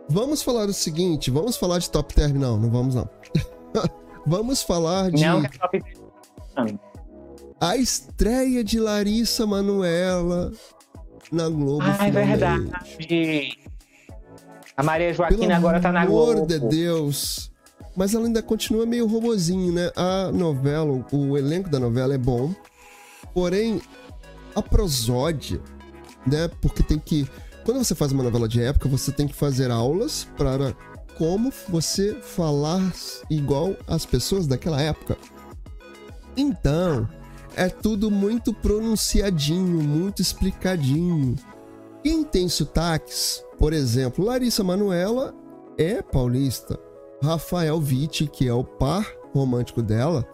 Vamos 0.10 0.42
falar 0.42 0.68
o 0.68 0.74
seguinte, 0.74 1.30
vamos 1.30 1.56
falar 1.56 1.80
de 1.80 1.90
Top 1.90 2.14
Term? 2.14 2.36
Não, 2.38 2.58
não 2.58 2.70
vamos 2.70 2.96
não. 2.96 3.08
vamos 4.26 4.62
falar 4.62 5.12
de 5.12 5.24
Não 5.24 5.44
é 5.46 5.50
top 5.50 5.82
10. 6.58 6.76
a 7.62 7.78
estreia 7.78 8.64
de 8.64 8.80
Larissa 8.80 9.46
Manoela 9.46 10.52
na 11.32 11.48
Globo. 11.48 11.84
Ah, 11.84 12.08
é 12.08 12.12
verdade. 12.12 12.70
A 14.76 14.82
Maria 14.84 15.14
Joaquina 15.14 15.42
Pelo 15.42 15.54
agora 15.54 15.80
tá 15.80 15.92
na 15.92 16.02
amor 16.04 16.36
Globo. 16.38 16.48
de 16.48 16.60
Deus. 16.60 17.49
Mas 18.00 18.14
ela 18.14 18.28
ainda 18.28 18.42
continua 18.42 18.86
meio 18.86 19.06
robozinho, 19.06 19.74
né? 19.74 19.92
A 19.94 20.32
novela, 20.32 21.06
o 21.12 21.38
elenco 21.38 21.70
da 21.70 21.82
novela 21.82 22.14
é 22.14 22.18
bom. 22.18 22.56
Porém, 23.34 23.82
a 24.56 24.62
prosódia, 24.62 25.60
né? 26.26 26.50
Porque 26.62 26.82
tem 26.82 26.98
que. 26.98 27.28
Quando 27.66 27.84
você 27.84 27.94
faz 27.94 28.14
uma 28.14 28.24
novela 28.24 28.48
de 28.48 28.62
época, 28.62 28.88
você 28.88 29.12
tem 29.12 29.28
que 29.28 29.36
fazer 29.36 29.70
aulas 29.70 30.26
para 30.38 30.74
como 31.18 31.52
você 31.68 32.16
falar 32.22 32.82
igual 33.30 33.76
as 33.86 34.06
pessoas 34.06 34.48
daquela 34.48 34.82
época. 34.82 35.18
Então, 36.38 37.06
é 37.54 37.68
tudo 37.68 38.10
muito 38.10 38.54
pronunciadinho, 38.54 39.84
muito 39.84 40.22
explicadinho. 40.22 41.36
Quem 42.02 42.24
tem 42.24 42.48
sotaques, 42.48 43.44
por 43.58 43.74
exemplo, 43.74 44.24
Larissa 44.24 44.64
Manuela 44.64 45.36
é 45.78 46.02
paulista. 46.02 46.80
Rafael 47.22 47.78
Witt, 47.78 48.28
que 48.28 48.48
é 48.48 48.54
o 48.54 48.64
par 48.64 49.06
romântico 49.34 49.82
dela, 49.82 50.28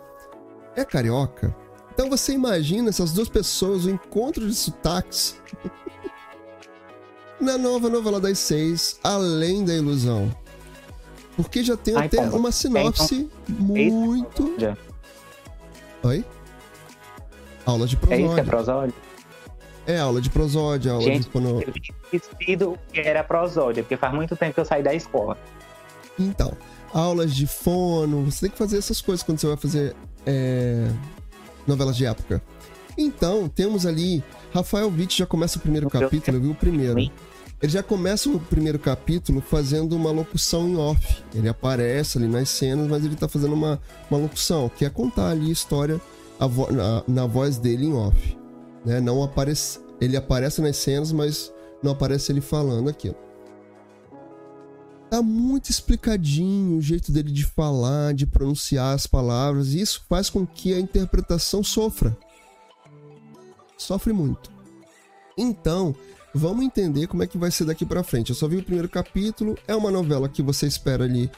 é 0.75 0.85
carioca. 0.85 1.55
Então 1.93 2.09
você 2.09 2.33
imagina 2.33 2.89
essas 2.89 3.13
duas 3.13 3.29
pessoas, 3.29 3.85
o 3.85 3.89
encontro 3.89 4.47
de 4.47 4.53
sotaques. 4.53 5.41
Na 7.39 7.57
nova 7.57 7.89
novela 7.89 8.19
das 8.19 8.39
seis, 8.39 8.99
Além 9.03 9.65
da 9.65 9.73
Ilusão. 9.73 10.31
Porque 11.35 11.63
já 11.63 11.75
tem 11.75 11.95
Ai, 11.95 12.05
até 12.05 12.21
uma 12.29 12.51
sinopse 12.51 13.29
muito. 13.49 14.55
Já. 14.57 14.77
Oi? 16.03 16.23
Aula 17.65 17.87
de 17.87 17.97
É 18.09 18.21
isso 18.21 18.37
é 18.37 18.43
prosódia. 18.43 18.45
prosódia? 18.45 18.93
É 19.87 19.99
aula 19.99 20.21
de 20.21 20.29
prosódia, 20.29 20.91
aula 20.93 21.03
Gente, 21.03 21.29
de. 21.29 21.37
Eu 21.37 21.71
tinha 21.73 21.97
esquecido 22.11 22.79
que 22.91 22.99
era 23.01 23.23
prosódia, 23.23 23.83
porque 23.83 23.97
faz 23.97 24.13
muito 24.13 24.35
tempo 24.35 24.53
que 24.53 24.59
eu 24.59 24.65
saí 24.65 24.81
da 24.81 24.93
escola. 24.93 25.37
Então, 26.17 26.53
aulas 26.93 27.35
de 27.35 27.45
fono, 27.45 28.23
você 28.23 28.41
tem 28.41 28.49
que 28.51 28.57
fazer 28.57 28.77
essas 28.77 29.01
coisas 29.01 29.23
quando 29.23 29.39
você 29.39 29.47
vai 29.47 29.57
fazer 29.57 29.95
é, 30.25 30.89
novelas 31.67 31.95
de 31.95 32.05
época. 32.05 32.41
Então, 32.97 33.49
temos 33.49 33.85
ali. 33.85 34.23
Rafael 34.53 34.87
Witt 34.89 35.17
já 35.17 35.25
começa 35.25 35.57
o 35.57 35.61
primeiro 35.61 35.89
capítulo, 35.89 36.37
eu 36.37 36.41
vi 36.41 36.47
o 36.47 36.55
primeiro. 36.55 37.11
Ele 37.61 37.71
já 37.71 37.81
começa 37.81 38.29
o 38.29 38.39
primeiro 38.39 38.77
capítulo 38.77 39.41
fazendo 39.41 39.95
uma 39.95 40.11
locução 40.11 40.67
em 40.67 40.77
off. 40.77 41.23
Ele 41.33 41.49
aparece 41.49 42.17
ali 42.17 42.27
nas 42.27 42.49
cenas, 42.49 42.87
mas 42.87 43.03
ele 43.03 43.15
tá 43.15 43.27
fazendo 43.27 43.53
uma, 43.53 43.79
uma 44.09 44.19
locução, 44.19 44.69
que 44.69 44.85
é 44.85 44.89
contar 44.89 45.29
ali 45.29 45.49
a 45.49 45.53
história 45.53 45.99
vo 46.39 46.71
na, 46.71 47.03
na, 47.07 47.25
voz 47.25 47.57
dele 47.57 47.85
em 47.85 47.93
off. 47.93 48.37
Né? 48.85 48.99
Não 48.99 49.23
aparece, 49.23 49.79
ele 49.99 50.15
aparece 50.17 50.61
nas 50.61 50.77
cenas, 50.77 51.11
mas 51.11 51.51
não 51.81 51.91
aparece 51.91 52.31
ele 52.31 52.41
falando 52.41 52.89
aquilo. 52.89 53.15
Tá 55.09 55.21
muito 55.21 55.69
explicadinho 55.69 56.77
o 56.77 56.81
jeito 56.81 57.11
dele 57.11 57.31
de 57.31 57.45
falar, 57.45 58.13
de 58.13 58.25
pronunciar 58.25 58.95
as 58.95 59.05
palavras, 59.05 59.73
e 59.73 59.79
isso 59.79 60.03
faz 60.09 60.29
com 60.29 60.45
que 60.45 60.73
a 60.73 60.79
interpretação 60.79 61.63
sofra. 61.63 62.17
Sofre 63.77 64.11
muito. 64.11 64.51
Então, 65.37 65.95
vamos 66.33 66.65
entender 66.65 67.07
como 67.07 67.23
é 67.23 67.27
que 67.27 67.37
vai 67.37 67.51
ser 67.51 67.65
daqui 67.65 67.85
para 67.85 68.03
frente. 68.03 68.29
Eu 68.29 68.35
só 68.35 68.47
vi 68.47 68.57
o 68.57 68.63
primeiro 68.63 68.89
capítulo, 68.89 69.57
é 69.67 69.75
uma 69.75 69.91
novela 69.91 70.27
que 70.27 70.41
você 70.41 70.65
espera 70.65 71.03
ali 71.03 71.29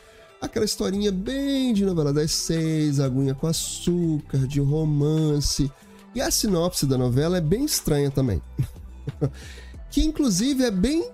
aquela 0.42 0.66
historinha 0.66 1.12
bem 1.12 1.74
de 1.74 1.86
novela 1.86 2.14
das 2.14 2.32
seis, 2.32 3.00
aguinha 3.00 3.36
com 3.36 3.48
açúcar, 3.48 4.40
de 4.48 4.60
romance. 4.60 5.72
E 6.16 6.22
a 6.22 6.32
sinopse 6.32 6.86
da 6.86 6.98
novela 6.98 7.38
é 7.38 7.42
bem 7.42 7.66
estranha 7.66 8.10
também. 8.10 8.42
que 9.92 10.02
inclusive 10.04 10.64
é 10.64 10.72
bem 10.72 11.10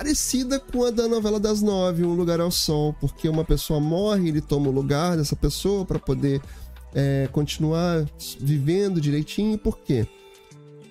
parecida 0.00 0.58
com 0.58 0.82
a 0.82 0.90
da 0.90 1.06
novela 1.06 1.38
das 1.38 1.60
nove, 1.60 2.04
Um 2.04 2.14
Lugar 2.14 2.40
ao 2.40 2.50
Sol, 2.50 2.94
porque 2.98 3.28
uma 3.28 3.44
pessoa 3.44 3.78
morre, 3.78 4.30
ele 4.30 4.40
toma 4.40 4.68
o 4.68 4.72
lugar 4.72 5.14
dessa 5.14 5.36
pessoa 5.36 5.84
para 5.84 5.98
poder 5.98 6.40
é, 6.94 7.28
continuar 7.30 8.06
vivendo 8.40 8.98
direitinho. 8.98 9.58
Por 9.58 9.78
quê? 9.80 10.08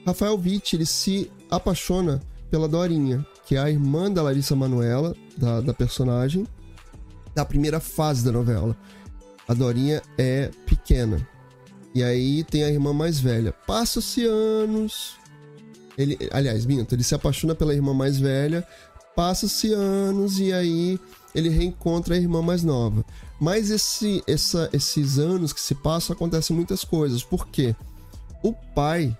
Rafael 0.06 0.38
Witt 0.38 0.76
ele 0.76 0.86
se 0.86 1.32
apaixona 1.50 2.22
pela 2.52 2.68
Dorinha, 2.68 3.26
que 3.48 3.56
é 3.56 3.60
a 3.60 3.68
irmã 3.68 4.12
da 4.12 4.22
Larissa 4.22 4.56
Manuela, 4.56 5.16
da, 5.36 5.60
da 5.60 5.74
personagem, 5.74 6.46
da 7.34 7.44
primeira 7.44 7.80
fase 7.80 8.24
da 8.24 8.32
novela. 8.32 8.78
A 9.48 9.56
Dorinha 9.56 10.04
é 10.20 10.52
pequena. 10.68 11.28
E 11.96 12.04
aí 12.04 12.44
tem 12.44 12.64
a 12.64 12.70
irmã 12.70 12.94
mais 12.94 13.20
velha. 13.20 13.52
Passa-se 13.66 14.24
anos. 14.24 15.18
Ele, 15.98 16.18
aliás, 16.32 16.66
minto, 16.66 16.96
ele 16.96 17.04
se 17.04 17.14
apaixona 17.14 17.54
pela 17.54 17.74
irmã 17.74 17.94
mais 17.94 18.18
velha. 18.18 18.66
Passa-se 19.20 19.74
anos 19.74 20.40
e 20.40 20.54
aí 20.54 20.98
ele 21.36 21.50
reencontra 21.50 22.16
a 22.16 22.18
irmã 22.18 22.42
mais 22.42 22.64
nova. 22.64 23.04
Mas 23.38 23.70
esse, 23.70 24.24
essa, 24.26 24.70
esses 24.72 25.20
anos 25.20 25.52
que 25.52 25.60
se 25.60 25.76
passam 25.76 26.16
acontecem 26.16 26.56
muitas 26.56 26.86
coisas. 26.86 27.22
Por 27.22 27.50
quê? 27.50 27.76
O 28.42 28.54
pai 28.74 29.14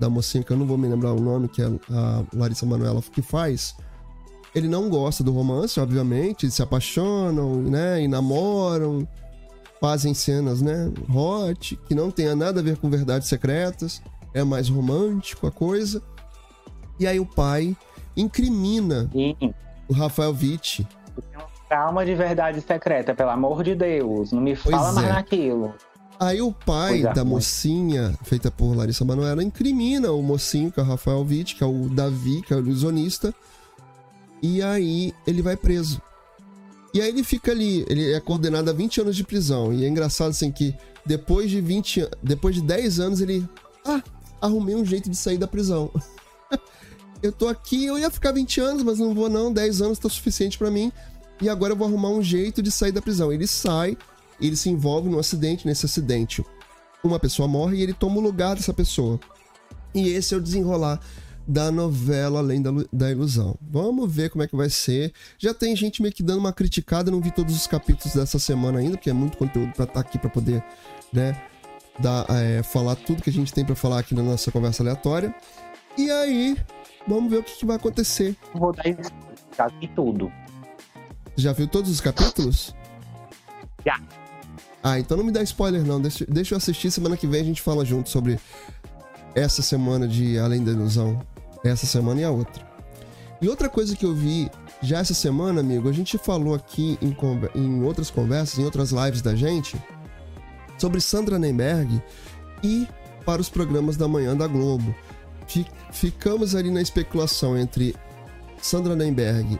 da 0.00 0.10
mocinha, 0.10 0.42
que 0.42 0.50
eu 0.50 0.56
não 0.56 0.66
vou 0.66 0.76
me 0.76 0.88
lembrar 0.88 1.12
o 1.12 1.20
nome, 1.20 1.46
que 1.46 1.62
é 1.62 1.66
a 1.66 2.24
Larissa 2.34 2.66
Manoela 2.66 3.00
que 3.00 3.22
faz, 3.22 3.76
ele 4.52 4.66
não 4.66 4.90
gosta 4.90 5.22
do 5.22 5.30
romance, 5.30 5.78
obviamente, 5.78 6.46
eles 6.46 6.54
se 6.56 6.62
apaixonam, 6.62 7.62
né, 7.62 8.02
e 8.02 8.08
namoram, 8.08 9.06
fazem 9.80 10.12
cenas, 10.12 10.60
né, 10.60 10.92
hot, 11.08 11.78
que 11.86 11.94
não 11.94 12.10
tenha 12.10 12.34
nada 12.34 12.58
a 12.58 12.64
ver 12.64 12.78
com 12.78 12.90
verdades 12.90 13.28
secretas, 13.28 14.02
é 14.34 14.42
mais 14.42 14.68
romântico 14.68 15.46
a 15.46 15.52
coisa. 15.52 16.02
E 16.98 17.06
aí 17.06 17.20
o 17.20 17.26
pai 17.26 17.76
incrimina 18.16 19.08
Sim. 19.12 19.54
o 19.88 19.92
Rafael 19.92 20.30
Witt. 20.30 20.86
Calma 21.68 22.06
de 22.06 22.14
verdade 22.14 22.60
secreta, 22.60 23.14
pelo 23.14 23.30
amor 23.30 23.62
de 23.62 23.74
Deus, 23.74 24.32
não 24.32 24.40
me 24.40 24.54
fala 24.54 24.92
mais 24.92 25.08
é. 25.08 25.12
naquilo. 25.12 25.74
Aí 26.18 26.40
o 26.40 26.52
pai 26.52 27.04
é, 27.04 27.12
da 27.12 27.24
mocinha, 27.24 28.16
feita 28.24 28.50
por 28.50 28.74
Larissa 28.74 29.04
Manoela, 29.04 29.42
incrimina 29.42 30.12
o 30.12 30.22
mocinho, 30.22 30.72
que 30.72 30.80
é 30.80 30.82
o 30.82 30.86
Rafael 30.86 31.20
Witt, 31.20 31.54
que 31.54 31.62
é 31.62 31.66
o 31.66 31.88
Davi, 31.90 32.40
que 32.40 32.54
é 32.54 32.56
o 32.56 32.60
ilusionista, 32.60 33.34
e 34.42 34.62
aí 34.62 35.12
ele 35.26 35.42
vai 35.42 35.56
preso. 35.56 36.00
E 36.94 37.00
aí 37.00 37.08
ele 37.08 37.22
fica 37.22 37.50
ali, 37.50 37.84
ele 37.90 38.14
é 38.14 38.20
condenado 38.20 38.70
a 38.70 38.72
20 38.72 39.02
anos 39.02 39.16
de 39.16 39.24
prisão. 39.24 39.72
E 39.72 39.84
é 39.84 39.88
engraçado 39.88 40.30
assim 40.30 40.50
que 40.50 40.74
depois 41.04 41.50
de 41.50 41.60
20, 41.60 42.08
depois 42.22 42.54
de 42.54 42.62
10 42.62 43.00
anos 43.00 43.20
ele, 43.20 43.46
ah, 43.84 44.02
arrumei 44.40 44.74
um 44.74 44.84
jeito 44.84 45.10
de 45.10 45.16
sair 45.16 45.36
da 45.36 45.46
prisão. 45.46 45.90
eu 47.22 47.32
tô 47.32 47.48
aqui, 47.48 47.86
eu 47.86 47.98
ia 47.98 48.10
ficar 48.10 48.32
20 48.32 48.60
anos, 48.60 48.82
mas 48.82 48.98
não 48.98 49.14
vou 49.14 49.28
não, 49.28 49.52
10 49.52 49.82
anos 49.82 49.98
tá 49.98 50.08
suficiente 50.08 50.58
para 50.58 50.70
mim. 50.70 50.92
E 51.40 51.48
agora 51.48 51.72
eu 51.72 51.76
vou 51.76 51.86
arrumar 51.86 52.10
um 52.10 52.22
jeito 52.22 52.62
de 52.62 52.70
sair 52.70 52.92
da 52.92 53.02
prisão. 53.02 53.32
Ele 53.32 53.46
sai, 53.46 53.96
ele 54.40 54.56
se 54.56 54.70
envolve 54.70 55.08
num 55.08 55.18
acidente, 55.18 55.66
nesse 55.66 55.86
acidente 55.86 56.44
uma 57.06 57.18
pessoa 57.20 57.46
morre 57.46 57.78
e 57.78 57.82
ele 57.82 57.92
toma 57.92 58.18
o 58.18 58.20
lugar 58.20 58.56
dessa 58.56 58.72
pessoa. 58.72 59.18
E 59.94 60.08
esse 60.08 60.34
é 60.34 60.36
o 60.36 60.40
desenrolar 60.40 61.00
da 61.46 61.70
novela 61.70 62.40
Além 62.40 62.60
da, 62.60 62.70
da 62.92 63.10
Ilusão. 63.10 63.56
Vamos 63.62 64.12
ver 64.12 64.30
como 64.30 64.42
é 64.42 64.48
que 64.48 64.56
vai 64.56 64.68
ser. 64.68 65.12
Já 65.38 65.54
tem 65.54 65.76
gente 65.76 66.02
meio 66.02 66.12
que 66.12 66.22
dando 66.22 66.40
uma 66.40 66.52
criticada, 66.52 67.10
não 67.10 67.20
vi 67.20 67.30
todos 67.30 67.54
os 67.54 67.66
capítulos 67.66 68.14
dessa 68.14 68.38
semana 68.38 68.80
ainda, 68.80 68.96
porque 68.96 69.10
é 69.10 69.12
muito 69.12 69.38
conteúdo 69.38 69.72
para 69.72 69.84
estar 69.84 69.94
tá 69.94 70.00
aqui 70.00 70.18
para 70.18 70.28
poder, 70.28 70.62
né, 71.12 71.40
dar, 71.98 72.26
é, 72.28 72.62
falar 72.62 72.96
tudo 72.96 73.22
que 73.22 73.30
a 73.30 73.32
gente 73.32 73.52
tem 73.52 73.64
para 73.64 73.76
falar 73.76 74.00
aqui 74.00 74.14
na 74.14 74.22
nossa 74.22 74.50
conversa 74.50 74.82
aleatória. 74.82 75.34
E 75.96 76.10
aí, 76.10 76.56
vamos 77.06 77.30
ver 77.30 77.38
o 77.38 77.42
que, 77.42 77.56
que 77.56 77.66
vai 77.66 77.76
acontecer. 77.76 78.36
Vou 78.54 78.72
dar 78.72 78.84
já 79.56 79.68
vi 79.68 79.88
tudo. 79.88 80.30
Já 81.34 81.52
viu 81.52 81.66
todos 81.66 81.90
os 81.90 82.00
capítulos? 82.00 82.74
Já. 83.84 84.00
Ah, 84.82 84.98
então 84.98 85.16
não 85.16 85.24
me 85.24 85.32
dá 85.32 85.42
spoiler 85.42 85.82
não. 85.84 86.00
Deixa, 86.00 86.24
deixa 86.26 86.54
eu 86.54 86.58
assistir 86.58 86.90
semana 86.90 87.16
que 87.16 87.26
vem 87.26 87.40
a 87.40 87.44
gente 87.44 87.62
fala 87.62 87.84
junto 87.84 88.10
sobre 88.10 88.38
essa 89.34 89.62
semana 89.62 90.06
de 90.06 90.38
Além 90.38 90.62
da 90.62 90.72
Ilusão 90.72 91.20
essa 91.64 91.86
semana 91.86 92.20
e 92.20 92.24
a 92.24 92.30
outra. 92.30 92.64
E 93.40 93.48
outra 93.48 93.68
coisa 93.68 93.96
que 93.96 94.06
eu 94.06 94.14
vi 94.14 94.50
já 94.82 94.98
essa 94.98 95.14
semana, 95.14 95.60
amigo, 95.60 95.88
a 95.88 95.92
gente 95.92 96.16
falou 96.16 96.54
aqui 96.54 96.98
em, 97.02 97.16
em 97.54 97.82
outras 97.82 98.10
conversas, 98.10 98.58
em 98.58 98.64
outras 98.64 98.90
lives 98.90 99.20
da 99.20 99.34
gente, 99.34 99.76
sobre 100.78 101.00
Sandra 101.00 101.38
Nemberg 101.38 102.02
e 102.62 102.86
para 103.24 103.40
os 103.40 103.48
programas 103.48 103.96
da 103.96 104.06
manhã 104.06 104.36
da 104.36 104.46
Globo. 104.46 104.94
Ficamos 105.90 106.54
ali 106.54 106.70
na 106.70 106.82
especulação 106.82 107.56
entre 107.56 107.94
Sandra 108.60 108.94
Nemberg 108.94 109.58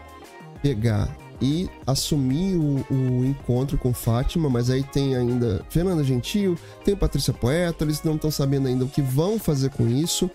pegar 0.63 1.09
e 1.41 1.69
assumir 1.87 2.57
o, 2.57 2.85
o, 2.91 3.25
encontro 3.25 3.77
com 3.77 3.93
Fátima, 3.93 4.49
mas 4.49 4.71
aí 4.71 4.83
tem 4.83 5.15
ainda 5.15 5.65
Fernanda 5.69 6.03
Gentil, 6.03 6.57
tem 6.83 6.97
Patrícia 6.97 7.33
Poeta, 7.33 7.85
eles 7.85 8.03
não 8.03 8.15
estão 8.15 8.31
sabendo 8.31 8.69
ainda 8.69 8.85
o 8.85 8.89
que 8.89 9.03
vão 9.03 9.39
fazer 9.39 9.71
com 9.71 9.87
isso 9.87 10.31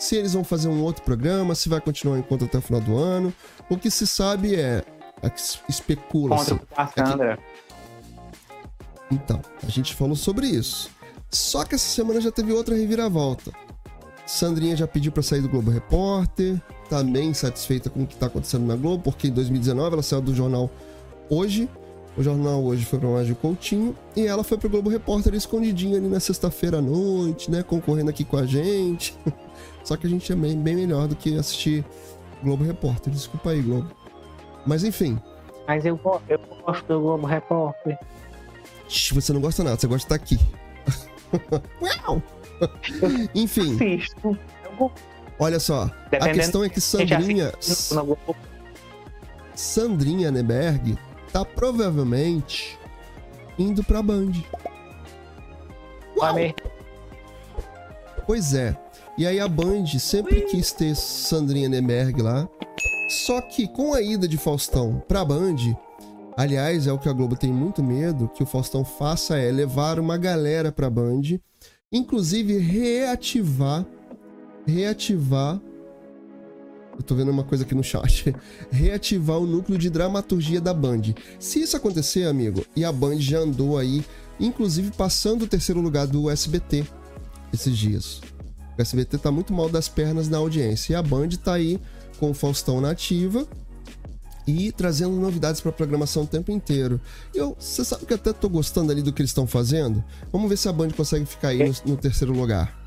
se 0.00 0.16
eles 0.16 0.32
vão 0.32 0.42
fazer 0.42 0.68
um 0.68 0.82
outro 0.82 1.02
programa, 1.02 1.54
se 1.54 1.68
vai 1.68 1.80
continuar 1.80 2.16
o 2.16 2.18
encontro 2.18 2.46
até 2.46 2.56
o 2.56 2.62
final 2.62 2.80
do 2.80 2.96
ano. 2.96 3.32
O 3.68 3.76
que 3.76 3.90
se 3.90 4.06
sabe 4.06 4.56
é. 4.56 4.82
é 5.22 5.30
especula-se. 5.68 6.58
a 6.74 6.86
Sandra. 6.86 7.32
É 7.32 7.36
que... 7.36 9.14
Então, 9.14 9.42
a 9.62 9.68
gente 9.68 9.94
falou 9.94 10.16
sobre 10.16 10.46
isso. 10.46 10.90
Só 11.30 11.64
que 11.64 11.74
essa 11.74 11.86
semana 11.86 12.20
já 12.20 12.32
teve 12.32 12.50
outra 12.50 12.74
reviravolta. 12.74 13.52
Sandrinha 14.30 14.76
já 14.76 14.86
pediu 14.86 15.10
para 15.10 15.22
sair 15.24 15.40
do 15.40 15.48
Globo 15.48 15.72
Repórter, 15.72 16.60
também 16.88 17.34
satisfeita 17.34 17.90
com 17.90 18.04
o 18.04 18.06
que 18.06 18.14
está 18.14 18.26
acontecendo 18.26 18.64
na 18.64 18.76
Globo, 18.76 19.02
porque 19.02 19.26
em 19.26 19.32
2019 19.32 19.94
ela 19.94 20.02
saiu 20.02 20.22
do 20.22 20.34
jornal 20.34 20.70
Hoje. 21.28 21.68
O 22.16 22.22
jornal 22.22 22.62
hoje 22.62 22.84
foi 22.84 22.98
para 22.98 23.08
mais 23.08 23.26
de 23.26 23.34
Coutinho 23.34 23.96
e 24.16 24.26
ela 24.26 24.42
foi 24.42 24.58
para 24.58 24.66
o 24.66 24.70
Globo 24.70 24.90
Repórter 24.90 25.32
escondidinha 25.32 25.96
ali 25.96 26.08
na 26.08 26.18
sexta-feira 26.18 26.78
à 26.78 26.80
noite, 26.80 27.50
né, 27.50 27.62
concorrendo 27.62 28.10
aqui 28.10 28.24
com 28.24 28.36
a 28.36 28.44
gente. 28.44 29.16
Só 29.84 29.96
que 29.96 30.06
a 30.06 30.10
gente 30.10 30.30
é 30.32 30.36
bem, 30.36 30.56
bem 30.56 30.74
melhor 30.74 31.06
do 31.06 31.14
que 31.14 31.36
assistir 31.36 31.84
Globo 32.42 32.64
Repórter. 32.64 33.12
Desculpa 33.12 33.50
aí, 33.50 33.62
Globo. 33.62 33.90
Mas 34.66 34.82
enfim. 34.82 35.20
Mas 35.66 35.84
eu, 35.84 35.98
eu 36.28 36.40
gosto 36.66 36.86
do 36.86 37.00
Globo 37.00 37.26
Repórter. 37.26 37.98
Você 38.88 39.32
não 39.32 39.40
gosta 39.40 39.62
nada, 39.62 39.76
você 39.76 39.86
gosta 39.86 40.08
de 40.08 40.14
estar 40.14 40.16
aqui. 40.16 40.38
enfim. 43.34 43.74
Assisto. 43.74 44.38
Olha 45.38 45.58
só, 45.58 45.90
Dependendo 46.10 46.28
a 46.28 46.34
questão 46.34 46.64
é 46.64 46.68
que 46.68 46.80
Sandrinha. 46.80 47.52
Sandrinha 49.54 50.30
Neberg 50.30 50.98
tá 51.32 51.44
provavelmente 51.44 52.78
indo 53.58 53.82
pra 53.84 54.02
Band. 54.02 54.32
Uau. 56.16 56.36
Pois 58.26 58.54
é. 58.54 58.76
E 59.16 59.26
aí 59.26 59.40
a 59.40 59.48
Band 59.48 59.86
sempre 59.98 60.42
quis 60.42 60.72
ter 60.72 60.94
Sandrinha 60.94 61.68
Nemerg 61.68 62.22
lá. 62.22 62.48
Só 63.26 63.40
que 63.40 63.66
com 63.68 63.92
a 63.92 64.00
ida 64.00 64.28
de 64.28 64.36
Faustão 64.36 65.02
pra 65.08 65.24
Band, 65.24 65.56
aliás, 66.36 66.86
é 66.86 66.92
o 66.92 66.98
que 66.98 67.08
a 67.08 67.12
Globo 67.12 67.36
tem 67.36 67.52
muito 67.52 67.82
medo 67.82 68.28
que 68.28 68.42
o 68.42 68.46
Faustão 68.46 68.84
faça 68.84 69.36
é 69.36 69.50
levar 69.50 69.98
uma 69.98 70.16
galera 70.16 70.70
pra 70.70 70.88
Band, 70.88 71.38
inclusive 71.92 72.58
reativar 72.58 73.84
reativar 74.66 75.60
eu 76.96 77.02
tô 77.02 77.14
vendo 77.14 77.30
uma 77.30 77.44
coisa 77.44 77.64
aqui 77.64 77.74
no 77.74 77.82
chat. 77.82 78.34
Reativar 78.70 79.38
o 79.38 79.46
núcleo 79.46 79.78
de 79.78 79.88
dramaturgia 79.88 80.60
da 80.60 80.74
Band. 80.74 81.00
Se 81.38 81.62
isso 81.62 81.74
acontecer, 81.74 82.26
amigo, 82.26 82.62
e 82.76 82.84
a 82.84 82.92
Band 82.92 83.18
já 83.18 83.38
andou 83.38 83.78
aí, 83.78 84.04
inclusive 84.38 84.90
passando 84.90 85.42
o 85.42 85.46
terceiro 85.46 85.80
lugar 85.80 86.06
do 86.06 86.28
SBT 86.28 86.84
esses 87.54 87.74
dias. 87.74 88.20
O 88.78 88.82
SBT 88.82 89.16
tá 89.16 89.30
muito 89.30 89.50
mal 89.50 89.70
das 89.70 89.88
pernas 89.88 90.28
na 90.28 90.36
audiência. 90.36 90.92
E 90.92 90.96
a 90.96 91.02
Band 91.02 91.30
tá 91.42 91.54
aí 91.54 91.80
com 92.18 92.32
o 92.32 92.34
Faustão 92.34 92.82
na 92.82 92.90
ativa 92.90 93.48
e 94.46 94.72
trazendo 94.72 95.14
novidades 95.16 95.60
para 95.60 95.72
programação 95.72 96.24
o 96.24 96.26
tempo 96.26 96.50
inteiro. 96.50 97.00
Eu, 97.34 97.56
você 97.58 97.84
sabe 97.84 98.06
que 98.06 98.14
até 98.14 98.32
tô 98.32 98.48
gostando 98.48 98.92
ali 98.92 99.02
do 99.02 99.12
que 99.12 99.22
eles 99.22 99.30
estão 99.30 99.46
fazendo? 99.46 100.02
Vamos 100.32 100.48
ver 100.48 100.56
se 100.56 100.68
a 100.68 100.72
Band 100.72 100.90
consegue 100.90 101.26
ficar 101.26 101.48
aí 101.48 101.68
no, 101.68 101.92
no 101.92 101.96
terceiro 101.96 102.32
lugar. 102.32 102.78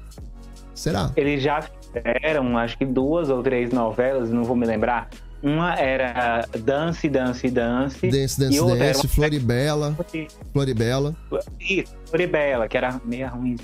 Será? 0.73 1.11
Eles 1.15 1.41
já 1.43 1.61
fizeram, 1.61 2.57
acho 2.57 2.77
que 2.77 2.85
duas 2.85 3.29
ou 3.29 3.43
três 3.43 3.71
novelas, 3.71 4.29
não 4.29 4.43
vou 4.43 4.55
me 4.55 4.65
lembrar. 4.65 5.09
Uma 5.41 5.75
era 5.75 6.47
Dance, 6.59 7.09
Dance, 7.09 7.49
Dance. 7.49 8.09
Dance, 8.09 8.39
Dance, 8.39 8.65
Dance, 8.77 9.07
Floribela, 9.09 9.95
Floribela. 10.53 11.15
Isso, 11.59 11.93
Floribela, 12.05 12.67
que 12.67 12.77
era 12.77 12.99
meia 13.03 13.27
ruim. 13.27 13.57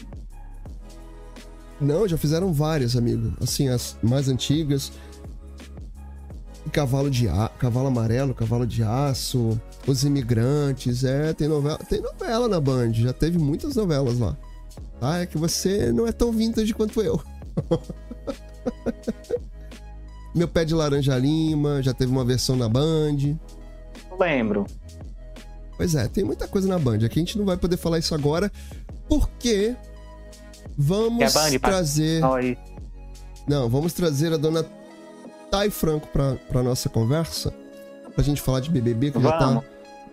Não, 1.79 2.05
já 2.05 2.17
fizeram 2.17 2.51
várias, 2.51 2.97
amigo. 2.97 3.33
Assim, 3.41 3.69
as 3.69 3.97
mais 4.03 4.27
antigas. 4.27 4.91
Cavalo 6.71 7.09
de 7.09 7.27
a... 7.27 7.49
Cavalo 7.57 7.87
Amarelo, 7.87 8.33
Cavalo 8.33 8.67
de 8.67 8.83
Aço, 8.83 9.59
Os 9.87 10.03
Imigrantes, 10.03 11.03
é, 11.03 11.33
tem 11.33 11.47
novela, 11.47 11.77
tem 11.77 12.01
novela 12.01 12.47
na 12.47 12.59
Band, 12.59 12.93
já 12.93 13.13
teve 13.13 13.37
muitas 13.37 13.75
novelas 13.75 14.19
lá. 14.19 14.37
Ah, 15.01 15.19
é 15.19 15.25
que 15.25 15.37
você 15.37 15.91
não 15.91 16.05
é 16.05 16.11
tão 16.11 16.31
vintage 16.31 16.73
quanto 16.73 17.01
eu. 17.01 17.21
Meu 20.35 20.47
pé 20.47 20.63
de 20.63 20.75
laranja 20.75 21.17
lima, 21.17 21.81
já 21.81 21.93
teve 21.93 22.11
uma 22.11 22.23
versão 22.23 22.55
na 22.55 22.69
Band. 22.69 23.37
Não 24.09 24.17
lembro. 24.19 24.65
Pois 25.75 25.95
é, 25.95 26.07
tem 26.07 26.23
muita 26.23 26.47
coisa 26.47 26.67
na 26.67 26.77
Band. 26.77 26.97
Aqui 26.97 27.19
a 27.19 27.23
gente 27.23 27.37
não 27.37 27.45
vai 27.45 27.57
poder 27.57 27.77
falar 27.77 27.97
isso 27.99 28.13
agora, 28.13 28.51
porque 29.07 29.75
vamos 30.77 31.35
a 31.35 31.39
Band 31.39 31.57
trazer. 31.59 32.21
Não, 33.47 33.67
vamos 33.69 33.93
trazer 33.93 34.33
a 34.33 34.37
dona 34.37 34.63
Thay 35.51 35.69
Franco 35.69 36.07
pra, 36.07 36.35
pra 36.49 36.63
nossa 36.63 36.89
conversa. 36.89 37.53
Pra 38.13 38.23
gente 38.23 38.41
falar 38.41 38.59
de 38.59 38.69
BBB, 38.69 39.11
que 39.11 39.21
já 39.21 39.31
tá. 39.31 39.45
Vamos. 39.45 39.63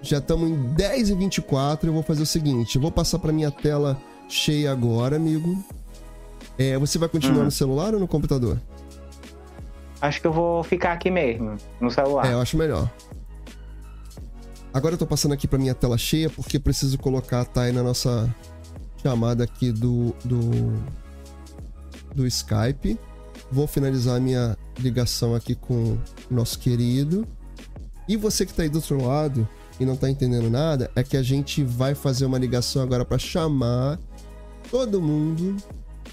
Já 0.02 0.18
estamos 0.18 0.48
em 0.50 0.54
10 0.74 1.08
e 1.10 1.14
24 1.14 1.88
Eu 1.88 1.92
vou 1.94 2.02
fazer 2.02 2.22
o 2.22 2.26
seguinte: 2.26 2.76
eu 2.76 2.82
vou 2.82 2.92
passar 2.92 3.18
pra 3.18 3.32
minha 3.32 3.50
tela 3.50 3.96
cheia 4.28 4.70
agora, 4.70 5.16
amigo. 5.16 5.64
É, 6.58 6.78
você 6.78 6.98
vai 6.98 7.08
continuar 7.08 7.42
Hum. 7.42 7.44
no 7.46 7.50
celular 7.50 7.94
ou 7.94 8.00
no 8.00 8.06
computador? 8.08 8.60
Acho 10.00 10.20
que 10.20 10.26
eu 10.26 10.32
vou 10.32 10.62
ficar 10.62 10.92
aqui 10.92 11.10
mesmo, 11.10 11.56
no 11.80 11.90
celular. 11.90 12.26
É, 12.26 12.34
eu 12.34 12.40
acho 12.40 12.56
melhor. 12.56 12.90
Agora 14.72 14.94
eu 14.94 14.98
tô 14.98 15.06
passando 15.06 15.32
aqui 15.32 15.48
pra 15.48 15.58
minha 15.58 15.74
tela 15.74 15.96
cheia 15.96 16.28
porque 16.28 16.58
preciso 16.58 16.98
colocar 16.98 17.40
a 17.40 17.44
Thay 17.46 17.72
na 17.72 17.82
nossa 17.82 18.32
chamada 19.02 19.44
aqui 19.44 19.72
do, 19.72 20.14
do, 20.22 20.74
do 22.14 22.26
Skype. 22.26 22.98
Vou 23.50 23.66
finalizar 23.66 24.16
a 24.16 24.20
minha 24.20 24.56
ligação 24.78 25.34
aqui 25.34 25.54
com 25.54 25.92
o 25.92 26.00
nosso 26.30 26.58
querido. 26.58 27.26
E 28.08 28.16
você 28.16 28.44
que 28.46 28.52
tá 28.52 28.62
aí 28.62 28.68
do 28.68 28.76
outro 28.76 29.04
lado 29.04 29.48
e 29.78 29.84
não 29.84 29.96
tá 29.96 30.08
entendendo 30.08 30.50
nada, 30.50 30.90
é 30.94 31.02
que 31.02 31.16
a 31.16 31.22
gente 31.22 31.62
vai 31.62 31.94
fazer 31.94 32.24
uma 32.24 32.38
ligação 32.38 32.82
agora 32.82 33.04
pra 33.04 33.18
chamar 33.18 33.98
todo 34.70 35.00
mundo 35.00 35.56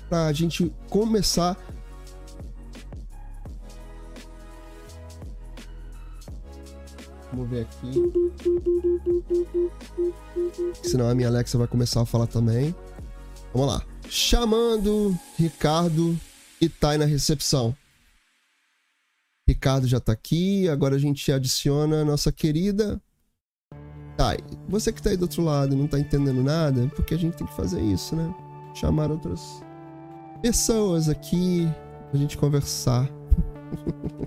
pra 0.10 0.31
gente 0.34 0.72
começar 0.89 1.57
Vamos 7.31 7.49
ver 7.49 7.61
aqui. 7.61 8.14
Senão 10.84 11.10
a 11.10 11.15
minha 11.15 11.27
Alexa 11.27 11.57
vai 11.57 11.68
começar 11.68 12.01
a 12.01 12.05
falar 12.05 12.27
também. 12.27 12.76
Vamos 13.51 13.73
lá. 13.73 13.84
Chamando 14.07 15.18
Ricardo 15.35 16.15
e 16.64 16.69
Thay 16.69 16.98
na 16.98 17.06
recepção. 17.06 17.76
Ricardo 19.48 19.85
já 19.88 19.99
tá 19.99 20.14
aqui. 20.14 20.69
Agora 20.69 20.95
a 20.95 20.99
gente 20.99 21.30
adiciona 21.31 22.02
a 22.02 22.06
nossa 22.06 22.31
querida 22.31 23.02
Thay. 24.18 24.38
Você 24.69 24.94
que 24.94 25.02
tá 25.02 25.10
aí 25.10 25.18
do 25.18 25.23
outro 25.23 25.44
lado 25.44 25.76
não 25.76 25.88
tá 25.88 25.99
entendendo 25.99 26.41
nada, 26.41 26.90
porque 26.95 27.14
a 27.14 27.18
gente 27.18 27.35
tem 27.35 27.45
que 27.45 27.56
fazer 27.56 27.81
isso, 27.81 28.15
né? 28.15 28.34
Chamar 28.73 29.11
outras 29.11 29.41
pessoas 30.41 31.10
aqui 31.10 31.68
pra 32.10 32.19
gente 32.19 32.38
conversar. 32.38 33.10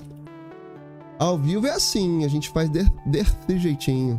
Ao 1.18 1.38
vivo 1.38 1.66
é 1.66 1.70
assim, 1.70 2.24
a 2.24 2.28
gente 2.28 2.50
faz 2.50 2.68
de- 2.68 2.84
desse 3.06 3.58
jeitinho. 3.58 4.18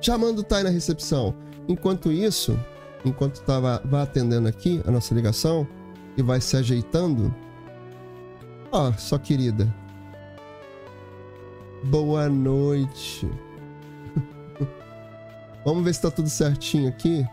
Chamando 0.00 0.38
o 0.38 0.42
Thay 0.42 0.62
na 0.62 0.70
recepção. 0.70 1.34
Enquanto 1.68 2.10
isso, 2.10 2.58
enquanto 3.04 3.42
tava 3.42 3.82
atendendo 4.02 4.48
aqui 4.48 4.80
a 4.86 4.90
nossa 4.90 5.14
ligação 5.14 5.66
e 6.16 6.22
vai 6.22 6.40
se 6.40 6.56
ajeitando. 6.56 7.34
Ó, 8.70 8.92
só 8.92 9.18
querida. 9.18 9.72
Boa 11.84 12.28
noite. 12.28 13.28
Vamos 15.64 15.84
ver 15.84 15.94
se 15.94 16.02
tá 16.02 16.10
tudo 16.10 16.28
certinho 16.28 16.88
aqui. 16.88 17.24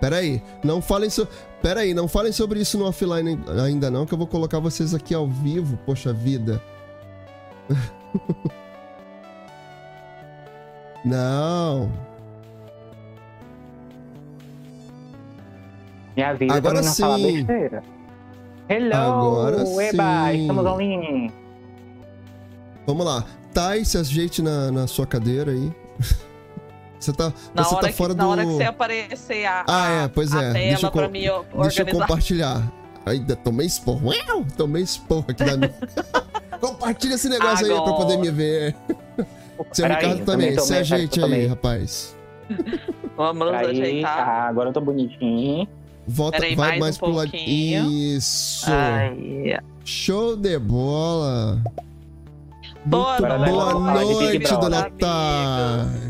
Pera 0.00 0.16
aí, 0.16 0.42
não 0.62 0.80
falem 0.80 1.10
so... 1.10 1.26
Pera 1.60 1.80
aí, 1.80 1.92
não 1.92 2.06
falem 2.06 2.30
sobre 2.30 2.60
isso 2.60 2.78
no 2.78 2.86
offline 2.86 3.36
ainda 3.64 3.90
não, 3.90 4.06
que 4.06 4.14
eu 4.14 4.18
vou 4.18 4.28
colocar 4.28 4.60
vocês 4.60 4.94
aqui 4.94 5.12
ao 5.12 5.26
vivo, 5.26 5.76
poxa 5.84 6.12
vida. 6.12 6.62
não. 11.04 12.07
Me 16.18 16.24
avisa 16.24 16.54
Agora 16.56 16.74
pra 16.74 16.82
não 16.82 16.92
falar 16.94 17.16
sim. 17.18 17.32
besteira. 17.44 17.82
Hello, 18.68 18.92
Agora 18.92 19.56
Eba, 19.84 20.30
sim. 20.32 20.40
estamos 20.40 20.66
online. 20.66 21.32
Vamos 22.84 23.06
lá. 23.06 23.24
Thay, 23.54 23.84
se 23.84 23.96
ajeite 23.98 24.42
na, 24.42 24.72
na 24.72 24.86
sua 24.88 25.06
cadeira 25.06 25.52
aí. 25.52 25.72
Você 26.98 27.12
tá, 27.12 27.32
Na, 27.54 27.62
você 27.62 27.74
hora, 27.76 27.82
tá 27.82 27.88
que, 27.92 27.94
fora 27.96 28.12
na 28.14 28.24
do... 28.24 28.30
hora 28.30 28.44
que 28.44 28.50
você 28.54 28.64
aparecer 28.64 29.44
a, 29.46 29.64
Ah, 29.68 29.86
a- 29.86 29.90
é, 30.02 30.08
pois 30.08 30.34
a 30.34 30.38
é. 30.42 30.52
tela 30.52 30.52
Deixa 30.64 30.86
eu, 30.88 30.90
pra 30.90 31.06
mim 31.06 31.20
deixa 31.20 31.30
eu 31.30 31.44
organizar. 31.56 31.92
compartilhar. 31.92 32.72
Ainda 33.06 33.36
tomei 33.36 33.66
esporro. 33.68 34.08
Uau! 34.10 34.44
Tomei 34.56 34.82
esporro 34.82 35.24
aqui 35.28 35.44
da 35.44 35.56
minha... 35.56 35.72
Compartilha 36.60 37.14
esse 37.14 37.28
negócio 37.28 37.64
aí 37.66 37.72
pra 37.72 37.80
Agora. 37.82 37.96
poder 37.98 38.16
me 38.16 38.30
ver. 38.32 38.74
Seu 39.72 39.86
Peraí, 39.86 39.96
Ricardo 40.02 40.18
eu 40.18 40.26
também. 40.26 40.48
tomei, 40.56 40.58
Se 40.66 40.74
ajeite 40.74 41.22
aí, 41.22 41.46
rapaz. 41.46 42.16
Vamos 43.16 43.46
nos 43.46 43.54
ajeitar. 43.54 44.16
tá, 44.16 44.48
agora 44.48 44.70
eu 44.70 44.72
tô 44.72 44.80
bonitinho. 44.80 45.68
Volta, 46.08 46.38
Peraí, 46.38 46.54
vai 46.56 46.68
mais 46.70 46.80
mais, 46.80 46.96
um 46.96 46.98
pro 47.00 47.10
lado. 47.10 47.30
Isso. 47.36 48.66
Aí. 48.70 49.56
Show 49.84 50.36
de 50.36 50.58
bola. 50.58 51.62
Boa 52.86 53.18
Muito 53.20 53.28
noite, 53.38 53.50
boa 53.52 53.94
noite, 53.94 54.56
dona. 54.56 54.90
Thay. 54.98 56.08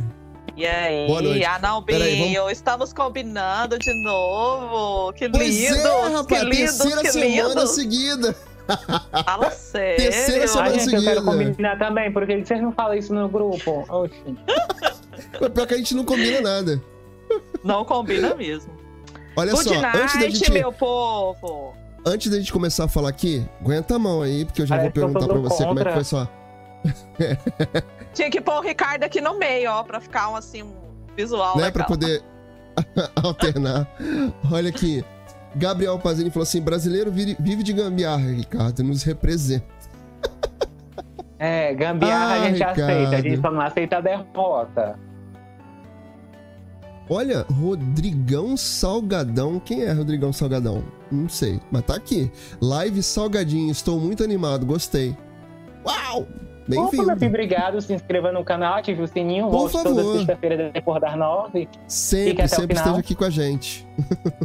E 0.57 0.65
aí? 0.67 1.07
Boa 1.09 1.23
noite. 1.23 1.45
Ah, 1.45 1.59
não, 1.61 1.83
Peraí, 1.83 2.35
estamos 2.53 2.93
combinando 2.93 3.77
de 3.79 3.93
novo. 4.05 5.13
Que 5.15 5.29
Pois 5.29 5.49
lindo! 5.49 5.75
é, 5.89 6.09
rapaz. 6.13 6.27
que 6.27 6.45
lindo, 6.45 6.57
terceira 6.57 7.01
que 7.03 7.13
semana 7.13 7.49
lindo. 7.49 7.67
seguida. 7.67 8.37
Fala 9.25 9.51
sério. 9.55 9.97
Terceira 9.97 10.45
Ah, 10.45 10.49
semana 10.49 10.79
gente, 10.79 10.95
eu 10.95 11.03
quero 11.03 11.21
seguida. 11.25 11.45
combinar 11.47 11.79
também, 11.79 12.13
porque 12.13 12.45
vocês 12.45 12.61
não 12.63 12.71
falam 12.73 12.95
isso 12.97 13.13
no 13.13 13.29
grupo. 13.29 13.85
Oxi. 13.89 14.15
Mas 15.41 15.51
pior 15.51 15.67
que 15.67 15.75
a 15.75 15.77
gente 15.79 15.95
não 15.95 16.05
combina 16.05 16.41
nada. 16.41 16.81
Não 17.65 17.85
combina 17.85 18.35
mesmo. 18.37 18.78
Olha 19.39 19.53
Good 19.53 19.65
só, 19.65 19.75
antes 19.75 19.83
da 20.15 20.19
night, 20.21 20.37
gente... 20.37 20.51
meu 20.53 20.73
povo. 20.73 21.75
Antes 22.05 22.31
da 22.31 22.39
gente 22.39 22.53
começar 22.53 22.85
a 22.85 22.89
falar 22.89 23.09
aqui, 23.11 23.47
aguenta 23.61 23.95
a 23.97 23.99
mão 23.99 24.23
aí, 24.23 24.45
porque 24.45 24.63
eu 24.63 24.67
já 24.67 24.77
Parece 24.77 24.93
vou 24.99 25.13
perguntar 25.13 25.27
pra 25.29 25.39
você 25.39 25.65
como 25.65 25.79
é 25.81 25.85
que 25.85 25.91
contra. 25.91 25.93
foi 25.95 26.05
só. 26.05 26.29
Tinha 28.15 28.31
que 28.31 28.41
pôr 28.41 28.55
o 28.57 28.61
Ricardo 28.61 29.05
aqui 29.05 29.21
no 29.21 29.39
meio, 29.39 29.71
ó, 29.71 29.83
pra 29.83 30.01
ficar 30.01 30.29
um, 30.31 30.37
assim, 30.37 30.63
um 30.63 30.73
visual 31.17 31.57
né, 31.57 31.65
legal. 31.65 31.73
pra 31.73 31.85
poder 31.85 32.23
alternar. 33.23 33.87
Olha 34.51 34.71
aqui. 34.71 35.05
Gabriel 35.55 35.99
Pazini 35.99 36.31
falou 36.31 36.43
assim: 36.45 36.61
brasileiro 36.61 37.11
vive 37.11 37.37
vive 37.41 37.63
de 37.63 37.73
gambiarra, 37.73 38.31
Ricardo, 38.31 38.83
nos 38.83 39.03
representa. 39.03 39.67
É, 41.39 41.73
gambiarra 41.75 42.35
Ah, 42.35 42.43
a 42.43 42.45
gente 42.49 42.55
Ricardo. 42.55 42.81
aceita, 42.81 43.17
a 43.17 43.21
gente 43.21 43.41
só 43.41 43.51
não 43.51 43.61
aceita 43.61 43.97
a 43.99 44.01
derrota. 44.01 44.99
Olha, 47.11 47.47
Rodrigão 47.51 48.57
Salgadão. 48.57 49.59
Quem 49.59 49.83
é 49.83 49.93
Rodrigão 49.93 50.33
Salgadão? 50.33 50.85
Não 51.11 51.29
sei, 51.29 51.59
mas 51.71 51.83
tá 51.83 51.95
aqui. 51.95 52.31
Live 52.61 53.03
Salgadinho, 53.03 53.71
estou 53.71 53.99
muito 53.99 54.23
animado, 54.23 54.67
gostei. 54.67 55.17
Uau! 55.87 56.27
Bem-vindo. 56.69 57.11
obrigado. 57.27 57.81
Se 57.81 57.95
inscreva 57.95 58.31
no 58.31 58.45
canal, 58.45 58.75
ative 58.75 59.03
o 59.03 59.07
sininho. 59.09 59.45
Por 59.45 59.53
Volte 59.53 59.73
toda 59.73 59.95
favor. 59.95 60.17
sexta-feira 60.19 60.71
depois 60.71 61.01
das 61.01 61.17
nove. 61.17 61.67
Sempre, 61.87 62.33
até 62.33 62.45
o 62.45 62.49
sempre 62.49 62.77
final. 62.77 62.85
esteja 62.85 62.99
aqui 62.99 63.15
com 63.15 63.25
a 63.25 63.31
gente. 63.31 63.87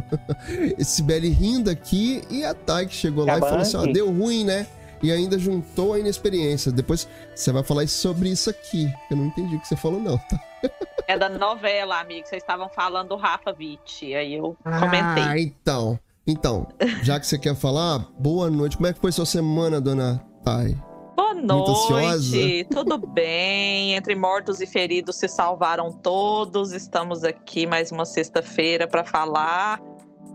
Esse 0.78 1.02
Belly 1.02 1.28
rindo 1.28 1.68
aqui 1.68 2.22
e 2.30 2.42
a 2.44 2.54
Thay 2.54 2.86
que 2.86 2.94
chegou 2.94 3.26
lá 3.26 3.36
e 3.36 3.40
falou 3.40 3.58
assim: 3.58 3.76
ó, 3.76 3.84
deu 3.84 4.10
ruim, 4.10 4.42
né? 4.42 4.66
E 5.04 5.12
ainda 5.12 5.38
juntou 5.38 5.92
a 5.92 5.98
inexperiência. 5.98 6.72
Depois 6.72 7.06
você 7.34 7.52
vai 7.52 7.62
falar 7.62 7.86
sobre 7.86 8.30
isso 8.30 8.48
aqui. 8.48 8.90
Eu 9.10 9.18
não 9.18 9.26
entendi 9.26 9.54
o 9.54 9.60
que 9.60 9.68
você 9.68 9.76
falou, 9.76 10.00
não, 10.00 10.16
tá? 10.16 10.40
É 11.06 11.18
da 11.18 11.28
novela, 11.28 12.00
amigo. 12.00 12.26
Vocês 12.26 12.42
estavam 12.42 12.70
falando 12.70 13.10
do 13.10 13.16
Rafa 13.16 13.54
Witt. 13.58 14.14
Aí 14.14 14.36
eu 14.36 14.56
comentei. 14.64 15.22
Ah, 15.22 15.38
então. 15.38 16.00
Então, 16.26 16.66
já 17.02 17.20
que 17.20 17.26
você 17.26 17.38
quer 17.38 17.54
falar, 17.54 17.98
boa 18.18 18.48
noite. 18.48 18.78
Como 18.78 18.86
é 18.86 18.94
que 18.94 18.98
foi 18.98 19.12
sua 19.12 19.26
semana, 19.26 19.78
dona 19.78 20.24
Thay? 20.42 20.74
Boa 21.14 21.34
noite, 21.34 22.66
tudo 22.70 22.96
bem? 22.96 23.94
Entre 23.94 24.14
mortos 24.14 24.62
e 24.62 24.66
feridos 24.66 25.16
se 25.16 25.28
salvaram 25.28 25.92
todos. 25.92 26.72
Estamos 26.72 27.22
aqui 27.22 27.66
mais 27.66 27.92
uma 27.92 28.06
sexta-feira 28.06 28.88
para 28.88 29.04
falar 29.04 29.78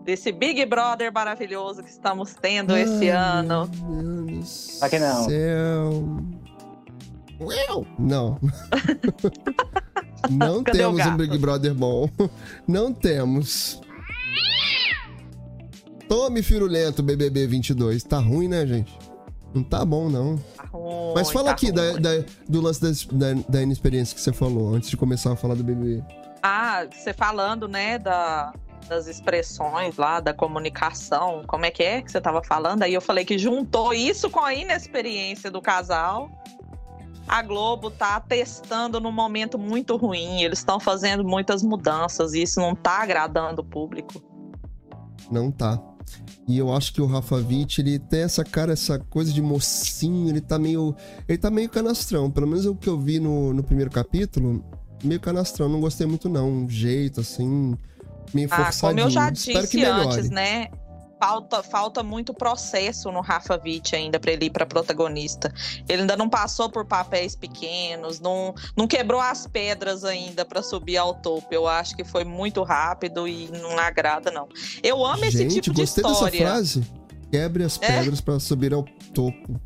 desse 0.10 0.32
Big 0.32 0.66
Brother 0.66 1.14
maravilhoso 1.14 1.84
que 1.84 1.90
estamos 1.90 2.34
tendo 2.34 2.76
esse 2.76 3.10
Ai, 3.12 3.40
ano. 3.40 3.70
meu 3.88 4.24
Deus 4.26 4.78
Pra 4.80 4.90
que 4.90 4.98
não? 5.00 5.24
Céu. 5.26 6.04
Uau! 7.40 7.86
Não. 7.98 8.40
Não 10.30 10.64
Cadê 10.64 10.80
temos 10.80 11.06
um? 11.06 11.16
Big 11.16 11.38
Brother 11.38 11.74
bom. 11.74 12.10
Não 12.68 12.92
temos. 12.92 13.80
Tome 16.10 16.42
firulento, 16.44 17.02
BBB 17.02 17.48
22. 17.48 18.04
Tá 18.04 18.20
ruim, 18.20 18.48
né, 18.50 18.66
gente? 18.68 18.98
Não 19.54 19.64
tá 19.64 19.86
bom, 19.86 20.10
não. 20.10 20.38
Tá 20.58 20.64
ruim, 20.74 21.14
Mas 21.16 21.32
fala 21.32 21.46
tá 21.46 21.52
aqui 21.52 21.72
da, 21.72 21.94
da- 21.94 22.24
do 22.48 22.60
lance 22.62 22.82
das- 22.82 23.06
da, 23.06 23.34
da 23.48 23.62
inexperiência 23.62 24.14
que 24.14 24.22
você 24.22 24.34
falou, 24.34 24.76
antes 24.76 24.90
de 24.90 24.98
começar 24.98 25.32
a 25.32 25.36
falar 25.36 25.56
do 25.56 25.64
BBB. 25.64 26.04
Ah, 26.44 26.86
você 26.92 27.14
falando, 27.14 27.68
né, 27.68 27.98
da, 27.98 28.54
das 28.88 29.08
expressões 29.08 29.98
lá, 29.98 30.20
da 30.20 30.34
comunicação, 30.34 31.44
como 31.48 31.66
é 31.66 31.72
que 31.72 31.84
é 31.84 32.02
que 32.02 32.12
você 32.12 32.20
tava 32.20 32.44
falando? 32.44 32.84
Aí 32.84 32.94
eu 32.94 33.02
falei 33.02 33.26
que 33.26 33.38
juntou 33.38 33.94
isso 33.94 34.30
com 34.30 34.40
a 34.40 34.54
inexperiência 34.54 35.52
do 35.52 35.62
casal. 35.62 36.30
A 37.28 37.44
Globo 37.44 37.92
tá 37.92 38.20
testando 38.20 39.00
num 39.00 39.12
momento 39.12 39.60
muito 39.60 39.96
ruim, 39.96 40.42
eles 40.42 40.60
estão 40.60 40.80
fazendo 40.80 41.24
muitas 41.24 41.62
mudanças 41.62 42.34
e 42.34 42.42
isso 42.42 42.60
não 42.60 42.74
tá 42.74 43.04
agradando 43.04 43.62
o 43.62 43.66
público. 43.66 44.22
Não 45.30 45.52
tá. 45.52 45.80
E 46.48 46.58
eu 46.58 46.74
acho 46.74 46.92
que 46.92 47.02
o 47.02 47.06
Rafa 47.06 47.36
Witt, 47.36 47.80
ele 47.80 48.00
tem 48.00 48.22
essa 48.22 48.44
cara, 48.44 48.74
essa 48.74 48.98
coisa 48.98 49.32
de 49.32 49.42
mocinho, 49.42 50.30
ele 50.30 50.42
tá 50.42 50.58
meio. 50.58 50.96
Ele 51.28 51.38
tá 51.38 51.52
meio 51.52 51.70
canastrão. 51.70 52.32
Pelo 52.32 52.48
menos 52.48 52.66
o 52.66 52.76
que 52.76 52.90
eu 52.90 53.00
vi 53.00 53.20
no, 53.20 53.54
no 53.54 53.64
primeiro 53.64 53.92
capítulo, 53.92 54.64
meio 55.04 55.20
canastrão. 55.20 55.70
Não 55.70 55.80
gostei 55.80 56.08
muito, 56.08 56.28
não. 56.28 56.50
Um 56.50 56.68
jeito, 56.68 57.22
assim, 57.22 57.78
meio 58.34 58.48
Ah, 58.52 58.56
forçadinho. 58.66 58.96
como 58.98 59.00
eu 59.08 59.10
já 59.10 59.30
disse 59.30 59.54
antes, 59.86 60.30
né? 60.30 60.68
Falta, 61.22 61.62
falta 61.62 62.02
muito 62.02 62.34
processo 62.34 63.12
no 63.12 63.20
Rafa 63.20 63.60
Witt 63.62 63.94
ainda 63.94 64.18
para 64.18 64.32
ele 64.32 64.46
ir 64.46 64.50
para 64.52 64.66
protagonista. 64.66 65.54
Ele 65.90 66.04
ainda 66.04 66.16
não 66.16 66.30
passou 66.30 66.70
por 66.70 66.86
papéis 66.86 67.36
pequenos, 67.36 68.22
não, 68.22 68.56
não 68.74 68.88
quebrou 68.88 69.20
as 69.20 69.46
pedras 69.46 70.06
ainda 70.06 70.46
para 70.46 70.64
subir 70.64 70.96
ao 70.96 71.14
topo. 71.16 71.48
Eu 71.52 71.68
acho 71.68 71.94
que 71.94 72.06
foi 72.06 72.24
muito 72.24 72.64
rápido 72.64 73.28
e 73.28 73.50
não 73.52 73.78
agrada, 73.78 74.32
não. 74.32 74.48
Eu 74.82 75.06
amo 75.06 75.26
esse 75.26 75.40
Gente, 75.40 75.56
tipo 75.60 75.76
de 75.76 75.82
gostei 75.82 76.02
dessa 76.04 76.14
história. 76.14 76.40
frase. 76.40 76.84
Quebre 77.30 77.64
as 77.66 77.78
É. 77.82 77.88
pedras 78.00 78.22
pra 78.22 78.40
subir 78.40 78.74
ao 78.74 78.84
topo. 79.14 79.60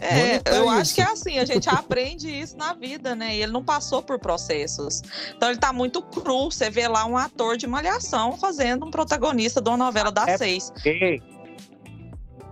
É, 0.00 0.36
eu 0.46 0.64
isso. 0.64 0.70
acho 0.70 0.94
que 0.94 1.00
é 1.00 1.04
assim, 1.10 1.38
a 1.38 1.44
gente 1.44 1.68
aprende 1.68 2.28
isso 2.30 2.56
na 2.56 2.72
vida, 2.72 3.14
né? 3.14 3.34
E 3.36 3.42
ele 3.42 3.52
não 3.52 3.64
passou 3.64 4.00
por 4.02 4.18
processos. 4.18 5.02
Então 5.36 5.48
ele 5.50 5.58
tá 5.58 5.72
muito 5.72 6.00
cru. 6.02 6.50
Você 6.50 6.70
vê 6.70 6.86
lá 6.86 7.04
um 7.04 7.16
ator 7.16 7.56
de 7.56 7.66
malhação 7.66 8.36
fazendo 8.36 8.86
um 8.86 8.90
protagonista 8.90 9.60
de 9.60 9.68
uma 9.68 9.76
novela 9.76 10.10
das 10.12 10.28
É 10.28 10.38
seis. 10.38 10.70
Porque 10.70 11.20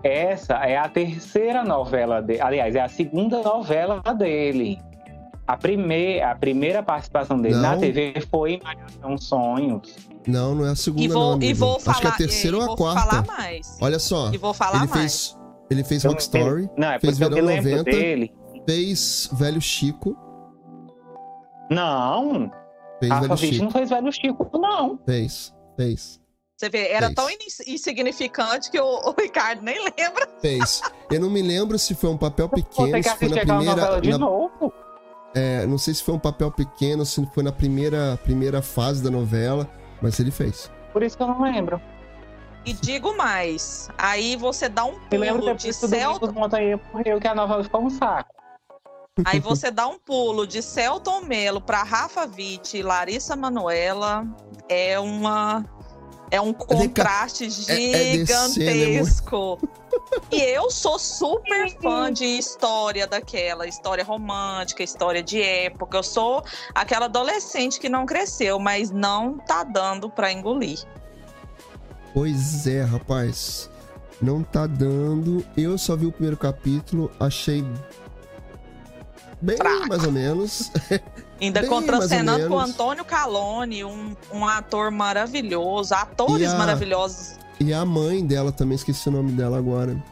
essa 0.02 0.54
é 0.54 0.76
a 0.76 0.88
terceira 0.88 1.64
novela 1.64 2.20
dele. 2.22 2.40
Aliás, 2.40 2.74
é 2.74 2.80
a 2.80 2.88
segunda 2.88 3.42
novela 3.42 4.00
dele. 4.16 4.78
A, 5.46 5.56
primeir, 5.56 6.22
a 6.24 6.34
primeira 6.34 6.82
participação 6.82 7.40
dele 7.40 7.54
na 7.56 7.72
Não. 7.72 7.78
TV 7.80 8.14
foi 8.28 8.54
em 8.54 8.62
Malhação 8.62 9.16
Sonhos. 9.18 9.94
Não, 10.26 10.56
não 10.56 10.66
é 10.66 10.70
a 10.70 10.74
segunda, 10.74 11.04
E 11.04 11.08
não, 11.08 11.14
vou, 11.14 11.32
amigo. 11.34 11.50
e 11.50 11.54
vou 11.54 11.78
falar. 11.78 11.92
Acho 11.92 12.00
que 12.00 12.06
é 12.08 12.10
a 12.10 12.14
terceira 12.16 12.56
e 12.56 12.58
ou 12.58 12.62
a 12.64 12.66
vou 12.66 12.76
quarta. 12.76 13.00
falar 13.00 13.26
mais. 13.26 13.78
Olha 13.80 13.98
só. 14.00 14.30
E 14.32 14.38
vou 14.38 14.52
falar 14.52 14.78
ele 14.82 14.88
mais. 14.88 15.28
fez. 15.28 15.35
Ele 15.70 15.82
fez 15.84 16.04
Eu 16.04 16.10
Rock 16.10 16.22
Story, 16.22 16.70
Não, 16.76 16.92
é 16.92 17.00
fez 17.00 17.18
Verão 17.18 17.38
lembro 17.44 17.70
90. 17.70 17.84
dele. 17.84 18.34
fez 18.66 19.28
Velho 19.32 19.60
Chico. 19.60 20.16
Não, 21.70 22.50
Fez 23.00 23.10
Rafa 23.12 23.26
Velho 23.34 23.38
Chico. 23.52 23.64
não 23.64 23.70
fez 23.70 23.90
Velho 23.90 24.12
Chico, 24.12 24.50
não. 24.58 24.98
Fez. 25.04 25.54
Fez. 25.76 26.20
Você 26.56 26.70
vê, 26.70 26.88
era 26.88 27.06
Fez. 27.06 27.14
tão 27.14 27.28
ins- 27.28 27.60
insignificante 27.66 28.70
que 28.70 28.80
o, 28.80 28.84
o 28.86 29.14
Ricardo 29.20 29.62
nem 29.62 29.76
lembra. 29.78 30.26
Fez. 30.40 30.80
Eu 31.10 31.20
não 31.20 31.28
me 31.28 31.42
lembro 31.42 31.78
se 31.78 31.94
foi 31.94 32.08
um 32.08 32.16
papel 32.16 32.48
pequeno, 32.48 32.72
se 32.74 32.76
foi 32.76 32.90
na 32.92 32.98
assistir 32.98 33.38
aquela 33.40 33.58
novela 33.62 33.74
primeira. 33.74 34.00
de 34.00 34.10
na- 34.10 34.18
novo? 34.18 34.72
é, 35.34 35.66
não 35.66 35.76
sei 35.76 35.92
se 35.92 36.02
foi 36.02 36.14
um 36.14 36.18
papel 36.18 36.50
pequeno, 36.50 37.04
se 37.04 37.24
foi 37.34 37.42
na 37.42 37.52
primeira, 37.52 38.18
primeira 38.22 38.62
fase 38.62 39.02
da 39.02 39.10
novela, 39.10 39.68
mas 40.00 40.18
ele 40.18 40.30
fez. 40.30 40.70
Por 40.94 41.02
isso 41.02 41.14
que 41.16 41.22
eu 41.22 41.26
não 41.26 41.42
lembro. 41.42 41.78
E 42.66 42.72
digo 42.72 43.16
mais, 43.16 43.88
aí 43.96 44.34
você 44.34 44.68
dá 44.68 44.84
um 44.84 44.98
pulo 44.98 45.54
de 45.54 45.72
Celton, 45.72 46.32
morreu 46.92 47.20
que 47.20 47.28
a 47.28 47.34
novela 47.34 47.62
ficou 47.62 47.82
um 47.82 47.90
saco. 47.90 48.34
aí 49.24 49.38
você 49.38 49.70
dá 49.70 49.86
um 49.86 49.96
pulo 50.00 50.44
de 50.44 50.60
Celton 50.60 51.20
Mello 51.20 51.60
para 51.60 51.84
Rafa 51.84 52.26
Witt 52.26 52.76
e 52.76 52.82
Larissa 52.82 53.36
Manoela, 53.36 54.26
é 54.68 54.98
uma 54.98 55.64
é 56.28 56.40
um 56.40 56.52
contraste 56.52 57.44
é- 57.44 57.92
é 57.92 58.12
gigantesco. 58.16 59.58
E 60.30 60.42
eu 60.42 60.70
sou 60.70 60.98
super 60.98 61.70
fã 61.80 62.12
de 62.12 62.24
história 62.24 63.06
daquela, 63.06 63.66
história 63.66 64.04
romântica, 64.04 64.82
história 64.82 65.22
de 65.22 65.40
época. 65.40 65.96
Eu 65.96 66.02
sou 66.02 66.44
aquela 66.74 67.06
adolescente 67.06 67.80
que 67.80 67.88
não 67.88 68.04
cresceu, 68.04 68.58
mas 68.58 68.90
não 68.90 69.38
tá 69.38 69.62
dando 69.64 70.10
pra 70.10 70.30
engolir. 70.30 70.78
Pois 72.14 72.66
é, 72.66 72.82
rapaz. 72.82 73.70
Não 74.20 74.42
tá 74.42 74.66
dando. 74.66 75.44
Eu 75.56 75.76
só 75.76 75.94
vi 75.94 76.06
o 76.06 76.12
primeiro 76.12 76.36
capítulo, 76.36 77.10
achei. 77.20 77.64
Bem, 79.40 79.56
Fraco. 79.56 79.88
mais 79.88 80.04
ou 80.04 80.12
menos. 80.12 80.72
Ainda 81.40 81.60
Bem, 81.60 81.68
contracenando 81.68 82.48
com 82.48 82.54
o. 82.54 82.58
Antônio 82.58 83.04
Calone, 83.04 83.84
um, 83.84 84.16
um 84.32 84.46
ator 84.46 84.90
maravilhoso, 84.90 85.94
atores 85.94 86.40
E 86.40 86.46
a- 86.46 86.56
maravilhosos, 86.58 87.38
E 87.60 87.74
a 87.74 87.84
mãe 87.84 88.24
dela 88.24 88.50
também, 88.50 88.74
esqueci 88.76 89.06
o 89.10 89.12
nome 89.12 89.32
dela 89.32 89.58
agora. 89.58 90.02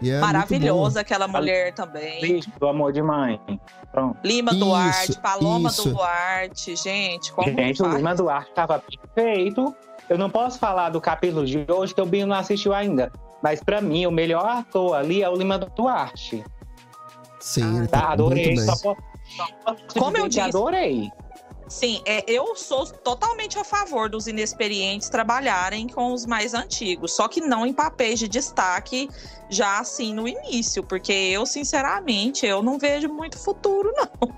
E 0.00 0.10
é 0.10 0.20
maravilhosa 0.20 1.00
aquela 1.00 1.26
mulher 1.28 1.74
também. 1.74 2.22
Lixo 2.22 2.50
do 2.58 2.68
amor 2.68 2.92
de 2.92 3.02
mãe. 3.02 3.38
Pronto. 3.92 4.16
Lima 4.24 4.52
Isso, 4.52 4.60
Duarte, 4.60 5.20
Paloma 5.20 5.68
isso. 5.68 5.90
Duarte, 5.90 6.76
gente, 6.76 7.32
como 7.32 7.48
Gente, 7.48 7.82
o? 7.82 7.96
Lima 7.96 8.14
Duarte 8.14 8.50
tava 8.54 8.78
perfeito. 8.78 9.74
Eu 10.10 10.18
não 10.18 10.28
posso 10.28 10.58
falar 10.58 10.90
do 10.90 11.00
capítulo 11.00 11.46
de 11.46 11.64
hoje, 11.68 11.94
que 11.94 12.00
o 12.00 12.04
Binho 12.04 12.26
não 12.26 12.34
assistiu 12.34 12.74
ainda. 12.74 13.12
Mas 13.40 13.62
pra 13.62 13.80
mim, 13.80 14.06
o 14.06 14.10
melhor 14.10 14.44
ator 14.44 14.96
ali 14.96 15.22
é 15.22 15.30
o 15.30 15.36
Lima 15.36 15.56
Duarte. 15.56 16.44
Sim, 17.38 17.78
ele 17.78 17.86
Tá? 17.86 18.00
tá 18.02 18.08
Adorei. 18.12 18.56
Só 18.56 18.72
posso, 18.76 19.00
só 19.36 19.46
posso 19.64 19.84
Como 19.96 20.16
eu 20.16 20.26
disse. 20.26 20.40
adorei. 20.40 21.12
Sim, 21.68 22.02
é, 22.04 22.24
eu 22.26 22.56
sou 22.56 22.84
totalmente 22.84 23.56
a 23.56 23.62
favor 23.62 24.10
dos 24.10 24.26
inexperientes 24.26 25.08
trabalharem 25.08 25.86
com 25.88 26.12
os 26.12 26.26
mais 26.26 26.52
antigos, 26.54 27.14
só 27.14 27.28
que 27.28 27.40
não 27.40 27.64
em 27.64 27.72
papéis 27.72 28.18
de 28.18 28.26
destaque 28.26 29.08
já 29.48 29.78
assim 29.78 30.12
no 30.12 30.26
início, 30.26 30.82
porque 30.82 31.12
eu, 31.12 31.46
sinceramente, 31.46 32.44
eu 32.44 32.60
não 32.60 32.76
vejo 32.76 33.08
muito 33.08 33.38
futuro, 33.38 33.94
não. 33.96 34.34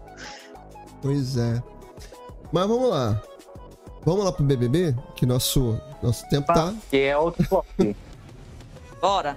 Pois 1.00 1.38
é. 1.38 1.62
Mas 2.52 2.68
vamos 2.68 2.90
lá. 2.90 3.22
Vamos 4.04 4.24
lá 4.24 4.32
pro 4.32 4.44
BBB, 4.44 4.94
que 5.14 5.24
nosso, 5.24 5.78
nosso 6.02 6.28
tempo 6.28 6.52
tá. 6.52 6.72
Que 6.90 6.98
é 7.02 7.16
outro 7.16 7.46
bloco. 7.48 7.66
Bora. 9.00 9.36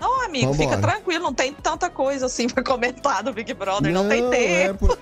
Não, 0.00 0.24
amigo, 0.24 0.52
Vambora. 0.52 0.68
fica 0.70 0.80
tranquilo, 0.82 1.24
não 1.24 1.34
tem 1.34 1.52
tanta 1.52 1.88
coisa 1.90 2.26
assim 2.26 2.48
pra 2.48 2.62
comentar 2.62 3.22
do 3.22 3.32
Big 3.32 3.52
Brother, 3.54 3.92
não, 3.92 4.08
tem 4.08 4.24
é 4.26 4.30
tempo. 4.30 4.86
por- 4.88 4.98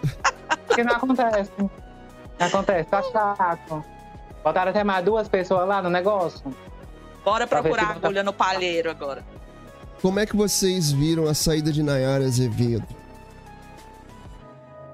Porque 0.66 0.82
não 0.84 0.94
acontece. 0.96 1.50
Não 1.58 2.46
acontece, 2.46 2.88
tá 2.90 3.02
chato. 3.02 3.84
Botaram 4.42 4.70
até 4.70 4.84
mais 4.84 5.04
duas 5.04 5.28
pessoas 5.28 5.66
lá 5.66 5.80
no 5.82 5.90
negócio. 5.90 6.42
Bora 7.24 7.46
procurar 7.46 7.82
se 7.88 7.94
não 7.94 8.00
tá- 8.00 8.06
agulha 8.08 8.22
no 8.22 8.32
palheiro 8.32 8.90
agora. 8.90 9.24
Como 10.02 10.20
é 10.20 10.26
que 10.26 10.36
vocês 10.36 10.92
viram 10.92 11.26
a 11.26 11.34
saída 11.34 11.72
de 11.72 11.82
Nayara 11.82 12.24
Azevedo? 12.24 12.86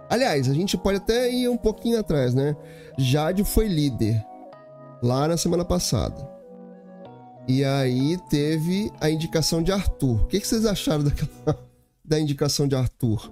Aliás, 0.08 0.48
a 0.48 0.54
gente 0.54 0.76
pode 0.76 0.98
até 0.98 1.30
ir 1.30 1.48
um 1.48 1.56
pouquinho 1.56 1.98
atrás, 1.98 2.34
né? 2.34 2.56
Jade 2.98 3.44
foi 3.44 3.66
líder 3.68 4.24
lá 5.02 5.26
na 5.28 5.36
semana 5.36 5.64
passada. 5.64 6.28
E 7.48 7.64
aí 7.64 8.16
teve 8.28 8.90
a 9.00 9.10
indicação 9.10 9.62
de 9.62 9.72
Arthur. 9.72 10.22
O 10.22 10.26
que, 10.26 10.38
que 10.40 10.46
vocês 10.46 10.64
acharam 10.66 11.04
daquela, 11.04 11.58
da 12.04 12.20
indicação 12.20 12.68
de 12.68 12.76
Arthur? 12.76 13.30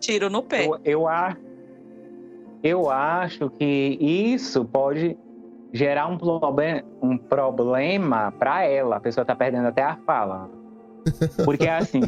Tiro 0.00 0.30
no 0.30 0.42
pé. 0.42 0.66
Eu, 0.66 0.80
eu, 0.84 1.08
a- 1.08 1.36
eu 2.62 2.90
acho 2.90 3.50
que 3.50 3.98
isso 4.00 4.64
pode 4.64 5.16
gerar 5.72 6.06
um, 6.06 6.16
proble 6.18 6.84
um 7.02 7.16
problema 7.18 8.32
para 8.38 8.64
ela. 8.64 8.96
A 8.96 9.00
pessoa 9.00 9.24
tá 9.24 9.34
perdendo 9.34 9.68
até 9.68 9.82
a 9.82 9.96
fala. 10.06 10.48
Porque 11.44 11.66
assim, 11.68 12.00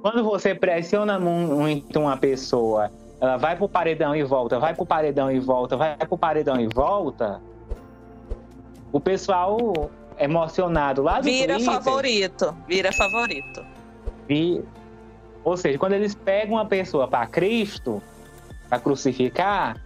quando 0.00 0.24
você 0.24 0.54
pressiona 0.54 1.18
mu- 1.18 1.56
muito 1.58 2.00
uma 2.00 2.16
pessoa, 2.16 2.90
ela 3.22 3.36
vai 3.36 3.54
pro 3.54 3.68
paredão 3.68 4.16
e 4.16 4.24
volta, 4.24 4.58
vai 4.58 4.74
pro 4.74 4.84
paredão 4.84 5.30
e 5.30 5.38
volta, 5.38 5.76
vai 5.76 5.96
pro 5.96 6.18
paredão 6.18 6.60
e 6.60 6.66
volta, 6.66 7.40
o 8.92 8.98
pessoal 8.98 9.88
emocionado 10.18 11.02
lá 11.02 11.20
do 11.20 11.24
Vira 11.24 11.54
Twitter, 11.54 11.72
favorito. 11.72 12.56
Vira 12.66 12.92
favorito. 12.92 13.64
vi- 14.28 14.64
ou 15.44 15.56
seja, 15.56 15.78
quando 15.78 15.92
eles 15.92 16.16
pegam 16.16 16.56
uma 16.56 16.66
pessoa 16.66 17.06
para 17.06 17.24
Cristo, 17.28 18.02
para 18.68 18.80
crucificar, 18.80 19.76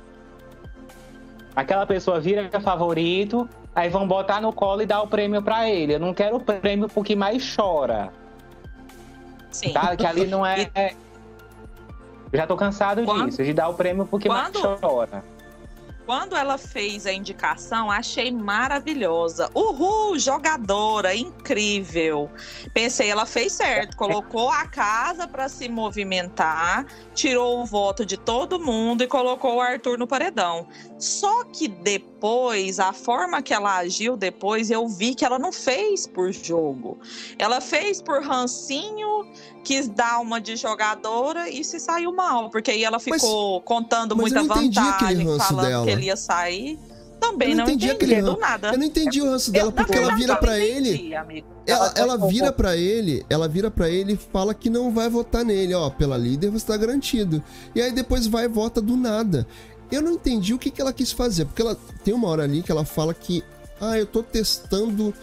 aquela 1.54 1.86
pessoa 1.86 2.18
vira 2.18 2.48
favorito, 2.60 3.46
aí 3.74 3.90
vão 3.90 4.08
botar 4.08 4.40
no 4.40 4.50
colo 4.52 4.80
e 4.80 4.86
dar 4.86 5.02
o 5.02 5.08
prêmio 5.08 5.42
para 5.42 5.68
ele. 5.68 5.94
Eu 5.94 6.00
não 6.00 6.14
quero 6.14 6.36
o 6.36 6.40
prêmio 6.40 6.88
porque 6.88 7.14
mais 7.14 7.54
chora, 7.54 8.10
Sim. 9.50 9.72
tá? 9.74 9.94
Que 9.94 10.06
ali 10.06 10.26
não 10.26 10.44
é. 10.44 10.70
já 12.36 12.46
tô 12.46 12.56
cansado 12.56 13.02
Quando- 13.04 13.26
disso, 13.26 13.42
de 13.42 13.52
dar 13.52 13.68
o 13.68 13.74
prêmio 13.74 14.06
porque 14.06 14.28
mais 14.28 14.50
Quando- 14.50 14.78
chora. 14.80 15.24
Quando 16.06 16.36
ela 16.36 16.56
fez 16.56 17.04
a 17.04 17.12
indicação, 17.12 17.90
achei 17.90 18.30
maravilhosa. 18.30 19.50
Uhul, 19.52 20.16
jogadora, 20.18 21.12
incrível. 21.16 22.30
Pensei, 22.72 23.10
ela 23.10 23.26
fez 23.26 23.52
certo, 23.52 23.96
colocou 23.96 24.48
a 24.48 24.66
casa 24.68 25.26
para 25.26 25.48
se 25.48 25.68
movimentar, 25.68 26.86
tirou 27.12 27.60
o 27.60 27.66
voto 27.66 28.06
de 28.06 28.16
todo 28.16 28.60
mundo 28.60 29.02
e 29.02 29.08
colocou 29.08 29.56
o 29.56 29.60
Arthur 29.60 29.98
no 29.98 30.06
paredão. 30.06 30.68
Só 30.96 31.42
que 31.44 31.66
depois, 31.66 32.78
a 32.78 32.92
forma 32.92 33.42
que 33.42 33.52
ela 33.52 33.76
agiu 33.78 34.16
depois, 34.16 34.70
eu 34.70 34.86
vi 34.88 35.12
que 35.14 35.24
ela 35.24 35.40
não 35.40 35.50
fez 35.52 36.06
por 36.06 36.32
jogo. 36.32 36.98
Ela 37.38 37.60
fez 37.60 38.00
por 38.00 38.22
rancinho, 38.22 39.26
quis 39.64 39.88
dar 39.88 40.20
uma 40.20 40.40
de 40.40 40.54
jogadora 40.54 41.50
e 41.50 41.64
se 41.64 41.80
saiu 41.80 42.12
mal, 42.14 42.48
porque 42.48 42.70
aí 42.70 42.84
ela 42.84 42.98
Mas- 43.04 43.20
ficou 43.20 43.60
contando 43.62 44.16
mas 44.16 44.32
eu 44.32 44.44
muita 44.44 44.54
aquele 44.82 45.24
vantagem, 45.24 45.38
falando 45.38 45.66
dela. 45.66 45.84
que 45.84 45.90
ele 45.96 46.06
ia 46.06 46.16
sair. 46.16 46.78
Também 47.18 47.50
Eu 47.52 47.56
não 47.56 47.64
não, 47.64 47.72
entendi 47.72 47.92
entendi, 47.94 48.20
do 48.20 48.36
nada. 48.38 48.68
Eu 48.72 48.78
não 48.78 48.84
entendi 48.84 49.22
o 49.22 49.30
ranço 49.30 49.50
dela, 49.50 49.68
Eu, 49.68 49.72
porque 49.72 49.94
ela 49.96 50.14
vira 50.14 50.36
pra 50.36 50.58
ele. 50.58 51.14
amigo. 51.14 51.46
Ela, 51.66 51.92
ela 51.96 52.08
colocou- 52.08 52.28
vira 52.28 52.52
pra 52.52 52.76
ele, 52.76 53.24
ela 53.30 53.48
vira 53.48 53.70
para 53.70 53.88
ele 53.88 54.12
e 54.12 54.16
fala 54.16 54.52
que 54.52 54.68
não 54.68 54.92
vai 54.92 55.08
votar 55.08 55.42
nele, 55.44 55.72
ó, 55.74 55.88
pela 55.88 56.16
líder 56.18 56.50
você 56.50 56.66
tá 56.66 56.76
garantido. 56.76 57.42
E 57.74 57.80
aí 57.80 57.90
depois 57.90 58.26
vai 58.26 58.44
e 58.44 58.48
vota 58.48 58.82
do 58.82 58.96
nada. 58.96 59.46
Eu 59.90 60.02
não 60.02 60.12
entendi 60.12 60.52
o 60.52 60.58
que, 60.58 60.70
que 60.70 60.80
ela 60.80 60.92
quis 60.92 61.10
fazer, 61.10 61.46
porque 61.46 61.62
ela 61.62 61.76
tem 62.04 62.12
uma 62.12 62.28
hora 62.28 62.42
ali 62.44 62.62
que 62.62 62.70
ela 62.70 62.84
fala 62.84 63.14
que, 63.14 63.42
ah, 63.80 63.98
eu 63.98 64.04
tô 64.04 64.22
testando. 64.22 65.14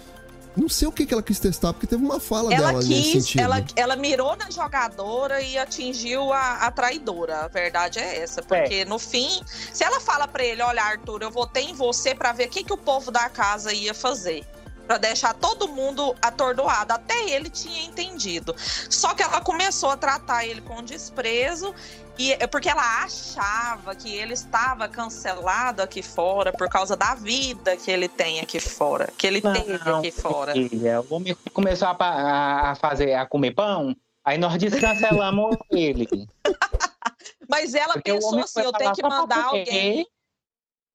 Não 0.56 0.70
sei 0.70 0.88
o 0.88 0.92
que, 0.92 1.06
que 1.06 1.14
ela 1.14 1.24
quis 1.24 1.40
testar, 1.40 1.74
porque 1.74 1.88
teve 1.88 2.04
uma 2.04 2.20
fala 2.20 2.54
Ela 2.54 2.68
dela 2.68 2.84
nesse 2.84 2.88
quis, 3.12 3.24
sentido. 3.24 3.42
ela, 3.42 3.66
ela 3.76 3.96
mirou 3.96 4.36
na 4.36 4.50
jogadora 4.52 5.42
e 5.42 5.58
atingiu 5.58 6.32
a, 6.32 6.58
a 6.68 6.72
traidora. 6.72 7.46
A 7.46 7.48
verdade 7.48 8.00
é 8.00 8.20
essa. 8.22 8.42
Porque 8.42 8.86
no 8.86 9.00
fim, 9.00 9.42
se 9.74 9.84
ela 9.84 10.00
fala 10.00 10.28
pra 10.28 10.44
ele: 10.44 10.62
Olha, 10.62 10.84
Arthur, 10.84 11.24
eu 11.24 11.32
votei 11.32 11.66
em 11.66 11.74
você 11.74 12.14
pra 12.14 12.32
ver 12.32 12.48
o 12.48 12.50
que, 12.50 12.64
que 12.64 12.74
o 12.74 12.78
povo 12.78 13.10
da 13.10 13.30
casa 13.30 13.74
ia 13.74 13.94
fazer. 13.94 14.46
Pra 14.86 14.98
deixar 14.98 15.34
todo 15.34 15.70
mundo 15.70 16.14
atordoado. 16.22 16.92
Até 16.92 17.30
ele 17.30 17.50
tinha 17.50 17.86
entendido. 17.86 18.54
Só 18.90 19.14
que 19.16 19.24
ela 19.24 19.40
começou 19.40 19.90
a 19.90 19.96
tratar 19.98 20.46
ele 20.46 20.60
com 20.60 20.84
desprezo. 20.84 21.74
E, 22.18 22.32
é 22.34 22.46
porque 22.46 22.70
ela 22.70 23.04
achava 23.04 23.96
que 23.96 24.14
ele 24.16 24.34
estava 24.34 24.88
cancelado 24.88 25.82
aqui 25.82 26.04
fora 26.04 26.54
por 26.54 26.70
causa 26.70 26.96
da 26.96 27.16
vida 27.16 27.76
que 27.76 27.90
ele 27.90 28.08
tem 28.08 28.40
aqui 28.40 28.60
fora. 28.60 29.12
Que 29.18 29.26
ele 29.26 29.42
teve 29.42 29.80
Não, 29.84 29.98
aqui 29.98 30.12
fora. 30.12 30.54
Filha, 30.54 31.02
o 31.02 31.16
homem 31.16 31.36
começou 31.54 31.88
a, 31.88 32.72
a- 32.72 32.76
fazer, 32.76 33.14
a 33.14 33.26
comer 33.26 33.52
pão, 33.52 33.96
aí 34.24 34.38
nós 34.38 34.58
descancelamos 34.58 35.58
ele. 35.72 36.08
Mas 37.50 37.74
ela 37.74 37.94
Porque 37.94 38.14
pensou 38.14 38.40
assim, 38.40 38.62
eu 38.62 38.72
tenho 38.72 38.94
que 38.94 39.04
mandar 39.04 39.46
alguém. 39.46 40.06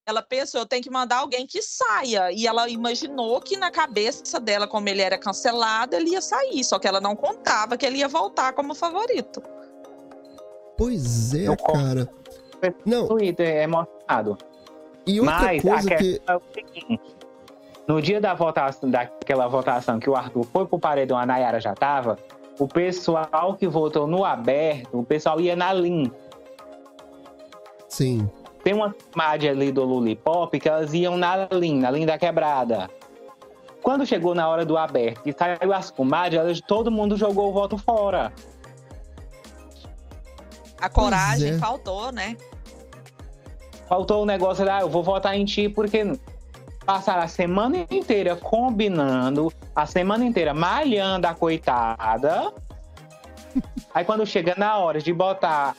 Ela 0.06 0.22
pensou, 0.22 0.60
eu 0.60 0.66
tenho 0.66 0.82
que 0.82 0.88
mandar 0.90 1.16
alguém 1.18 1.46
que 1.46 1.60
saia. 1.60 2.32
E 2.32 2.46
ela 2.46 2.66
imaginou 2.68 3.42
que 3.42 3.58
na 3.58 3.70
cabeça 3.70 4.40
dela, 4.40 4.66
como 4.66 4.88
ele 4.88 5.02
era 5.02 5.18
cancelado, 5.18 5.94
ele 5.94 6.10
ia 6.10 6.22
sair. 6.22 6.64
Só 6.64 6.78
que 6.78 6.88
ela 6.88 7.00
não 7.00 7.14
contava 7.14 7.76
que 7.76 7.84
ele 7.84 7.98
ia 7.98 8.08
voltar 8.08 8.54
como 8.54 8.74
favorito. 8.74 9.42
Pois 10.78 11.34
é, 11.34 11.54
cara. 11.56 12.08
Não, 12.86 13.08
Twitter 13.08 13.48
é 13.48 13.62
emocionado. 13.64 14.38
e 15.06 15.20
outra 15.20 15.34
Mas 15.34 15.62
coisa 15.62 15.94
a 15.94 15.96
que. 15.96 16.04
questão 16.12 16.34
é 16.34 16.38
o 16.38 16.42
seguinte: 16.54 17.16
no 17.88 18.00
dia 18.00 18.20
da 18.20 18.32
votação, 18.34 18.88
daquela 18.88 19.48
votação 19.48 19.98
que 19.98 20.08
o 20.08 20.14
Arthur 20.14 20.44
foi 20.44 20.66
pro 20.66 20.78
paredão, 20.78 21.18
a 21.18 21.26
Nayara 21.26 21.60
já 21.60 21.74
tava, 21.74 22.16
o 22.58 22.68
pessoal 22.68 23.56
que 23.58 23.66
votou 23.66 24.06
no 24.06 24.24
aberto, 24.24 24.98
o 24.98 25.04
pessoal 25.04 25.40
ia 25.40 25.56
na 25.56 25.72
Lin. 25.72 26.10
Sim. 27.88 28.30
Tem 28.62 28.74
uma 28.74 28.94
comadre 29.12 29.48
ali 29.48 29.72
do 29.72 29.84
Lulipop 29.84 30.58
que 30.60 30.68
elas 30.68 30.92
iam 30.92 31.16
na 31.16 31.48
Lin, 31.52 31.80
na 31.80 31.90
Lin 31.90 32.06
da 32.06 32.18
Quebrada. 32.18 32.90
Quando 33.82 34.04
chegou 34.04 34.34
na 34.34 34.48
hora 34.48 34.66
do 34.66 34.76
aberto 34.76 35.22
e 35.26 35.32
saiu 35.32 35.72
as 35.72 35.90
comadres, 35.90 36.60
todo 36.60 36.90
mundo 36.90 37.16
jogou 37.16 37.48
o 37.48 37.52
voto 37.52 37.78
fora. 37.78 38.32
A 40.80 40.88
coragem 40.88 41.50
é. 41.54 41.58
faltou, 41.58 42.12
né? 42.12 42.36
Faltou 43.88 44.22
o 44.22 44.26
negócio 44.26 44.64
lá, 44.64 44.80
eu 44.80 44.88
vou 44.90 45.02
votar 45.02 45.36
em 45.36 45.44
ti 45.44 45.68
porque 45.68 46.18
passaram 46.84 47.22
a 47.22 47.28
semana 47.28 47.86
inteira 47.90 48.36
combinando, 48.36 49.52
a 49.74 49.86
semana 49.86 50.24
inteira 50.24 50.52
malhando 50.54 51.26
a 51.26 51.34
coitada. 51.34 52.52
Aí 53.94 54.04
quando 54.04 54.26
chega 54.26 54.54
na 54.56 54.76
hora 54.78 55.00
de 55.00 55.12
botar, 55.12 55.74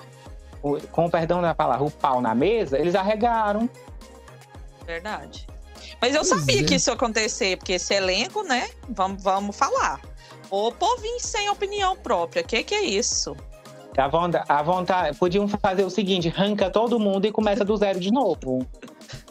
o- 0.62 0.80
com 0.92 1.06
o 1.06 1.10
perdão 1.12 1.42
da 1.42 1.54
palavra, 1.54 1.86
o 1.86 1.92
pau 1.92 2.20
na 2.22 2.34
mesa, 2.34 2.78
eles 2.80 2.96
arregaram. 2.96 3.70
Verdade. 4.86 5.48
Mas 6.02 6.16
eu 6.16 6.22
Pois 6.22 6.30
sabia 6.30 6.62
é. 6.62 6.64
que 6.64 6.76
isso 6.76 6.90
ia 6.90 6.94
acontecer, 6.96 7.58
porque 7.58 7.74
esse 7.74 7.94
elenco, 7.94 8.42
né? 8.44 8.70
Vamos, 8.90 9.22
vamos 9.22 9.56
falar. 9.56 10.00
O 10.50 10.72
povinho 10.72 11.20
sem 11.20 11.48
opinião 11.50 11.96
própria. 11.96 12.42
Que 12.44 12.64
que 12.64 12.74
é 12.74 12.82
isso? 12.84 13.36
A 14.00 14.08
vontade, 14.08 14.46
a 14.48 14.64
vontade, 14.64 15.18
podiam 15.18 15.48
fazer 15.48 15.84
o 15.84 15.90
seguinte, 15.90 16.30
arranca 16.30 16.70
todo 16.70 17.00
mundo 17.00 17.26
e 17.26 17.32
começa 17.32 17.66
do 17.66 17.76
zero 17.76 18.00
de 18.00 18.12
novo. 18.12 18.66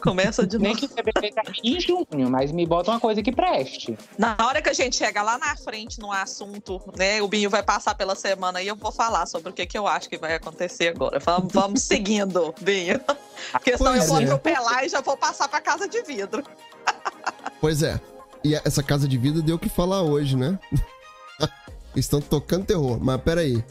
Começa 0.01 0.45
de 0.45 0.57
Nem 0.57 0.73
novo. 0.73 0.87
que 0.87 0.87
CBB 0.87 1.31
termine 1.31 1.77
em 1.77 1.79
junho, 1.79 2.29
mas 2.29 2.51
me 2.51 2.65
bota 2.65 2.91
uma 2.91 2.99
coisa 2.99 3.21
que 3.21 3.31
preste. 3.31 3.97
Na 4.17 4.35
hora 4.39 4.61
que 4.61 4.69
a 4.69 4.73
gente 4.73 4.95
chega 4.95 5.21
lá 5.21 5.37
na 5.37 5.55
frente 5.55 5.99
no 5.99 6.11
assunto, 6.11 6.81
né? 6.97 7.21
O 7.21 7.27
Binho 7.27 7.49
vai 7.49 7.63
passar 7.63 7.95
pela 7.95 8.15
semana 8.15 8.61
e 8.61 8.67
eu 8.67 8.75
vou 8.75 8.91
falar 8.91 9.25
sobre 9.25 9.49
o 9.49 9.53
que, 9.53 9.65
que 9.65 9.77
eu 9.77 9.87
acho 9.87 10.09
que 10.09 10.17
vai 10.17 10.35
acontecer 10.35 10.89
agora. 10.89 11.19
Vamos, 11.19 11.51
vamos 11.51 11.81
seguindo, 11.83 12.53
Binho. 12.61 12.99
Porque 13.51 13.77
senão 13.77 13.95
eu 13.95 14.03
vou 14.03 14.19
é. 14.19 14.23
atropelar 14.23 14.85
e 14.85 14.89
já 14.89 15.01
vou 15.01 15.17
passar 15.17 15.47
pra 15.47 15.61
casa 15.61 15.87
de 15.87 16.01
vidro. 16.03 16.43
Pois 17.59 17.81
é. 17.81 17.99
E 18.43 18.55
essa 18.55 18.83
casa 18.83 19.07
de 19.07 19.17
vida 19.17 19.41
deu 19.41 19.55
o 19.55 19.59
que 19.59 19.69
falar 19.69 20.01
hoje, 20.01 20.35
né? 20.35 20.57
Estão 21.95 22.21
tocando 22.21 22.65
terror, 22.65 22.99
mas 23.01 23.19
peraí. 23.21 23.63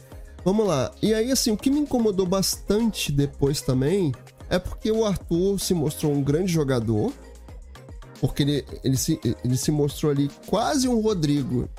Vamos 0.43 0.67
lá. 0.67 0.91
E 1.01 1.13
aí, 1.13 1.31
assim, 1.31 1.51
o 1.51 1.57
que 1.57 1.69
me 1.69 1.79
incomodou 1.79 2.25
bastante 2.25 3.11
depois 3.11 3.61
também 3.61 4.13
é 4.49 4.57
porque 4.57 4.91
o 4.91 5.05
Arthur 5.05 5.59
se 5.59 5.73
mostrou 5.73 6.11
um 6.13 6.23
grande 6.23 6.51
jogador. 6.51 7.13
Porque 8.19 8.43
ele, 8.43 8.65
ele, 8.83 8.97
se, 8.97 9.19
ele 9.43 9.57
se 9.57 9.71
mostrou 9.71 10.11
ali 10.11 10.29
quase 10.47 10.87
um 10.87 10.99
Rodrigo. 10.99 11.69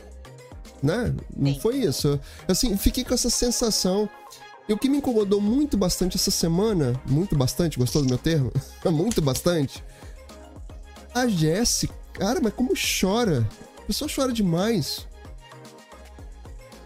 Né? 0.82 1.14
Não 1.36 1.54
foi 1.56 1.78
isso? 1.78 2.18
Assim, 2.48 2.76
fiquei 2.76 3.04
com 3.04 3.12
essa 3.12 3.28
sensação. 3.28 4.08
E 4.68 4.72
o 4.72 4.78
que 4.78 4.88
me 4.88 4.98
incomodou 4.98 5.40
muito 5.40 5.76
bastante 5.76 6.16
essa 6.16 6.30
semana, 6.30 6.98
muito 7.06 7.36
bastante, 7.36 7.78
gostou 7.78 8.02
do 8.02 8.08
meu 8.08 8.16
termo? 8.16 8.52
muito 8.86 9.20
bastante. 9.20 9.82
A 11.12 11.26
Jessie, 11.26 11.90
cara, 12.14 12.40
mas 12.40 12.54
como 12.54 12.72
chora? 12.74 13.46
A 13.78 13.82
pessoa 13.82 14.08
chora 14.08 14.32
demais. 14.32 15.06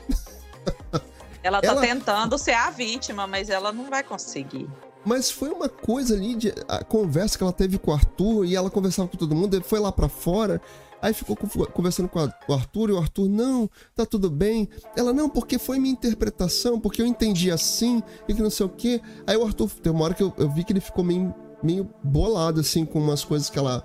Ela 1.45 1.61
tá 1.61 1.69
Ela- 1.69 1.81
tentando 1.83 2.39
ser 2.39 2.55
a 2.55 2.71
vítima, 2.71 3.27
mas 3.27 3.51
ela 3.51 3.71
não 3.71 3.91
vai 3.91 4.03
conseguir. 4.03 4.67
Mas 5.05 5.31
foi 5.31 5.51
uma 5.51 5.69
coisa 5.69 6.15
ali 6.15 6.35
de 6.35 6.55
a 6.67 6.83
conversa 6.83 7.37
que 7.37 7.45
ela 7.45 7.53
teve 7.53 7.77
com 7.79 7.91
o 7.91 7.95
Arthur 7.95 8.47
e 8.47 8.57
ela 8.57 8.71
conversava 8.71 9.07
com 9.07 9.19
todo 9.19 9.35
mundo, 9.37 9.55
ele 9.55 9.63
foi 9.63 9.79
lá 9.79 9.93
pra 9.93 10.09
fora, 10.09 10.59
aí 11.03 11.13
ficou 11.13 11.37
conversando 11.37 12.09
com 12.09 12.19
a- 12.21 12.33
o 12.49 12.55
Arthur 12.55 12.89
e 12.89 12.93
o 12.95 12.99
Arthur, 12.99 13.29
não, 13.29 13.69
tá 13.95 14.07
tudo 14.07 14.31
bem. 14.31 14.67
Ela, 14.97 15.13
não, 15.13 15.29
porque 15.29 15.59
foi 15.59 15.79
minha 15.79 15.93
interpretação, 15.93 16.81
porque 16.81 17.03
eu 17.03 17.07
entendi 17.07 17.51
assim 17.51 18.03
e 18.27 18.33
que 18.33 18.41
não 18.41 18.49
sei 18.49 18.65
o 18.65 18.71
quê. 18.71 19.03
Aí 19.27 19.37
o 19.37 19.45
Arthur, 19.45 19.69
tem 19.83 19.93
uma 19.93 20.05
hora 20.07 20.15
que 20.15 20.23
eu, 20.23 20.33
eu 20.39 20.49
vi 20.51 20.65
que 20.65 20.73
ele 20.73 20.81
ficou 20.81 21.05
meio, 21.05 21.35
meio 21.63 21.87
bolado, 22.03 22.61
assim, 22.61 22.87
com 22.87 22.99
umas 22.99 23.23
coisas 23.23 23.51
que 23.51 23.59
ela, 23.59 23.85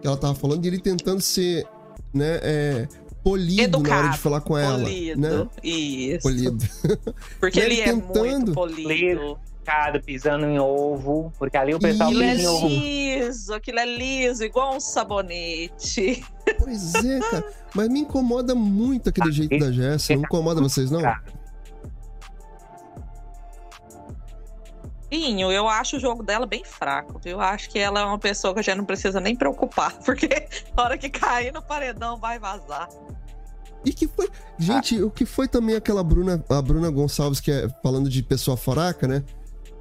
que 0.00 0.08
ela 0.08 0.16
tava 0.16 0.34
falando, 0.34 0.64
e 0.64 0.66
ele 0.66 0.80
tentando 0.80 1.20
ser, 1.20 1.64
né, 2.12 2.40
é, 2.42 2.88
polido 3.22 3.78
na 3.78 3.88
hora 3.88 3.98
Educado, 3.98 4.10
de 4.12 4.18
falar 4.18 4.40
com 4.40 4.56
ela. 4.58 4.78
Polido. 4.80 5.20
Né? 5.20 5.46
Isso. 5.62 6.22
Polido. 6.22 6.64
Porque 7.40 7.60
ele, 7.60 7.74
ele 7.74 7.80
é 7.80 7.84
tentando- 7.86 8.22
muito 8.22 8.52
polido. 8.52 9.38
Cada 9.64 10.00
pisando 10.00 10.46
em 10.46 10.58
ovo, 10.58 11.30
porque 11.38 11.54
ali 11.54 11.74
o 11.74 11.78
pessoal 11.78 12.08
é 12.10 12.14
pisa 12.14 12.42
em 12.42 12.46
ovo. 12.46 12.68
liso, 12.68 13.52
aquilo 13.52 13.78
é 13.78 13.84
liso, 13.84 14.42
igual 14.42 14.74
um 14.74 14.80
sabonete. 14.80 16.24
Pois 16.58 16.94
é, 16.94 17.18
cara. 17.20 17.44
Mas 17.74 17.88
me 17.90 18.00
incomoda 18.00 18.54
muito 18.54 19.10
aquele 19.10 19.30
jeito 19.30 19.58
da 19.58 19.70
Jessie. 19.70 20.16
Não 20.16 20.22
incomoda 20.22 20.62
vocês, 20.62 20.90
não? 20.90 21.02
Pinho, 25.08 25.50
eu 25.50 25.66
acho 25.68 25.96
o 25.96 26.00
jogo 26.00 26.22
dela 26.22 26.46
bem 26.46 26.64
fraco. 26.64 27.20
Eu 27.24 27.40
acho 27.40 27.70
que 27.70 27.78
ela 27.78 28.00
é 28.00 28.04
uma 28.04 28.18
pessoa 28.18 28.52
que 28.52 28.60
a 28.60 28.62
gente 28.62 28.76
não 28.76 28.84
precisa 28.84 29.20
nem 29.20 29.34
preocupar, 29.34 29.92
porque 30.04 30.28
na 30.76 30.82
hora 30.82 30.98
que 30.98 31.08
cair 31.08 31.52
no 31.52 31.62
paredão 31.62 32.18
vai 32.18 32.38
vazar. 32.38 32.88
E 33.84 33.92
que 33.92 34.06
foi. 34.06 34.28
Gente, 34.58 35.00
o 35.02 35.10
que 35.10 35.24
foi 35.24 35.48
também 35.48 35.76
aquela 35.76 36.02
Bruna, 36.02 36.44
a 36.48 36.60
Bruna 36.60 36.90
Gonçalves, 36.90 37.40
que 37.40 37.50
é 37.50 37.68
falando 37.82 38.08
de 38.08 38.22
pessoa 38.22 38.56
foraca, 38.56 39.06
né? 39.06 39.24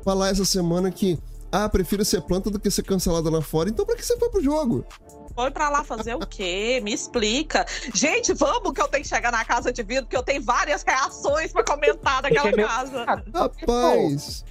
Falar 0.03 0.29
essa 0.29 0.45
semana 0.45 0.91
que. 0.91 1.19
Ah, 1.51 1.67
prefiro 1.67 2.03
ser 2.03 2.21
planta 2.21 2.49
do 2.49 2.59
que 2.59 2.69
ser 2.69 2.83
cancelada 2.83 3.29
lá 3.29 3.41
fora. 3.41 3.69
Então, 3.69 3.85
pra 3.85 3.95
que 3.95 4.05
você 4.05 4.17
foi 4.17 4.29
pro 4.29 4.43
jogo? 4.43 4.85
Foi 5.33 5.49
pra 5.49 5.69
lá 5.69 5.83
fazer 5.83 6.15
o 6.15 6.19
quê? 6.19 6.81
Me 6.83 6.93
explica. 6.93 7.65
Gente, 7.93 8.33
vamos 8.33 8.73
que 8.73 8.81
eu 8.81 8.87
tenho 8.87 9.03
que 9.03 9.09
chegar 9.09 9.31
na 9.31 9.45
casa 9.45 9.71
de 9.71 9.81
vidro, 9.81 10.03
porque 10.03 10.17
eu 10.17 10.23
tenho 10.23 10.41
várias 10.41 10.83
reações 10.83 11.53
pra 11.53 11.63
comentar 11.63 12.21
daquela 12.21 12.51
casa. 12.51 13.05
Rapaz. 13.33 14.43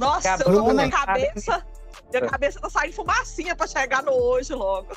Nossa, 0.00 0.20
Que 0.20 0.28
a 0.28 0.46
eu 0.46 0.54
tô 0.54 0.64
com 0.64 0.72
minha 0.72 0.90
cabeça. 0.90 1.66
Minha 2.10 2.26
cabeça 2.26 2.60
tá 2.60 2.70
saindo 2.70 2.92
fumacinha 2.92 3.54
pra 3.54 3.66
chegar 3.66 4.02
no 4.02 4.12
hoje 4.12 4.52
logo. 4.52 4.88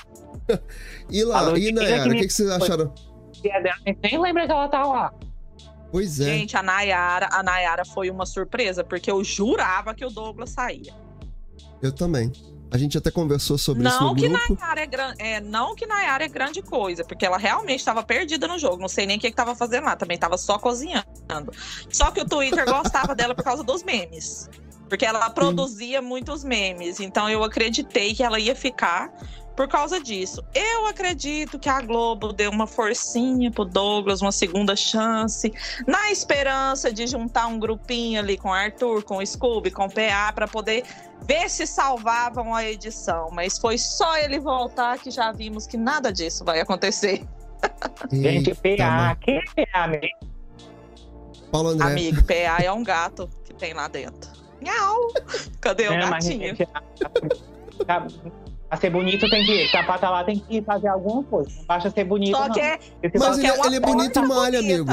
E 1.10 1.24
lá, 1.24 1.40
Falou 1.40 1.58
e 1.58 1.72
Nayara, 1.72 2.10
o 2.10 2.14
que, 2.16 2.28
que 2.28 2.34
vocês 2.34 2.50
acharam? 2.50 2.94
Nem 4.02 4.20
lembra 4.20 4.46
que 4.46 4.52
ela 4.52 4.68
tá 4.68 4.84
lá. 4.86 5.14
Pois 5.92 6.20
é. 6.20 6.26
Gente, 6.26 6.58
a 6.58 6.64
Nayara, 6.64 7.30
a 7.32 7.44
Nayara 7.44 7.86
foi 7.86 8.10
uma 8.10 8.26
surpresa, 8.26 8.84
porque 8.84 9.10
eu 9.10 9.24
jurava 9.24 9.94
que 9.94 10.04
o 10.04 10.10
Douglas 10.10 10.50
saía. 10.50 10.94
Eu 11.82 11.92
também. 11.92 12.32
A 12.72 12.78
gente 12.80 12.98
até 12.98 13.12
conversou 13.12 13.56
sobre 13.56 13.88
isso 13.88 14.00
Não 14.00 14.10
no 14.10 14.16
que, 14.16 14.28
grupo. 14.28 14.58
Nayara 14.60 14.82
é 14.82 14.86
gran... 14.88 15.14
é, 15.20 15.40
não 15.40 15.76
que 15.76 15.86
Nayara 15.86 16.26
é 16.26 16.28
grande 16.28 16.64
coisa, 16.64 17.04
porque 17.04 17.24
ela 17.24 17.38
realmente 17.38 17.80
estava 17.80 18.02
perdida 18.02 18.48
no 18.48 18.58
jogo. 18.58 18.78
Não 18.82 18.88
sei 18.88 19.06
nem 19.06 19.18
o 19.18 19.20
que 19.20 19.28
estava 19.28 19.54
fazendo 19.54 19.84
lá, 19.84 19.96
também 19.96 20.16
estava 20.16 20.36
só 20.38 20.58
cozinhando. 20.58 21.06
Só 21.92 22.10
que 22.10 22.20
o 22.20 22.26
Twitter 22.26 22.66
gostava 22.66 23.14
dela 23.14 23.36
por 23.36 23.44
causa 23.44 23.64
dos 23.64 23.84
memes. 23.84 24.50
Porque 24.88 25.06
ela 25.06 25.30
produzia 25.30 26.02
muitos 26.02 26.44
memes. 26.44 27.00
Então 27.00 27.30
eu 27.30 27.44
acreditei 27.44 28.14
que 28.14 28.24
ela 28.24 28.40
ia 28.40 28.56
ficar 28.56 29.12
por 29.56 29.68
causa 29.68 30.00
disso. 30.00 30.44
Eu 30.54 30.88
acredito 30.88 31.60
que 31.60 31.70
a 31.70 31.82
Globo 31.82 32.34
deu 32.34 32.52
uma 32.52 32.68
forcinha 32.68 33.52
pro 33.52 33.66
Douglas, 33.66 34.22
uma 34.22 34.32
segunda 34.32 34.76
chance, 34.76 35.52
na 35.88 36.12
esperança 36.12 36.92
de 36.92 37.08
juntar 37.08 37.48
um 37.48 37.60
grupinho 37.60 38.20
ali 38.20 38.38
com 38.38 38.50
o 38.50 38.54
Arthur, 38.54 39.04
com 39.04 39.18
o 39.18 39.26
Scooby, 39.26 39.72
com 39.72 39.86
o 39.86 39.90
PA, 39.90 40.32
para 40.34 40.48
poder 40.48 40.84
ver 41.22 41.50
se 41.50 41.66
salvavam 41.66 42.54
a 42.54 42.66
edição. 42.66 43.30
Mas 43.32 43.58
foi 43.58 43.78
só 43.78 44.18
ele 44.18 44.40
voltar 44.40 44.98
que 45.00 45.12
já 45.12 45.32
vimos 45.32 45.68
que 45.68 45.78
nada 45.78 46.12
disso 46.12 46.44
vai 46.44 46.60
acontecer. 46.60 47.24
Gente, 48.12 48.54
PA. 48.56 48.92
mano. 48.92 49.18
Quem 49.22 49.38
é 49.38 49.66
PA 49.66 49.88
mesmo? 49.88 50.34
Paulo 51.52 51.70
André. 51.70 51.88
Amigo, 51.88 52.24
PA 52.24 52.64
é 52.64 52.72
um 52.72 52.84
gato 52.84 53.30
que 53.46 53.54
tem 53.54 53.74
lá 53.74 53.88
dentro. 53.88 54.43
Nhau! 54.64 55.14
Cadê 55.62 55.88
o 55.90 55.94
É, 55.94 56.10
gatinho? 56.10 56.40
gente, 56.56 56.64
a- 56.74 56.82
a- 57.98 58.08
Pra 58.70 58.80
ser 58.80 58.90
bonito 58.90 59.30
tem 59.30 59.46
que. 59.46 59.68
Sapata 59.70 60.10
lá 60.10 60.24
tem 60.24 60.40
que 60.40 60.62
fazer 60.64 60.88
alguma 60.88 61.24
coisa. 61.24 61.50
Não 61.58 61.66
basta 61.66 61.92
ser 61.92 62.04
bonito. 62.06 62.36
Só 62.36 62.48
não. 62.48 62.54
que 62.56 62.60
é, 62.60 62.80
Mas 63.20 63.38
ele- 63.38 63.48
é 63.48 63.54
uma 63.54 63.66
ele 63.68 63.76
é 63.76 63.80
porta 63.80 63.96
bonito 63.96 64.20
e 64.20 64.28
malha, 64.28 64.60
amigo. 64.60 64.92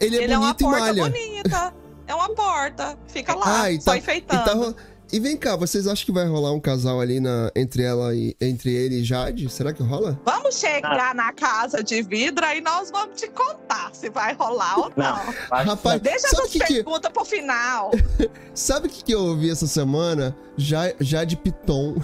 Ele 0.00 0.16
é 0.18 0.22
Ele 0.22 0.32
é 0.32 0.38
uma 0.38 0.54
bonito 0.54 0.60
e 0.60 0.64
porta 0.64 0.80
malha. 0.80 1.02
bonita. 1.02 1.74
É 2.06 2.14
uma 2.14 2.28
porta. 2.34 2.98
Fica 3.08 3.34
lá, 3.34 3.62
Ah, 3.64 3.70
e 3.70 3.80
só 3.80 3.90
tá- 3.90 3.98
enfeitando. 3.98 4.72
Tá 4.74 4.82
e 5.12 5.20
vem 5.20 5.36
cá, 5.36 5.56
vocês 5.56 5.86
acham 5.86 6.04
que 6.04 6.12
vai 6.12 6.26
rolar 6.26 6.52
um 6.52 6.60
casal 6.60 7.00
ali 7.00 7.20
na... 7.20 7.50
entre 7.56 7.82
ela 7.82 8.14
e 8.14 8.36
entre 8.40 8.72
ele 8.74 8.96
e 9.00 9.04
Jade? 9.04 9.48
Será 9.50 9.72
que 9.72 9.82
rola? 9.82 10.18
Vamos 10.24 10.40
Ah. 10.56 10.68
chegar 10.68 11.14
na 11.14 11.32
casa 11.32 11.82
de 11.82 12.02
vidro 12.02 12.44
aí 12.44 12.60
nós 12.60 12.90
vamos 12.90 13.20
te 13.20 13.28
contar 13.28 13.90
se 13.94 14.10
vai 14.10 14.34
rolar 14.34 14.78
ou 14.78 14.92
não. 14.96 15.16
Não, 15.16 15.64
Rapaz, 15.64 16.00
Deixa 16.00 16.28
sabe 16.28 16.34
essas 16.42 16.50
que, 16.52 16.58
que 16.60 16.74
perguntas 16.74 17.12
pro 17.12 17.24
final. 17.24 17.90
sabe 18.54 18.86
o 18.88 18.90
que, 18.90 19.04
que 19.04 19.12
eu 19.14 19.20
ouvi 19.20 19.50
essa 19.50 19.66
semana? 19.66 20.36
Já, 20.56 20.92
Jade 21.00 21.36
Piton. 21.36 21.96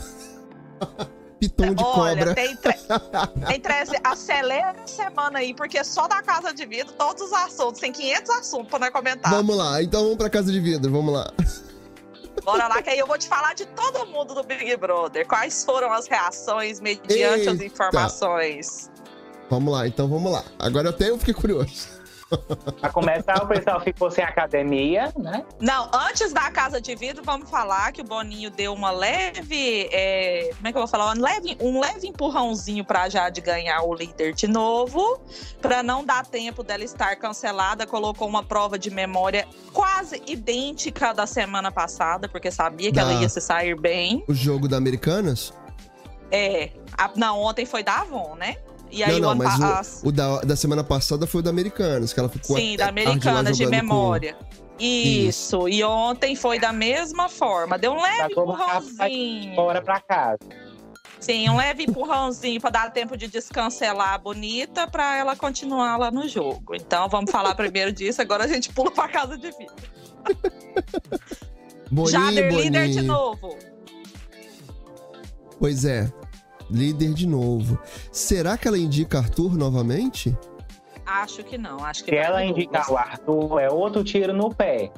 Piton 1.38 1.74
de 1.74 1.84
Olha, 1.84 2.16
cobra. 2.16 2.34
tem, 2.34 2.56
tre... 2.56 2.74
tem 3.46 3.60
13. 3.60 3.92
Acelera 4.04 4.74
a 4.82 4.86
semana 4.86 5.38
aí, 5.40 5.52
porque 5.54 5.82
só 5.84 6.08
da 6.08 6.22
casa 6.22 6.52
de 6.54 6.64
vidro, 6.64 6.92
todos 6.94 7.22
os 7.24 7.32
assuntos. 7.32 7.80
Tem 7.80 7.92
500 7.92 8.30
assuntos 8.36 8.68
pra 8.70 8.90
comentar. 8.90 9.30
Vamos 9.30 9.54
lá, 9.56 9.82
então 9.82 10.02
vamos 10.02 10.16
pra 10.16 10.30
casa 10.30 10.50
de 10.50 10.58
vidro, 10.60 10.90
vamos 10.90 11.12
lá. 11.12 11.30
Bora 12.44 12.68
lá, 12.68 12.82
que 12.82 12.90
aí 12.90 12.98
eu 12.98 13.06
vou 13.06 13.18
te 13.18 13.28
falar 13.28 13.54
de 13.54 13.66
todo 13.66 14.06
mundo 14.06 14.34
do 14.34 14.42
Big 14.42 14.76
Brother. 14.76 15.26
Quais 15.26 15.64
foram 15.64 15.92
as 15.92 16.06
reações 16.06 16.80
mediante 16.80 17.48
as 17.48 17.60
Eita. 17.60 17.64
informações. 17.64 18.90
Vamos 19.50 19.72
lá, 19.72 19.86
então 19.86 20.08
vamos 20.08 20.30
lá. 20.30 20.44
Agora 20.58 20.90
até 20.90 21.10
eu 21.10 21.18
fiquei 21.18 21.34
curioso. 21.34 21.95
Pra 22.80 22.90
começar, 22.90 23.42
o 23.42 23.46
pessoal 23.46 23.80
ficou 23.80 24.10
sem 24.10 24.24
academia, 24.24 25.12
né? 25.16 25.44
Não, 25.60 25.88
antes 25.94 26.32
da 26.32 26.50
casa 26.50 26.80
de 26.80 26.94
vidro, 26.96 27.22
vamos 27.24 27.48
falar 27.48 27.92
que 27.92 28.00
o 28.00 28.04
Boninho 28.04 28.50
deu 28.50 28.72
uma 28.72 28.90
leve. 28.90 29.88
é, 29.92 30.50
como 30.56 30.66
é 30.68 30.72
que 30.72 30.76
eu 30.78 30.82
vou 30.82 30.88
falar? 30.88 31.14
Um 31.16 31.20
leve, 31.20 31.56
um 31.60 31.80
leve 31.80 32.08
empurrãozinho 32.08 32.84
pra 32.84 33.08
Jade 33.08 33.40
ganhar 33.40 33.80
o 33.82 33.94
líder 33.94 34.32
de 34.34 34.48
novo. 34.48 35.20
Pra 35.62 35.82
não 35.82 36.04
dar 36.04 36.26
tempo 36.26 36.62
dela 36.64 36.82
estar 36.84 37.14
cancelada, 37.16 37.86
colocou 37.86 38.26
uma 38.28 38.42
prova 38.42 38.78
de 38.78 38.90
memória 38.90 39.46
quase 39.72 40.20
idêntica 40.26 41.14
da 41.14 41.26
semana 41.26 41.70
passada, 41.70 42.28
porque 42.28 42.50
sabia 42.50 42.90
que 42.90 42.98
ela 42.98 43.14
Da- 43.14 43.20
ia 43.22 43.28
se 43.28 43.40
sair 43.40 43.78
bem. 43.78 44.24
O 44.26 44.34
jogo 44.34 44.66
da 44.68 44.76
Americanas? 44.76 45.54
É. 46.30 46.70
a- 46.98 47.10
não, 47.14 47.40
ontem 47.40 47.64
foi 47.64 47.82
da 47.84 48.00
Avon, 48.00 48.34
né? 48.36 48.56
E 48.90 49.02
aí 49.02 49.20
não, 49.20 49.30
o 49.30 49.34
não, 49.34 49.44
mas 49.44 49.58
pa- 49.58 49.82
o, 50.04 50.08
o 50.08 50.12
da, 50.12 50.40
da 50.40 50.56
semana 50.56 50.82
passada 50.84 51.26
foi 51.26 51.40
o 51.40 51.42
da 51.42 51.50
Americanas, 51.50 52.12
que 52.12 52.20
ela 52.20 52.28
ficou 52.28 52.56
Sim, 52.56 52.76
da 52.76 52.88
Americanas 52.88 53.56
de 53.56 53.64
jogando 53.64 53.80
com- 53.80 53.86
memória. 53.86 54.36
Isso. 54.78 55.68
E 55.68 55.82
ontem 55.82 56.36
foi 56.36 56.58
da 56.58 56.72
mesma 56.72 57.28
forma. 57.28 57.78
Deu 57.78 57.92
um 57.92 58.00
leve 58.02 58.16
Pra 58.16 58.34
colocar 58.34 58.82
empurrãozinho. 58.82 59.54
Fora 59.54 59.80
pra 59.82 60.00
casa. 60.00 60.38
Sim, 61.18 61.48
um 61.48 61.56
leve 61.56 61.84
empurrãozinho 61.84 62.60
para 62.60 62.70
dar 62.70 62.92
tempo 62.92 63.16
de 63.16 63.26
descancelar 63.26 64.12
a 64.12 64.18
bonita 64.18 64.86
para 64.86 65.16
ela 65.16 65.34
continuar 65.34 65.96
lá 65.96 66.10
no 66.10 66.28
jogo. 66.28 66.74
Então 66.74 67.08
vamos 67.08 67.30
falar 67.30 67.54
primeiro 67.56 67.90
disso, 67.90 68.20
agora 68.20 68.44
a 68.44 68.46
gente 68.48 68.70
pula 68.72 68.90
para 68.90 69.08
casa 69.08 69.36
de 69.38 69.50
vida. 69.50 69.72
Boninho, 71.90 72.10
Jader 72.12 72.52
líder 72.54 72.88
de 72.88 72.94
Boninho. 72.96 73.12
novo. 73.12 73.56
Pois 75.58 75.84
é, 75.86 76.12
líder 76.70 77.12
de 77.14 77.26
novo. 77.26 77.78
Será 78.12 78.56
que 78.58 78.66
ela 78.68 78.78
indica 78.78 79.18
Arthur 79.18 79.56
novamente? 79.56 80.36
Acho 81.04 81.44
que 81.44 81.56
não, 81.56 81.84
acho 81.84 82.02
que 82.04 82.10
Se 82.10 82.16
vai 82.16 82.24
ela 82.24 82.44
indicar 82.44 82.90
o. 82.90 82.96
Arthur, 82.96 83.60
é 83.60 83.70
outro 83.70 84.02
tiro 84.02 84.32
no 84.32 84.52
pé. 84.54 84.90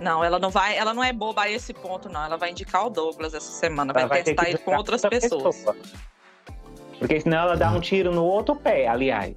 Não, 0.00 0.22
ela 0.24 0.38
não 0.38 0.50
vai, 0.50 0.76
ela 0.76 0.92
não 0.94 1.02
é 1.04 1.12
boba 1.12 1.42
a 1.42 1.50
esse 1.50 1.72
ponto 1.74 2.08
não, 2.08 2.24
ela 2.24 2.36
vai 2.36 2.50
indicar 2.50 2.86
o 2.86 2.90
Douglas 2.90 3.34
essa 3.34 3.50
semana, 3.52 3.92
vai 3.92 4.08
ter 4.08 4.24
testar 4.34 4.48
ele 4.48 4.58
com 4.58 4.74
outras 4.76 5.02
outra 5.04 5.18
pessoas. 5.20 5.56
pessoa. 5.56 5.76
Porque 6.98 7.20
senão 7.20 7.38
ela 7.38 7.56
dá 7.56 7.70
um 7.72 7.80
tiro 7.80 8.14
no 8.14 8.24
outro 8.24 8.54
pé, 8.56 8.86
aliás. 8.86 9.34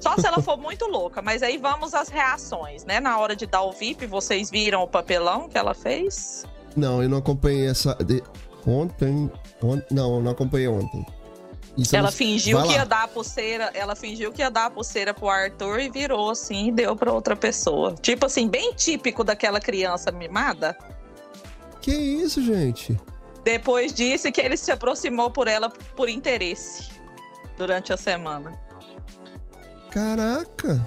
Só 0.00 0.16
se 0.16 0.26
ela 0.26 0.42
for 0.42 0.56
muito 0.58 0.86
louca, 0.86 1.22
mas 1.22 1.42
aí 1.42 1.56
vamos 1.56 1.94
às 1.94 2.08
reações, 2.08 2.84
né? 2.84 3.00
Na 3.00 3.18
hora 3.18 3.34
de 3.36 3.46
dar 3.46 3.62
o 3.62 3.72
VIP, 3.72 4.06
vocês 4.06 4.50
viram 4.50 4.82
o 4.82 4.88
papelão 4.88 5.48
que 5.48 5.56
ela 5.56 5.72
fez? 5.74 6.44
Não, 6.76 7.02
eu 7.02 7.08
não 7.08 7.18
acompanhei 7.18 7.66
essa. 7.68 7.94
de- 7.96 8.22
Ontem. 8.66 9.30
On- 9.66 9.82
Não, 9.90 10.16
eu 10.16 10.22
não 10.22 10.32
acompanhei 10.32 10.68
ontem. 10.68 11.04
Isso 11.76 11.96
Ela 11.96 12.08
não- 12.08 12.12
fingiu 12.12 12.58
Vai 12.58 12.66
que 12.68 12.72
lá. 12.74 12.80
ia 12.80 12.86
dar 12.86 13.02
a 13.04 13.08
pulseira, 13.08 13.70
ela 13.72 13.96
fingiu 13.96 14.30
que 14.30 14.42
ia 14.42 14.50
dar 14.50 14.66
a 14.66 14.70
pulseira 14.70 15.14
pro 15.14 15.28
Arthur 15.28 15.80
e 15.80 15.88
virou 15.88 16.30
assim 16.30 16.68
e 16.68 16.72
deu 16.72 16.94
pra 16.94 17.10
outra 17.12 17.34
pessoa. 17.34 17.94
Tipo 17.94 18.26
assim, 18.26 18.46
bem 18.46 18.74
típico 18.74 19.24
daquela 19.24 19.58
criança 19.58 20.12
mimada. 20.12 20.76
Que 21.80 21.90
isso, 21.92 22.42
gente? 22.42 22.98
Depois 23.42 23.92
disse 23.92 24.30
que 24.30 24.40
ele 24.40 24.56
se 24.56 24.70
aproximou 24.70 25.30
por 25.30 25.48
ela 25.48 25.70
por 25.96 26.08
interesse 26.10 26.90
durante 27.56 27.92
a 27.92 27.96
semana. 27.96 28.52
Caraca! 29.90 30.80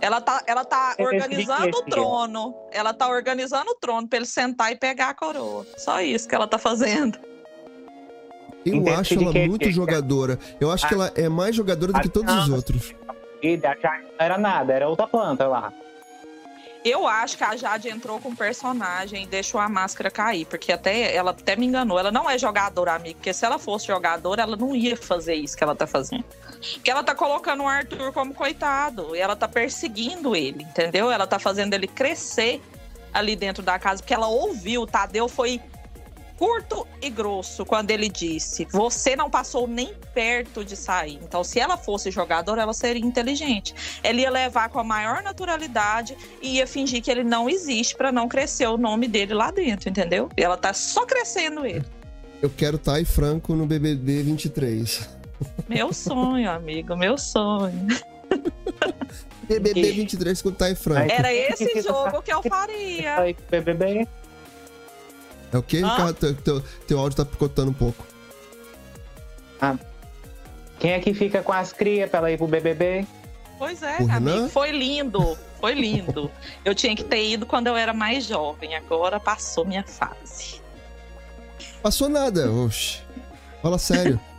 Ela 0.00 0.20
tá, 0.20 0.42
ela 0.46 0.64
tá 0.64 0.94
Eu 0.98 1.08
percebi 1.08 1.34
organizando 1.42 1.78
o 1.78 1.82
trono. 1.82 2.54
Ela 2.70 2.92
tá 2.92 3.08
organizando 3.08 3.70
o 3.70 3.74
trono 3.74 4.06
pra 4.06 4.18
ele 4.18 4.26
sentar 4.26 4.70
e 4.70 4.76
pegar 4.76 5.08
a 5.10 5.14
coroa. 5.14 5.66
Só 5.78 6.00
isso 6.00 6.28
que 6.28 6.34
ela 6.34 6.46
tá 6.46 6.58
fazendo. 6.58 7.18
Eu 8.66 8.98
acho 8.98 9.14
ela 9.14 9.32
muito 9.46 9.70
jogadora. 9.70 10.38
Eu 10.60 10.70
acho 10.70 10.88
que 10.88 10.94
ela 10.94 11.12
é 11.14 11.28
mais 11.28 11.54
jogadora 11.54 11.92
do 11.92 12.00
que 12.00 12.08
todos 12.08 12.34
os 12.34 12.48
outros. 12.48 12.94
E 13.42 13.56
da 13.56 13.74
Jade 13.76 14.04
não 14.04 14.10
era 14.18 14.38
nada, 14.38 14.72
era 14.72 14.88
outra 14.88 15.06
planta 15.06 15.46
lá. 15.46 15.72
Eu 16.84 17.04
acho 17.04 17.36
que 17.36 17.42
a 17.42 17.56
Jade 17.56 17.88
entrou 17.88 18.20
com 18.20 18.28
o 18.28 18.36
personagem 18.36 19.24
e 19.24 19.26
deixou 19.26 19.60
a 19.60 19.68
máscara 19.68 20.08
cair, 20.08 20.46
porque 20.46 20.70
até 20.70 21.14
ela 21.14 21.32
até 21.32 21.56
me 21.56 21.66
enganou. 21.66 21.98
Ela 21.98 22.12
não 22.12 22.30
é 22.30 22.38
jogadora, 22.38 22.94
amigo, 22.94 23.16
porque 23.16 23.32
se 23.32 23.44
ela 23.44 23.58
fosse 23.58 23.88
jogadora, 23.88 24.42
ela 24.42 24.56
não 24.56 24.74
ia 24.74 24.96
fazer 24.96 25.34
isso 25.34 25.56
que 25.56 25.64
ela 25.64 25.74
tá 25.74 25.84
fazendo. 25.84 26.24
Porque 26.74 26.88
ela 26.88 27.02
tá 27.02 27.12
colocando 27.12 27.64
o 27.64 27.66
Arthur 27.66 28.12
como 28.12 28.32
coitado, 28.32 29.16
e 29.16 29.18
ela 29.18 29.34
tá 29.34 29.48
perseguindo 29.48 30.36
ele, 30.36 30.62
entendeu? 30.62 31.10
Ela 31.10 31.26
tá 31.26 31.40
fazendo 31.40 31.74
ele 31.74 31.88
crescer 31.88 32.62
ali 33.12 33.34
dentro 33.34 33.64
da 33.64 33.80
casa, 33.80 34.00
porque 34.00 34.14
ela 34.14 34.28
ouviu, 34.28 34.82
o 34.82 34.86
Tadeu 34.86 35.26
foi 35.26 35.60
curto 36.36 36.86
e 37.02 37.10
grosso 37.10 37.64
quando 37.64 37.90
ele 37.90 38.08
disse: 38.08 38.66
Você 38.70 39.16
não 39.16 39.30
passou 39.30 39.66
nem 39.66 39.94
perto 40.14 40.64
de 40.64 40.76
sair. 40.76 41.18
Então, 41.22 41.42
se 41.42 41.58
ela 41.58 41.76
fosse 41.76 42.10
jogadora, 42.10 42.62
ela 42.62 42.72
seria 42.72 43.04
inteligente. 43.04 43.74
Ele 44.02 44.22
ia 44.22 44.30
levar 44.30 44.68
com 44.68 44.78
a 44.78 44.84
maior 44.84 45.22
naturalidade 45.22 46.16
e 46.40 46.56
ia 46.56 46.66
fingir 46.66 47.02
que 47.02 47.10
ele 47.10 47.24
não 47.24 47.48
existe 47.48 47.94
para 47.96 48.12
não 48.12 48.28
crescer 48.28 48.66
o 48.66 48.76
nome 48.76 49.08
dele 49.08 49.34
lá 49.34 49.50
dentro, 49.50 49.88
entendeu? 49.88 50.28
E 50.36 50.42
ela 50.42 50.56
tá 50.56 50.72
só 50.72 51.04
crescendo 51.06 51.64
ele. 51.64 51.84
Eu 52.40 52.50
quero 52.50 52.78
Thay 52.78 53.04
Franco 53.04 53.54
no 53.54 53.66
BBB 53.66 54.22
23. 54.22 55.08
Meu 55.68 55.92
sonho, 55.92 56.50
amigo, 56.50 56.96
meu 56.96 57.18
sonho. 57.18 57.86
BBB 59.48 59.92
23 59.92 60.42
com 60.42 60.50
Thay 60.50 60.74
Franco. 60.74 61.12
Era 61.12 61.32
esse 61.32 61.80
jogo 61.82 62.22
que 62.22 62.32
eu 62.32 62.42
faria. 62.42 63.16
BBB. 63.50 64.06
É 65.56 65.58
o 65.58 65.62
quê, 65.62 65.80
Ah. 65.84 65.90
Ricardo? 65.90 66.14
Teu, 66.14 66.34
teu, 66.34 66.62
teu 66.86 66.98
áudio 66.98 67.16
tá 67.16 67.24
picotando 67.24 67.70
um 67.70 67.74
pouco. 67.74 68.04
Quem 70.78 70.92
é 70.92 71.00
que 71.00 71.14
fica 71.14 71.42
com 71.42 71.52
as 71.52 71.72
crias 71.72 72.10
pra 72.10 72.18
ela 72.18 72.30
ir 72.30 72.36
pro 72.36 72.46
BBB? 72.46 73.06
Pois 73.58 73.82
é, 73.82 73.96
amigo, 74.12 74.48
foi 74.50 74.70
lindo, 74.70 75.36
foi 75.58 75.72
lindo. 75.72 76.30
Eu 76.62 76.74
tinha 76.74 76.94
que 76.94 77.02
ter 77.02 77.24
ido 77.26 77.46
quando 77.46 77.68
eu 77.68 77.76
era 77.76 77.94
mais 77.94 78.26
jovem, 78.26 78.74
agora 78.76 79.18
passou 79.18 79.64
minha 79.64 79.82
fase. 79.82 80.60
Passou 81.82 82.08
nada, 82.10 82.50
oxe. 82.52 83.00
Fala 83.62 83.78
sério. 83.78 84.20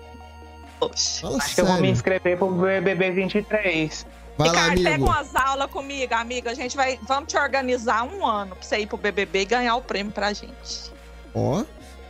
Oxe. 0.79 1.21
Fala 1.21 1.37
Acho 1.37 1.55
que 1.55 1.61
eu 1.61 1.65
vou 1.65 1.73
me 1.73 1.79
sério. 1.79 1.91
inscrever 1.93 2.37
pro 2.37 2.51
BBB 2.51 3.09
23. 3.09 4.05
Vai 4.37 4.47
lá, 4.49 4.53
Ricardo, 4.53 4.75
pega 4.83 4.89
amigo. 4.95 5.05
umas 5.09 5.35
aulas 5.35 5.71
comigo, 5.71 6.13
amiga. 6.13 6.51
A 6.51 6.53
gente 6.53 6.77
vai, 6.77 6.99
vamos 7.07 7.33
te 7.33 7.35
organizar 7.39 8.03
um 8.03 8.23
ano 8.23 8.55
pra 8.55 8.63
você 8.63 8.77
ir 8.77 8.85
pro 8.85 8.95
BBB 8.95 9.41
e 9.41 9.45
ganhar 9.45 9.75
o 9.75 9.81
prêmio 9.81 10.13
pra 10.13 10.31
gente. 10.33 10.91
Ó, 11.37 11.59
Eu 11.59 11.65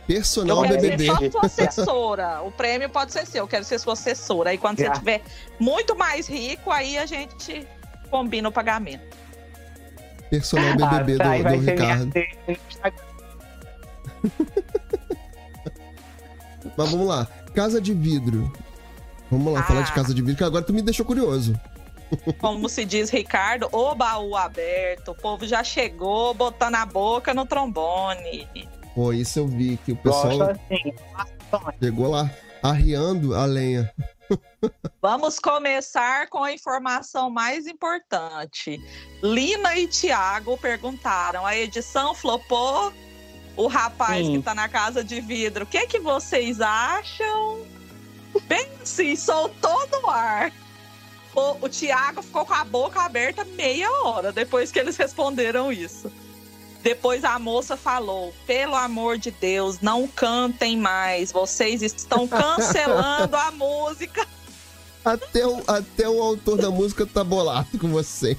personal 0.06 0.62
quero 0.62 0.80
BBB. 0.80 1.04
ser 1.06 1.30
só 1.32 1.40
sua 1.40 1.46
assessora. 1.46 2.40
O 2.42 2.50
prêmio 2.50 2.88
pode 2.88 3.12
ser 3.12 3.26
seu, 3.26 3.44
eu 3.44 3.48
quero 3.48 3.64
ser 3.64 3.78
sua 3.78 3.92
assessora. 3.92 4.50
Aí 4.50 4.58
quando 4.58 4.78
Já. 4.78 4.86
você 4.94 4.98
tiver 4.98 5.22
muito 5.60 5.94
mais 5.96 6.26
rico, 6.26 6.70
aí 6.70 6.96
a 6.96 7.04
gente 7.06 7.66
combina 8.10 8.48
o 8.48 8.52
pagamento. 8.52 9.16
Personal 10.30 10.74
BBB 10.76 11.14
Ah, 11.14 11.18
tá, 11.18 11.36
do, 11.36 11.42
vai 11.42 11.42
do 11.42 11.64
ser 11.64 11.74
minha 11.74 11.74
Ricardo. 11.74 12.12
rede 12.14 12.38
no 12.46 12.52
Instagram. 12.68 13.04
Mas 16.76 16.90
vamos 16.90 17.06
lá. 17.06 17.26
Casa 17.54 17.80
de 17.80 17.92
vidro. 17.94 18.52
Vamos 19.30 19.52
lá, 19.52 19.60
Ah. 19.60 19.64
falar 19.64 19.82
de 19.82 19.92
casa 19.92 20.14
de 20.14 20.22
vidro, 20.22 20.36
que 20.38 20.44
agora 20.44 20.64
tu 20.64 20.72
me 20.72 20.80
deixou 20.82 21.04
curioso. 21.04 21.58
Como 22.38 22.68
se 22.68 22.84
diz 22.86 23.10
Ricardo, 23.10 23.68
o 23.72 23.94
baú 23.94 24.34
aberto. 24.36 25.10
O 25.10 25.14
povo 25.14 25.46
já 25.46 25.62
chegou 25.62 26.32
botando 26.32 26.76
a 26.76 26.86
boca 26.86 27.34
no 27.34 27.44
trombone. 27.44 28.48
Pô, 28.98 29.12
isso 29.12 29.38
eu 29.38 29.46
vi, 29.46 29.78
que 29.84 29.92
o 29.92 29.94
Gosto 29.94 30.28
pessoal 30.28 30.50
assim. 30.50 30.92
chegou 31.80 32.10
lá 32.10 32.28
arriando 32.60 33.32
a 33.32 33.44
lenha. 33.44 33.94
Vamos 35.00 35.38
começar 35.38 36.28
com 36.28 36.42
a 36.42 36.52
informação 36.52 37.30
mais 37.30 37.68
importante. 37.68 38.76
Lina 39.22 39.78
e 39.78 39.86
Tiago 39.86 40.58
perguntaram: 40.58 41.46
a 41.46 41.56
edição 41.56 42.12
flopou? 42.12 42.92
O 43.56 43.68
rapaz 43.68 44.26
Sim. 44.26 44.38
que 44.38 44.42
tá 44.42 44.52
na 44.52 44.68
casa 44.68 45.04
de 45.04 45.20
vidro, 45.20 45.62
o 45.62 45.68
que, 45.68 45.86
que 45.86 46.00
vocês 46.00 46.60
acham? 46.60 47.64
Bem 48.48 48.68
assim, 48.82 49.14
soltou 49.14 49.88
no 49.92 50.10
ar. 50.10 50.52
O, 51.36 51.66
o 51.66 51.68
Tiago 51.68 52.20
ficou 52.20 52.44
com 52.44 52.54
a 52.54 52.64
boca 52.64 53.00
aberta 53.00 53.44
meia 53.44 53.88
hora 54.02 54.32
depois 54.32 54.72
que 54.72 54.80
eles 54.80 54.96
responderam 54.96 55.70
isso. 55.70 56.10
Depois 56.82 57.24
a 57.24 57.38
moça 57.38 57.76
falou: 57.76 58.32
pelo 58.46 58.74
amor 58.74 59.18
de 59.18 59.30
Deus, 59.30 59.80
não 59.80 60.06
cantem 60.06 60.76
mais. 60.76 61.32
Vocês 61.32 61.82
estão 61.82 62.26
cancelando 62.28 63.36
a 63.36 63.50
música. 63.50 64.26
Até 65.04 65.46
o, 65.46 65.62
até 65.66 66.08
o 66.08 66.22
autor 66.22 66.58
da 66.58 66.70
música 66.70 67.06
tá 67.06 67.24
bolado 67.24 67.78
com 67.78 67.88
você. 67.88 68.36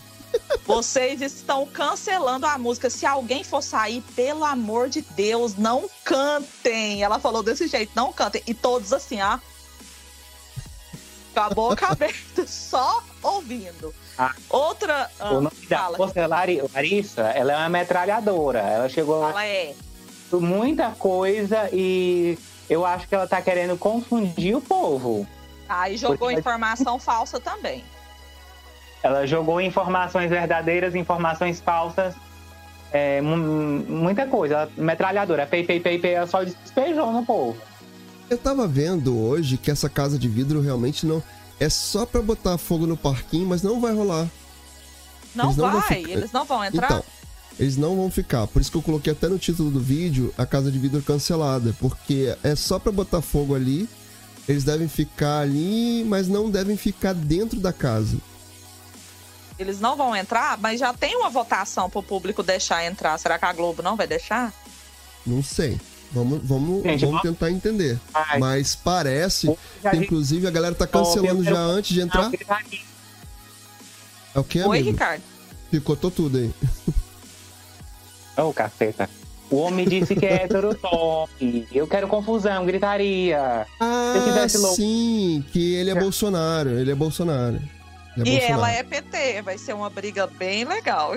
Vocês 0.66 1.22
estão 1.22 1.66
cancelando 1.66 2.46
a 2.46 2.58
música. 2.58 2.90
Se 2.90 3.06
alguém 3.06 3.44
for 3.44 3.62
sair, 3.62 4.04
pelo 4.16 4.46
amor 4.46 4.88
de 4.88 5.02
Deus, 5.02 5.56
não 5.56 5.90
cantem. 6.04 7.02
Ela 7.04 7.20
falou 7.20 7.42
desse 7.42 7.68
jeito, 7.68 7.92
não 7.96 8.14
cantem. 8.14 8.44
E 8.46 8.54
todos 8.54 8.94
assim, 8.94 9.20
ó. 9.22 9.40
Com 11.34 11.40
a 11.40 11.50
boca 11.50 11.88
aberta, 11.90 12.46
só 12.46 13.04
ouvindo. 13.24 13.94
Ah. 14.22 14.34
Outra. 14.50 15.10
ah, 15.18 15.30
o 15.32 15.42
nome 15.42 15.56
da 15.70 15.90
moça 15.98 16.20
é 16.20 16.28
Lari- 16.28 16.62
Larissa, 16.76 17.22
ela 17.22 17.54
é 17.54 17.56
uma 17.56 17.70
metralhadora. 17.70 18.60
Ela 18.60 18.90
chegou 18.90 19.20
lá 19.22 19.30
ela 19.30 19.46
é. 19.46 19.74
muita 20.34 20.90
coisa 20.92 21.70
e 21.72 22.38
eu 22.70 22.86
acho 22.86 23.08
que 23.08 23.16
ela 23.16 23.26
tá 23.28 23.42
querendo 23.42 23.78
confundir 23.78 24.56
o 24.58 24.62
povo. 24.62 25.26
Aí 25.70 25.96
jogou 25.96 26.18
Porque- 26.18 26.36
informação 26.40 27.00
falsa 27.00 27.40
também. 27.40 27.84
Ela 29.02 29.26
jogou 29.26 29.62
informações 29.62 30.30
verdadeiras, 30.30 30.94
informações 30.96 31.62
falsas, 31.62 32.14
é, 32.92 33.22
mu- 33.22 33.38
muita 33.38 34.26
coisa. 34.28 34.54
Ela- 34.56 34.72
Metralhadora, 34.76 35.48
pei, 35.48 35.64
pei, 35.64 35.80
pei, 35.80 35.98
pei, 35.98 36.16
ela 36.16 36.28
só 36.28 36.44
despejou 36.44 37.14
no 37.14 37.26
povo. 37.26 37.58
Eu 38.30 38.38
tava 38.38 38.68
vendo 38.68 39.18
hoje 39.18 39.58
que 39.58 39.72
essa 39.72 39.90
casa 39.90 40.20
de 40.20 40.28
vidro 40.28 40.60
realmente 40.62 41.06
não. 41.06 41.24
É 41.60 41.70
só 41.70 42.06
pra 42.06 42.22
botar 42.22 42.58
fogo 42.58 42.88
no 42.88 42.96
parquinho, 42.96 43.48
mas 43.48 43.62
não 43.62 43.80
vai 43.82 43.94
rolar. 43.94 44.28
Não 45.36 45.46
Eles 45.46 45.58
não 45.58 45.72
vai, 45.72 45.82
ficar- 45.82 46.10
eles 46.10 46.32
não 46.32 46.46
vão 46.46 46.64
entrar. 46.64 46.86
Então, 46.86 47.04
eles 47.60 47.78
não 47.78 47.96
vão 47.96 48.10
ficar. 48.10 48.48
Por 48.48 48.62
isso 48.62 48.72
que 48.72 48.78
eu 48.78 48.82
coloquei 48.82 49.12
até 49.14 49.28
no 49.28 49.38
título 49.38 49.70
do 49.70 49.80
vídeo 49.80 50.34
a 50.38 50.46
casa 50.46 50.72
de 50.72 50.80
vidro 50.80 51.02
cancelada. 51.02 51.76
Porque 51.80 52.36
é 52.44 52.56
só 52.56 52.80
pra 52.80 52.92
botar 52.92 53.22
fogo 53.22 53.54
ali. 53.56 53.88
Eles 54.48 54.64
devem 54.64 54.88
ficar 54.88 55.42
ali, 55.42 56.04
mas 56.08 56.28
não 56.28 56.50
devem 56.50 56.76
ficar 56.76 57.14
dentro 57.14 57.60
da 57.60 57.72
casa. 57.72 58.18
Eles 59.60 59.80
não 59.80 59.96
vão 59.96 60.16
entrar, 60.16 60.58
mas 60.58 60.80
já 60.80 60.94
tem 60.94 61.16
uma 61.18 61.30
votação 61.30 61.90
pro 61.90 62.02
público 62.02 62.42
deixar 62.42 62.86
entrar. 62.86 63.18
Será 63.20 63.38
que 63.38 63.46
a 63.46 63.54
Globo 63.54 63.84
não 63.84 63.96
vai 63.98 64.08
deixar? 64.08 64.54
Não 65.28 65.44
sei. 65.44 65.80
Vamos, 66.12 66.40
vamos, 66.44 66.84
Gente, 66.84 67.06
vamos 67.06 67.22
tentar 67.22 67.52
entender. 67.52 68.00
Ai, 68.14 68.40
Mas 68.40 68.76
parece 68.76 69.48
que, 69.92 69.98
inclusive, 69.98 70.48
a 70.48 70.52
galera 70.52 70.74
tá 70.74 70.88
cancelando 70.88 71.44
já 71.44 71.60
antes 71.60 71.94
de 71.94 72.02
entrar. 72.02 72.32
É 74.36 74.40
o 74.40 74.44
que, 74.44 74.60
Oi, 74.62 74.78
amigo? 74.80 74.92
Ricardo. 74.92 75.22
Picotou 75.70 76.10
tudo 76.10 76.38
aí. 76.38 76.52
Ô, 78.38 78.54
caceta. 78.54 79.10
O 79.52 79.58
homem 79.58 79.88
disse 79.88 80.16
que 80.16 80.26
é 80.26 80.44
hétero 80.44 80.76
top. 80.76 81.68
Eu 81.72 81.88
quero 81.88 82.08
confusão, 82.08 82.66
gritaria. 82.66 83.66
Ah, 83.80 84.14
tivesse 84.26 84.58
louco. 84.58 84.76
sim, 84.76 85.44
que 85.52 85.74
ele 85.76 85.90
é 85.90 85.96
Bolsonaro. 85.96 86.70
Ele 86.72 86.92
é 86.92 86.96
Bolsonaro. 86.96 87.56
Ele 88.18 88.30
é 88.30 88.34
E 88.34 88.40
Bolsonaro. 88.40 88.54
ela 88.54 88.72
é 88.72 88.84
PT, 88.84 89.42
vai 89.42 89.58
ser 89.58 89.74
uma 89.74 89.90
briga 89.90 90.28
bem 90.28 90.66
legal. 90.66 91.16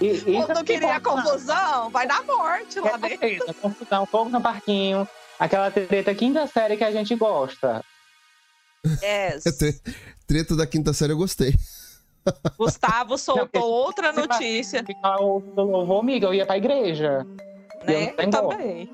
E, 0.00 0.20
Quando 0.46 0.58
que 0.64 0.72
queria 0.74 0.96
importa. 0.96 1.22
confusão, 1.22 1.90
vai 1.90 2.06
dar 2.06 2.22
morte 2.24 2.80
lá 2.80 2.90
É 2.92 2.98
dentro. 2.98 3.18
treta, 3.18 3.54
confusão, 3.54 4.06
fogo 4.06 4.30
no 4.30 4.40
parquinho. 4.40 5.06
Aquela 5.38 5.70
treta 5.70 6.14
quinta 6.14 6.46
série 6.46 6.76
que 6.76 6.84
a 6.84 6.90
gente 6.92 7.14
gosta. 7.14 7.82
Yes. 9.02 9.46
É 9.46 9.52
tre- 9.52 9.80
Treta 10.26 10.54
da 10.56 10.66
quinta 10.66 10.92
série 10.92 11.12
eu 11.12 11.16
gostei. 11.18 11.54
Gustavo 12.58 13.16
soltou 13.18 13.62
outra 13.70 14.12
notícia, 14.12 14.82
do 14.82 15.62
louvor, 15.62 16.00
amiga, 16.00 16.26
eu 16.26 16.34
ia 16.34 16.46
pra 16.46 16.56
igreja. 16.56 17.26
né? 17.84 18.14
Eu 18.16 18.30
também. 18.30 18.92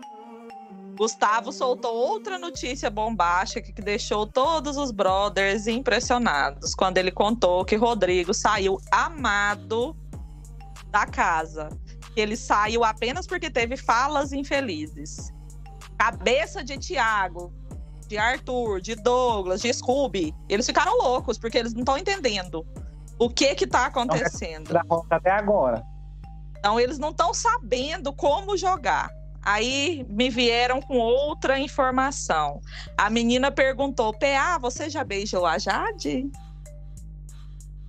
Gustavo 0.97 1.53
soltou 1.53 1.95
outra 1.95 2.39
notícia 2.39 2.89
bombástica 2.89 3.71
que 3.71 3.83
deixou 3.83 4.27
todos 4.27 4.79
os 4.79 4.91
brothers 4.91 5.67
impressionados 5.67 6.75
quando 6.75 6.97
ele 6.97 7.11
contou 7.11 7.65
que 7.67 7.77
Rodrigo 7.77 8.33
saiu 8.33 8.81
amado 8.91 9.95
da 10.97 11.05
casa. 11.05 11.69
Ele 12.17 12.37
saiu 12.37 12.83
apenas 12.83 13.27
porque 13.27 13.51
teve 13.51 13.77
falas 13.77 14.33
infelizes. 14.33 15.31
Cabeça 15.99 16.65
de 16.65 16.79
Tiago, 16.79 17.53
de 18.09 18.17
Arthur, 18.17 18.81
de 18.81 18.95
Douglas, 18.95 19.61
de 19.61 19.73
Scooby, 19.73 20.35
eles 20.49 20.65
ficaram 20.65 20.97
loucos 20.97 21.37
porque 21.39 21.59
eles 21.59 21.75
não 21.75 21.81
estão 21.81 21.99
entendendo 21.99 22.67
o 23.19 23.29
que 23.29 23.55
que 23.55 23.67
tá 23.67 23.87
acontecendo. 23.87 24.73
Da 24.73 24.83
volta 24.89 25.17
até 25.17 25.31
agora. 25.31 25.85
Então 26.59 26.81
eles 26.81 26.99
não 26.99 27.11
estão 27.11 27.35
sabendo 27.35 28.11
como 28.15 28.57
jogar. 28.57 29.11
Aí 29.43 30.05
me 30.09 30.31
vieram 30.31 30.81
com 30.81 30.97
outra 30.97 31.59
informação. 31.59 32.61
A 32.97 33.11
menina 33.11 33.51
perguntou: 33.51 34.13
PA, 34.19 34.59
você 34.59 34.89
já 34.89 35.05
beijou 35.05 35.45
a 35.45 35.59
Jade? 35.59 36.31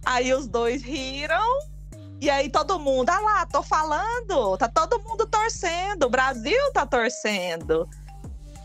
Aí 0.06 0.34
os 0.34 0.46
dois 0.48 0.84
riram. 0.84 1.77
E 2.19 2.30
aí 2.30 2.49
todo 2.49 2.80
mundo, 2.80 3.10
ah 3.10 3.19
lá, 3.19 3.45
tô 3.45 3.61
falando, 3.61 4.57
tá 4.57 4.68
todo 4.68 4.99
mundo 5.03 5.27
torcendo, 5.27 6.03
o 6.03 6.10
Brasil 6.10 6.72
tá 6.73 6.85
torcendo. 6.85 7.88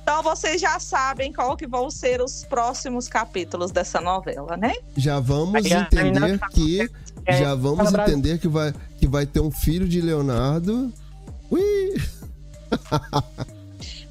Então 0.03 0.23
vocês 0.23 0.61
já 0.61 0.81
sabem 0.81 1.33
qual 1.33 1.57
que 1.57 1.67
vão 1.67 1.91
ser 1.91 2.21
os 2.21 2.45
próximos 2.45 3.09
capítulos 3.09 3.71
dessa 3.71 4.01
novela, 4.01 4.57
né? 4.57 4.75
Já 4.97 5.21
vamos 5.21 5.55
Aí 5.55 5.73
entender 5.73 6.21
menina 6.21 6.39
que. 6.51 6.91
É, 7.25 7.39
Já 7.39 7.55
vamos 7.55 7.85
no 7.85 7.93
Brasil. 7.93 8.15
entender 8.15 8.39
que 8.39 8.49
vai, 8.49 8.75
que 8.99 9.07
vai 9.07 9.27
ter 9.27 9.41
um 9.41 9.51
filho 9.51 9.89
de 9.89 10.01
Leonardo. 10.01 10.93
Ui! 11.51 11.95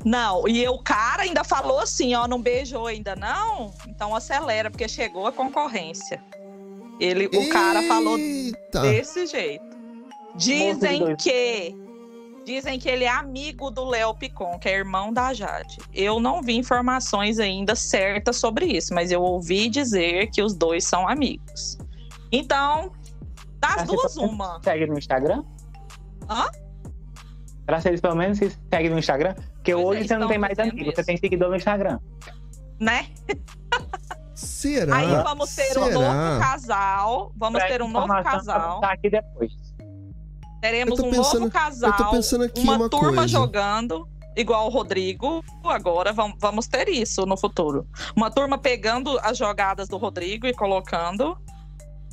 Não, 0.03 0.47
e 0.47 0.67
o 0.67 0.79
cara 0.79 1.23
ainda 1.23 1.43
falou 1.43 1.79
assim, 1.79 2.15
ó, 2.15 2.27
não 2.27 2.41
beijou 2.41 2.87
ainda 2.87 3.15
não? 3.15 3.73
Então 3.87 4.15
acelera, 4.15 4.71
porque 4.71 4.87
chegou 4.87 5.27
a 5.27 5.31
concorrência. 5.31 6.23
Ele, 7.01 7.25
o 7.25 7.49
cara 7.49 7.81
falou 7.83 8.15
Eita. 8.15 8.81
desse 8.81 9.25
jeito. 9.25 9.65
Dizem 10.35 11.15
que 11.15 11.75
dizem 12.45 12.79
que 12.79 12.87
ele 12.89 13.03
é 13.05 13.09
amigo 13.09 13.71
do 13.71 13.85
Léo 13.85 14.13
Picon, 14.15 14.59
que 14.59 14.69
é 14.69 14.77
irmão 14.77 15.11
da 15.11 15.33
Jade. 15.33 15.77
Eu 15.93 16.19
não 16.19 16.41
vi 16.41 16.55
informações 16.57 17.39
ainda 17.39 17.75
certas 17.75 18.37
sobre 18.37 18.65
isso, 18.65 18.93
mas 18.93 19.11
eu 19.11 19.21
ouvi 19.21 19.67
dizer 19.67 20.29
que 20.31 20.43
os 20.43 20.53
dois 20.53 20.83
são 20.85 21.07
amigos. 21.07 21.77
Então, 22.31 22.91
das 23.59 23.77
Mas 23.77 23.87
duas 23.87 24.13
você 24.13 24.19
uma. 24.19 24.59
Segue 24.63 24.85
no 24.85 24.97
Instagram? 24.97 25.43
Hã? 26.29 26.45
Pra 27.65 27.81
vocês 27.81 27.99
pelo 27.99 28.15
menos 28.15 28.37
se 28.37 28.55
segue 28.71 28.89
no 28.89 28.99
Instagram? 28.99 29.33
Porque 29.55 29.73
Pois 29.73 29.83
é, 29.83 29.87
hoje 29.87 30.07
você 30.07 30.17
não 30.17 30.27
tem 30.27 30.37
mais 30.37 30.57
amigo, 30.59 30.77
você 30.85 30.89
isso. 30.91 31.05
tem 31.05 31.17
seguidor 31.17 31.49
no 31.49 31.55
Instagram. 31.55 31.99
Né? 32.79 33.07
Será? 34.45 34.95
Aí 34.97 35.07
vamos 35.23 35.53
ter 35.55 35.77
um 35.77 35.83
Será? 35.85 35.89
novo 35.91 36.39
casal. 36.41 37.31
Vamos 37.35 37.59
Pra 37.59 37.67
ter 37.69 37.81
um 37.81 37.87
novo 37.87 38.07
casal. 38.23 38.79
Tá 38.81 38.91
aqui 38.93 39.09
depois. 39.09 39.51
Teremos 40.61 40.99
um 40.99 41.09
pensando- 41.09 41.39
novo 41.41 41.51
casal. 41.51 41.89
Eu 41.91 41.97
tô 42.05 42.11
pensando 42.11 42.43
aqui 42.43 42.61
uma, 42.61 42.75
uma, 42.75 42.89
turma 42.89 43.07
coisa. 43.17 43.27
jogando, 43.27 44.07
igual 44.35 44.67
o 44.67 44.69
Rodrigo. 44.69 45.43
Agora 45.65 46.13
vamos, 46.13 46.37
vamos 46.39 46.67
ter 46.67 46.87
isso 46.89 47.25
no 47.25 47.35
futuro. 47.37 47.87
Uma 48.15 48.29
turma 48.29 48.57
pegando 48.57 49.17
as 49.23 49.37
jogadas 49.37 49.87
do 49.87 49.97
Rodrigo 49.97 50.45
e 50.47 50.53
colocando. 50.53 51.37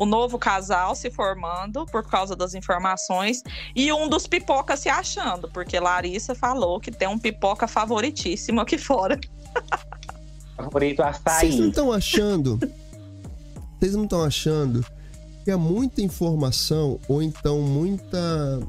O 0.00 0.06
novo 0.06 0.38
casal 0.38 0.94
se 0.94 1.10
formando 1.10 1.84
por 1.86 2.06
causa 2.08 2.36
das 2.36 2.54
informações. 2.54 3.42
E 3.74 3.92
um 3.92 4.08
dos 4.08 4.28
pipocas 4.28 4.78
se 4.80 4.88
achando, 4.88 5.50
porque 5.50 5.78
Larissa 5.80 6.34
falou 6.36 6.78
que 6.78 6.92
tem 6.92 7.08
um 7.08 7.18
pipoca 7.18 7.66
favoritíssimo 7.66 8.60
aqui 8.60 8.78
fora. 8.78 9.18
Favorito 10.64 11.02
Vocês 11.02 11.22
não 11.24 11.32
açaí. 11.32 11.68
estão 11.68 11.92
achando? 11.92 12.58
Vocês 13.78 13.94
não 13.94 14.04
estão 14.04 14.24
achando 14.24 14.84
que 15.44 15.50
é 15.50 15.56
muita 15.56 16.02
informação 16.02 16.98
ou 17.08 17.22
então 17.22 17.60
muita 17.62 18.60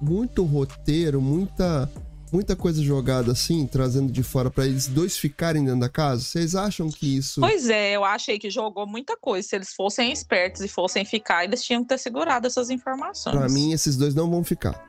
muito 0.00 0.44
roteiro, 0.44 1.20
muita 1.20 1.90
muita 2.32 2.54
coisa 2.54 2.80
jogada 2.82 3.32
assim, 3.32 3.66
trazendo 3.66 4.12
de 4.12 4.22
fora 4.22 4.48
pra 4.50 4.64
eles 4.64 4.86
dois 4.86 5.16
ficarem 5.18 5.64
dentro 5.64 5.80
da 5.80 5.88
casa? 5.88 6.22
Vocês 6.22 6.54
acham 6.54 6.88
que 6.88 7.16
isso 7.16 7.40
Pois 7.40 7.68
é, 7.68 7.92
eu 7.96 8.04
achei 8.04 8.38
que 8.38 8.48
jogou 8.50 8.86
muita 8.86 9.16
coisa. 9.16 9.48
Se 9.48 9.56
eles 9.56 9.72
fossem 9.72 10.12
espertos 10.12 10.60
e 10.60 10.68
fossem 10.68 11.04
ficar, 11.04 11.44
eles 11.44 11.62
tinham 11.64 11.82
que 11.82 11.88
ter 11.88 11.98
segurado 11.98 12.46
essas 12.46 12.70
informações. 12.70 13.36
Pra 13.36 13.48
mim 13.48 13.72
esses 13.72 13.96
dois 13.96 14.14
não 14.14 14.30
vão 14.30 14.44
ficar? 14.44 14.88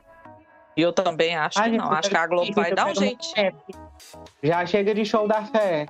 E 0.76 0.80
eu 0.80 0.92
também 0.92 1.36
acho 1.36 1.58
Ai, 1.58 1.70
que 1.70 1.76
não. 1.76 1.92
Acho 1.92 2.08
que 2.08 2.16
a 2.16 2.26
Globo 2.26 2.52
vai 2.54 2.74
dar 2.74 2.86
um 2.90 2.94
jeitinho. 2.94 3.52
Já 4.42 4.64
chega 4.64 4.94
de 4.94 5.04
show 5.04 5.28
da 5.28 5.44
fé. 5.44 5.86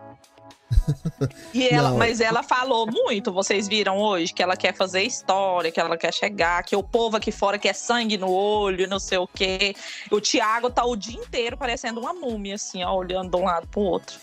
E 1.54 1.68
ela, 1.68 1.90
Não. 1.90 1.98
mas 1.98 2.20
ela 2.20 2.42
falou 2.42 2.86
muito, 2.90 3.32
vocês 3.32 3.68
viram 3.68 3.98
hoje, 3.98 4.32
que 4.32 4.42
ela 4.42 4.56
quer 4.56 4.74
fazer 4.74 5.02
história, 5.02 5.70
que 5.70 5.78
ela 5.78 5.96
quer 5.96 6.12
chegar, 6.12 6.62
que 6.64 6.74
o 6.74 6.82
povo 6.82 7.16
aqui 7.16 7.30
fora 7.30 7.58
quer 7.58 7.74
sangue 7.74 8.16
no 8.16 8.30
olho, 8.30 8.88
não 8.88 8.98
sei 8.98 9.18
o 9.18 9.26
quê. 9.26 9.74
O 10.10 10.20
Thiago 10.20 10.70
tá 10.70 10.84
o 10.84 10.96
dia 10.96 11.18
inteiro 11.18 11.56
parecendo 11.56 12.00
uma 12.00 12.12
múmia, 12.12 12.54
assim, 12.54 12.82
ó, 12.82 12.94
olhando 12.94 13.30
de 13.30 13.36
um 13.36 13.44
lado 13.44 13.66
pro 13.68 13.80
outro. 13.80 14.18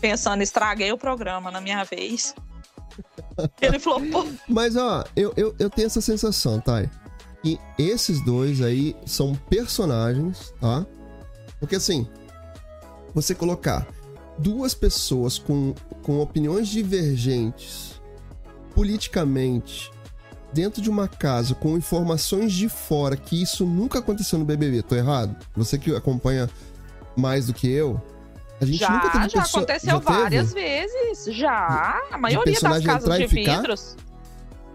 Pensando, 0.00 0.42
estraguei 0.42 0.92
o 0.92 0.98
programa 0.98 1.50
na 1.50 1.60
minha 1.60 1.84
vez. 1.84 2.34
Ele 3.60 3.78
falou, 3.78 4.00
pô, 4.10 4.26
Mas 4.48 4.76
ó, 4.76 5.04
eu, 5.14 5.32
eu, 5.36 5.54
eu 5.58 5.68
tenho 5.68 5.86
essa 5.86 6.00
sensação, 6.00 6.60
Thay. 6.60 6.88
Que 7.42 7.58
esses 7.78 8.24
dois 8.24 8.60
aí 8.60 8.96
são 9.06 9.34
personagens, 9.48 10.52
tá? 10.60 10.84
Porque 11.60 11.76
assim, 11.76 12.08
você 13.14 13.34
colocar 13.34 13.86
duas 14.38 14.74
pessoas 14.74 15.38
com, 15.38 15.74
com 16.02 16.20
opiniões 16.20 16.68
divergentes 16.68 18.00
politicamente 18.74 19.90
dentro 20.52 20.80
de 20.80 20.88
uma 20.88 21.08
casa 21.08 21.54
com 21.54 21.76
informações 21.76 22.52
de 22.52 22.68
fora 22.68 23.16
que 23.16 23.42
isso 23.42 23.66
nunca 23.66 23.98
aconteceu 23.98 24.38
no 24.38 24.44
BBB, 24.44 24.82
tô 24.82 24.94
errado? 24.94 25.36
Você 25.56 25.76
que 25.78 25.94
acompanha 25.94 26.48
mais 27.16 27.46
do 27.46 27.52
que 27.54 27.68
eu, 27.70 28.00
a 28.60 28.64
gente 28.64 28.78
já, 28.78 28.90
nunca 28.90 29.10
teve 29.10 29.28
já 29.28 29.42
pessoa- 29.42 29.62
aconteceu 29.62 29.90
já 29.90 30.00
teve? 30.00 30.18
várias 30.18 30.52
vezes. 30.54 31.24
Já. 31.34 32.00
A 32.10 32.18
maioria 32.18 32.60
das 32.60 32.84
casas 32.84 33.18
de 33.18 33.26
vidros. 33.26 33.96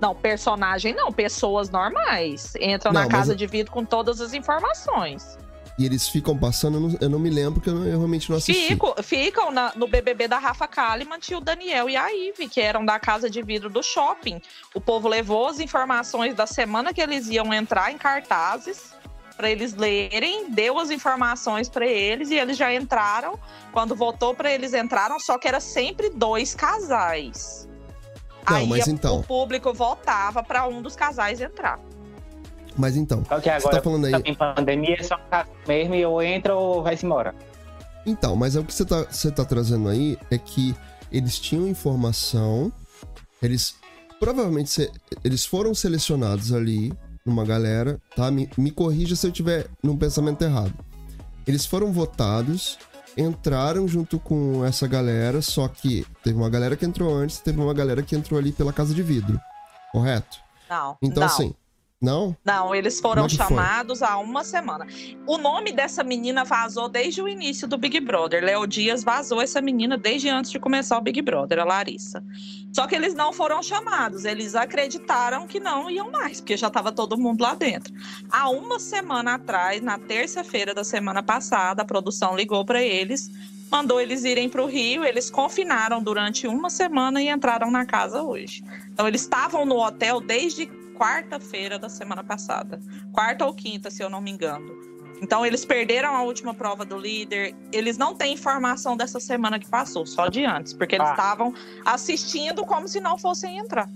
Não, 0.01 0.13
personagem 0.13 0.93
não, 0.93 1.11
pessoas 1.13 1.69
normais. 1.69 2.53
Entram 2.59 2.91
Não, 2.91 3.01
na 3.03 3.07
casa 3.07 3.31
eu- 3.33 3.37
de 3.37 3.47
vidro 3.47 3.71
com 3.71 3.83
todas 3.85 4.19
as 4.21 4.33
informações. 4.33 5.37
E 5.77 5.85
eles 5.85 6.07
ficam 6.07 6.37
passando, 6.37 6.75
eu 6.77 6.81
não, 6.81 6.97
eu 7.01 7.09
não 7.09 7.17
me 7.19 7.31
lembro, 7.31 7.53
porque 7.55 7.69
eu, 7.69 7.73
não- 7.73 7.85
eu 7.85 7.97
realmente 7.97 8.29
não 8.29 8.37
assisti. 8.37 8.67
Fico, 8.67 8.93
ficam 9.01 9.51
na- 9.51 9.73
no 9.75 9.87
BBB 9.87 10.27
da 10.27 10.37
Rafa 10.37 10.67
Kalimann, 10.67 11.17
o 11.35 11.39
Daniel 11.41 11.89
e 11.89 11.95
a 11.97 12.09
Ive, 12.13 12.47
que 12.47 12.61
eram 12.61 12.85
da 12.85 12.99
casa 12.99 13.27
de 13.29 13.41
vidro 13.41 13.69
do 13.69 13.81
shopping. 13.81 14.39
O 14.75 14.79
povo 14.79 15.07
levou 15.07 15.47
as 15.47 15.59
informações 15.59 16.35
da 16.35 16.45
semana 16.45 16.93
que 16.93 17.01
eles 17.01 17.27
iam 17.29 17.51
entrar 17.51 17.91
em 17.91 17.97
cartazes 17.97 18.93
para 19.35 19.49
eles 19.49 19.73
lerem, 19.73 20.51
deu 20.51 20.77
as 20.77 20.91
informações 20.91 21.67
para 21.67 21.87
eles 21.87 22.29
e 22.29 22.35
eles 22.35 22.55
já 22.55 22.71
entraram. 22.71 23.39
Quando 23.71 23.95
voltou 23.95 24.35
para 24.35 24.51
eles 24.53 24.75
entraram, 24.75 25.19
só 25.19 25.39
que 25.39 25.47
era 25.47 25.59
sempre 25.59 26.09
dois 26.11 26.53
casais. 26.53 27.67
Não, 28.47 28.57
Aí 28.57 28.67
mas 28.67 28.87
então. 28.87 29.21
o 29.21 29.23
público 29.23 29.73
voltava 29.73 30.43
para 30.43 30.67
um 30.67 30.83
dos 30.83 30.95
casais 30.95 31.41
entrar. 31.41 31.79
Mas 32.77 32.95
então, 32.97 33.23
Só 33.27 33.35
que 33.39 33.43
você 33.43 33.49
agora 33.49 33.77
tá 33.77 33.81
falando 33.83 34.05
aí. 34.05 34.11
tá 34.11 34.21
em 34.25 34.33
pandemia, 34.33 34.95
é 34.99 35.03
só 35.03 35.15
um 35.15 35.29
caso 35.29 35.49
mesmo, 35.67 35.93
e 35.95 36.05
ou 36.05 36.21
entra 36.21 36.55
ou 36.55 36.81
vai-se 36.81 37.05
embora. 37.05 37.33
Então, 38.05 38.35
mas 38.35 38.55
é 38.55 38.59
o 38.59 38.63
que 38.65 38.73
você 38.73 38.83
tá, 38.83 39.03
você 39.03 39.31
tá 39.31 39.45
trazendo 39.45 39.87
aí 39.89 40.17
é 40.31 40.37
que 40.37 40.75
eles 41.11 41.39
tinham 41.39 41.67
informação, 41.67 42.71
eles 43.41 43.75
provavelmente 44.19 44.69
se- 44.69 44.91
eles 45.23 45.45
foram 45.45 45.73
selecionados 45.73 46.51
ali 46.51 46.91
numa 47.25 47.45
galera, 47.45 47.99
tá? 48.15 48.29
Me, 48.31 48.49
me 48.57 48.71
corrija 48.71 49.15
se 49.15 49.25
eu 49.27 49.31
tiver 49.31 49.67
num 49.81 49.95
pensamento 49.95 50.41
errado. 50.41 50.73
Eles 51.47 51.65
foram 51.65 51.91
votados, 51.93 52.77
entraram 53.15 53.87
junto 53.87 54.19
com 54.19 54.65
essa 54.65 54.87
galera, 54.87 55.41
só 55.41 55.67
que 55.67 56.05
teve 56.23 56.37
uma 56.37 56.49
galera 56.49 56.75
que 56.75 56.85
entrou 56.85 57.13
antes, 57.13 57.39
teve 57.39 57.61
uma 57.61 57.73
galera 57.73 58.01
que 58.01 58.15
entrou 58.15 58.39
ali 58.39 58.51
pela 58.51 58.73
casa 58.73 58.93
de 58.93 59.03
vidro, 59.03 59.39
correto? 59.91 60.37
Não. 60.69 60.97
Então 61.01 61.21
não. 61.21 61.27
assim, 61.27 61.53
não? 62.03 62.35
Não, 62.43 62.75
eles 62.75 62.99
foram 62.99 63.25
é 63.25 63.27
que 63.29 63.37
foi? 63.37 63.47
chamados 63.47 64.03
há 64.03 64.17
uma 64.17 64.43
semana. 64.43 64.85
O 65.25 65.37
nome 65.37 65.71
dessa 65.71 66.03
menina 66.03 66.43
vazou 66.43 66.89
desde 66.89 67.21
o 67.21 67.29
início 67.29 67.65
do 67.65 67.77
Big 67.77 67.97
Brother. 68.01 68.43
Léo 68.43 68.67
Dias 68.67 69.03
vazou 69.03 69.41
essa 69.41 69.61
menina 69.61 69.97
desde 69.97 70.27
antes 70.27 70.51
de 70.51 70.59
começar 70.59 70.97
o 70.97 71.01
Big 71.01 71.21
Brother, 71.21 71.59
a 71.59 71.63
Larissa. 71.63 72.21
Só 72.73 72.85
que 72.87 72.95
eles 72.95 73.13
não 73.13 73.31
foram 73.31 73.63
chamados, 73.63 74.25
eles 74.25 74.53
acreditaram 74.53 75.47
que 75.47 75.59
não 75.61 75.89
iam 75.89 76.11
mais, 76.11 76.41
porque 76.41 76.57
já 76.57 76.67
estava 76.67 76.91
todo 76.91 77.17
mundo 77.17 77.41
lá 77.41 77.55
dentro. 77.55 77.93
Há 78.29 78.49
uma 78.49 78.79
semana 78.79 79.35
atrás, 79.35 79.81
na 79.81 79.97
terça-feira 79.97 80.73
da 80.73 80.83
semana 80.83 81.23
passada, 81.23 81.83
a 81.83 81.85
produção 81.85 82.35
ligou 82.35 82.65
para 82.65 82.83
eles, 82.83 83.31
mandou 83.71 84.01
eles 84.01 84.25
irem 84.25 84.49
para 84.49 84.61
o 84.61 84.67
Rio, 84.67 85.05
eles 85.05 85.29
confinaram 85.29 86.03
durante 86.03 86.47
uma 86.47 86.69
semana 86.69 87.21
e 87.21 87.29
entraram 87.29 87.71
na 87.71 87.85
casa 87.85 88.21
hoje. 88.21 88.61
Então 88.91 89.07
eles 89.07 89.21
estavam 89.21 89.65
no 89.65 89.77
hotel 89.77 90.19
desde 90.19 90.69
quarta-feira 90.93 91.77
da 91.79 91.89
semana 91.89 92.23
passada. 92.23 92.79
Quarta 93.11 93.45
ou 93.45 93.53
quinta, 93.53 93.89
se 93.91 94.03
eu 94.03 94.09
não 94.09 94.21
me 94.21 94.31
engano. 94.31 94.71
Então 95.21 95.45
eles 95.45 95.63
perderam 95.63 96.15
a 96.15 96.21
última 96.23 96.53
prova 96.53 96.83
do 96.83 96.97
líder. 96.97 97.55
Eles 97.71 97.97
não 97.97 98.13
têm 98.13 98.33
informação 98.33 98.97
dessa 98.97 99.19
semana 99.19 99.57
que 99.57 99.67
passou, 99.67 100.05
só 100.05 100.27
de 100.27 100.43
antes, 100.45 100.73
porque 100.73 100.95
eles 100.95 101.07
Ah. 101.07 101.11
estavam 101.11 101.53
assistindo 101.85 102.65
como 102.65 102.87
se 102.87 102.99
não 102.99 103.17
fossem 103.17 103.57
entrar. 103.57 103.89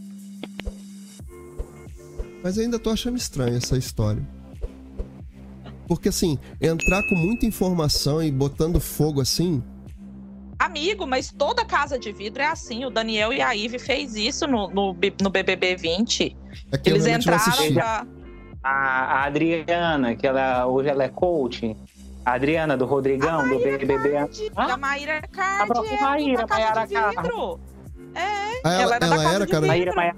Mas 2.44 2.58
ainda 2.58 2.80
tô 2.80 2.90
achando 2.92 3.18
estranha 3.18 3.58
essa 3.58 3.78
história. 3.78 4.26
Porque 5.88 6.10
assim, 6.10 6.38
entrar 6.62 7.02
com 7.10 7.16
muita 7.16 7.46
informação 7.46 8.22
e 8.22 8.32
botando 8.32 8.80
fogo 8.80 9.20
assim, 9.22 9.64
Amigo, 10.60 11.06
mas 11.06 11.32
toda 11.32 11.64
casa 11.66 12.00
de 12.00 12.12
vidro 12.12 12.42
é 12.42 12.48
assim. 12.48 12.84
O 12.86 12.90
Daniel 12.90 13.32
e 13.32 13.42
a 13.42 13.56
Ive 13.56 13.78
fez 13.80 14.16
isso 14.16 14.48
no, 14.48 14.68
no, 14.70 14.96
no 15.22 15.30
BBB 15.30 15.76
20. 15.76 16.36
é 16.72 16.90
Eles 16.90 17.06
entraram 17.06 17.74
pra... 17.74 18.06
A, 18.64 18.70
a 19.22 19.24
Adriana, 19.26 20.16
que 20.16 20.26
ela, 20.28 20.66
hoje 20.66 20.90
ela 20.90 21.04
é 21.04 21.10
coach. 21.10 21.76
A 22.26 22.34
Adriana 22.34 22.76
do 22.76 22.86
Rodrigão, 22.86 23.48
do 23.48 23.60
BBB. 23.60 24.12
Cardi, 24.12 24.52
Hã? 24.58 24.74
A 24.74 24.78
Maíra 24.78 25.18
A 25.20 25.28
Cardi 25.28 25.68
própria 25.68 25.96
é 25.96 26.02
Maíra, 26.02 26.42
da 26.42 26.48
casa 26.48 26.62
Maiara 26.62 26.86
de 26.88 26.94
Cardi. 26.94 27.22
vidro. 27.22 27.60
Ah, 28.64 28.74
ela, 28.74 28.82
Ela 28.82 28.96
era 28.96 29.00
da 29.00 29.06
ela 29.08 29.16
casa 29.18 29.36
era, 29.36 29.46
de 29.46 29.52
cara. 29.52 29.62
vidro. 29.62 29.68
Maíra, 29.68 29.96
Maíra, 29.96 30.16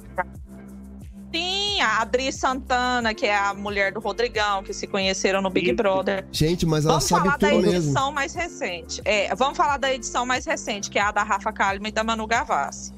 Sim, 1.33 1.79
a 1.81 2.01
Adri 2.01 2.31
Santana, 2.31 3.13
que 3.13 3.25
é 3.25 3.37
a 3.37 3.53
mulher 3.53 3.91
do 3.91 3.99
Rodrigão, 3.99 4.63
que 4.63 4.73
se 4.73 4.87
conheceram 4.87 5.41
no 5.41 5.49
Big. 5.49 5.73
Brother. 5.73 6.25
Gente, 6.31 6.65
mas 6.65 6.83
ela 6.85 6.93
Vamos 6.95 7.05
sabe 7.05 7.25
falar 7.25 7.37
da 7.37 7.47
mesmo. 7.51 7.71
edição 7.71 8.11
mais 8.11 8.33
recente. 8.33 9.01
É, 9.05 9.33
vamos 9.35 9.55
falar 9.55 9.77
da 9.77 9.93
edição 9.93 10.25
mais 10.25 10.45
recente, 10.45 10.89
que 10.89 10.97
é 10.97 11.01
a 11.01 11.11
da 11.11 11.23
Rafa 11.23 11.51
Kalimann 11.53 11.89
e 11.89 11.91
da 11.91 12.03
Manu 12.03 12.25
Gavassi. 12.25 12.91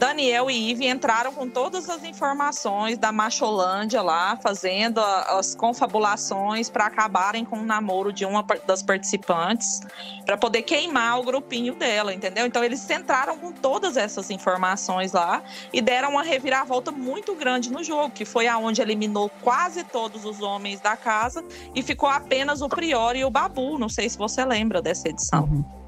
Daniel 0.00 0.50
e 0.50 0.70
Ive 0.70 0.86
entraram 0.86 1.30
com 1.30 1.46
todas 1.46 1.90
as 1.90 2.02
informações 2.04 2.96
da 2.96 3.12
Macholândia 3.12 4.00
lá, 4.00 4.34
fazendo 4.34 4.98
as 4.98 5.54
confabulações 5.54 6.70
para 6.70 6.86
acabarem 6.86 7.44
com 7.44 7.58
o 7.58 7.62
namoro 7.62 8.10
de 8.10 8.24
uma 8.24 8.42
das 8.66 8.82
participantes, 8.82 9.82
para 10.24 10.38
poder 10.38 10.62
queimar 10.62 11.20
o 11.20 11.22
grupinho 11.22 11.74
dela, 11.74 12.14
entendeu? 12.14 12.46
Então 12.46 12.64
eles 12.64 12.88
entraram 12.88 13.36
com 13.36 13.52
todas 13.52 13.98
essas 13.98 14.30
informações 14.30 15.12
lá 15.12 15.42
e 15.70 15.82
deram 15.82 16.12
uma 16.12 16.22
reviravolta 16.22 16.90
muito 16.90 17.34
grande 17.34 17.70
no 17.70 17.84
jogo, 17.84 18.08
que 18.08 18.24
foi 18.24 18.48
aonde 18.48 18.80
eliminou 18.80 19.30
quase 19.42 19.84
todos 19.84 20.24
os 20.24 20.40
homens 20.40 20.80
da 20.80 20.96
casa 20.96 21.44
e 21.74 21.82
ficou 21.82 22.08
apenas 22.08 22.62
o 22.62 22.70
Prior 22.70 23.14
e 23.16 23.22
o 23.26 23.30
Babu. 23.30 23.78
Não 23.78 23.90
sei 23.90 24.08
se 24.08 24.16
você 24.16 24.46
lembra 24.46 24.80
dessa 24.80 25.10
edição. 25.10 25.79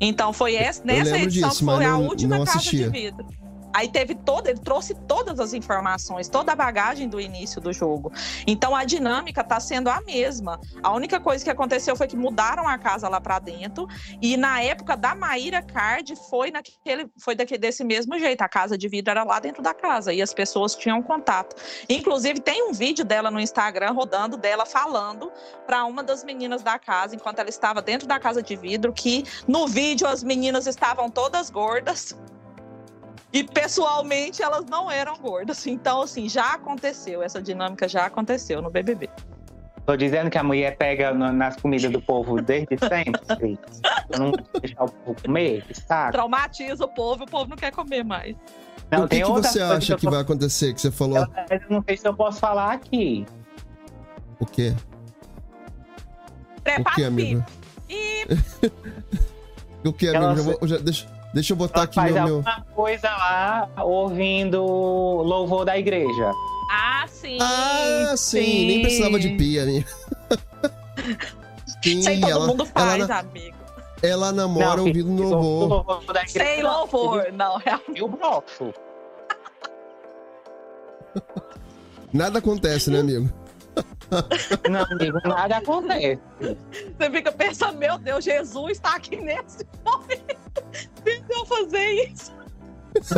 Então 0.00 0.32
foi 0.32 0.54
essa, 0.54 0.82
nessa 0.84 1.18
edição 1.18 1.50
disso, 1.50 1.58
que 1.60 1.70
foi 1.70 1.84
a 1.84 1.96
última 1.98 2.44
casa 2.44 2.58
de 2.58 2.88
vidro. 2.88 3.26
Aí 3.72 3.88
teve 3.88 4.14
toda, 4.14 4.50
ele 4.50 4.58
trouxe 4.58 4.94
todas 5.06 5.38
as 5.38 5.52
informações, 5.52 6.28
toda 6.28 6.52
a 6.52 6.56
bagagem 6.56 7.08
do 7.08 7.20
início 7.20 7.60
do 7.60 7.72
jogo. 7.72 8.12
Então 8.46 8.74
a 8.74 8.84
dinâmica 8.84 9.44
tá 9.44 9.60
sendo 9.60 9.88
a 9.88 10.00
mesma. 10.00 10.60
A 10.82 10.92
única 10.92 11.20
coisa 11.20 11.44
que 11.44 11.50
aconteceu 11.50 11.94
foi 11.96 12.06
que 12.06 12.16
mudaram 12.16 12.66
a 12.68 12.78
casa 12.78 13.08
lá 13.08 13.20
para 13.20 13.38
dentro 13.38 13.86
e 14.20 14.36
na 14.36 14.62
época 14.62 14.96
da 14.96 15.14
Maíra 15.14 15.62
Card 15.62 16.14
foi 16.28 16.50
naquele 16.50 17.08
foi 17.18 17.34
daquele, 17.34 17.58
desse 17.58 17.84
mesmo 17.84 18.18
jeito. 18.18 18.42
A 18.42 18.48
casa 18.48 18.76
de 18.76 18.88
vidro 18.88 19.10
era 19.10 19.24
lá 19.24 19.38
dentro 19.38 19.62
da 19.62 19.74
casa 19.74 20.12
e 20.12 20.20
as 20.20 20.34
pessoas 20.34 20.74
tinham 20.74 21.02
contato. 21.02 21.56
Inclusive 21.88 22.40
tem 22.40 22.68
um 22.68 22.72
vídeo 22.72 23.04
dela 23.04 23.30
no 23.30 23.40
Instagram 23.40 23.92
rodando 23.92 24.36
dela 24.36 24.66
falando 24.66 25.32
para 25.66 25.84
uma 25.84 26.02
das 26.02 26.24
meninas 26.24 26.62
da 26.62 26.78
casa 26.78 27.14
enquanto 27.14 27.38
ela 27.38 27.48
estava 27.48 27.80
dentro 27.80 28.06
da 28.06 28.18
casa 28.18 28.42
de 28.42 28.56
vidro 28.56 28.92
que 28.92 29.24
no 29.46 29.66
vídeo 29.66 30.06
as 30.06 30.22
meninas 30.22 30.66
estavam 30.66 31.10
todas 31.10 31.50
gordas. 31.50 32.16
E 33.32 33.44
pessoalmente 33.44 34.42
elas 34.42 34.64
não 34.66 34.90
eram 34.90 35.16
gordas. 35.18 35.66
Então, 35.66 36.02
assim, 36.02 36.28
já 36.28 36.54
aconteceu. 36.54 37.22
Essa 37.22 37.40
dinâmica 37.40 37.88
já 37.88 38.06
aconteceu 38.06 38.60
no 38.60 38.70
BBB. 38.70 39.08
Tô 39.86 39.96
dizendo 39.96 40.30
que 40.30 40.36
a 40.38 40.42
mulher 40.42 40.76
pega 40.76 41.12
no- 41.12 41.32
nas 41.32 41.56
comidas 41.56 41.90
do 41.90 42.00
povo 42.00 42.40
desde 42.42 42.76
sempre. 42.78 43.20
Eu 44.10 44.18
não 44.18 44.32
deixar 44.60 44.84
o 44.84 44.88
povo 44.90 45.22
comer, 45.22 45.64
sabe? 45.86 46.12
Traumatiza 46.12 46.84
o 46.84 46.88
povo 46.88 47.22
e 47.22 47.24
o 47.24 47.28
povo 47.28 47.50
não 47.50 47.56
quer 47.56 47.72
comer 47.72 48.04
mais. 48.04 48.36
Não, 48.90 49.00
o 49.00 49.08
que, 49.08 49.16
tem 49.16 49.22
que 49.24 49.30
você 49.30 49.60
acha 49.60 49.96
que 49.96 50.04
tô- 50.04 50.10
vai 50.10 50.20
acontecer? 50.20 50.74
Que 50.74 50.80
você 50.80 50.90
falou 50.90 51.18
eu 51.18 51.60
não 51.70 51.82
sei 51.84 51.96
se 51.96 52.06
eu 52.06 52.14
posso 52.14 52.40
falar 52.40 52.72
aqui. 52.72 53.24
o 54.40 54.46
quê? 54.46 54.74
O 56.58 56.60
Prepara 56.62 56.94
que, 56.96 57.02
o 57.02 57.06
amigo? 57.06 57.44
E 57.88 58.24
O 59.88 59.92
que, 59.92 60.08
Ela 60.08 60.32
amigo? 60.32 60.50
Já 60.50 60.56
vou- 60.58 60.68
já- 60.68 60.78
deixa, 60.78 61.06
deixa 61.34 61.52
eu 61.52 61.56
botar 61.56 61.82
aqui 61.82 61.94
faz 61.96 62.12
meu, 62.12 62.24
meu. 62.24 62.36
alguma 62.36 62.64
coisa 62.74 63.08
lá 63.08 63.68
ouvindo 63.78 64.62
louvor 64.64 65.64
da 65.64 65.78
igreja. 65.78 66.32
Ah, 66.70 67.04
sim. 67.08 67.38
Ah, 67.40 68.14
sim, 68.16 68.66
nem 68.66 68.82
precisava 68.82 69.18
de 69.18 69.30
pia, 69.30 69.64
né? 69.64 69.84
Sim, 71.82 72.02
Sei, 72.02 72.20
todo 72.20 72.30
ela, 72.30 72.46
mundo 72.46 72.66
faz, 72.66 72.94
ela, 72.94 73.06
na- 73.08 73.18
amigo. 73.20 73.56
ela 74.02 74.32
namora 74.32 74.76
Não, 74.76 74.86
ouvindo 74.86 75.10
o 75.10 75.28
louvor. 75.30 75.68
louvor 75.68 76.12
da 76.14 76.22
igreja. 76.22 76.44
Sem 76.54 76.62
louvor. 76.62 77.32
Não, 77.32 77.56
realmente. 77.58 77.98
E 77.98 78.02
o 78.02 78.08
broxo. 78.08 78.72
Nada 82.12 82.38
acontece, 82.38 82.90
né, 82.90 83.00
amigo? 83.00 83.30
Não, 84.68 84.82
amigo, 84.84 85.18
nada 85.24 85.56
acontece. 85.58 86.20
Você 86.40 87.10
fica 87.10 87.32
pensando, 87.32 87.78
meu 87.78 87.96
Deus, 87.98 88.24
Jesus 88.24 88.72
está 88.72 88.96
aqui 88.96 89.16
nesse 89.16 89.64
momento. 89.84 90.39
Precisa 91.02 91.46
fazer 91.46 91.88
isso. 92.10 92.32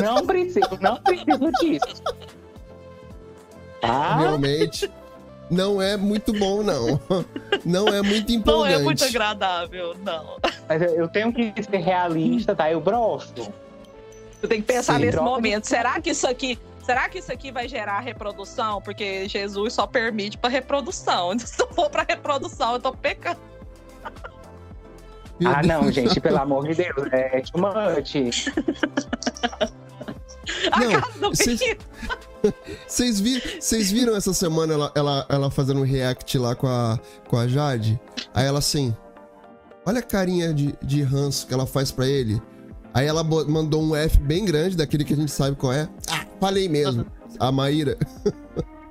Não 0.01 0.27
preciso, 0.27 0.79
não 0.81 0.97
preciso 1.03 1.51
disso. 1.61 2.03
Tá? 3.81 4.17
Realmente. 4.19 4.91
Não 5.51 5.83
é 5.83 5.97
muito 5.99 6.33
bom, 6.33 6.63
não. 6.63 6.99
Não 7.65 7.87
é 7.89 8.01
muito 8.01 8.29
Não 8.31 8.37
empolgante. 8.39 8.75
é 8.75 8.79
muito 8.79 9.05
agradável, 9.05 9.95
não. 10.03 10.39
Mas 10.69 10.81
eu- 10.81 10.95
eu 10.95 11.09
tenho 11.09 11.31
que 11.33 11.63
ser 11.63 11.77
realista, 11.79 12.55
tá? 12.55 12.71
Eu 12.71 12.81
broxo. 12.81 13.35
Você 14.41 14.49
tem 14.49 14.61
que 14.63 14.67
pensar 14.67 14.95
Sim. 14.95 15.01
nesse 15.01 15.13
Droga 15.13 15.29
de- 15.29 15.35
momento. 15.35 15.65
Será 15.67 16.01
que 16.01 16.11
isso 16.11 16.27
aqui. 16.27 16.59
Será 16.85 17.09
que 17.09 17.19
isso 17.19 17.31
aqui 17.31 17.53
vai 17.53 17.69
gerar 17.69 18.01
reprodução? 18.01 18.81
Porque 18.81 19.29
Jesus 19.29 19.75
só 19.75 19.87
permite 19.87 20.39
para 20.39 20.49
reprodução. 20.51 21.37
Se 21.39 21.63
eu 21.63 21.69
for 21.69 21.91
para 21.91 22.05
reprodução, 22.09 22.73
eu 22.75 22.81
tô 22.81 22.93
pecando. 22.93 23.39
Meu 25.41 25.51
Ah, 25.51 25.55
Deus. 25.61 25.67
não, 25.67 25.91
gente, 25.93 26.21
pelo 26.21 26.39
amor 26.39 26.69
de 26.69 26.75
Deus, 26.75 27.13
é 27.13 27.41
too 27.41 27.61
much. 27.61 28.47
A 30.73 30.81
Não, 30.81 31.31
vocês- 32.87 33.21
vi, 33.21 33.41
viram 33.93 34.17
essa 34.17 34.33
semana 34.33 34.75
ela, 34.75 34.93
ela, 34.95 35.27
ela 35.29 35.51
fazendo 35.51 35.81
um 35.81 35.85
react 35.85 36.37
lá 36.39 36.55
com 36.55 36.67
a, 36.67 36.99
com 37.29 37.37
a 37.37 37.47
Jade? 37.49 38.01
Aí 38.35 38.47
ela 38.47 38.59
assim. 38.59 38.95
Olha 39.85 39.99
a 39.99 40.03
carinha 40.03 40.53
de, 40.55 40.75
de 40.83 41.03
ranço 41.03 41.47
que 41.47 41.53
ela 41.55 41.67
faz 41.67 41.91
pra 41.91 42.07
ele. 42.07 42.41
Aí 42.95 43.07
ela 43.07 43.25
mandou 43.25 43.83
um 43.83 43.97
F 43.97 44.19
bem 44.19 44.45
grande, 44.45 44.77
daquele 44.77 45.05
que 45.05 45.13
a 45.15 45.17
gente 45.17 45.31
sabe 45.33 45.57
qual 45.57 45.73
é. 45.73 45.89
Ah, 46.11 46.25
falei 46.41 46.69
mesmo. 46.69 47.07
A 47.41 47.51
Maíra. 47.51 47.97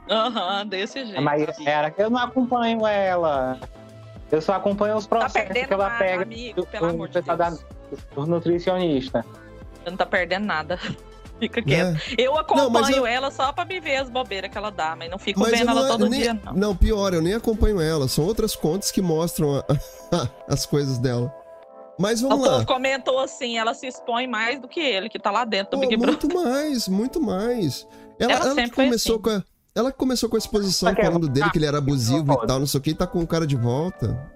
Aham, 0.10 0.66
desse 0.68 1.06
jeito. 1.06 1.22
Mas 1.22 1.48
era 1.66 1.90
que 1.92 2.02
eu 2.02 2.10
não 2.10 2.18
acompanho 2.20 2.86
ela. 2.86 3.58
Eu 4.32 4.42
só 4.42 4.54
acompanho 4.54 4.96
os 4.96 5.06
Tá 5.06 5.18
processos 5.18 5.48
perdendo 5.48 5.68
que 5.68 5.74
ela 5.74 5.90
nada, 5.90 6.00
pega 6.00 6.24
amigo, 6.24 6.62
do, 6.62 6.68
pelo 6.68 6.86
amor 6.86 7.08
de 7.08 7.14
pessoal 7.16 7.38
da- 7.38 7.50
Deus. 7.50 7.62
do 8.16 8.26
nutricionista. 8.26 9.26
Você 9.84 9.90
não 9.90 9.98
tá 9.98 10.06
perdendo 10.06 10.46
nada. 10.46 10.78
Fica 11.40 11.62
quieto. 11.62 11.94
Né? 11.94 12.00
Eu 12.20 12.38
acompanho 12.38 12.70
Não, 12.70 12.98
eu- 12.98 13.06
ela 13.08 13.32
só 13.32 13.52
pra 13.52 13.66
me 13.66 13.80
ver 13.80 13.98
as 13.98 14.10
bobeiras 14.10 14.50
que 14.52 14.58
ela 14.58 14.70
dá, 14.70 14.96
mas 14.96 15.10
não 15.10 15.18
fico 15.18 15.40
Mas 15.40 15.50
vendo 15.52 15.64
eu 15.64 15.70
ela 15.72 15.82
não, 15.82 15.88
todo 15.90 16.06
eu 16.06 16.10
nem- 16.10 16.22
dia, 16.22 16.34
não. 16.46 16.54
Não, 16.54 16.76
pior, 16.76 17.14
eu 17.16 17.22
nem 17.22 17.34
acompanho 17.34 17.82
ela. 17.82 18.08
São 18.08 18.24
outras 18.26 18.56
contas 18.56 18.92
que 18.92 19.02
mostram 19.02 19.56
a- 19.58 19.66
as 20.48 20.66
coisas 20.68 20.98
dela. 21.00 21.34
Mas 22.00 22.22
O 22.24 22.30
vamos 22.30 22.46
lá. 22.48 22.54
povo 22.54 22.66
comentou 22.68 23.20
assim, 23.20 23.58
ela 23.58 23.74
se 23.74 23.86
expõe 23.88 24.28
mais 24.28 24.60
do 24.60 24.68
que 24.68 24.80
ele, 24.80 25.10
que 25.10 25.20
tá 25.20 25.30
lá 25.30 25.44
dentro 25.44 25.72
do 25.72 25.82
Pô, 25.82 25.88
Big 25.88 25.98
Brother. 25.98 26.20
muito 26.30 26.36
mais, 26.44 26.88
muito 26.88 27.20
mais. 27.22 27.88
Ela, 28.20 28.34
Ela 28.34 28.46
ela 28.52 28.56
que 28.64 28.70
começou 28.72 29.16
assim. 29.16 29.22
com 29.24 29.30
a, 29.32 29.44
ela 29.76 29.92
que 29.92 29.98
começou 29.98 30.30
com 30.30 30.36
a 30.36 30.40
exposição 30.40 30.90
Só 30.90 30.96
que 30.96 31.02
falando 31.04 31.28
dele 31.30 31.50
que 31.50 31.58
ele 31.58 31.66
era 31.66 31.78
abusivo 31.78 32.34
e 32.34 32.48
tal, 32.48 32.60
não 32.60 32.68
sei 32.68 32.80
o 32.80 32.84
que, 32.84 32.90
e 32.92 32.94
tá 32.94 33.08
com 33.08 33.22
o 33.22 33.28
cara 33.28 33.46
de 33.48 33.56
volta. 33.56 34.32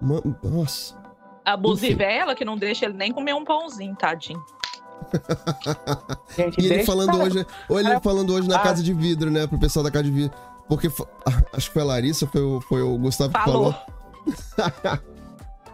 Ma- 0.00 0.22
Nossa. 0.42 0.98
Abusiva 1.44 2.02
é 2.02 2.18
ela 2.18 2.34
que 2.34 2.44
não 2.44 2.56
deixa 2.56 2.84
ele 2.86 2.94
nem 2.94 3.12
comer 3.12 3.34
um 3.34 3.44
pãozinho, 3.44 3.94
tadinho. 3.96 4.42
Gente, 6.36 6.60
E 6.60 6.66
ele 6.72 6.84
falando 6.84 7.18
hoje, 7.20 7.46
ou 7.68 7.78
ele 7.78 7.88
Cara, 7.88 8.00
falando 8.00 8.32
hoje 8.34 8.48
na 8.48 8.56
ah. 8.56 8.60
casa 8.62 8.82
de 8.82 8.92
vidro, 8.92 9.30
né, 9.30 9.46
pro 9.46 9.58
pessoal 9.58 9.82
da 9.82 9.90
casa 9.90 10.04
de 10.04 10.10
vidro. 10.10 10.36
Porque 10.68 10.88
fa- 10.88 11.06
acho 11.52 11.66
que 11.68 11.72
foi 11.72 11.82
a 11.82 11.86
Larissa, 11.86 12.26
foi 12.26 12.40
o, 12.42 12.60
foi 12.60 12.82
o 12.82 12.96
Gustavo 12.98 13.32
que 13.32 13.40
Falou. 13.44 13.72
falou. 13.72 15.00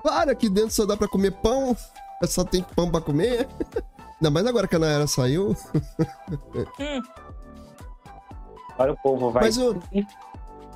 Para, 0.02 0.32
aqui 0.32 0.48
dentro 0.48 0.70
só 0.70 0.86
dá 0.86 0.96
pra 0.96 1.08
comer 1.08 1.32
pão. 1.32 1.76
Só 2.24 2.44
tem 2.44 2.62
pão 2.62 2.90
pra 2.90 3.00
comer. 3.00 3.46
Não, 4.22 4.30
mas 4.30 4.46
agora 4.46 4.66
que 4.66 4.74
a 4.74 4.78
Nayara 4.78 5.06
saiu. 5.06 5.54
Hum, 6.80 7.02
Agora 8.76 8.92
o 8.92 8.96
povo 8.96 9.30
vai 9.30 9.44
Mas 9.44 9.56
o- 9.58 9.80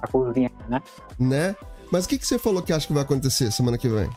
a 0.03 0.07
cozinha, 0.09 0.51
né? 0.69 0.83
né? 1.19 1.57
Mas 1.93 2.07
o 2.07 2.09
que, 2.09 2.19
que 2.19 2.27
você 2.27 2.39
falou 2.39 2.63
que 2.63 2.73
acha 2.73 2.87
que 2.87 2.93
vai 2.93 3.03
acontecer 3.03 3.51
semana 3.53 3.77
que 3.79 3.89
vem? 3.89 4.09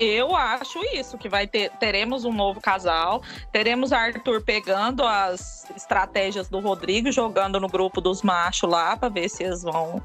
eu 0.00 0.34
acho 0.34 0.80
isso, 0.96 1.16
que 1.16 1.28
vai 1.28 1.46
ter, 1.46 1.70
teremos 1.78 2.24
um 2.24 2.32
novo 2.32 2.60
casal, 2.60 3.22
teremos 3.52 3.92
Arthur 3.92 4.42
pegando 4.42 5.04
as 5.06 5.64
estratégias 5.76 6.48
do 6.48 6.58
Rodrigo, 6.58 7.12
jogando 7.12 7.60
no 7.60 7.68
grupo 7.68 8.00
dos 8.00 8.20
machos 8.20 8.68
lá, 8.68 8.96
pra 8.96 9.08
ver 9.08 9.28
se 9.28 9.44
eles 9.44 9.62
vão, 9.62 10.02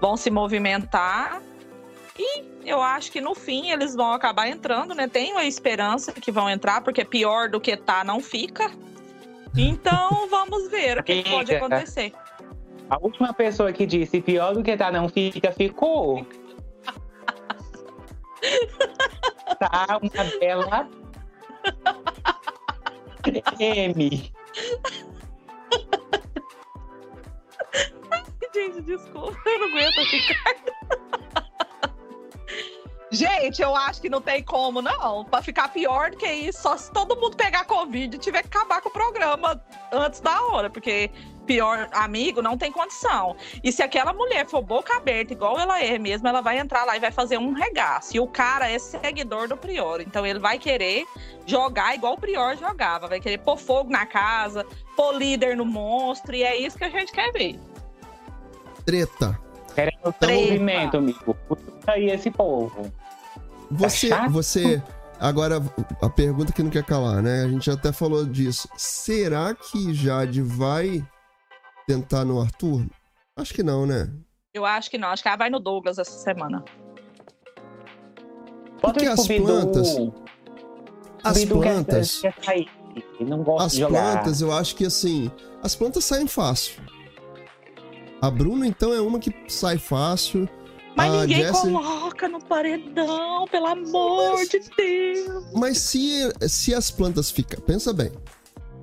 vão 0.00 0.16
se 0.16 0.30
movimentar. 0.30 1.42
E 2.16 2.44
eu 2.64 2.80
acho 2.80 3.10
que 3.10 3.20
no 3.20 3.34
fim 3.34 3.70
eles 3.72 3.96
vão 3.96 4.12
acabar 4.12 4.46
entrando, 4.46 4.94
né? 4.94 5.08
Tenho 5.08 5.36
a 5.36 5.44
esperança 5.44 6.12
que 6.12 6.30
vão 6.30 6.48
entrar, 6.48 6.82
porque 6.82 7.04
pior 7.04 7.48
do 7.48 7.60
que 7.60 7.76
tá 7.76 8.04
não 8.04 8.20
fica. 8.20 8.70
Então 9.56 10.28
vamos 10.28 10.68
ver 10.70 10.98
o 10.98 11.02
que, 11.02 11.22
pode 11.22 11.54
acontecer. 11.54 12.12
A 12.90 12.98
última 12.98 13.32
pessoa 13.32 13.72
que 13.72 13.86
disse 13.86 14.20
pior 14.20 14.54
do 14.54 14.62
que 14.62 14.76
tá 14.76 14.90
não 14.90 15.08
fica, 15.08 15.52
ficou. 15.52 16.26
tá 19.58 20.00
uma 20.02 20.38
bela 20.38 20.88
M. 23.58 24.32
Gente, 28.54 28.82
desculpa, 28.82 29.36
eu 29.46 29.58
não 29.58 29.68
aguento 29.68 30.06
ficar. 30.10 31.43
Gente, 33.14 33.62
eu 33.62 33.76
acho 33.76 34.00
que 34.00 34.08
não 34.08 34.20
tem 34.20 34.42
como, 34.42 34.82
não. 34.82 35.24
Pra 35.24 35.40
ficar 35.40 35.68
pior 35.68 36.10
do 36.10 36.16
que 36.16 36.26
isso, 36.26 36.62
só 36.62 36.76
se 36.76 36.90
todo 36.90 37.16
mundo 37.16 37.36
pegar 37.36 37.64
Covid 37.64 38.16
e 38.16 38.18
tiver 38.18 38.42
que 38.42 38.48
acabar 38.48 38.80
com 38.80 38.88
o 38.88 38.92
programa 38.92 39.62
antes 39.92 40.20
da 40.20 40.42
hora, 40.46 40.68
porque 40.68 41.10
pior 41.46 41.88
amigo 41.92 42.42
não 42.42 42.58
tem 42.58 42.72
condição. 42.72 43.36
E 43.62 43.70
se 43.70 43.82
aquela 43.82 44.12
mulher 44.12 44.46
for 44.46 44.62
boca 44.62 44.96
aberta, 44.96 45.32
igual 45.32 45.60
ela 45.60 45.80
é 45.80 45.96
mesmo, 45.96 46.26
ela 46.26 46.40
vai 46.40 46.58
entrar 46.58 46.84
lá 46.84 46.96
e 46.96 47.00
vai 47.00 47.12
fazer 47.12 47.38
um 47.38 47.52
regaço. 47.52 48.16
E 48.16 48.20
o 48.20 48.26
cara 48.26 48.68
é 48.68 48.78
seguidor 48.78 49.46
do 49.46 49.56
Prior, 49.56 50.00
então 50.00 50.26
ele 50.26 50.40
vai 50.40 50.58
querer 50.58 51.06
jogar 51.46 51.94
igual 51.94 52.14
o 52.14 52.18
Prior 52.18 52.56
jogava, 52.56 53.06
vai 53.06 53.20
querer 53.20 53.38
pôr 53.38 53.56
fogo 53.56 53.90
na 53.90 54.06
casa, 54.06 54.66
pôr 54.96 55.14
líder 55.14 55.56
no 55.56 55.64
monstro, 55.64 56.34
e 56.34 56.42
é 56.42 56.56
isso 56.56 56.76
que 56.76 56.84
a 56.84 56.90
gente 56.90 57.12
quer 57.12 57.30
ver. 57.32 57.60
Treta. 58.84 59.38
Querendo 59.74 60.12
Treta. 60.18 60.34
movimento, 60.34 60.96
amigo. 60.96 61.34
Puta 61.48 61.92
aí 61.92 62.10
esse 62.10 62.30
povo. 62.30 62.92
Você, 63.70 64.08
chato? 64.08 64.30
você. 64.30 64.82
Agora, 65.20 65.62
a 66.02 66.10
pergunta 66.10 66.52
que 66.52 66.62
não 66.62 66.70
quer 66.70 66.84
calar, 66.84 67.22
né? 67.22 67.44
A 67.44 67.48
gente 67.48 67.70
até 67.70 67.92
falou 67.92 68.24
disso. 68.26 68.68
Será 68.76 69.54
que 69.54 69.94
Jade 69.94 70.42
vai 70.42 71.02
tentar 71.86 72.24
no 72.24 72.40
Arthur? 72.40 72.84
Acho 73.36 73.54
que 73.54 73.62
não, 73.62 73.86
né? 73.86 74.10
Eu 74.52 74.64
acho 74.64 74.90
que 74.90 74.98
não, 74.98 75.08
acho 75.08 75.22
que 75.22 75.28
ela 75.28 75.36
vai 75.36 75.50
no 75.50 75.58
Douglas 75.60 75.98
essa 75.98 76.18
semana. 76.18 76.64
Porque 78.80 79.06
as 79.06 79.26
plantas- 79.26 79.96
As 81.22 81.38
quer- 81.38 81.48
plantas. 81.48 82.20
Quer, 82.20 82.34
sair. 82.42 82.68
Ele 83.18 83.30
não 83.30 83.42
gosta 83.42 83.66
As 83.66 83.72
de 83.72 83.80
jogar. 83.80 84.12
plantas, 84.12 84.40
eu 84.40 84.52
acho 84.52 84.76
que 84.76 84.84
assim. 84.84 85.30
As 85.62 85.74
plantas 85.74 86.04
saem 86.04 86.26
fácil. 86.28 86.82
A 88.20 88.30
Bruna, 88.30 88.66
então, 88.66 88.92
é 88.92 89.00
uma 89.00 89.18
que 89.18 89.34
sai 89.48 89.78
fácil. 89.78 90.48
Mas 90.96 91.12
a 91.12 91.20
ninguém 91.22 91.36
Jessie- 91.42 91.70
coloca 91.72 92.28
no 92.28 92.40
paredão, 92.44 93.46
pelo 93.50 93.66
amor 93.66 94.34
Mas- 94.34 94.48
de 94.48 94.60
Deus. 94.76 95.44
Mas 95.54 95.78
se, 95.78 96.32
se 96.48 96.74
as 96.74 96.90
plantas 96.90 97.30
ficam. 97.30 97.60
Pensa 97.60 97.92
bem. 97.92 98.12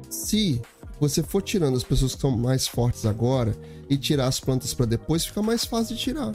Se 0.09 0.61
você 0.99 1.23
for 1.23 1.41
tirando 1.41 1.77
as 1.77 1.83
pessoas 1.83 2.13
que 2.15 2.21
são 2.21 2.31
mais 2.31 2.67
fortes 2.67 3.05
agora 3.05 3.55
e 3.89 3.97
tirar 3.97 4.27
as 4.27 4.39
plantas 4.39 4.73
pra 4.73 4.85
depois, 4.85 5.25
fica 5.25 5.41
mais 5.41 5.63
fácil 5.65 5.95
de 5.95 6.01
tirar. 6.01 6.31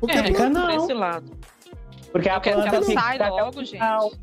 Porque 0.00 0.16
É, 0.16 0.20
a 0.20 0.24
planta, 0.32 0.48
não. 0.48 0.86
Por 0.86 0.94
lado. 0.94 1.30
Porque 2.12 2.28
a 2.28 2.34
Eu 2.36 2.40
quero 2.40 2.56
que 2.56 2.68
planta 2.70 2.76
ela 2.76 2.84
fica 2.84 3.30
o 3.32 3.36
logo, 3.36 3.64
gente. 3.64 4.20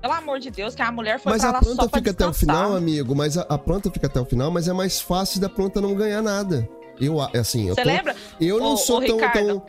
Pelo 0.00 0.12
amor 0.12 0.38
de 0.38 0.50
Deus, 0.50 0.74
que 0.74 0.82
a 0.82 0.92
mulher 0.92 1.18
foi 1.18 1.32
mas 1.32 1.40
pra 1.40 1.50
a 1.50 1.52
lá 1.54 1.60
planta 1.60 1.82
só 1.82 1.88
pra 1.88 1.98
fica 1.98 2.10
até 2.12 2.26
o 2.26 2.32
final, 2.32 2.76
amigo. 2.76 3.16
Mas 3.16 3.36
a, 3.36 3.42
a 3.42 3.58
planta 3.58 3.90
fica 3.90 4.06
até 4.06 4.20
o 4.20 4.24
final, 4.24 4.50
mas 4.50 4.68
é 4.68 4.72
mais 4.72 5.00
fácil 5.00 5.40
da 5.40 5.48
planta 5.48 5.80
não 5.80 5.94
ganhar 5.94 6.22
nada. 6.22 6.68
Eu, 7.00 7.20
assim, 7.20 7.68
eu, 7.68 7.74
Você 7.74 7.82
tô- 7.82 7.88
lembra? 7.88 8.16
eu 8.40 8.58
não 8.60 8.72
Ô, 8.74 8.76
sou 8.76 8.98
ô, 8.98 9.06
tão, 9.06 9.16
Ricardo, 9.16 9.46
tão. 9.46 9.66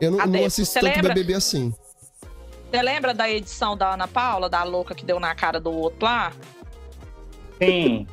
Eu 0.00 0.10
não, 0.12 0.26
não 0.26 0.44
assisto 0.44 0.74
tanto 0.80 0.84
lembra? 0.84 1.14
BBB 1.14 1.34
assim. 1.34 1.74
Você 2.70 2.82
lembra 2.82 3.12
da 3.12 3.28
edição 3.28 3.76
da 3.76 3.92
Ana 3.94 4.06
Paula, 4.08 4.48
da 4.48 4.62
louca 4.62 4.94
que 4.94 5.04
deu 5.04 5.18
na 5.20 5.34
cara 5.34 5.60
do 5.60 5.70
outro 5.72 6.04
lá? 6.04 6.32
Sim. 7.62 8.06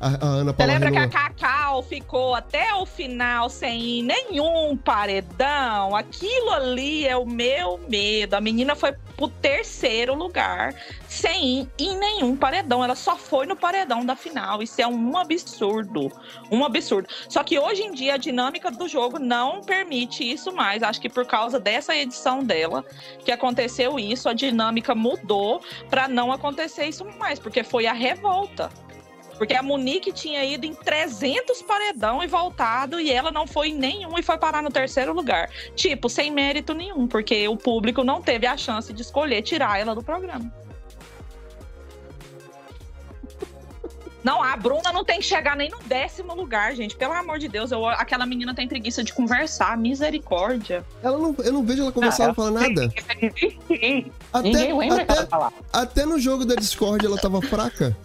A, 0.00 0.06
a 0.06 0.26
Ana 0.28 0.52
Você 0.52 0.56
Paula 0.56 0.72
lembra 0.72 0.90
que 0.92 0.98
a 0.98 1.08
Cacau 1.08 1.82
ficou 1.82 2.34
até 2.34 2.72
o 2.74 2.86
final 2.86 3.50
sem 3.50 4.02
nenhum 4.02 4.76
paredão? 4.76 5.96
Aquilo 5.96 6.50
ali 6.50 7.06
é 7.06 7.16
o 7.16 7.26
meu 7.26 7.78
medo. 7.78 8.34
A 8.34 8.40
menina 8.40 8.76
foi 8.76 8.92
pro 9.16 9.28
terceiro 9.28 10.14
lugar 10.14 10.72
sem 11.08 11.62
ir 11.62 11.68
em 11.78 11.98
nenhum 11.98 12.36
paredão. 12.36 12.84
Ela 12.84 12.94
só 12.94 13.16
foi 13.16 13.44
no 13.44 13.56
paredão 13.56 14.06
da 14.06 14.14
final. 14.14 14.62
Isso 14.62 14.80
é 14.80 14.86
um 14.86 15.16
absurdo. 15.16 16.12
Um 16.50 16.64
absurdo. 16.64 17.08
Só 17.28 17.42
que 17.42 17.58
hoje 17.58 17.82
em 17.82 17.92
dia 17.92 18.14
a 18.14 18.18
dinâmica 18.18 18.70
do 18.70 18.86
jogo 18.86 19.18
não 19.18 19.62
permite 19.62 20.22
isso 20.22 20.52
mais. 20.52 20.82
Acho 20.82 21.00
que 21.00 21.08
por 21.08 21.26
causa 21.26 21.58
dessa 21.58 21.96
edição 21.96 22.44
dela 22.44 22.84
que 23.24 23.32
aconteceu 23.32 23.98
isso, 23.98 24.28
a 24.28 24.32
dinâmica 24.32 24.94
mudou 24.94 25.60
para 25.90 26.06
não 26.06 26.30
acontecer 26.30 26.84
isso 26.84 27.04
mais, 27.18 27.40
porque 27.40 27.64
foi 27.64 27.86
a 27.86 27.92
revolta. 27.92 28.70
Porque 29.38 29.54
a 29.54 29.62
Monique 29.62 30.12
tinha 30.12 30.44
ido 30.44 30.66
em 30.66 30.74
300 30.74 31.62
paredão 31.62 32.22
e 32.22 32.26
voltado, 32.26 33.00
e 33.00 33.10
ela 33.10 33.30
não 33.30 33.46
foi 33.46 33.68
em 33.68 33.74
nenhum 33.78 34.18
e 34.18 34.22
foi 34.22 34.36
parar 34.36 34.62
no 34.62 34.70
terceiro 34.70 35.12
lugar. 35.14 35.48
Tipo, 35.76 36.08
sem 36.08 36.30
mérito 36.30 36.74
nenhum, 36.74 37.06
porque 37.06 37.46
o 37.46 37.56
público 37.56 38.02
não 38.02 38.20
teve 38.20 38.46
a 38.46 38.56
chance 38.56 38.92
de 38.92 39.00
escolher 39.00 39.40
tirar 39.42 39.78
ela 39.80 39.94
do 39.94 40.02
programa. 40.02 40.52
Não, 44.24 44.42
a 44.42 44.56
Bruna 44.56 44.92
não 44.92 45.04
tem 45.04 45.20
que 45.20 45.24
chegar 45.24 45.56
nem 45.56 45.70
no 45.70 45.78
décimo 45.84 46.34
lugar, 46.34 46.74
gente. 46.74 46.96
Pelo 46.96 47.12
amor 47.14 47.38
de 47.38 47.48
Deus, 47.48 47.70
eu- 47.70 47.86
aquela 47.86 48.26
menina 48.26 48.52
tem 48.52 48.66
preguiça 48.66 49.02
de 49.04 49.12
conversar, 49.14 49.78
misericórdia. 49.78 50.84
Ela 51.02 51.16
não, 51.16 51.34
eu 51.38 51.52
não 51.52 51.62
vejo 51.64 51.82
ela 51.82 51.92
conversar, 51.92 52.24
ela 52.24 52.28
não 52.28 52.34
fala 52.34 52.50
nada. 52.50 52.92
Ninguém 53.70 54.12
Até, 54.32 54.48
lembra 54.74 55.04
que 55.06 55.12
ela 55.12 55.20
até, 55.20 55.26
falava. 55.30 55.54
até 55.72 56.04
no 56.04 56.18
jogo 56.18 56.44
da 56.44 56.56
Discord 56.56 57.06
ela 57.06 57.16
tava 57.16 57.40
fraca. 57.40 57.96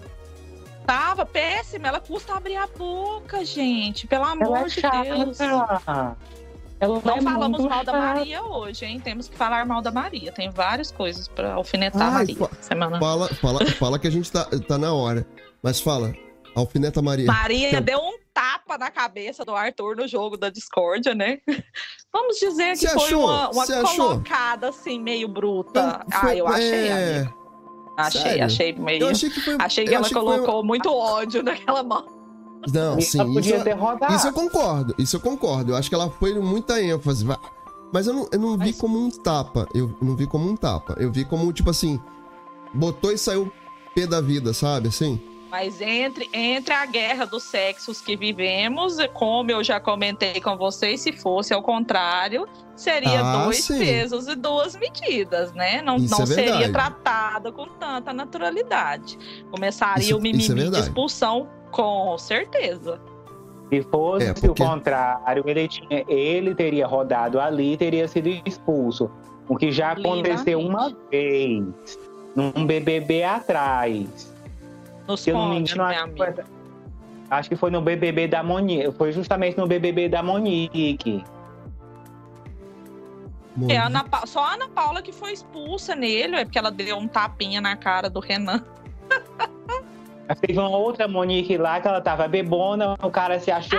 Tava 0.86 1.26
péssima, 1.26 1.88
ela 1.88 2.00
custa 2.00 2.34
abrir 2.36 2.56
a 2.58 2.68
boca, 2.68 3.44
gente. 3.46 4.06
Pelo 4.08 4.24
Ela 4.24 4.32
amor 4.34 4.58
é 4.58 4.64
de 4.66 4.82
chata. 4.82 5.04
Deus. 5.04 5.40
Ela 5.40 7.00
Não 7.06 7.16
é 7.18 7.22
falamos 7.22 7.60
muito 7.62 7.70
mal 7.70 7.84
da 7.86 7.92
chata. 7.94 7.98
Maria 8.16 8.44
hoje, 8.44 8.86
hein? 8.86 9.00
Temos 9.00 9.30
que 9.30 9.38
falar 9.38 9.66
mal 9.66 9.82
da 9.82 9.92
Maria. 9.92 10.32
Tem 10.34 10.50
várias 10.50 10.92
coisas 10.92 11.28
pra 11.30 11.54
alfinetar 11.54 12.02
a 12.02 12.06
Ai, 12.08 12.12
Maria 12.14 12.36
fa- 12.36 12.50
semana. 12.60 13.00
Fala, 13.00 13.28
fala, 13.36 13.66
fala 13.68 14.00
que 14.00 14.08
a 14.08 14.12
gente 14.12 14.30
tá, 14.32 14.46
tá 14.68 14.78
na 14.78 14.94
hora. 14.94 15.26
Mas 15.62 15.80
fala, 15.80 16.14
alfineta 16.54 17.02
Maria. 17.02 17.26
Maria 17.28 17.70
Então- 17.70 17.82
deu 17.82 18.00
um 18.00 18.18
tapa 18.34 18.78
na 18.78 18.92
cabeça 18.92 19.46
do 19.46 19.56
Arthur 19.56 19.96
no 19.96 20.08
jogo 20.08 20.36
da 20.36 20.50
discórdia, 20.50 21.16
né? 21.16 21.38
Vamos 22.12 22.38
dizer 22.38 22.72
que 22.72 22.78
Você 22.78 22.90
foi 22.90 23.06
achou? 23.06 23.24
uma, 23.30 23.50
uma 23.52 23.66
colocada 23.96 24.70
assim, 24.70 25.00
meio 25.00 25.28
bruta. 25.30 26.02
Então, 26.06 26.20
foi- 26.20 26.32
ah, 26.32 26.36
eu 26.36 26.48
achei, 26.48 26.88
é, 26.90 27.16
amiga. 27.20 27.34
Achei, 27.98 28.22
sério? 28.22 28.46
achei 28.46 28.74
meio. 28.74 29.04
Eu 29.04 29.10
achei 29.10 29.30
que 29.30 29.40
foi. 29.42 29.56
Achei 29.60 29.84
que 29.86 29.92
eu 29.92 29.96
ela 29.98 30.06
achei 30.06 30.14
foi- 30.14 30.24
colocou 30.38 30.64
muito 30.64 30.92
ódio 30.94 31.44
naquela 31.44 31.84
mão. 31.84 32.06
Não, 32.74 33.00
sim, 33.02 33.20
Ela 33.20 33.34
podia 33.34 33.58
isso, 33.58 34.16
isso 34.16 34.28
eu 34.28 34.34
concordo. 34.34 34.96
Isso 34.98 35.16
eu 35.18 35.20
concordo. 35.20 35.72
Eu 35.72 35.76
acho 35.76 35.90
que 35.90 35.96
ela 35.96 36.10
foi 36.10 36.34
muita 36.40 36.82
ênfase. 36.82 37.26
Mas 37.92 38.08
eu 38.08 38.14
não, 38.14 38.28
eu 38.32 38.40
não 38.40 38.52
vi 38.58 38.68
Mas- 38.68 38.78
como 38.78 38.98
um 38.98 39.10
tapa. 39.10 39.68
Eu 39.74 39.96
não 40.02 40.16
vi 40.16 40.26
como 40.26 40.50
um 40.50 40.56
tapa. 40.56 40.96
Eu 40.98 41.12
vi 41.12 41.26
como, 41.26 41.52
tipo 41.52 41.70
assim, 41.70 42.00
botou 42.74 43.12
e 43.12 43.18
saiu 43.18 43.52
pé 43.94 44.08
da 44.08 44.22
vida, 44.22 44.54
sabe? 44.54 44.88
Assim. 44.88 45.20
Mas 45.54 45.80
entre, 45.82 46.28
entre 46.34 46.74
a 46.74 46.84
guerra 46.84 47.26
dos 47.28 47.44
sexos 47.44 48.02
que 48.02 48.16
vivemos, 48.18 48.98
como 49.14 49.52
eu 49.52 49.64
já 49.64 49.80
comentei 49.80 50.42
com 50.42 50.58
vocês, 50.58 51.00
se 51.02 51.12
fosse 51.12 51.54
ao 51.54 51.62
contrário, 51.62 52.48
seria 52.76 53.22
Ah, 53.22 53.44
dois 53.44 53.64
sim. 53.64 53.78
pesos 53.78 54.28
e 54.28 54.34
duas 54.34 54.76
medidas, 54.76 55.54
né? 55.54 55.80
Não, 55.84 55.98
Isso 55.98 56.10
não 56.10 56.24
é 56.24 56.26
seria 56.26 56.72
tratada 56.72 57.52
com 57.52 57.68
tanta 57.68 58.12
naturalidade. 58.12 59.16
Começaria 59.52 60.06
Isso- 60.06 60.18
o 60.18 60.20
mimimi 60.20 60.42
isso 60.42 60.54
é 60.54 60.56
de 60.72 60.80
expulsão, 60.80 61.48
com 61.70 62.18
certeza. 62.18 63.00
Se 63.72 63.84
fosse 63.84 64.26
É, 64.26 64.34
porque- 64.34 64.50
o 64.50 64.56
contrário, 64.68 65.44
ele, 65.46 65.68
tinha, 65.68 66.04
ele 66.08 66.56
teria 66.56 66.88
rodado 66.88 67.40
ali 67.40 67.74
e 67.74 67.78
teria 67.78 68.08
sido 68.08 68.28
expulso. 68.44 69.08
O 69.48 69.56
que 69.56 69.72
já 69.72 69.92
aconteceu 69.92 70.60
uma 70.60 70.92
vez 71.12 71.64
num 72.36 72.66
BBB 72.66 73.24
atrás. 73.24 74.33
Nos 75.08 75.22
Se 75.22 75.30
eu 75.32 75.38
não 75.38 75.50
me 75.50 75.60
engano, 75.60 75.86
né, 75.88 75.96
acho 75.98 76.10
que, 76.12 76.18
foi, 76.18 76.44
acho 77.30 77.50
que 77.50 77.56
foi 77.56 77.72
no 77.72 77.82
BBB 77.82 78.28
da 78.28 78.44
Monique. 78.44 78.92
Foi 78.94 79.12
justamente 79.12 79.58
no 79.58 79.68
BBB 79.68 80.10
da 80.10 80.24
Monique. 80.24 81.24
É, 83.70 83.78
a 83.78 83.86
Ana 83.86 84.04
Pa- 84.04 84.26
só 84.26 84.44
a 84.44 84.54
Ana 84.54 84.68
Paula 84.68 85.02
que 85.02 85.12
foi 85.12 85.32
expulsa 85.34 85.96
nele, 85.96 86.38
é 86.38 86.46
porque 86.46 86.58
ela 86.58 86.72
deu 86.72 86.98
um 86.98 87.08
tapinha 87.08 87.62
na 87.62 87.76
cara 87.76 88.10
do 88.10 88.20
Renan. 88.20 88.64
Mas 90.28 90.40
teve 90.40 90.58
uma 90.58 90.70
outra 90.70 91.08
Monique 91.08 91.58
lá 91.58 91.80
que 91.82 91.88
ela 91.88 92.02
tava 92.02 92.28
bebona, 92.28 92.96
o 93.04 93.12
cara 93.12 93.40
se 93.40 93.52
achou. 93.52 93.78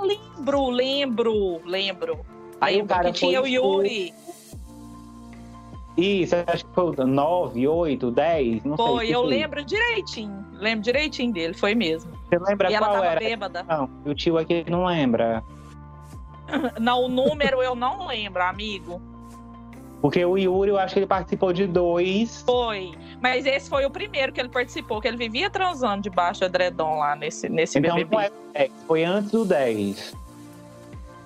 Lembro, 0.00 0.70
lembro, 0.70 1.60
lembro. 1.66 2.20
Aí 2.60 2.80
o 2.80 2.86
cara 2.86 3.10
que 3.10 3.18
tinha 3.18 3.42
o 3.42 3.46
Yuri. 3.46 4.14
Isso, 6.00 6.34
acho 6.46 6.64
que 6.64 6.74
foi 6.74 6.84
o 6.84 7.06
9, 7.06 7.68
8, 7.68 8.10
10, 8.10 8.64
não 8.64 8.76
sei. 8.76 8.86
Foi, 8.86 9.08
eu 9.10 9.20
foi. 9.20 9.28
lembro 9.30 9.64
direitinho. 9.64 10.44
Lembro 10.54 10.84
direitinho 10.84 11.32
dele, 11.32 11.54
foi 11.54 11.74
mesmo. 11.74 12.10
Você 12.28 12.38
lembra 12.38 12.70
e 12.70 12.74
ela 12.74 12.86
qual 12.86 12.94
tava 12.96 13.06
era? 13.06 13.20
bêbada. 13.20 13.62
Não, 13.64 13.90
o 14.04 14.14
tio 14.14 14.38
aqui 14.38 14.64
não 14.68 14.84
lembra. 14.84 15.42
Não, 16.80 17.04
o 17.04 17.08
número 17.08 17.62
eu 17.62 17.76
não 17.76 18.08
lembro, 18.08 18.42
amigo. 18.42 19.00
Porque 20.00 20.24
o 20.24 20.36
Yuri, 20.36 20.70
eu 20.70 20.78
acho 20.78 20.94
que 20.94 21.00
ele 21.00 21.06
participou 21.06 21.52
de 21.52 21.66
dois. 21.66 22.42
Foi. 22.42 22.92
Mas 23.20 23.44
esse 23.44 23.68
foi 23.68 23.84
o 23.84 23.90
primeiro 23.90 24.32
que 24.32 24.40
ele 24.40 24.48
participou, 24.48 25.00
que 25.00 25.06
ele 25.06 25.16
vivia 25.16 25.50
transando 25.50 26.02
debaixo 26.02 26.40
do 26.40 26.46
edredom 26.46 26.98
lá 26.98 27.14
nesse, 27.14 27.48
nesse 27.48 27.78
Então 27.78 27.94
BBB. 27.94 28.16
é 28.16 28.28
o 28.28 28.52
10, 28.54 28.72
foi 28.88 29.04
antes 29.04 29.30
do 29.30 29.44
10. 29.44 30.16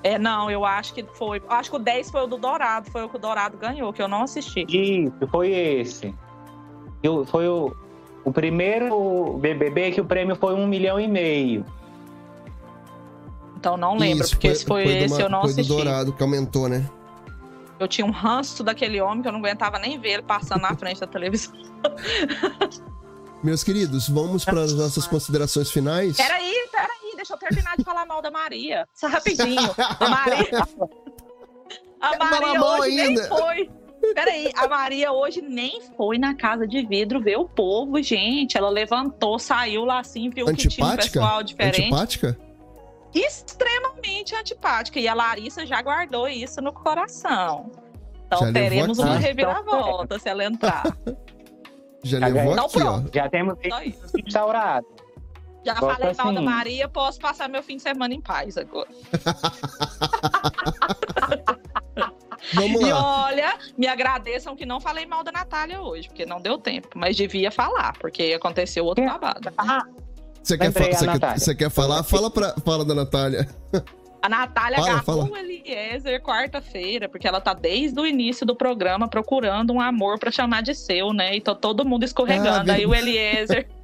É, 0.04 0.18
não, 0.18 0.50
eu 0.50 0.66
acho 0.66 0.92
que 0.92 1.02
foi. 1.14 1.42
Acho 1.48 1.70
que 1.70 1.76
o 1.76 1.78
10 1.78 2.10
foi 2.10 2.22
o 2.24 2.26
do 2.26 2.36
Dourado, 2.36 2.90
foi 2.90 3.02
o 3.04 3.08
que 3.08 3.16
o 3.16 3.18
Dourado 3.18 3.56
ganhou, 3.56 3.90
que 3.90 4.02
eu 4.02 4.06
não 4.06 4.22
assisti. 4.24 4.66
Isso, 4.68 5.26
foi 5.30 5.50
esse. 5.50 6.14
Eu, 7.02 7.24
foi 7.24 7.48
o, 7.48 7.74
o 8.22 8.30
primeiro 8.30 9.38
BBB 9.38 9.92
que 9.92 10.00
o 10.02 10.04
prêmio 10.04 10.36
foi 10.36 10.54
um 10.54 10.66
milhão 10.66 11.00
e 11.00 11.08
meio. 11.08 11.64
Então 13.56 13.78
não 13.78 13.96
lembro, 13.96 14.24
Isso, 14.24 14.34
porque 14.34 14.54
se 14.54 14.66
foi 14.66 14.84
do 14.84 14.90
esse 14.90 15.14
Ma- 15.14 15.20
eu 15.22 15.30
não 15.30 15.40
foi 15.40 15.50
assisti. 15.52 15.68
do 15.72 15.74
Dourado 15.76 16.12
que 16.12 16.22
aumentou, 16.22 16.68
né? 16.68 16.86
Eu 17.80 17.88
tinha 17.88 18.06
um 18.06 18.10
ranço 18.10 18.62
daquele 18.62 19.00
homem 19.00 19.22
que 19.22 19.28
eu 19.28 19.32
não 19.32 19.40
aguentava 19.40 19.78
nem 19.78 19.98
ver 19.98 20.10
ele 20.12 20.22
passando 20.22 20.60
na 20.60 20.76
frente 20.76 21.00
da 21.00 21.06
televisão. 21.06 21.52
Meus 23.42 23.64
queridos, 23.64 24.08
vamos 24.08 24.44
para 24.44 24.60
as 24.60 24.72
nossas 24.74 25.06
considerações 25.06 25.70
finais. 25.70 26.16
Peraí, 26.16 26.54
peraí, 26.70 27.03
deixa 27.24 27.34
eu 27.34 27.38
terminar 27.38 27.76
de 27.76 27.82
falar 27.84 28.04
mal 28.04 28.20
da 28.20 28.30
Maria. 28.30 28.86
Só 28.94 29.06
rapidinho. 29.08 29.70
A 29.78 30.08
Maria. 30.08 30.48
A 32.00 32.18
Maria 32.18 32.62
hoje 32.62 33.00
ainda. 33.00 33.20
nem 33.22 33.28
foi. 33.30 33.70
Peraí, 34.14 34.52
a 34.54 34.68
Maria 34.68 35.10
hoje 35.10 35.40
nem 35.40 35.80
foi 35.96 36.18
na 36.18 36.34
casa 36.34 36.66
de 36.66 36.84
vidro 36.86 37.18
ver 37.18 37.38
o 37.38 37.48
povo, 37.48 38.02
gente. 38.02 38.58
Ela 38.58 38.68
levantou, 38.68 39.38
saiu 39.38 39.86
lá 39.86 40.00
assim, 40.00 40.28
viu 40.28 40.44
que 40.44 40.68
tinha 40.68 40.84
um 40.86 40.90
Antipática? 40.90 41.20
pessoal 41.20 41.42
diferente. 41.42 41.80
Antipática? 41.80 42.38
Extremamente 43.14 44.34
antipática. 44.34 45.00
E 45.00 45.08
a 45.08 45.14
Larissa 45.14 45.64
já 45.64 45.80
guardou 45.80 46.28
isso 46.28 46.60
no 46.60 46.74
coração. 46.74 47.70
Então 48.26 48.40
Já 48.48 48.52
teremos 48.52 48.98
uma 48.98 49.16
reviravolta 49.16 50.18
se 50.18 50.28
ela 50.28 50.44
entrar. 50.44 50.82
Já 52.04 52.20
Tá 52.20 52.26
levou 52.26 52.52
Então 52.52 52.66
aqui, 52.66 52.76
ó. 52.76 52.80
pronto. 52.82 53.10
Já 53.14 53.28
temos 53.30 53.54
isso. 53.86 54.16
restaurado. 54.22 54.86
Já 55.64 55.74
falei 55.76 56.12
mal 56.14 56.32
da 56.32 56.40
assim. 56.40 56.44
Maria, 56.44 56.88
posso 56.88 57.18
passar 57.18 57.48
meu 57.48 57.62
fim 57.62 57.76
de 57.76 57.82
semana 57.82 58.12
em 58.14 58.20
paz 58.20 58.56
agora. 58.58 58.88
Vamos 62.52 62.80
E 62.82 62.92
lá. 62.92 63.24
olha, 63.26 63.54
me 63.76 63.86
agradeçam 63.86 64.54
que 64.54 64.66
não 64.66 64.78
falei 64.80 65.06
mal 65.06 65.24
da 65.24 65.32
Natália 65.32 65.80
hoje, 65.80 66.08
porque 66.08 66.26
não 66.26 66.40
deu 66.40 66.58
tempo. 66.58 66.88
Mas 66.94 67.16
devia 67.16 67.50
falar, 67.50 67.94
porque 67.98 68.34
aconteceu 68.36 68.84
outro 68.84 69.02
É. 69.02 69.06
babado. 69.08 69.50
Ah, 69.56 69.82
Você 70.42 70.58
quer, 70.58 70.70
você 70.70 70.84
quer, 71.18 71.38
você 71.38 71.54
quer 71.54 71.70
falar? 71.70 72.02
Fala, 72.02 72.30
pra, 72.30 72.54
fala 72.64 72.84
da 72.84 72.94
Natália. 72.94 73.48
A 74.20 74.28
Natália 74.28 74.78
Fala, 74.78 74.90
agarrou 74.90 75.26
fala. 75.26 75.30
o 75.30 75.36
Eliezer 75.36 76.20
quarta-feira, 76.22 77.08
porque 77.08 77.26
ela 77.28 77.40
tá 77.40 77.52
desde 77.54 77.98
o 78.00 78.06
início 78.06 78.44
do 78.46 78.54
programa 78.56 79.08
procurando 79.08 79.72
um 79.72 79.80
amor 79.80 80.18
pra 80.18 80.30
chamar 80.30 80.62
de 80.62 80.74
seu, 80.74 81.12
né? 81.12 81.36
E 81.36 81.40
tá 81.40 81.54
todo 81.54 81.84
mundo 81.84 82.04
escorregando. 82.04 82.70
Ah, 82.70 82.74
Aí 82.74 82.86
o 82.86 82.94
Eliezer. 82.94 83.66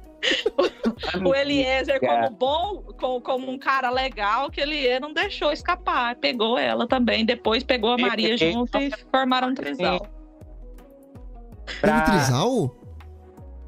O 1.25 1.33
Eliezer, 1.35 1.99
como 1.99 2.29
bom, 2.29 2.83
como, 2.99 3.21
como 3.21 3.51
um 3.51 3.57
cara 3.57 3.89
legal, 3.89 4.49
que 4.51 4.61
ele 4.61 4.99
não 4.99 5.13
deixou 5.13 5.51
escapar. 5.51 6.15
Pegou 6.17 6.57
ela 6.57 6.87
também. 6.87 7.25
Depois 7.25 7.63
pegou 7.63 7.91
a 7.93 7.97
Maria 7.97 8.37
junto 8.37 8.77
e 8.77 8.91
formaram 9.11 9.49
um 9.49 9.53
trisal. 9.55 9.99
Teve 11.65 11.79
pra... 11.81 12.01
trisal? 12.01 12.75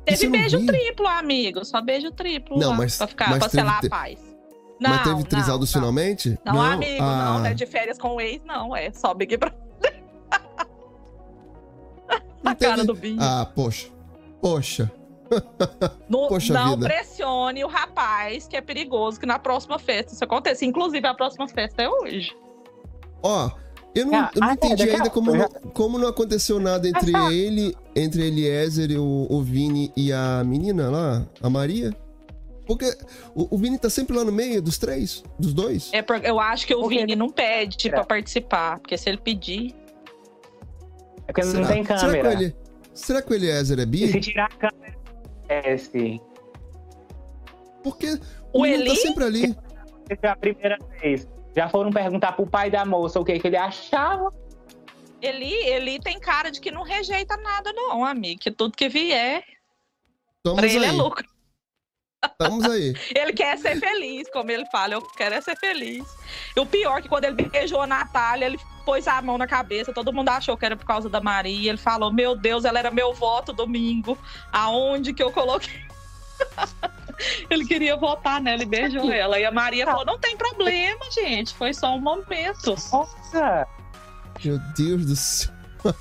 Isso 0.08 0.22
Teve 0.22 0.38
beijo 0.38 0.60
vi. 0.60 0.66
triplo, 0.68 1.08
amigo. 1.08 1.66
Só 1.66 1.82
beijo 1.82 2.12
triplo. 2.12 2.60
Não, 2.60 2.72
lá, 2.72 2.76
mas- 2.78 2.98
pra, 2.98 3.08
ficar, 3.08 3.30
mas 3.32 3.40
pra 3.40 3.50
selar 3.50 3.80
te- 3.80 3.88
a 3.88 3.90
paz. 3.90 4.20
Mas 4.80 4.98
Não, 4.98 5.04
teve 5.16 5.24
trisal 5.30 5.52
não, 5.54 5.60
dos 5.60 5.74
não. 5.74 5.82
finalmente? 5.82 6.38
Não, 6.46 6.62
amigo, 6.62 7.02
não, 7.02 7.10
Ah, 7.10 7.40
não 7.40 7.46
é 7.46 7.54
de 7.54 7.66
férias 7.66 7.98
com 7.98 8.16
o 8.16 8.22
ex, 8.22 8.44
não. 8.44 8.76
É 8.76 8.92
só 8.92 9.14
Big 9.14 9.38
Brother. 9.38 9.60
A 12.46 12.54
cara 12.56 12.76
teve- 12.76 12.88
do 12.88 12.94
Binho. 12.94 13.18
Ah, 13.22 13.50
poxa. 13.56 13.88
Poxa. 14.42 14.92
No- 16.10 16.28
poxa 16.28 16.54
não 16.54 16.72
vida. 16.76 16.88
pressione 16.88 17.64
o 17.64 17.68
rapaz, 17.68 18.48
que 18.48 18.56
é 18.58 18.62
perigoso, 18.62 19.20
que 19.20 19.26
na 19.26 19.40
próxima 19.40 19.78
festa 19.80 20.14
isso 20.14 20.24
aconteça. 20.24 20.66
Inclusive, 20.66 21.06
a 21.08 21.14
próxima 21.14 21.48
festa 21.48 21.82
é 21.84 21.90
hoje. 21.90 22.36
Ó, 23.22 23.50
eu 23.96 24.06
não, 24.06 24.16
Ah, 24.16 24.32
eu 24.36 24.42
não 24.42 24.50
ah, 24.50 24.54
entendi 24.54 24.90
é, 24.90 24.96
ainda 24.96 25.10
como 25.10 25.32
eu 25.32 25.36
não, 25.36 25.50
como 25.74 25.98
não 26.00 26.08
aconteceu 26.08 26.60
nada 26.60 26.88
entre 26.88 27.12
ele, 27.32 27.76
entre 27.96 28.28
Eliezer, 28.28 28.92
e 28.92 28.98
o, 28.98 29.28
o 29.30 29.42
Vini 29.42 29.92
e 29.96 30.12
a 30.12 30.44
menina 30.44 30.90
lá, 30.90 31.26
a 31.42 31.50
Maria. 31.50 31.96
Porque 32.66 32.86
o, 33.36 33.54
o 33.56 33.58
Vini 33.58 33.78
tá 33.78 33.90
sempre 33.90 34.16
lá 34.16 34.24
no 34.24 34.32
meio 34.32 34.62
dos 34.62 34.78
três, 34.78 35.22
dos 35.38 35.54
dois. 35.54 35.92
É 35.94 36.04
eu 36.24 36.40
acho 36.40 36.66
que 36.66 36.74
o 36.74 36.82
Porque- 36.82 36.98
Vini 37.00 37.16
não 37.16 37.30
pede 37.30 37.90
pra 37.90 38.04
participar, 38.06 38.80
porque 38.80 38.98
se 38.98 39.10
ele 39.10 39.18
pedir. 39.18 39.76
É 41.28 41.34
porque 41.34 41.42
não 41.44 41.52
Será? 41.52 41.68
tem 41.68 41.84
Será 41.86 42.00
câmera. 42.00 42.22
que, 42.22 42.28
o 42.28 42.32
Eli- 42.42 42.56
será 42.94 43.22
que 43.22 43.32
o 43.32 43.36
Eliezer 43.36 43.80
é 43.80 43.84
E 43.84 43.86
bi? 43.86 44.08
se 44.12 44.20
tirar 44.20 44.46
a 44.46 44.50
câmera, 44.50 44.83
é 45.50 45.74
esse. 45.74 46.22
Porque 47.84 48.20
O 48.54 48.62
o 48.62 48.64
tá 48.64 48.70
Eli? 48.70 48.96
sempre 48.96 49.24
ali. 49.24 49.56
É 50.10 50.28
a 50.28 50.36
primeira 50.36 50.78
vez. 51.02 51.28
Já 51.56 51.70
foram 51.70 51.92
perguntar 51.92 52.34
pro 52.34 52.48
pai 52.48 52.70
da 52.70 52.86
moça 52.86 53.20
o 53.20 53.26
que, 53.26 53.38
que 53.40 53.48
ele 53.48 53.58
achava. 53.58 54.32
Ele, 55.22 55.46
ele 55.46 56.00
tem 56.00 56.20
cara 56.20 56.52
de 56.52 56.60
que 56.60 56.72
não 56.72 56.84
rejeita 56.84 57.38
nada, 57.38 57.72
não, 57.72 58.04
amigo. 58.04 58.42
Que 58.42 58.52
tudo 58.52 58.76
que 58.76 58.90
vier, 58.90 59.44
Estamos 60.38 60.60
pra 60.60 60.68
ele 60.68 60.86
é 60.86 60.92
lucro. 60.92 61.26
Estamos 62.26 62.70
aí. 62.70 62.94
Ele 63.16 63.34
quer 63.34 63.58
ser 63.58 63.78
feliz, 63.80 64.30
como 64.32 64.50
ele 64.50 64.66
fala. 64.68 64.94
Eu 64.94 65.02
quero 65.02 65.36
é 65.36 65.42
ser 65.42 65.58
feliz. 65.58 66.06
E 66.56 66.60
o 66.60 66.66
pior 66.66 67.00
é 67.00 67.02
que 67.02 67.10
quando 67.10 67.26
ele 67.26 67.50
beijou 67.50 67.82
a 67.82 67.88
Natália, 67.88 68.46
ele 68.46 68.58
pôs 68.84 69.08
a 69.08 69.22
mão 69.22 69.38
na 69.38 69.48
cabeça. 69.48 69.94
Todo 69.94 70.14
mundo 70.14 70.30
achou 70.30 70.58
que 70.58 70.66
era 70.66 70.76
por 70.76 70.86
causa 70.86 71.10
da 71.10 71.20
Maria. 71.22 71.70
Ele 71.70 71.78
falou: 71.78 72.12
Meu 72.12 72.36
Deus, 72.36 72.66
ela 72.66 72.80
era 72.80 72.92
meu 72.92 73.14
voto 73.14 73.52
domingo. 73.54 74.18
Aonde 74.52 75.14
que 75.14 75.24
eu 75.24 75.32
coloquei? 75.32 75.82
ele 77.50 77.66
queria 77.66 77.96
votar 77.96 78.42
nela 78.42 78.64
e 78.64 78.66
beijou 78.66 79.12
ela. 79.12 79.40
E 79.40 79.46
a 79.46 79.52
Maria 79.52 79.86
falou: 79.86 80.06
Não 80.06 80.20
tem 80.20 80.36
problema, 80.38 81.10
gente. 81.12 81.54
Foi 81.54 81.74
só 81.74 81.96
um 81.96 82.00
momento. 82.02 82.76
Nossa! 82.92 83.68
Meu 84.44 84.60
Deus 84.76 85.06
do 85.06 85.16
céu. 85.16 85.54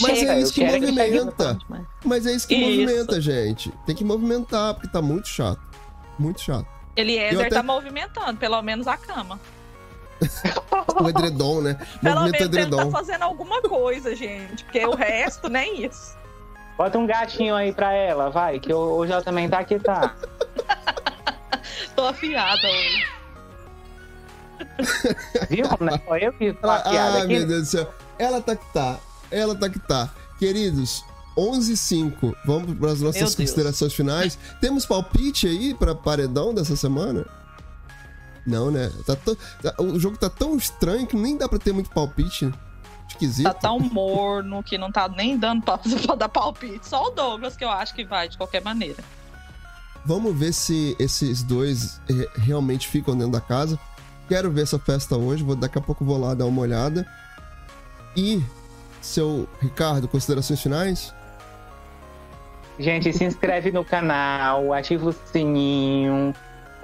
Mas 0.00 0.18
Chega, 0.18 0.34
é 0.34 0.40
isso 0.40 0.52
que 0.52 0.64
movimenta. 0.64 1.58
Mas 2.04 2.26
é 2.26 2.32
isso 2.32 2.46
que 2.46 2.54
Isso. 2.54 2.70
movimenta, 2.70 3.20
gente. 3.20 3.72
Tem 3.86 3.96
que 3.96 4.04
movimentar, 4.04 4.74
porque 4.74 4.88
tá 4.88 5.00
muito 5.00 5.26
chato. 5.28 5.60
Muito 6.18 6.40
chato. 6.40 6.66
Eliezer 6.94 7.46
até- 7.46 7.56
tá 7.56 7.62
movimentando, 7.62 8.38
pelo 8.38 8.60
menos 8.62 8.86
a 8.86 8.96
cama. 8.96 9.40
O 11.00 11.08
edredom, 11.08 11.60
né? 11.60 11.74
Pelo 12.02 12.20
Movimenta 12.20 12.20
o 12.20 12.22
menos 12.22 12.40
ele 12.40 12.48
tá 12.48 12.62
edredom. 12.62 12.90
fazendo 12.90 13.22
alguma 13.22 13.60
coisa, 13.60 14.14
gente. 14.14 14.64
Porque 14.64 14.84
o 14.86 14.94
resto, 14.94 15.48
nem 15.48 15.84
isso. 15.84 16.16
Bota 16.76 16.98
um 16.98 17.06
gatinho 17.06 17.54
aí 17.54 17.72
pra 17.72 17.92
ela, 17.92 18.30
vai, 18.30 18.60
que 18.60 18.72
hoje 18.72 19.12
ela 19.12 19.22
também 19.22 19.48
tá 19.48 19.58
aqui, 19.58 19.78
tá? 19.78 20.14
Tô 21.94 22.06
afiada 22.06 22.60
hoje. 22.68 23.06
Viu 25.48 25.68
como 25.68 25.90
é? 25.90 25.98
Só 25.98 26.16
eu 26.16 26.32
que 26.32 26.52
tô 26.52 26.66
Ela, 26.66 26.76
afiada 26.76 27.18
ah, 27.18 27.22
aqui. 27.22 27.38
meu 27.38 27.46
Deus 27.46 27.62
do 27.62 27.66
céu. 27.66 27.94
Ela 28.18 28.40
tá 28.40 28.56
que 28.56 28.72
tá. 28.72 28.98
Ela 29.30 29.54
tá 29.54 29.70
que 29.70 29.78
tá. 29.78 30.10
Queridos, 30.38 31.04
11 31.36 31.72
h 31.72 31.76
05 31.76 32.36
Vamos 32.44 32.78
para 32.78 32.92
as 32.92 33.00
nossas 33.00 33.34
considerações 33.34 33.94
finais. 33.94 34.38
Temos 34.60 34.84
palpite 34.84 35.46
aí 35.46 35.74
pra 35.74 35.94
paredão 35.94 36.54
dessa 36.54 36.76
semana? 36.76 37.26
Não, 38.46 38.70
né? 38.70 38.90
Tá 39.06 39.16
tão- 39.16 39.36
tá- 39.62 39.74
o 39.82 39.98
jogo 39.98 40.16
tá 40.16 40.30
tão 40.30 40.56
estranho 40.56 41.06
que 41.06 41.16
nem 41.16 41.36
dá 41.36 41.48
pra 41.48 41.58
ter 41.58 41.72
muito 41.72 41.90
palpite. 41.90 42.52
Esquisito. 43.08 43.44
Tá 43.46 43.54
tão 43.54 43.78
morno 43.78 44.62
que 44.62 44.76
não 44.78 44.90
tá 44.92 45.08
nem 45.08 45.36
dando 45.38 45.62
pra, 45.62 45.78
pra 46.06 46.14
dar 46.14 46.28
palpite. 46.28 46.86
Só 46.86 47.06
o 47.06 47.10
Douglas 47.10 47.56
que 47.56 47.64
eu 47.64 47.70
acho 47.70 47.94
que 47.94 48.04
vai 48.04 48.28
de 48.28 48.36
qualquer 48.36 48.62
maneira. 48.62 49.02
Vamos 50.04 50.36
ver 50.36 50.52
se 50.52 50.94
esses 51.00 51.42
dois 51.42 52.00
eh, 52.08 52.28
realmente 52.36 52.86
ficam 52.86 53.16
dentro 53.16 53.32
da 53.32 53.40
casa. 53.40 53.78
Quero 54.28 54.50
ver 54.50 54.62
essa 54.62 54.78
festa 54.78 55.16
hoje. 55.16 55.42
Vou, 55.42 55.56
daqui 55.56 55.78
a 55.78 55.80
pouco 55.80 56.04
vou 56.04 56.18
lá 56.18 56.34
dar 56.34 56.46
uma 56.46 56.60
olhada. 56.62 57.04
E, 58.16 58.42
seu 59.00 59.48
Ricardo, 59.60 60.06
considerações 60.06 60.60
finais? 60.60 61.12
Gente, 62.78 63.12
se 63.12 63.24
inscreve 63.24 63.72
no 63.72 63.84
canal, 63.84 64.72
ativa 64.72 65.08
o 65.08 65.12
sininho. 65.32 66.34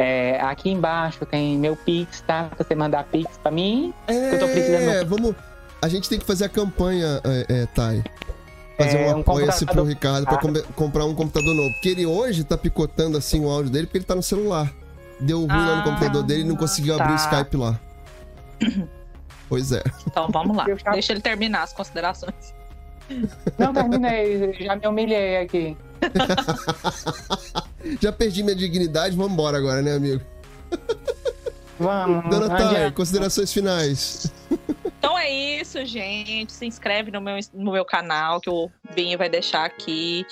É, 0.02 0.40
aqui 0.40 0.70
embaixo 0.70 1.24
tem 1.24 1.56
meu 1.56 1.76
Pix, 1.76 2.20
tá? 2.22 2.44
Pra 2.54 2.64
você 2.64 2.74
mandar 2.74 3.04
Pix 3.04 3.38
pra 3.38 3.52
mim. 3.52 3.94
É, 4.08 4.34
Eu 4.34 4.38
tô 4.40 4.48
precisando- 4.48 5.06
vamos. 5.08 5.34
A 5.80 5.88
gente 5.88 6.08
tem 6.08 6.18
que 6.18 6.24
fazer 6.24 6.44
a 6.44 6.48
campanha, 6.48 7.20
é, 7.24 7.46
é, 7.48 7.66
Thay. 7.66 8.02
Fazer 8.76 8.98
É, 8.98 9.14
um 9.14 9.18
um 9.18 9.20
apoia-se 9.20 9.64
pro. 9.66 9.84
Ricardo 9.84 10.24
pra 10.26 10.38
come- 10.38 10.62
comprar 10.74 11.04
um 11.04 11.14
computador 11.14 11.54
novo. 11.54 11.70
Porque 11.74 11.88
ele 11.90 12.04
hoje 12.06 12.42
tá 12.42 12.56
picotando 12.58 13.16
assim 13.18 13.44
o 13.44 13.48
áudio 13.48 13.70
dele 13.70 13.86
porque 13.86 13.98
ele 13.98 14.04
tá 14.04 14.14
no 14.14 14.22
celular. 14.22 14.72
Deu 15.20 15.38
ruim 15.40 15.48
lá 15.48 15.76
no 15.76 15.80
Ah, 15.82 15.84
computador 15.84 16.22
dele 16.24 16.40
e 16.40 16.44
não 16.44 16.56
conseguiu 16.56 16.94
abrir 16.94 17.12
o 17.12 17.16
tá. 17.16 17.22
Skype 17.40 17.56
lá. 17.56 17.78
pois 19.48 19.70
é. 19.72 19.82
Então 20.06 20.28
vamos 20.32 20.56
lá. 20.56 20.64
Deixa 20.92 21.12
ele 21.12 21.20
terminar 21.20 21.62
as 21.62 21.72
considerações. 21.72 22.54
Não 23.58 23.72
terminei, 23.72 24.52
já 24.54 24.74
me 24.74 24.86
humilhei 24.86 25.36
aqui. 25.38 25.76
Já 28.00 28.12
perdi 28.12 28.42
minha 28.42 28.56
dignidade, 28.56 29.16
vamos 29.16 29.32
embora 29.32 29.58
agora, 29.58 29.82
né, 29.82 29.94
amigo? 29.94 30.22
Vamos. 31.78 32.30
Dona 32.30 32.48
Thay, 32.48 32.92
considerações 32.92 33.52
finais. 33.52 34.32
Então 34.98 35.18
é 35.18 35.28
isso, 35.28 35.84
gente. 35.84 36.52
Se 36.52 36.64
inscreve 36.64 37.10
no 37.10 37.20
meu, 37.20 37.36
no 37.52 37.72
meu 37.72 37.84
canal, 37.84 38.40
que 38.40 38.48
o 38.48 38.70
Binho 38.94 39.18
vai 39.18 39.28
deixar 39.28 39.64
aqui. 39.64 40.24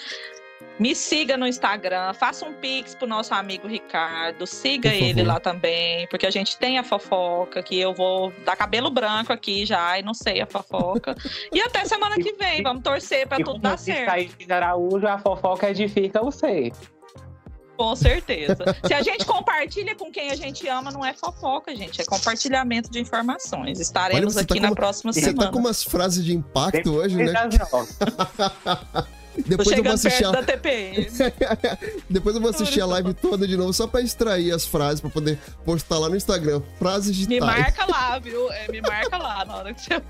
Me 0.81 0.94
siga 0.94 1.36
no 1.36 1.47
Instagram, 1.47 2.15
faça 2.15 2.47
um 2.47 2.55
pix 2.55 2.94
pro 2.94 3.07
nosso 3.07 3.35
amigo 3.35 3.69
Ricardo, 3.69 4.47
siga 4.47 4.89
ele 4.94 5.23
lá 5.23 5.39
também, 5.39 6.07
porque 6.09 6.27
a 6.27 6.31
gente 6.31 6.57
tem 6.57 6.78
a 6.78 6.82
fofoca, 6.82 7.62
que 7.62 7.78
eu 7.78 7.93
vou 7.93 8.32
dar 8.47 8.57
cabelo 8.57 8.89
branco 8.90 9.31
aqui 9.31 9.66
já, 9.66 9.98
e 9.98 10.02
não 10.02 10.15
sei 10.15 10.40
a 10.40 10.47
fofoca. 10.47 11.15
e 11.52 11.61
até 11.61 11.85
semana 11.85 12.16
que 12.16 12.32
vem, 12.32 12.62
vamos 12.62 12.82
torcer 12.82 13.28
pra 13.28 13.39
E 13.39 13.44
tudo 13.44 13.59
dar 13.59 13.78
certo. 13.78 14.07
Thaís 14.07 14.32
Araújo, 14.48 15.07
a 15.07 15.19
fofoca 15.19 15.69
edifica 15.70 16.24
o 16.24 16.31
ser. 16.31 16.73
Com 17.77 17.94
certeza. 17.94 18.57
Se 18.86 18.94
a 18.94 19.02
gente 19.02 19.27
compartilha 19.27 19.94
com 19.94 20.11
quem 20.11 20.31
a 20.31 20.35
gente 20.35 20.66
ama, 20.66 20.90
não 20.90 21.05
é 21.05 21.12
fofoca, 21.12 21.77
gente. 21.77 22.01
É 22.01 22.05
compartilhamento 22.07 22.90
de 22.90 23.01
informações. 23.01 23.81
Estaremos 23.81 24.20
Olha, 24.20 24.31
você 24.31 24.47
tá 24.47 24.55
aqui 24.55 24.61
com 24.61 24.62
na 24.62 24.69
uma- 24.70 24.77
próxima 24.77 25.12
Você 25.12 25.20
semana. 25.20 25.47
tá 25.47 25.52
com 25.52 25.59
umas 25.59 25.82
frases 25.82 26.24
de 26.24 26.35
impacto 26.35 26.94
hoje, 26.94 27.16
né? 27.16 27.32
Depois 29.47 29.77
eu 29.77 29.82
vou 29.85 29.93
assistir 29.93 30.24
a... 30.24 30.32
Depois 32.09 32.35
eu 32.35 32.40
vou 32.43 32.51
assistir 32.51 32.81
a 32.81 32.86
live 32.86 33.15
toda 33.15 33.47
de 33.47 33.57
novo, 33.57 33.73
só 33.73 33.86
pra 33.86 34.01
extrair 34.01 34.52
as 34.52 34.65
frases, 34.65 35.01
pra 35.01 35.11
poder 35.11 35.39
postar 35.65 35.98
lá 35.98 36.09
no 36.09 36.16
Instagram. 36.16 36.62
Frases 36.78 37.15
de 37.16 37.28
Me 37.28 37.40
marca 37.40 37.86
lá, 37.86 38.19
viu? 38.23 38.51
É, 38.52 38.69
me 38.70 38.81
marca 38.81 39.16
lá 39.16 39.44
na 39.44 39.57
hora 39.57 39.74
que 39.74 39.82
você. 39.82 40.02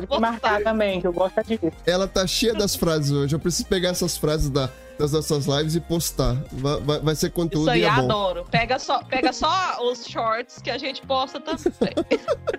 Pode 0.00 0.08
me 0.10 0.18
marcar 0.18 0.62
também, 0.62 1.00
que 1.00 1.06
eu 1.06 1.12
gosto 1.12 1.42
disso. 1.44 1.70
Ela 1.86 2.06
tá 2.08 2.26
cheia 2.26 2.54
das 2.54 2.74
frases 2.74 3.10
hoje. 3.12 3.34
Eu 3.34 3.38
preciso 3.40 3.66
pegar 3.68 3.90
essas 3.90 4.16
frases 4.16 4.50
da- 4.50 4.68
das 4.98 5.10
nossas 5.12 5.46
lives 5.46 5.74
e 5.74 5.80
postar. 5.80 6.36
Vai, 6.52 6.80
vai- 6.80 7.00
vai 7.00 7.14
ser 7.16 7.30
conteúdo 7.30 7.62
Isso 7.64 7.70
aí, 7.70 7.80
e 7.80 7.84
é 7.84 7.90
bom. 7.90 8.02
adoro. 8.04 8.44
Pega 8.50 8.78
só, 8.78 9.02
pega 9.02 9.32
só 9.32 9.78
os 9.90 10.06
shorts 10.06 10.60
que 10.62 10.70
a 10.70 10.78
gente 10.78 11.02
posta 11.06 11.40
também. 11.40 11.58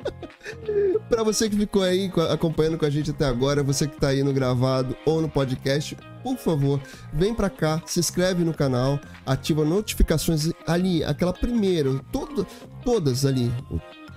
Pra 1.10 1.24
você 1.24 1.50
que 1.50 1.56
ficou 1.56 1.82
aí 1.84 2.10
co- 2.10 2.22
acompanhando 2.22 2.78
com 2.78 2.86
a 2.86 2.90
gente 2.90 3.12
até 3.12 3.26
agora, 3.26 3.64
você 3.64 3.88
que 3.88 3.98
tá 4.00 4.10
aí 4.10 4.22
no 4.24 4.34
gravado 4.34 4.96
ou 5.06 5.22
no 5.22 5.30
podcast, 5.30 5.98
por 6.24 6.38
favor, 6.38 6.80
vem 7.14 7.34
pra 7.34 7.50
cá, 7.50 7.82
se 7.86 8.00
inscreve 8.00 8.44
no 8.44 8.54
canal, 8.54 9.00
ativa 9.26 9.64
notificações 9.64 10.50
ali, 10.68 11.04
aquela 11.04 11.34
primeira, 11.34 12.00
todo, 12.12 12.46
todas 12.84 13.26
ali, 13.26 13.52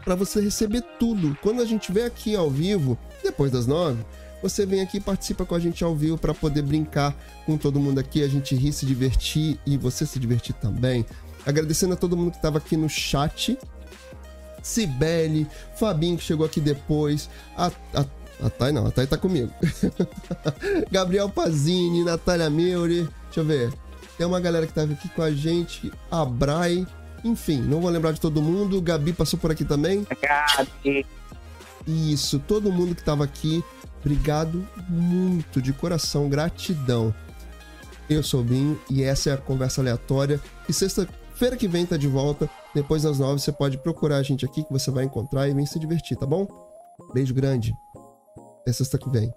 pra 0.04 0.14
você 0.14 0.40
receber 0.40 0.82
tudo. 0.98 1.36
Quando 1.42 1.62
a 1.62 1.64
gente 1.64 1.92
vem 1.92 2.04
aqui 2.04 2.34
ao 2.34 2.50
vivo, 2.50 2.98
depois 3.22 3.50
das 3.50 3.66
nove, 3.66 4.04
você 4.42 4.64
vem 4.64 4.80
aqui 4.80 4.98
e 4.98 5.00
participa 5.00 5.44
com 5.44 5.54
a 5.54 5.58
gente 5.58 5.82
ao 5.82 5.94
vivo 5.94 6.16
pra 6.16 6.32
poder 6.32 6.62
brincar 6.62 7.14
com 7.44 7.56
todo 7.56 7.80
mundo 7.80 7.98
aqui, 7.98 8.22
a 8.22 8.28
gente 8.28 8.54
rir, 8.54 8.72
se 8.72 8.86
divertir 8.86 9.58
e 9.66 9.76
você 9.76 10.06
se 10.06 10.18
divertir 10.18 10.54
também. 10.54 11.04
Agradecendo 11.44 11.94
a 11.94 11.96
todo 11.96 12.16
mundo 12.16 12.32
que 12.32 12.42
tava 12.42 12.58
aqui 12.58 12.76
no 12.76 12.88
chat, 12.88 13.58
Cibele, 14.62 15.46
Fabinho 15.76 16.16
que 16.16 16.24
chegou 16.24 16.44
aqui 16.44 16.60
depois, 16.60 17.28
a, 17.56 17.68
a, 17.94 18.04
a 18.44 18.50
Thay 18.50 18.72
não, 18.72 18.86
a 18.86 18.90
Thay 18.90 19.06
tá 19.06 19.16
comigo. 19.16 19.52
Gabriel 20.90 21.28
Pazini, 21.28 22.04
Natália 22.04 22.50
Meure, 22.50 23.08
deixa 23.24 23.40
eu 23.40 23.44
ver. 23.44 23.72
Tem 24.16 24.26
uma 24.26 24.40
galera 24.40 24.66
que 24.66 24.72
tava 24.72 24.92
aqui 24.92 25.08
com 25.08 25.22
a 25.22 25.30
gente, 25.30 25.92
a 26.10 26.24
enfim, 27.24 27.60
não 27.60 27.80
vou 27.80 27.90
lembrar 27.90 28.12
de 28.12 28.20
todo 28.20 28.42
mundo. 28.42 28.80
Gabi 28.80 29.12
passou 29.12 29.38
por 29.38 29.50
aqui 29.50 29.64
também. 29.64 30.06
Gabi. 30.22 31.06
Isso, 31.86 32.38
todo 32.38 32.70
mundo 32.70 32.94
que 32.94 33.02
tava 33.02 33.24
aqui, 33.24 33.64
obrigado 34.00 34.66
muito, 34.88 35.62
de 35.62 35.72
coração, 35.72 36.28
gratidão. 36.28 37.14
Eu 38.08 38.22
sou 38.22 38.40
o 38.40 38.44
Binho 38.44 38.80
e 38.90 39.02
essa 39.02 39.30
é 39.30 39.32
a 39.34 39.36
conversa 39.36 39.80
aleatória. 39.80 40.40
E 40.68 40.72
sexta-feira 40.72 41.56
que 41.56 41.68
vem 41.68 41.86
tá 41.86 41.96
de 41.96 42.08
volta. 42.08 42.48
Depois 42.74 43.02
das 43.02 43.18
nove 43.18 43.40
você 43.40 43.52
pode 43.52 43.78
procurar 43.78 44.16
a 44.16 44.22
gente 44.22 44.44
aqui 44.44 44.64
que 44.64 44.72
você 44.72 44.90
vai 44.90 45.04
encontrar 45.04 45.48
e 45.48 45.54
vem 45.54 45.66
se 45.66 45.78
divertir, 45.78 46.16
tá 46.16 46.26
bom? 46.26 46.46
Beijo 47.12 47.34
grande. 47.34 47.74
Até 48.62 48.72
sexta 48.72 48.98
que 48.98 49.08
vem. 49.10 49.32